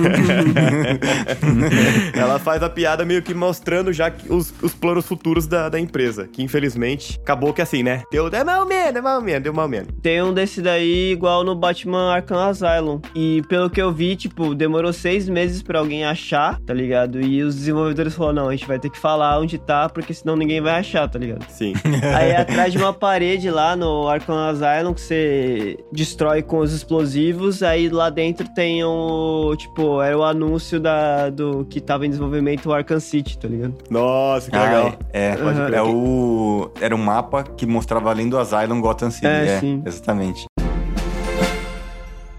Ela 2.13 2.39
faz 2.39 2.63
a 2.63 2.69
piada 2.69 3.05
meio 3.05 3.21
que 3.21 3.33
mostrando 3.33 3.93
já 3.93 4.09
que 4.09 4.31
os, 4.31 4.53
os 4.61 4.73
planos 4.73 5.05
futuros 5.05 5.47
da, 5.47 5.69
da 5.69 5.79
empresa. 5.79 6.27
Que 6.27 6.43
infelizmente 6.43 7.19
acabou 7.21 7.53
que 7.53 7.61
assim, 7.61 7.83
né? 7.83 8.03
Deu, 8.11 8.29
deu 8.29 8.45
mal 8.45 8.65
menos, 8.65 8.93
deu 8.93 9.03
mal 9.03 9.21
menos, 9.21 9.43
deu 9.43 9.53
mal 9.53 9.67
menos. 9.67 9.89
Tem 10.01 10.21
um 10.21 10.33
desse 10.33 10.61
daí 10.61 11.11
igual 11.11 11.43
no 11.43 11.55
Batman 11.55 12.13
Arkham 12.13 12.39
Asylum. 12.39 13.01
E 13.15 13.41
pelo 13.47 13.69
que 13.69 13.81
eu 13.81 13.91
vi, 13.91 14.15
tipo, 14.15 14.55
demorou 14.55 14.93
seis 14.93 15.27
meses 15.27 15.61
pra 15.61 15.79
alguém 15.79 16.05
achar, 16.05 16.59
tá 16.61 16.73
ligado? 16.73 17.21
E 17.21 17.43
os 17.43 17.55
desenvolvedores 17.55 18.13
falaram, 18.13 18.43
não, 18.43 18.49
a 18.49 18.51
gente 18.51 18.67
vai 18.67 18.79
ter 18.79 18.89
que 18.89 18.97
falar 18.97 19.39
onde 19.39 19.57
tá, 19.57 19.89
porque 19.89 20.13
senão 20.21 20.35
ninguém 20.35 20.61
vai 20.61 20.79
achar, 20.79 21.07
tá 21.09 21.17
ligado? 21.19 21.45
Sim. 21.49 21.73
Aí 22.15 22.29
é 22.29 22.37
atrás 22.37 22.71
de 22.71 22.77
uma 22.77 22.93
parede 22.93 23.49
lá 23.49 23.75
no 23.75 24.07
Arkham 24.07 24.37
Asylum 24.37 24.93
que 24.93 25.01
você 25.01 25.77
destrói 25.91 26.41
com 26.41 26.59
os 26.59 26.71
explosivos, 26.73 27.63
aí 27.63 27.89
lá 27.89 28.09
dentro 28.09 28.47
tem 28.53 28.83
o, 28.83 29.55
tipo, 29.57 30.01
era 30.01 30.17
o 30.17 30.23
anúncio 30.23 30.79
da, 30.79 31.29
do 31.29 31.65
que 31.69 31.79
tava 31.81 32.05
em 32.05 32.09
desenvolvimento 32.09 32.67
o 32.69 32.73
Arkham 32.73 32.99
City, 32.99 33.37
tá 33.37 33.47
ligado? 33.47 33.73
Nossa, 33.89 34.49
que 34.49 34.55
Ah, 34.57 34.63
legal. 34.63 34.93
é, 35.11 35.35
Pode 35.35 35.59
é, 35.61 35.65
crer. 35.65 35.77
é 35.77 35.81
o. 35.81 36.71
Era 36.79 36.95
um 36.95 36.99
mapa 37.03 37.43
que 37.43 37.65
mostrava 37.65 38.09
além 38.09 38.29
do 38.29 38.37
Asylum 38.37 38.79
Gotham 38.81 39.09
City. 39.11 39.27
É, 39.27 39.45
É, 39.55 39.59
sim. 39.59 39.81
exatamente. 39.85 40.45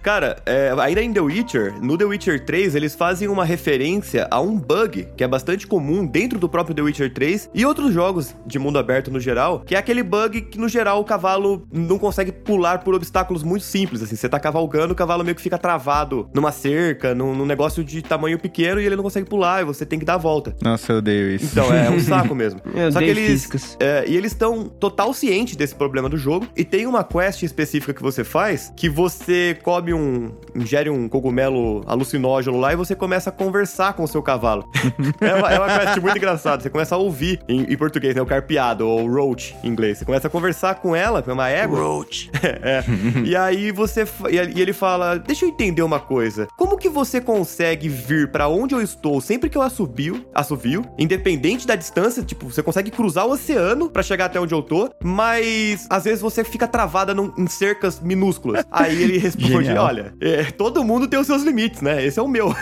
Cara, 0.03 0.37
é, 0.45 0.75
ainda 0.79 1.01
em 1.01 1.13
The 1.13 1.21
Witcher, 1.21 1.75
no 1.81 1.97
The 1.97 2.05
Witcher 2.05 2.45
3, 2.45 2.75
eles 2.75 2.95
fazem 2.95 3.29
uma 3.29 3.45
referência 3.45 4.27
a 4.31 4.41
um 4.41 4.59
bug 4.59 5.07
que 5.17 5.23
é 5.23 5.29
bastante 5.29 5.67
comum 5.67 6.05
dentro 6.05 6.39
do 6.39 6.49
próprio 6.49 6.75
The 6.75 6.83
Witcher 6.83 7.13
3 7.13 7.51
e 7.55 7.65
outros 7.65 7.95
jogos 7.95 8.35
de 8.45 8.59
mundo 8.59 8.79
aberto 8.79 9.11
no 9.11 9.21
geral, 9.21 9.61
que 9.61 9.77
é 9.77 9.79
aquele 9.79 10.03
bug 10.03 10.43
que 10.43 10.59
no 10.59 10.69
geral 10.69 11.01
o 11.01 11.05
cavalo 11.05 11.67
não 11.73 11.99
consegue 11.99 12.33
pular 12.33 12.79
por 12.79 12.95
obstáculos 12.95 13.43
muito 13.45 13.65
simples, 13.65 14.03
assim, 14.03 14.17
você 14.17 14.29
tá 14.29 14.41
cavalgando, 14.41 14.93
o 14.93 14.97
cavalo 14.97 15.23
meio 15.23 15.37
que 15.37 15.43
fica 15.43 15.57
travado 15.57 16.29
numa 16.35 16.51
cerca, 16.51 17.15
num, 17.15 17.35
num 17.35 17.47
negócio 17.47 17.85
de 17.85 18.03
tamanho 18.03 18.39
pequeno 18.39 18.81
e 18.81 18.87
ele 18.87 18.97
não 18.97 19.05
consegue 19.05 19.29
pular 19.29 19.63
e 19.63 19.65
você 19.65 19.87
tem 19.87 19.99
que 19.99 20.05
dar 20.05 20.15
a 20.15 20.19
volta. 20.19 20.55
Nossa, 20.63 20.93
eu 20.93 20.99
odeio 20.99 21.31
isso. 21.31 21.45
Então, 21.53 21.73
é 21.73 21.89
um 21.89 22.01
saco 22.03 22.35
mesmo. 22.35 22.61
Eu 22.75 22.91
Só 22.91 22.99
que 22.99 23.11
odeio 23.11 23.27
eles. 23.27 23.77
é, 23.79 24.05
e 24.09 24.17
eles 24.17 24.33
estão 24.33 24.65
total 24.69 25.15
cientes 25.15 25.55
desse 25.55 25.75
problema 25.75 26.09
do 26.09 26.17
jogo. 26.17 26.47
E 26.57 26.65
tem 26.65 26.87
uma 26.87 27.05
quest 27.05 27.43
específica 27.43 27.95
que 27.95 28.03
você 28.03 28.25
faz 28.25 28.73
que 28.77 28.89
você 28.89 29.57
come 29.63 29.92
um. 29.95 30.31
ingere 30.55 30.91
um 30.91 31.09
cogumelo 31.09 31.83
alucinógeno 31.87 32.59
lá 32.59 32.73
e 32.73 32.77
você 32.77 32.95
começa 32.95 33.31
a 33.31 33.33
conversar 33.33 33.93
com 33.95 34.05
o 34.05 34.09
seu 34.09 34.23
cavalo. 34.23 34.65
é, 35.21 35.35
uma, 35.35 35.51
é 35.53 35.59
uma 35.59 35.79
quest 35.79 35.99
muito 35.99 36.17
engraçada. 36.19 36.63
Você 36.63 36.71
começa 36.71 36.95
a 36.95 36.99
ouvir 36.99 37.41
em, 37.49 37.63
em 37.73 37.77
português, 37.77 38.15
né? 38.15 38.23
O 38.23 38.27
carpeado, 38.27 38.87
ou 38.87 39.07
roach 39.11 39.55
em 39.63 39.69
inglês. 39.69 39.99
Você 39.99 40.05
começa 40.05 40.27
a 40.29 40.31
conversar 40.31 40.77
com 40.77 40.95
ela, 40.95 41.23
é 41.27 41.33
uma 41.33 41.49
égua. 41.49 41.79
Roach. 41.81 42.31
É. 42.65 42.85
e 43.25 43.35
aí 43.35 43.73
você. 43.73 44.07
E 44.31 44.61
ele 44.61 44.73
fala: 44.73 45.17
Deixa 45.19 45.45
eu 45.45 45.49
entender 45.49 45.83
uma 45.83 45.99
coisa. 45.99 46.47
Como 46.57 46.77
que 46.77 46.89
você 46.89 47.21
consegue 47.21 47.89
vir 47.89 48.31
pra 48.31 48.47
onde 48.49 48.75
eu 48.75 48.81
estou 48.83 49.21
sempre 49.21 49.49
que 49.49 49.57
eu 49.57 49.63
assobio, 49.63 50.25
assovio, 50.35 50.85
independente 50.99 51.67
da 51.67 51.75
distância? 51.75 52.23
Tipo, 52.23 52.51
você 52.51 52.63
consegue 52.63 52.91
cruzar 52.91 53.27
o 53.27 53.31
oceano 53.33 53.89
pra 53.89 54.03
chegar 54.03 54.27
até 54.27 54.39
onde 54.41 54.55
eu 54.55 54.63
tô, 54.63 54.91
mas 55.03 55.87
às 55.91 56.05
vezes 56.05 56.21
você 56.21 56.45
fica 56.45 56.67
travada 56.69 57.15
num- 57.15 57.33
em 57.39 57.47
cercas 57.47 58.01
minúsculas. 58.01 58.65
Aí 58.71 59.03
ele 59.03 59.19
responde. 59.19 59.69
Olha, 59.85 60.15
é, 60.21 60.45
todo 60.45 60.85
mundo 60.85 61.09
tem 61.09 61.19
os 61.19 61.27
seus 61.27 61.43
limites, 61.43 61.81
né? 61.81 62.05
Esse 62.05 62.19
é 62.19 62.23
o 62.23 62.29
meu. 62.29 62.53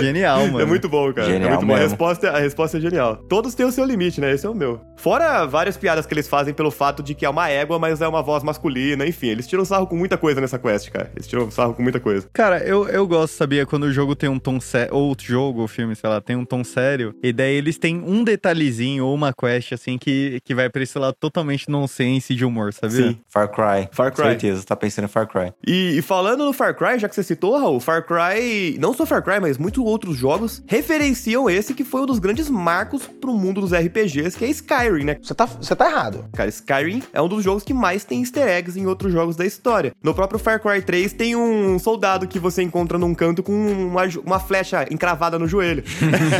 Genial, 0.00 0.46
mano. 0.46 0.60
É 0.60 0.64
muito 0.64 0.88
bom, 0.88 1.12
cara. 1.12 1.28
Genial 1.28 1.52
é 1.52 1.54
muito 1.54 1.66
bom. 1.66 1.74
A 1.74 1.78
resposta, 1.78 2.30
a 2.30 2.38
resposta 2.38 2.78
é 2.78 2.80
genial. 2.80 3.16
Todos 3.16 3.54
têm 3.54 3.66
o 3.66 3.72
seu 3.72 3.84
limite, 3.84 4.20
né? 4.20 4.32
Esse 4.32 4.46
é 4.46 4.48
o 4.48 4.54
meu. 4.54 4.80
Fora 4.96 5.46
várias 5.46 5.76
piadas 5.76 6.06
que 6.06 6.14
eles 6.14 6.28
fazem 6.28 6.52
pelo 6.52 6.70
fato 6.70 7.02
de 7.02 7.14
que 7.14 7.24
é 7.24 7.30
uma 7.30 7.48
égua, 7.48 7.78
mas 7.78 8.00
é 8.00 8.08
uma 8.08 8.22
voz 8.22 8.42
masculina. 8.42 9.06
Enfim, 9.06 9.28
eles 9.28 9.46
tiram 9.46 9.64
sarro 9.64 9.86
com 9.86 9.96
muita 9.96 10.18
coisa 10.18 10.40
nessa 10.40 10.58
quest, 10.58 10.90
cara. 10.90 11.10
Eles 11.14 11.26
tiram 11.26 11.50
sarro 11.50 11.74
com 11.74 11.82
muita 11.82 12.00
coisa. 12.00 12.28
Cara, 12.32 12.58
eu, 12.58 12.88
eu 12.88 13.06
gosto, 13.06 13.34
sabia? 13.34 13.64
Quando 13.64 13.84
o 13.84 13.92
jogo 13.92 14.14
tem 14.14 14.28
um 14.28 14.38
tom 14.38 14.60
sério, 14.60 14.94
ou 14.94 15.12
o 15.12 15.16
jogo, 15.18 15.64
o 15.64 15.68
filme, 15.68 15.94
sei 15.96 16.08
lá, 16.08 16.20
tem 16.20 16.36
um 16.36 16.44
tom 16.44 16.62
sério, 16.62 17.14
e 17.22 17.32
daí 17.32 17.54
eles 17.54 17.78
têm 17.78 18.02
um 18.04 18.24
detalhezinho 18.24 19.06
ou 19.06 19.14
uma 19.14 19.32
quest, 19.32 19.72
assim, 19.72 19.98
que, 19.98 20.40
que 20.44 20.54
vai 20.54 20.68
pra 20.68 20.82
esse 20.82 20.98
lado 20.98 21.14
totalmente 21.18 21.68
nonsense 21.68 22.34
de 22.34 22.44
humor, 22.44 22.72
sabia? 22.72 23.08
Sim. 23.08 23.18
Far 23.28 23.48
Cry. 23.48 23.88
Far 23.92 24.12
Cry. 24.12 24.24
Certeza, 24.24 24.64
tá 24.64 24.76
pensando 24.80 25.04
em 25.04 25.08
Far 25.08 25.28
Cry. 25.28 25.52
E, 25.66 25.98
e 25.98 26.02
falando 26.02 26.44
no 26.44 26.52
Far 26.52 26.74
Cry, 26.74 26.98
já 26.98 27.08
que 27.08 27.14
você 27.14 27.22
citou, 27.22 27.58
Raul, 27.58 27.78
Far 27.80 28.04
Cry, 28.06 28.76
não 28.78 28.92
só 28.94 29.06
Far 29.06 29.22
Cry, 29.22 29.40
mas 29.40 29.58
muitos 29.58 29.84
outros 29.84 30.16
jogos 30.16 30.62
referenciam 30.66 31.48
esse 31.48 31.74
que 31.74 31.84
foi 31.84 32.02
um 32.02 32.06
dos 32.06 32.18
grandes 32.18 32.48
marcos 32.50 33.06
pro 33.06 33.32
mundo 33.34 33.60
dos 33.60 33.72
RPGs, 33.72 34.36
que 34.36 34.44
é 34.44 34.48
Skyrim, 34.48 35.04
né? 35.04 35.16
Você 35.22 35.34
tá, 35.34 35.46
você 35.46 35.76
tá 35.76 35.88
errado. 35.90 36.24
Cara, 36.32 36.48
Skyrim 36.48 37.02
é 37.12 37.20
um 37.20 37.28
dos 37.28 37.44
jogos 37.44 37.62
que 37.62 37.74
mais 37.74 38.04
tem 38.04 38.20
easter 38.20 38.46
eggs 38.48 38.78
em 38.78 38.86
outros 38.86 39.12
jogos 39.12 39.36
da 39.36 39.44
história. 39.44 39.92
No 40.02 40.14
próprio 40.14 40.38
Far 40.38 40.60
Cry 40.60 40.82
3 40.82 41.12
tem 41.12 41.36
um 41.36 41.78
soldado 41.78 42.26
que 42.26 42.38
você 42.38 42.62
encontra 42.62 42.98
num 42.98 43.14
canto 43.14 43.42
com 43.42 43.52
uma, 43.52 44.02
uma 44.24 44.40
flecha 44.40 44.86
encravada 44.90 45.38
no 45.38 45.46
joelho. 45.46 45.82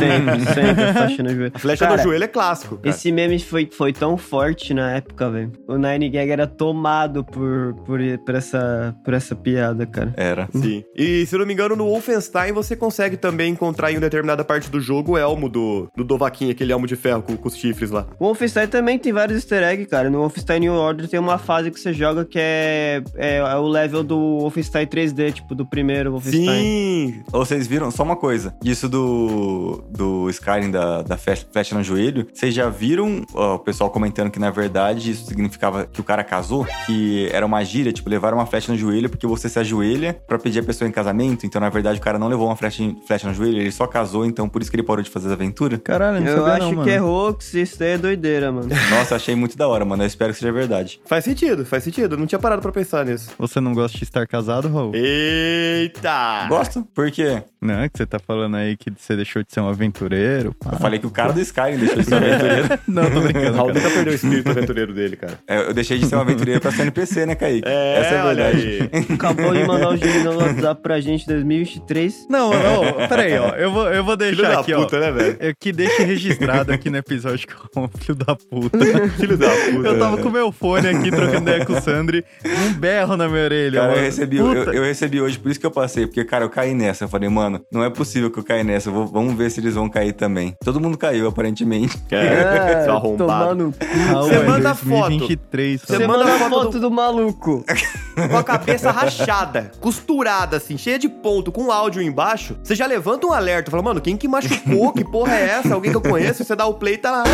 Sempre, 0.01 0.53
sempre 0.53 0.83
a 0.83 0.93
faixa 0.93 1.23
no 1.23 1.29
joelho. 1.29 1.51
A 1.53 1.59
flecha 1.59 1.85
Cara, 1.85 1.97
no 1.97 2.03
joelho 2.03 2.23
é 2.23 2.27
clássico. 2.27 2.77
cara. 2.77 2.89
Esse 2.89 3.11
meme 3.11 3.39
foi, 3.39 3.69
foi 3.71 3.93
tão 3.93 4.17
forte 4.17 4.73
na 4.73 4.95
época, 4.95 5.29
velho. 5.29 5.51
O 5.67 5.77
Nine 5.77 6.09
Gag 6.09 6.29
era 6.31 6.47
tomado 6.47 7.23
por, 7.23 7.75
por, 7.85 7.99
por, 8.25 8.30
essa, 8.35 8.95
por 9.03 9.13
essa 9.13 9.35
piada, 9.35 9.85
cara. 9.85 10.13
Era. 10.17 10.49
Sim. 10.53 10.83
E 10.95 11.25
se 11.25 11.35
eu 11.35 11.39
não 11.39 11.45
me 11.45 11.53
engano, 11.53 11.75
no 11.75 11.85
Wolfenstein 11.85 12.51
você 12.51 12.75
consegue 12.75 13.17
também 13.17 13.51
encontrar 13.51 13.91
em 13.91 13.95
uma 13.95 14.01
determinada 14.01 14.43
parte 14.43 14.69
do 14.69 14.79
jogo 14.79 15.13
o 15.13 15.17
elmo 15.17 15.49
do, 15.49 15.89
do 15.95 16.03
Dovahkiin, 16.03 16.51
aquele 16.51 16.71
elmo 16.71 16.87
de 16.87 16.95
ferro 16.95 17.21
com, 17.21 17.35
com 17.35 17.47
os 17.47 17.55
chifres 17.55 17.91
lá. 17.91 18.07
O 18.19 18.25
Wolfenstein 18.25 18.67
também 18.67 18.97
tem 18.97 19.11
vários 19.11 19.37
easter 19.37 19.63
eggs, 19.63 19.89
cara. 19.89 20.09
No 20.09 20.19
Wolfenstein 20.19 20.59
New 20.61 20.73
Order 20.73 21.07
tem 21.07 21.19
uma 21.19 21.37
fase 21.37 21.71
que 21.71 21.79
você 21.79 21.93
joga 21.93 22.25
que 22.25 22.39
é, 22.39 23.01
é, 23.15 23.37
é 23.37 23.55
o 23.55 23.67
level 23.67 24.03
do 24.03 24.39
Wolfenstein 24.39 24.85
3D, 24.85 25.33
tipo, 25.33 25.55
do 25.55 25.65
primeiro 25.65 26.11
Wolfenstein. 26.11 26.45
Sim! 26.45 27.23
Vocês 27.31 27.67
viram, 27.67 27.91
só 27.91 28.03
uma 28.03 28.15
coisa, 28.15 28.55
disso 28.61 28.87
do, 28.87 29.83
do 29.89 30.29
Skyrim, 30.29 30.71
da, 30.71 31.01
da 31.01 31.17
flecha 31.17 31.75
no 31.75 31.83
joelho, 31.83 32.27
vocês 32.33 32.53
já 32.53 32.69
viram 32.69 33.23
ó, 33.33 33.55
o 33.55 33.59
pessoal 33.59 33.89
comentando 33.89 34.31
que 34.31 34.39
na 34.39 34.49
verdade 34.49 35.11
isso 35.11 35.25
significava 35.25 35.85
que 35.85 36.01
o 36.01 36.03
cara 36.03 36.23
casou? 36.23 36.65
Que 36.85 37.29
era 37.31 37.45
uma 37.45 37.63
gíria, 37.63 37.91
tipo, 37.91 38.09
levar 38.21 38.33
uma 38.35 38.45
flecha 38.45 38.71
no 38.71 38.77
joelho 38.77 39.09
porque 39.09 39.25
você 39.25 39.49
se 39.49 39.57
ajoelha 39.57 40.13
pra 40.27 40.37
pedir 40.37 40.59
a 40.59 40.63
pessoa 40.63 40.87
em 40.87 40.91
casamento, 40.91 41.45
então 41.45 41.59
na 41.59 41.69
verdade 41.69 41.97
o 41.99 42.01
cara 42.01 42.19
não 42.19 42.27
levou 42.27 42.47
uma 42.47 42.55
flecha, 42.55 42.83
flecha 43.07 43.27
no 43.27 43.33
joelho, 43.33 43.57
ele 43.59 43.71
só 43.71 43.87
casou, 43.87 44.25
então 44.25 44.47
por 44.47 44.61
isso 44.61 44.69
que 44.69 44.75
ele 44.77 44.83
parou 44.83 45.03
de 45.03 45.09
fazer 45.09 45.27
as 45.27 45.33
aventuras? 45.33 45.79
Caralho, 45.83 46.21
não 46.21 46.27
Eu 46.27 46.37
sabia 46.37 46.53
acho 46.53 46.61
não, 46.65 46.71
mano. 46.73 46.83
que 46.83 46.89
é 46.91 47.01
hoax, 47.01 47.53
isso 47.55 47.79
daí 47.79 47.91
é 47.93 47.97
doideira, 47.97 48.51
mano. 48.51 48.69
Nossa, 48.91 49.15
achei 49.15 49.35
muito 49.35 49.57
da 49.57 49.67
hora, 49.67 49.83
mano, 49.83 50.03
eu 50.03 50.07
espero 50.07 50.33
que 50.33 50.39
seja 50.39 50.51
verdade. 50.51 51.01
Faz 51.05 51.23
sentido, 51.23 51.65
faz 51.65 51.83
sentido. 51.83 52.13
Eu 52.15 52.19
não 52.19 52.27
tinha 52.27 52.39
parado 52.39 52.61
pra 52.61 52.71
pensar 52.71 53.05
nisso. 53.05 53.31
Você 53.37 53.59
não 53.59 53.73
gosta 53.73 53.97
de 53.97 54.03
estar 54.03 54.25
casado, 54.27 54.67
Raul? 54.71 54.91
Eita! 54.95 56.45
Gosto? 56.47 56.83
Por 56.93 57.09
quê? 57.11 57.43
Não, 57.61 57.75
é 57.81 57.89
que 57.89 57.97
você 57.97 58.05
tá 58.05 58.17
falando 58.19 58.55
aí 58.55 58.75
que 58.75 58.91
você 58.97 59.15
deixou 59.15 59.43
de 59.43 59.51
ser 59.53 59.59
um 59.61 59.69
aventureiro. 59.69 60.53
pá. 60.53 60.71
Eu 60.73 60.79
falei 60.79 60.99
que 60.99 61.05
o 61.05 61.11
cara 61.11 61.31
do 61.31 61.39
Skyrim 61.39 61.77
deixou 61.77 61.97
de 61.97 62.05
ser 62.05 62.15
um 62.15 62.17
aventureiro. 62.17 62.79
Não, 62.87 63.11
tô 63.11 63.19
O 63.19 63.21
brincando. 63.21 63.57
Raul 63.57 63.73
nunca 63.73 63.89
perdeu 63.89 64.13
o 64.13 64.15
espírito 64.15 64.49
aventureiro 64.49 64.93
dele, 64.93 65.15
cara. 65.15 65.39
É, 65.47 65.57
Eu 65.69 65.73
deixei 65.73 65.99
de 65.99 66.05
ser 66.07 66.15
um 66.15 66.21
aventureiro 66.21 66.59
pra 66.59 66.71
ser 66.71 66.81
NPC, 66.83 67.25
né, 67.25 67.35
Kaique? 67.35 67.67
É, 67.67 67.99
Essa 67.99 68.10
é 68.15 68.23
olha 68.23 68.43
verdade. 68.51 68.89
aí. 68.93 69.05
Acabou 69.15 69.53
de 69.53 69.63
mandar 69.65 69.89
o 69.89 69.97
gênio 69.97 70.23
no 70.23 70.37
WhatsApp 70.39 70.81
pra 70.81 70.99
gente 71.01 71.23
em 71.23 71.27
2023. 71.27 72.27
Não, 72.29 72.49
não, 72.51 73.07
peraí, 73.07 73.37
ó. 73.37 73.49
Eu 73.49 73.71
vou, 73.71 73.87
eu 73.91 74.03
vou 74.03 74.17
Filho 74.17 74.35
deixar 74.35 74.53
da 74.53 74.59
aqui, 74.61 74.73
puta, 74.73 74.97
ó. 74.97 74.99
né, 74.99 75.11
velho? 75.11 75.37
Eu 75.39 75.53
que 75.59 75.71
deixe 75.71 76.03
registrado 76.03 76.71
aqui 76.71 76.89
no 76.89 76.97
episódio 76.97 77.47
que 77.47 77.53
eu 77.53 77.89
filho 77.99 78.15
da 78.15 78.35
puta. 78.35 78.77
Filho 79.17 79.37
da 79.37 79.49
puta. 79.49 79.87
Eu 79.87 79.99
tava 79.99 80.15
né? 80.17 80.23
com 80.23 80.29
meu 80.29 80.51
fone 80.51 80.87
aqui 80.87 81.09
trocando 81.11 81.37
ideia 81.49 81.65
com 81.65 81.73
o 81.73 81.81
Sandri, 81.81 82.23
um 82.45 82.73
berro 82.73 83.15
na 83.17 83.27
minha 83.27 83.43
orelha. 83.43 83.79
Cara, 83.81 83.91
eu 83.91 83.95
mano. 83.95 84.05
recebi, 84.05 84.37
eu, 84.37 84.53
eu 84.73 84.83
recebi 84.83 85.21
hoje, 85.21 85.37
por 85.39 85.51
isso 85.51 85.59
que 85.59 85.65
eu 85.65 85.71
passei, 85.71 86.05
porque, 86.05 86.23
cara, 86.23 86.45
eu 86.45 86.49
caí 86.49 86.73
nessa. 86.73 87.05
Eu 87.05 87.09
falei, 87.09 87.29
mano, 87.29 87.61
não 87.71 87.83
é 87.83 87.89
possível 87.89 88.29
que 88.31 88.39
eu 88.39 88.43
caia 88.43 88.63
nessa. 88.63 88.89
eu 88.89 88.93
vou- 88.93 89.07
vamos 89.07 89.33
ver 89.35 89.49
se 89.51 89.59
eles 89.59 89.75
vão 89.75 89.89
cair 89.89 90.13
também. 90.13 90.53
Todo 90.63 90.79
mundo 90.79 90.97
caiu, 90.97 91.27
aparentemente. 91.27 91.97
É, 92.11 92.85
tomar 92.85 92.95
arrombado. 92.95 93.73
Raul, 94.07 94.23
Você 94.27 94.35
é 94.35 94.43
manda 94.43 94.75
foto. 94.75 95.09
2023, 95.09 95.81
Você 95.81 95.97
Você 95.97 96.07
manda 96.07 96.25
manda 96.25 96.37
foto 96.39 96.49
foto 96.49 96.79
do... 96.79 96.91
maluco. 96.91 97.63
com 98.29 98.37
a 98.37 98.43
cabeça 98.43 98.91
rachada, 98.91 99.71
costurada, 99.79 100.57
assim, 100.57 100.77
cheia 100.77 100.99
de 100.99 101.07
ponto, 101.09 101.51
com 101.51 101.71
áudio 101.71 102.01
embaixo, 102.01 102.57
você 102.63 102.75
já 102.75 102.85
levanta 102.85 103.25
um 103.27 103.33
alerta, 103.33 103.71
fala, 103.71 103.83
mano, 103.83 104.01
quem 104.01 104.17
que 104.17 104.27
machucou? 104.27 104.91
Que 104.93 105.03
porra 105.03 105.33
é 105.35 105.49
essa? 105.59 105.73
Alguém 105.73 105.91
que 105.91 105.97
eu 105.97 106.01
conheço? 106.01 106.43
Você 106.43 106.55
dá 106.55 106.65
o 106.65 106.73
play 106.75 106.95
e 106.95 106.97
tá 106.97 107.11
lá. 107.11 107.23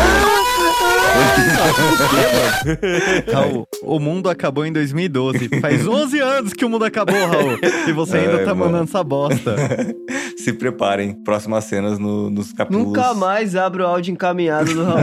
Raul, 3.32 3.66
o 3.82 3.98
mundo 3.98 4.28
acabou 4.30 4.64
em 4.64 4.72
2012. 4.72 5.48
Faz 5.60 5.86
11 5.86 6.18
anos 6.20 6.52
que 6.52 6.64
o 6.64 6.68
mundo 6.68 6.84
acabou, 6.84 7.14
Raul. 7.26 7.58
E 7.86 7.92
você 7.92 8.18
ainda 8.18 8.38
Ai, 8.38 8.44
tá 8.44 8.54
mano. 8.54 8.70
mandando 8.72 8.84
essa 8.90 9.02
bosta. 9.04 9.56
Se 10.38 10.52
preparem, 10.52 11.12
próximas 11.24 11.64
cenas 11.64 11.98
no- 11.98 12.30
nos 12.30 12.52
capítulos. 12.52 12.86
Nunca 12.86 13.14
mais 13.14 13.56
abro 13.56 13.82
o 13.84 13.86
áudio 13.86 14.12
encaminhado 14.12 14.72
do 14.72 14.84
Raul. 14.84 14.98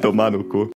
Tomar 0.00 0.30
no 0.30 0.44
cu. 0.44 0.70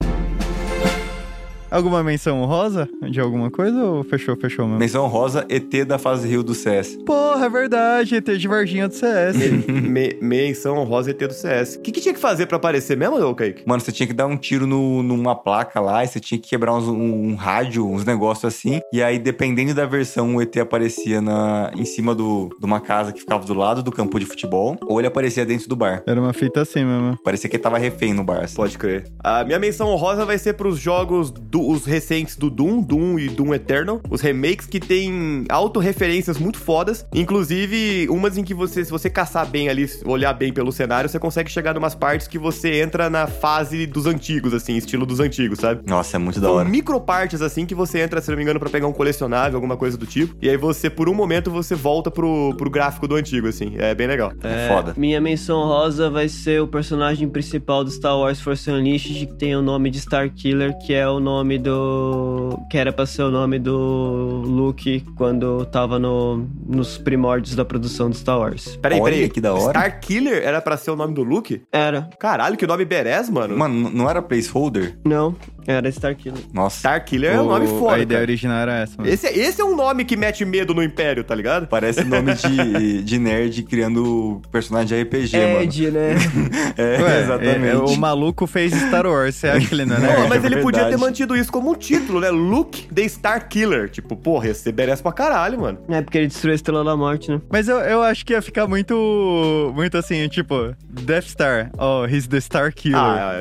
Alguma 1.71 2.03
menção 2.03 2.41
honrosa 2.43 2.89
de 3.11 3.21
alguma 3.21 3.51
coisa 3.51 3.79
ou 3.85 4.03
fechou, 4.03 4.37
fechou 4.37 4.65
mesmo? 4.67 4.81
Menção 4.81 5.07
rosa, 5.07 5.47
ET 5.49 5.85
da 5.87 5.99
fase 5.99 6.27
Rio 6.27 6.43
do 6.43 6.53
CS. 6.55 6.97
Porra, 7.07 7.47
é 7.47 7.49
verdade, 7.49 8.17
ET 8.17 8.25
de 8.37 8.49
Varginha 8.49 8.89
do 8.89 8.95
CS. 8.95 9.37
Me, 9.69 10.17
menção 10.21 10.77
honrosa 10.79 11.11
ET 11.13 11.19
do 11.19 11.33
CS. 11.33 11.77
O 11.77 11.81
que, 11.81 11.93
que 11.93 12.01
tinha 12.01 12.13
que 12.13 12.19
fazer 12.21 12.47
pra 12.47 12.57
aparecer 12.57 12.97
mesmo, 12.97 13.17
ô 13.25 13.35
Kaique? 13.35 13.63
Mano, 13.67 13.81
você 13.81 13.93
tinha 13.93 14.07
que 14.07 14.13
dar 14.13 14.27
um 14.27 14.37
tiro 14.37 14.67
no- 14.67 15.03
numa 15.03 15.35
placa 15.37 15.81
lá, 15.81 16.03
e 16.03 16.09
você 16.09 16.19
tinha 16.19 16.41
que 16.41 16.49
quebrar 16.49 16.75
uns- 16.75 16.89
um, 16.89 17.29
um 17.31 17.35
rádio, 17.37 17.87
uns 17.89 18.05
negócios 18.05 18.45
assim. 18.53 18.81
E 18.93 19.01
aí, 19.01 19.19
dependendo 19.19 19.73
da 19.73 19.87
versão, 19.87 20.35
o 20.37 20.43
ET 20.43 20.57
aparecia 20.59 21.21
na, 21.21 21.71
em 21.77 21.85
cima 21.85 22.15
do, 22.17 22.49
de 22.59 22.67
uma 22.67 22.81
casa 22.81 23.13
que 23.13 23.21
ficava 23.21 23.45
do 23.47 23.55
lado 23.55 23.81
do 23.83 23.93
campo 23.93 24.19
de 24.19 24.27
futebol, 24.27 24.77
ou 24.83 24.99
ele 25.01 25.07
aparecia 25.07 25.47
dentro 25.47 25.69
do 25.69 25.77
bar. 25.77 26.03
Era 26.07 26.21
uma 26.21 26.33
fita 26.33 26.63
assim 26.63 26.85
mesmo. 26.85 27.17
Parecia 27.23 27.49
que 27.49 27.55
ele 27.57 27.63
tava 27.63 27.79
refém 27.79 28.13
no 28.13 28.25
bar. 28.25 28.43
assim. 28.45 28.57
Pode 28.57 28.77
crer. 28.77 29.05
A 29.23 29.45
minha 29.45 29.59
menção 29.59 29.87
honrosa 29.89 30.25
vai 30.27 30.37
ser 30.37 30.55
pros 30.55 30.77
jogos, 30.79 31.31
do- 31.31 31.60
os 31.69 31.85
recentes 31.85 32.37
do 32.37 32.51
Doom, 32.51 32.81
Doom 32.83 33.19
e 33.19 33.29
Doom 33.29 33.55
Eternal. 33.55 34.01
Os 34.11 34.21
remakes 34.21 34.67
que 34.67 34.81
tem 34.81 35.45
autorreferências 35.49 36.39
muito 36.39 36.59
fodas. 36.59 37.05
Inclusive, 37.15 38.09
umas 38.11 38.37
em 38.37 38.45
que 38.45 38.55
você, 38.55 38.85
se 38.85 38.91
você 38.91 39.09
caçar 39.09 39.47
bem 39.47 39.69
ali, 39.69 39.89
olhar 40.05 40.33
bem 40.33 40.53
pelo 40.53 40.73
cenário, 40.73 41.09
você 41.09 41.19
consegue 41.19 41.51
chegar 41.51 41.75
numas 41.75 41.95
partes 41.95 42.27
que 42.27 42.39
você 42.39 42.81
entra 42.81 43.09
na 43.09 43.27
fase 43.27 43.87
dos 43.87 44.07
antigos, 44.07 44.53
assim, 44.53 44.77
estilo 44.77 45.07
dos 45.07 45.21
antigos, 45.21 45.59
sabe? 45.59 45.83
Nossa, 45.87 46.17
é 46.17 46.19
muito 46.19 46.41
da 46.41 46.49
São 46.49 46.57
hora. 46.57 46.69
micro 46.69 47.01
partes 47.01 47.41
assim 47.43 47.65
que 47.67 47.75
você 47.75 48.01
entra, 48.01 48.21
se 48.21 48.31
não 48.31 48.37
me 48.37 48.43
engano, 48.43 48.61
pra 48.61 48.69
pegar 48.71 48.87
um 48.87 48.93
colecionável, 48.93 49.57
alguma 49.57 49.77
coisa 49.77 49.97
do 49.97 50.07
tipo. 50.07 50.35
E 50.41 50.49
aí 50.49 50.57
você, 50.57 50.91
por 50.91 51.09
um 51.09 51.15
momento, 51.15 51.51
você 51.51 51.75
volta 51.75 52.11
pro, 52.11 52.55
pro 52.57 52.71
gráfico 52.71 53.07
do 53.09 53.15
antigo, 53.15 53.49
assim. 53.49 53.75
É 53.79 53.95
bem 53.95 54.07
legal. 54.07 54.33
É, 54.43 54.69
Foda. 54.69 54.95
Minha 54.97 55.21
menção 55.21 55.65
rosa 55.65 56.11
vai 56.11 56.29
ser 56.29 56.61
o 56.63 56.69
personagem 56.69 57.29
principal 57.29 57.85
do 57.85 57.91
Star 57.91 58.19
Wars 58.19 58.41
Force 58.41 58.71
Unleashed, 58.71 59.27
que 59.27 59.35
tem 59.35 59.57
o 59.57 59.63
nome 59.63 59.91
de 59.91 59.99
Starkiller, 59.99 60.77
que 60.79 60.93
é 60.93 61.09
o 61.09 61.21
nome 61.21 61.50
do. 61.59 62.59
que 62.71 62.79
era 62.79 62.93
pra 62.93 63.07
ser 63.07 63.23
o 63.23 63.31
nome 63.31 63.59
do 63.59 64.43
Luke 64.45 65.05
quando 65.17 65.65
tava 65.67 65.99
no, 65.99 66.47
nos 66.67 66.99
primórdios 66.99 67.55
da 67.55 67.65
produção 67.65 68.11
do 68.11 68.17
Star 68.17 68.39
Wars. 68.39 68.77
Peraí, 68.77 69.01
Olha 69.01 69.15
peraí. 69.15 69.29
que 69.31 69.41
da 69.41 69.53
hora. 69.55 69.71
Star 69.79 70.01
Killer 70.01 70.43
era 70.43 70.61
pra 70.61 70.77
ser 70.77 70.91
o 70.91 70.97
nome 70.97 71.15
do 71.15 71.23
Luke? 71.23 71.63
Era. 71.73 72.09
Caralho, 72.19 72.57
que 72.57 72.67
nome 72.67 72.85
berés, 72.85 73.29
mano. 73.29 73.57
Mano, 73.57 73.91
não 73.91 74.09
era 74.09 74.23
placeholder? 74.23 74.99
Não, 75.05 75.35
era 75.71 75.89
Starkiller. 75.89 76.43
Nossa. 76.53 76.79
Star 76.79 77.05
Killer 77.05 77.35
é 77.35 77.41
um 77.41 77.47
nome 77.47 77.67
O- 77.67 77.79
foda. 77.79 77.97
A 77.97 77.99
ideia 78.01 78.21
cara. 78.21 78.31
original 78.31 78.59
era 78.59 78.79
essa. 78.81 78.95
mano. 78.99 79.09
Esse, 79.11 79.27
esse 79.27 79.61
é 79.61 79.65
um 79.65 79.75
nome 79.77 80.05
que 80.05 80.17
mete 80.17 80.45
medo 80.45 80.75
no 80.75 80.83
Império, 80.83 81.23
tá 81.25 81.35
ligado? 81.35 81.67
Parece 81.67 82.05
nome 82.05 82.35
de, 82.35 83.03
de 83.03 83.19
nerd 83.19 83.63
criando 83.65 84.41
personagem 84.51 84.89
de 84.89 85.03
RPG, 85.03 85.37
mano. 85.37 85.61
Ed, 85.63 85.91
né? 85.91 86.11
É, 86.77 87.03
Ué, 87.03 87.21
exatamente. 87.23 87.67
é, 87.69 87.77
o 87.77 87.97
maluco 87.97 88.47
fez 88.47 88.73
Star 88.73 89.07
Wars, 89.07 89.35
você 89.35 89.49
acha 89.49 89.67
que 89.69 89.75
ele 89.75 89.85
não 89.85 89.97
é 89.97 90.01
Não, 90.01 90.07
nerd? 90.09 90.29
mas 90.29 90.45
ele 90.45 90.57
podia 90.63 90.85
ter 90.89 90.97
mantido 90.97 91.37
isso 91.37 91.51
como 91.53 91.71
um 91.73 91.75
título, 91.75 92.21
né? 92.21 92.31
Luke 92.31 92.87
the 92.95 93.07
Star 93.09 93.49
Killer. 93.49 93.91
Tipo, 93.91 94.17
porra, 94.17 94.47
ia 94.49 94.55
ser 94.55 94.73
berés 94.73 95.01
pra 95.01 95.13
caralho, 95.13 95.61
mano. 95.61 95.79
É 95.89 96.01
porque 96.01 96.19
ele 96.19 96.27
destruiu 96.29 96.53
a 96.53 96.55
Estrela 96.57 96.85
da 96.85 96.97
Morte, 96.97 97.31
né? 97.31 97.41
Mas 97.51 97.69
eu, 97.69 97.77
eu 97.79 98.03
acho 98.03 98.25
que 98.25 98.33
ia 98.33 98.41
ficar 98.43 98.67
muito. 98.67 99.73
Muito 99.75 99.97
assim, 99.99 100.27
tipo, 100.29 100.75
Death 100.89 101.25
Star. 101.29 101.71
Oh, 101.79 102.07
he's 102.07 102.27
the 102.27 102.41
Star 102.41 102.73
Killer. 102.73 102.99
Ah, 103.01 103.35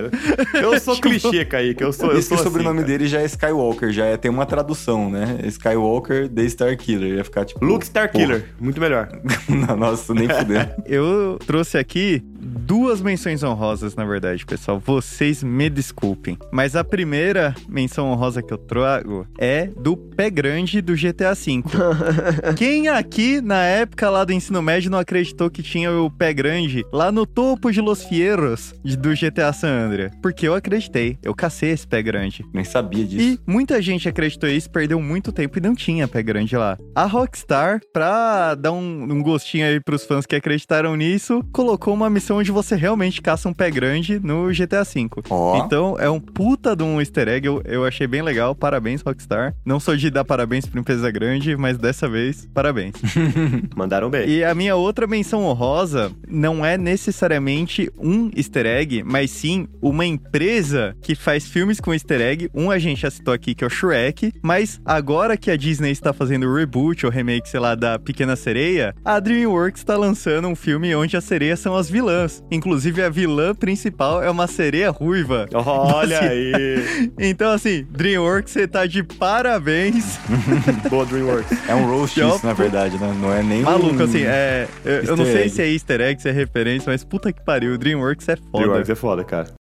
eu 0.62 0.80
sou 0.80 0.96
clichê, 1.00 1.46
Kaique. 1.46 1.84
Eu 1.84 1.94
sou, 1.94 2.12
eu 2.12 2.19
Isso 2.20 2.30
que 2.30 2.36
o 2.36 2.44
sobrenome 2.44 2.80
assim, 2.80 2.88
dele 2.88 3.08
já 3.08 3.22
é 3.22 3.26
Skywalker, 3.26 3.92
já 3.92 4.06
é, 4.06 4.18
tem 4.18 4.30
uma 4.30 4.46
tradução, 4.46 5.10
né? 5.10 5.40
Skywalker 5.46 6.30
The 6.30 6.48
Star 6.50 6.78
Killer. 6.78 7.18
Ia 7.18 7.24
ficar 7.24 7.46
tipo. 7.46 7.64
Luke 7.64 7.86
Star. 7.86 8.12
Killer. 8.12 8.46
Muito 8.60 8.80
melhor. 8.80 9.10
Nossa, 9.78 10.14
nem 10.14 10.28
fudendo. 10.28 10.70
Eu 10.86 11.40
trouxe 11.46 11.78
aqui 11.78 12.24
duas 12.40 13.02
menções 13.02 13.44
honrosas, 13.44 13.96
na 13.96 14.06
verdade, 14.06 14.46
pessoal. 14.46 14.80
Vocês 14.80 15.44
me 15.44 15.70
desculpem. 15.70 16.38
Mas 16.52 16.76
a 16.76 16.84
primeira 16.84 17.56
menção 17.68 18.08
honrosa 18.08 18.42
que 18.42 18.54
eu 18.54 18.58
trago 18.58 19.28
é 19.38 19.68
do 19.68 19.96
pé 19.98 20.30
grande 20.30 20.82
do 20.82 20.94
GTA 20.96 21.34
V. 21.34 21.64
Quem 22.58 22.88
aqui, 22.88 23.42
na 23.42 23.64
época 23.64 24.10
lá 24.10 24.24
do 24.24 24.34
ensino 24.34 24.62
médio, 24.62 24.92
não 24.92 25.00
acreditou 25.00 25.50
que 25.50 25.62
tinha 25.62 25.92
o 25.92 26.10
pé 26.10 26.34
grande 26.34 26.86
lá 26.92 27.12
no 27.12 27.26
topo 27.26 27.72
de 27.72 27.82
Los 27.82 28.04
Fierros 28.04 28.74
do 28.84 29.10
GTA 29.14 29.54
San 29.54 29.86
Andreas? 29.86 30.12
Porque 30.22 30.48
eu 30.48 30.54
acreditei. 30.54 31.18
Eu 31.24 31.34
cacei 31.36 31.72
esse 31.72 31.88
pé 31.88 32.02
grande. 32.02 32.46
Nem 32.54 32.64
sabia 32.64 33.06
disso. 33.06 33.40
E 33.46 33.52
muita 33.52 33.82
gente 33.82 34.08
acreditou 34.08 34.50
isso, 34.50 34.70
perdeu 34.70 35.02
muito 35.02 35.32
tempo 35.32 35.58
e 35.58 35.62
não 35.62 35.76
tinha 35.76 36.08
pé 36.08 36.22
grande 36.24 36.56
lá. 36.56 36.78
A 36.96 37.06
Rockstar, 37.06 37.80
pra 37.94 38.56
dar 38.56 38.72
um, 38.72 39.04
um 39.04 39.22
gostinho 39.22 39.66
aí 39.66 39.80
pros 39.80 40.06
fãs 40.06 40.26
que 40.26 40.36
acreditaram 40.36 40.96
nisso, 40.96 41.44
colocou 41.52 41.94
uma 41.94 42.10
missão 42.10 42.29
onde 42.36 42.52
você 42.52 42.76
realmente 42.76 43.22
caça 43.22 43.50
um 43.50 43.54
pé 43.54 43.70
grande 43.70 44.20
no 44.20 44.50
GTA 44.50 44.84
V. 44.84 45.10
Ó. 45.30 45.66
Então 45.66 45.96
é 46.00 46.10
um 46.10 46.20
puta 46.20 46.76
de 46.76 46.84
um 46.84 47.00
easter 47.00 47.28
egg, 47.28 47.48
eu, 47.48 47.62
eu 47.66 47.86
achei 47.86 48.08
bem 48.08 48.22
legal. 48.22 48.56
Parabéns, 48.56 49.02
Rockstar. 49.02 49.56
Não 49.66 49.80
sou 49.80 49.96
de 49.96 50.10
dar 50.10 50.26
parabéns 50.26 50.66
pra 50.66 50.80
empresa 50.80 51.10
grande, 51.12 51.56
mas 51.56 51.78
dessa 51.78 52.08
vez, 52.08 52.48
parabéns. 52.54 52.94
Mandaram 53.76 54.10
bem. 54.10 54.30
E 54.30 54.44
a 54.44 54.54
minha 54.54 54.76
outra 54.76 55.08
menção 55.08 55.46
honrosa 55.46 56.12
não 56.28 56.66
é 56.66 56.78
necessariamente 56.78 57.92
um 57.98 58.30
easter 58.36 58.66
egg, 58.66 59.04
mas 59.04 59.32
sim 59.32 59.68
uma 59.82 60.06
empresa 60.06 60.96
que 61.02 61.16
faz 61.16 61.48
filmes 61.48 61.80
com 61.80 61.94
easter 61.94 62.22
egg. 62.22 62.50
Um 62.54 62.72
a 62.72 62.80
gente 62.80 63.02
já 63.02 63.10
citou 63.10 63.34
aqui, 63.34 63.56
que 63.56 63.64
é 63.64 63.68
o 63.68 63.70
Shrek, 63.70 64.34
mas 64.42 64.80
agora 64.86 65.38
que 65.38 65.52
a 65.52 65.58
Disney 65.58 65.92
está 65.92 66.14
fazendo 66.14 66.46
o 66.48 66.56
reboot 66.56 67.06
ou 67.06 67.12
remake, 67.12 67.50
sei 67.50 67.60
lá, 67.60 67.76
da 67.76 67.98
Pequena 67.98 68.36
Sereia, 68.36 68.96
a 69.04 69.20
DreamWorks 69.20 69.82
está 69.82 69.98
lançando 69.98 70.48
um 70.48 70.56
filme 70.56 70.96
onde 70.96 71.16
as 71.18 71.24
sereias 71.24 71.60
são 71.60 71.76
as 71.76 71.90
vilãs. 71.90 72.19
Inclusive, 72.52 73.02
a 73.04 73.10
vilã 73.10 73.54
principal 73.54 74.22
é 74.24 74.30
uma 74.30 74.48
sereia 74.48 74.90
ruiva. 74.90 75.48
Olha 75.54 76.18
Assim, 76.20 76.28
aí. 76.28 77.12
Então, 77.20 77.52
assim, 77.52 77.86
DreamWorks, 77.92 78.52
você 78.54 78.68
tá 78.68 78.86
de 78.86 79.04
parabéns. 79.04 80.18
Boa 80.90 81.06
DreamWorks. 81.06 81.58
É 81.68 81.76
um 81.76 81.90
roast 81.90 82.20
é 82.20 82.28
isso, 82.28 82.46
na 82.46 82.54
verdade, 82.54 82.98
né? 82.98 83.16
Não 83.20 83.34
é 83.34 83.44
nem 83.44 83.62
Maluco, 83.62 84.02
um... 84.02 84.04
assim, 84.04 84.24
é. 84.24 84.68
Eu, 84.84 85.04
eu 85.04 85.18
não 85.18 85.26
sei 85.26 85.44
egg. 85.44 85.50
se 85.50 85.62
é 85.62 85.72
easter 85.72 86.02
egg, 86.02 86.22
se 86.22 86.30
é 86.30 86.32
referência, 86.32 86.92
mas 86.92 87.04
puta 87.04 87.32
que 87.32 87.44
pariu, 87.44 87.74
o 87.74 87.78
DreamWorks 87.78 88.28
é 88.30 88.36
foda. 88.36 88.58
DreamWorks 88.58 88.90
é 88.90 88.96
foda, 88.96 89.24
cara. 89.24 89.59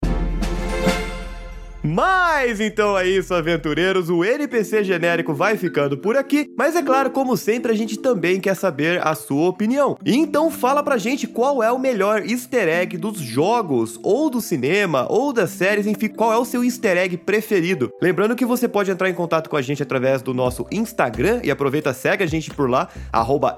Mas 1.86 2.58
então 2.58 2.98
é 2.98 3.06
isso, 3.06 3.32
aventureiros. 3.32 4.10
O 4.10 4.24
NPC 4.24 4.82
genérico 4.82 5.32
vai 5.32 5.56
ficando 5.56 5.96
por 5.96 6.16
aqui. 6.16 6.52
Mas 6.58 6.74
é 6.74 6.82
claro, 6.82 7.10
como 7.10 7.36
sempre, 7.36 7.70
a 7.70 7.76
gente 7.76 7.96
também 7.96 8.40
quer 8.40 8.56
saber 8.56 9.00
a 9.06 9.14
sua 9.14 9.48
opinião. 9.48 9.96
Então 10.04 10.50
fala 10.50 10.82
pra 10.82 10.98
gente 10.98 11.28
qual 11.28 11.62
é 11.62 11.70
o 11.70 11.78
melhor 11.78 12.24
easter 12.26 12.68
egg 12.68 12.98
dos 12.98 13.18
jogos, 13.18 14.00
ou 14.02 14.28
do 14.28 14.40
cinema, 14.40 15.06
ou 15.08 15.32
das 15.32 15.50
séries, 15.50 15.86
enfim, 15.86 16.08
qual 16.08 16.32
é 16.32 16.36
o 16.36 16.44
seu 16.44 16.64
easter 16.64 16.96
egg 16.96 17.16
preferido. 17.18 17.92
Lembrando 18.02 18.34
que 18.34 18.44
você 18.44 18.66
pode 18.66 18.90
entrar 18.90 19.08
em 19.08 19.14
contato 19.14 19.48
com 19.48 19.56
a 19.56 19.62
gente 19.62 19.82
através 19.82 20.22
do 20.22 20.34
nosso 20.34 20.66
Instagram 20.72 21.40
e 21.44 21.52
aproveita, 21.52 21.92
segue 21.92 22.24
a 22.24 22.26
gente 22.26 22.50
por 22.50 22.68
lá, 22.68 22.88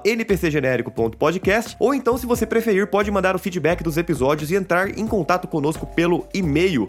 npcgenérico.podcast. 0.05 1.75
Ou 1.79 1.95
então, 1.95 2.15
se 2.15 2.27
você 2.27 2.45
preferir, 2.45 2.87
pode 2.87 3.09
mandar 3.09 3.35
o 3.35 3.39
feedback 3.39 3.83
dos 3.83 3.97
episódios 3.97 4.51
e 4.51 4.55
entrar 4.55 4.97
em 4.99 5.07
contato 5.07 5.47
conosco 5.47 5.87
pelo 5.87 6.27
e-mail 6.31 6.87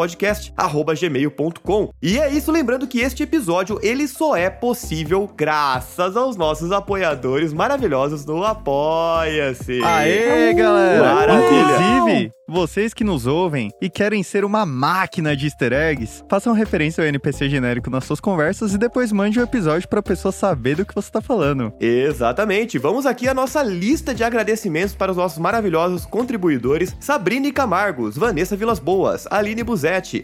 npcgenérico.podcast@gmail.com. 0.00 1.90
E 2.02 2.18
é 2.18 2.32
isso, 2.32 2.50
lembrando 2.50 2.86
que 2.86 3.00
este 3.00 3.22
episódio 3.22 3.78
ele 3.82 4.08
só 4.08 4.36
é 4.36 4.48
possível 4.50 5.30
graças 5.36 6.16
aos 6.16 6.36
nossos 6.36 6.72
apoiadores 6.72 7.52
maravilhosos 7.52 8.24
do 8.24 8.44
Apoia-se. 8.44 9.82
Aê, 9.84 10.52
galera! 10.54 11.14
Maravilha! 11.14 11.60
Inclusive, 11.60 12.32
vocês 12.48 12.92
que 12.92 13.04
nos 13.04 13.26
ouvem 13.26 13.70
e 13.80 13.88
querem 13.88 14.22
ser 14.22 14.44
uma 14.44 14.66
máquina 14.66 15.36
de 15.36 15.46
easter 15.46 15.72
eggs, 15.72 16.24
façam 16.28 16.52
referência 16.52 17.02
ao 17.02 17.06
NPC 17.06 17.48
genérico 17.48 17.88
nas 17.88 18.04
suas 18.04 18.18
conversas 18.18 18.74
e 18.74 18.78
depois 18.78 19.12
mande 19.12 19.38
o 19.38 19.42
um 19.42 19.44
episódio 19.44 19.88
pra 19.88 20.02
pessoa 20.02 20.32
saber 20.32 20.74
do 20.76 20.84
que 20.84 20.94
você 20.94 21.10
tá 21.10 21.20
falando. 21.20 21.72
Exatamente. 21.80 22.76
Vamos 22.76 23.06
aqui 23.06 23.28
à 23.28 23.34
nossa 23.34 23.62
lista 23.62 24.12
de 24.12 24.24
agradecimentos 24.24 24.94
para 24.94 25.12
os 25.12 25.16
nossos 25.16 25.38
maravilhosos 25.38 26.04
contribuidores: 26.04 26.96
Sabrina 26.98 27.52
Camargos, 27.52 28.16
Vanessa 28.16 28.56
Vilas 28.56 28.80
Boas, 28.80 29.26
Aline 29.30 29.62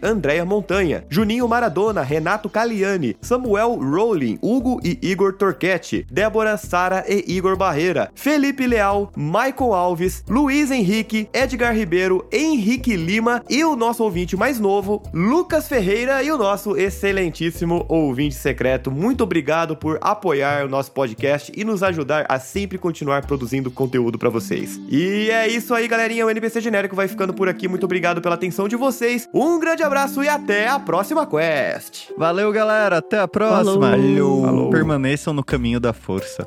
Andréia 0.02 0.44
Montanha, 0.44 1.04
Juninho 1.08 1.48
Maradona, 1.48 2.02
Renato 2.02 2.48
Caliani, 2.48 3.16
Samuel 3.20 3.76
Rowling, 3.76 4.38
Hugo 4.40 4.80
e 4.84 4.98
Igor 5.02 5.34
Torquetti, 5.34 6.06
Débora, 6.10 6.56
Sara 6.56 7.04
e 7.08 7.24
Igor 7.26 7.56
Barreira, 7.56 8.10
Felipe 8.14 8.66
Leal, 8.66 9.10
Michael 9.16 9.74
Alves, 9.74 10.24
Luiz 10.28 10.70
Henrique, 10.70 11.28
Edgar 11.32 11.74
Ribeiro, 11.74 12.26
Henrique 12.32 12.96
Lima 12.96 13.42
e 13.48 13.64
o 13.64 13.76
nosso 13.76 14.02
ouvinte 14.04 14.36
mais 14.36 14.60
novo, 14.60 15.02
Lucas 15.12 15.68
Ferreira 15.68 16.22
e 16.22 16.30
o 16.30 16.38
nosso 16.38 16.76
excelentíssimo 16.76 17.84
ouvinte 17.88 18.34
secreto. 18.34 18.90
Muito 18.90 19.24
obrigado 19.24 19.76
por 19.76 19.98
apoiar 20.00 20.64
o 20.64 20.68
nosso 20.68 20.92
podcast 20.92 21.52
e 21.54 21.64
nos 21.64 21.82
ajudar 21.82 22.26
a 22.28 22.38
sempre 22.38 22.78
continuar 22.78 23.26
produzindo 23.26 23.70
conteúdo 23.70 24.18
para 24.18 24.30
vocês. 24.30 24.80
E 24.88 25.30
é 25.30 25.48
isso 25.48 25.74
aí, 25.74 25.88
galerinha. 25.88 26.24
O 26.26 26.30
NPC 26.30 26.60
Genérico 26.60 26.96
vai 26.96 27.08
ficando 27.08 27.34
por 27.34 27.48
aqui. 27.48 27.68
Muito 27.68 27.84
obrigado 27.84 28.20
pela 28.20 28.34
atenção 28.34 28.68
de 28.68 28.76
vocês. 28.76 29.28
Um 29.56 29.58
grande 29.58 29.82
abraço 29.82 30.22
e 30.22 30.28
até 30.28 30.68
a 30.68 30.78
próxima 30.78 31.26
quest. 31.26 32.10
Valeu, 32.18 32.52
galera. 32.52 32.98
Até 32.98 33.18
a 33.18 33.26
próxima. 33.26 33.92
Falou. 33.92 34.44
Falou. 34.44 34.70
Permaneçam 34.70 35.32
no 35.32 35.42
caminho 35.42 35.80
da 35.80 35.94
força. 35.94 36.46